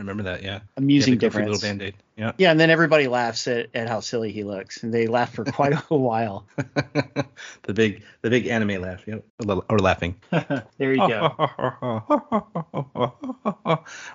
I 0.00 0.02
remember 0.02 0.22
that. 0.22 0.42
Yeah. 0.42 0.60
amusing 0.78 1.12
yeah, 1.12 1.16
the 1.16 1.20
goofy 1.20 1.26
difference. 1.26 1.62
Little 1.62 1.68
band-aid. 1.68 1.94
Yeah. 2.16 2.32
Yeah, 2.38 2.50
and 2.52 2.58
then 2.58 2.70
everybody 2.70 3.06
laughs 3.06 3.46
at, 3.46 3.68
at 3.74 3.86
how 3.86 4.00
silly 4.00 4.32
he 4.32 4.44
looks, 4.44 4.82
and 4.82 4.94
they 4.94 5.06
laugh 5.06 5.34
for 5.34 5.44
quite 5.44 5.74
a 5.74 5.76
while. 5.94 6.46
the 6.56 7.74
big 7.74 8.02
the 8.22 8.30
big 8.30 8.46
anime 8.46 8.80
laugh. 8.80 9.06
Yep. 9.06 9.22
Or, 9.46 9.62
or 9.68 9.78
laughing. 9.78 10.16
there 10.30 10.94
you 10.94 11.06
go. 11.06 11.34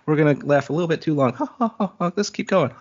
We're 0.08 0.16
gonna 0.16 0.44
laugh 0.44 0.72
a 0.72 0.74
little 0.74 0.88
bit 0.88 1.04
too 1.04 1.14
long. 1.14 1.38
Let's 2.18 2.32
keep 2.32 2.48
going. 2.48 2.72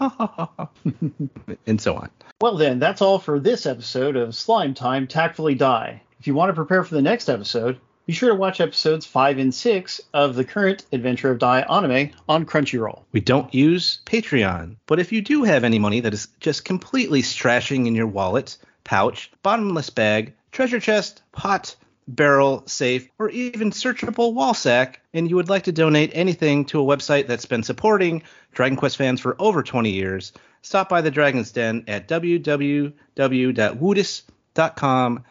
and 1.66 1.78
so 1.82 1.96
on. 1.96 2.08
Well, 2.40 2.56
then, 2.56 2.78
that's 2.78 3.02
all 3.02 3.18
for 3.18 3.38
this 3.38 3.66
episode 3.66 4.16
of 4.16 4.34
Slime 4.34 4.72
Time 4.72 5.06
Tactfully 5.06 5.56
Dai. 5.56 6.00
If 6.20 6.26
you 6.26 6.34
want 6.34 6.48
to 6.48 6.54
prepare 6.54 6.82
for 6.82 6.94
the 6.94 7.02
next 7.02 7.28
episode, 7.28 7.78
be 8.06 8.12
sure 8.12 8.28
to 8.28 8.34
watch 8.34 8.60
episodes 8.60 9.06
5 9.06 9.38
and 9.38 9.54
6 9.54 10.00
of 10.12 10.34
the 10.34 10.44
current 10.44 10.84
Adventure 10.92 11.30
of 11.30 11.38
Dai 11.38 11.62
anime 11.62 12.10
on 12.28 12.44
Crunchyroll. 12.44 13.04
We 13.12 13.20
don't 13.20 13.54
use 13.54 14.00
Patreon, 14.04 14.76
but 14.86 14.98
if 14.98 15.10
you 15.10 15.22
do 15.22 15.44
have 15.44 15.64
any 15.64 15.78
money 15.78 16.00
that 16.00 16.12
is 16.12 16.28
just 16.40 16.66
completely 16.66 17.22
strashing 17.22 17.86
in 17.86 17.94
your 17.94 18.06
wallet, 18.06 18.58
pouch, 18.84 19.32
bottomless 19.42 19.88
bag, 19.88 20.34
treasure 20.52 20.80
chest, 20.80 21.22
pot, 21.32 21.76
barrel, 22.06 22.62
safe, 22.66 23.08
or 23.18 23.30
even 23.30 23.70
searchable 23.70 24.34
wall 24.34 24.52
sack, 24.52 25.00
and 25.14 25.30
you 25.30 25.36
would 25.36 25.48
like 25.48 25.62
to 25.64 25.72
donate 25.72 26.10
anything 26.12 26.66
to 26.66 26.80
a 26.80 26.84
website 26.84 27.26
that's 27.26 27.46
been 27.46 27.62
supporting 27.62 28.22
Dragon 28.52 28.76
Quest 28.76 28.98
fans 28.98 29.20
for 29.20 29.34
over 29.38 29.62
20 29.62 29.88
years, 29.90 30.34
stop 30.60 30.90
by 30.90 31.00
the 31.00 31.10
Dragon's 31.10 31.52
Den 31.52 31.84
at 31.88 32.06
www.woodus.com 32.06 32.94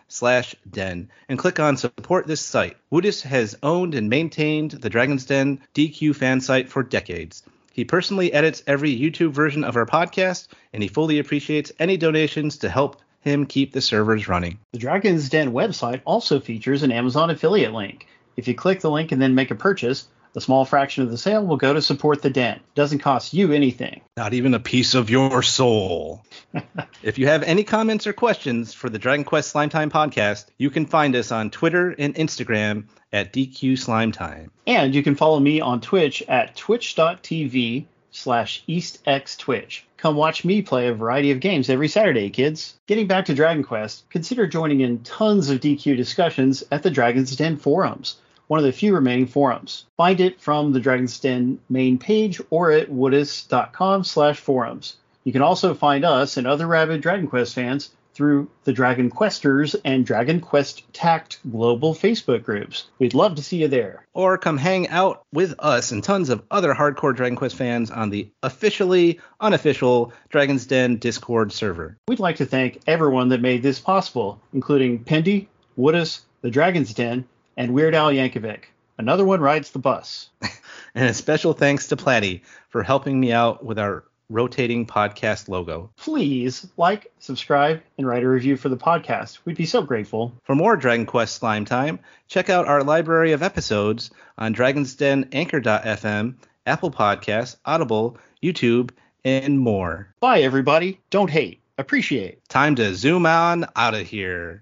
slash 0.08 0.56
den 0.70 1.10
and 1.30 1.40
click 1.40 1.60
on 1.60 1.78
support 1.78 2.28
this 2.28 2.42
site. 2.42 2.78
Woodus 2.90 3.22
has 3.24 3.58
owned 3.64 3.96
and 3.96 4.10
maintained 4.10 4.72
the 4.72 4.90
Dragon's 4.90 5.26
Den 5.26 5.60
DQ 5.74 6.16
fan 6.16 6.42
site 6.42 6.70
for 6.70 6.84
decades. 6.84 7.44
He 7.74 7.86
personally 7.86 8.32
edits 8.32 8.62
every 8.68 8.96
YouTube 8.96 9.32
version 9.32 9.64
of 9.64 9.76
our 9.76 9.86
podcast, 9.86 10.48
and 10.74 10.84
he 10.84 10.90
fully 10.90 11.18
appreciates 11.18 11.72
any 11.80 11.98
donations 11.98 12.58
to 12.58 12.70
help 12.70 13.02
him 13.22 13.46
keep 13.46 13.72
the 13.72 13.82
servers 13.82 14.28
running. 14.28 14.60
The 14.74 14.80
Dragon's 14.80 15.30
Den 15.30 15.54
website 15.54 16.02
also 16.06 16.40
features 16.40 16.84
an 16.84 16.92
Amazon 16.92 17.30
affiliate 17.30 17.74
link. 17.74 18.08
If 18.36 18.48
you 18.48 18.54
click 18.54 18.82
the 18.82 18.92
link 18.92 19.12
and 19.12 19.22
then 19.22 19.34
make 19.34 19.50
a 19.50 19.56
purchase, 19.56 20.08
a 20.36 20.42
small 20.42 20.66
fraction 20.66 21.04
of 21.04 21.12
the 21.12 21.18
sale 21.18 21.46
will 21.46 21.58
go 21.58 21.74
to 21.74 21.82
support 21.82 22.22
the 22.22 22.30
den. 22.30 22.60
Doesn't 22.76 23.00
cost 23.00 23.34
you 23.34 23.52
anything. 23.52 24.02
Not 24.18 24.34
even 24.34 24.54
a 24.54 24.60
piece 24.60 24.96
of 24.96 25.10
your 25.10 25.44
soul. 25.44 26.24
if 27.04 27.18
you 27.18 27.28
have 27.28 27.44
any 27.44 27.64
comments 27.64 28.08
or 28.08 28.14
questions 28.14 28.74
for 28.74 28.90
the 28.90 29.00
Dragon 29.00 29.24
Quest 29.24 29.52
Slime 29.52 29.70
Time 29.70 29.92
podcast, 29.92 30.46
you 30.58 30.70
can 30.70 30.86
find 30.86 31.16
us 31.16 31.32
on 31.32 31.52
Twitter 31.52 31.96
and 31.98 32.16
Instagram 32.16 32.86
at 33.12 33.32
DQ 33.32 33.78
Slime 33.78 34.12
Time. 34.12 34.52
And 34.66 34.96
you 34.96 35.04
can 35.04 35.16
follow 35.16 35.40
me 35.40 35.62
on 35.62 35.82
Twitch 35.82 36.24
at 36.28 36.56
twitch.tv 36.56 37.86
slash 38.14 38.64
eastxtwitch. 38.68 39.82
Come 39.98 40.16
watch 40.16 40.44
me 40.45 40.62
play 40.62 40.88
a 40.88 40.94
variety 40.94 41.32
of 41.32 41.40
games 41.40 41.70
every 41.70 41.88
Saturday, 41.88 42.30
kids. 42.30 42.76
Getting 42.88 43.07
back 43.07 43.26
to 43.26 43.34
Dragon 43.34 43.64
Quest, 43.64 44.10
consider 44.10 44.45
joining 44.48 44.82
in 44.82 44.99
tons 44.99 45.49
of 45.49 45.60
DQ 45.60 45.95
discussions 45.95 46.64
at 46.72 46.84
the 46.84 46.91
Dragon's 46.91 47.36
Den 47.36 47.57
forums, 47.57 48.18
one 48.48 48.60
of 48.60 48.65
the 48.65 48.72
few 48.72 48.94
remaining 48.94 49.28
forums. 49.28 49.86
Find 49.98 50.20
it 50.20 50.41
from 50.41 50.74
the 50.74 50.80
Dragon's 50.80 51.20
Den 51.20 51.60
main 51.70 51.98
page 51.98 52.41
or 52.49 52.72
at 52.72 52.90
woodus.com 52.90 54.03
slash 54.03 54.40
forums. 54.40 54.98
You 55.24 55.32
can 55.32 55.41
also 55.41 55.74
find 55.74 56.03
us 56.03 56.38
and 56.38 56.45
other 56.45 56.68
rabid 56.68 57.02
Dragon 57.02 57.28
Quest 57.28 57.56
fans 57.56 57.91
through 58.14 58.48
the 58.64 58.74
Dragon 58.74 59.10
Questers 59.10 59.76
and 59.84 60.06
Dragon 60.06 60.40
Quest 60.40 60.84
Tact 60.94 61.40
global 61.49 61.94
Facebook 61.94 62.44
groups. 62.44 62.86
We'd 62.99 63.14
love 63.14 63.36
to 63.36 63.44
see 63.44 63.57
you 63.57 63.68
there. 63.68 64.06
Or 64.14 64.38
come 64.38 64.57
hang 64.57 64.88
out 64.90 65.24
with 65.34 65.56
us 65.60 65.91
and 65.91 66.03
tons 66.03 66.30
of 66.30 66.44
other 66.52 66.74
hardcore 66.74 67.15
Dragon 67.15 67.36
Quest 67.36 67.56
fans 67.56 67.90
on 67.90 68.10
the 68.10 68.30
officially 68.44 69.20
unofficial 69.40 70.14
Dragon's 70.30 70.65
Den 70.65 70.98
Discord 70.98 71.52
server. 71.52 71.98
We'd 72.07 72.20
like 72.20 72.36
to 72.38 72.45
thank 72.45 72.82
everyone 72.86 73.30
that 73.30 73.41
made 73.41 73.64
this 73.64 73.80
possible, 73.80 74.40
including 74.53 75.03
Pendy, 75.03 75.48
Woodus, 75.76 76.22
the 76.41 76.52
Dragon's 76.52 76.94
Den, 76.94 77.26
and 77.58 77.74
Weird 77.74 77.96
Al 77.96 78.12
Yankovic. 78.12 78.66
Another 78.98 79.26
one 79.26 79.42
rides 79.42 79.72
the 79.72 79.80
bus. 79.80 80.30
And 80.96 81.10
a 81.10 81.14
special 81.14 81.54
thanks 81.54 81.88
to 81.88 81.96
Platty 81.96 82.42
for 82.70 82.84
helping 82.84 83.20
me 83.20 83.32
out 83.32 83.66
with 83.66 83.80
our 83.80 84.04
rotating 84.30 84.86
podcast 84.86 85.48
logo. 85.50 85.90
Please 85.98 86.68
like, 86.78 87.12
subscribe, 87.20 87.82
and 87.98 88.06
write 88.08 88.24
a 88.24 88.30
review 88.30 88.58
for 88.58 88.70
the 88.70 88.78
podcast. 88.78 89.40
We'd 89.46 89.58
be 89.58 89.66
so 89.66 89.82
grateful. 89.82 90.34
For 90.44 90.56
more 90.56 90.78
Dragon 90.78 91.06
Quest 91.06 91.36
Slime 91.36 91.66
Time, 91.66 92.00
check 92.28 92.50
out 92.50 92.68
our 92.68 92.84
library 92.84 93.32
of 93.32 93.42
episodes 93.42 94.12
on 94.38 94.54
Dragon's 94.54 94.96
Den, 94.96 95.30
Anchor.fm, 95.32 96.36
Apple 96.68 96.92
Podcasts, 96.92 97.56
Audible, 97.66 98.18
YouTube, 98.42 98.92
and 99.26 99.60
more. 99.60 100.14
Bye, 100.20 100.42
everybody. 100.42 101.00
Don't 101.10 101.30
hate. 101.30 101.62
Appreciate. 101.78 102.48
Time 102.50 102.76
to 102.76 102.94
zoom 102.94 103.26
on 103.26 103.66
out 103.76 103.96
of 103.96 104.06
here. 104.06 104.60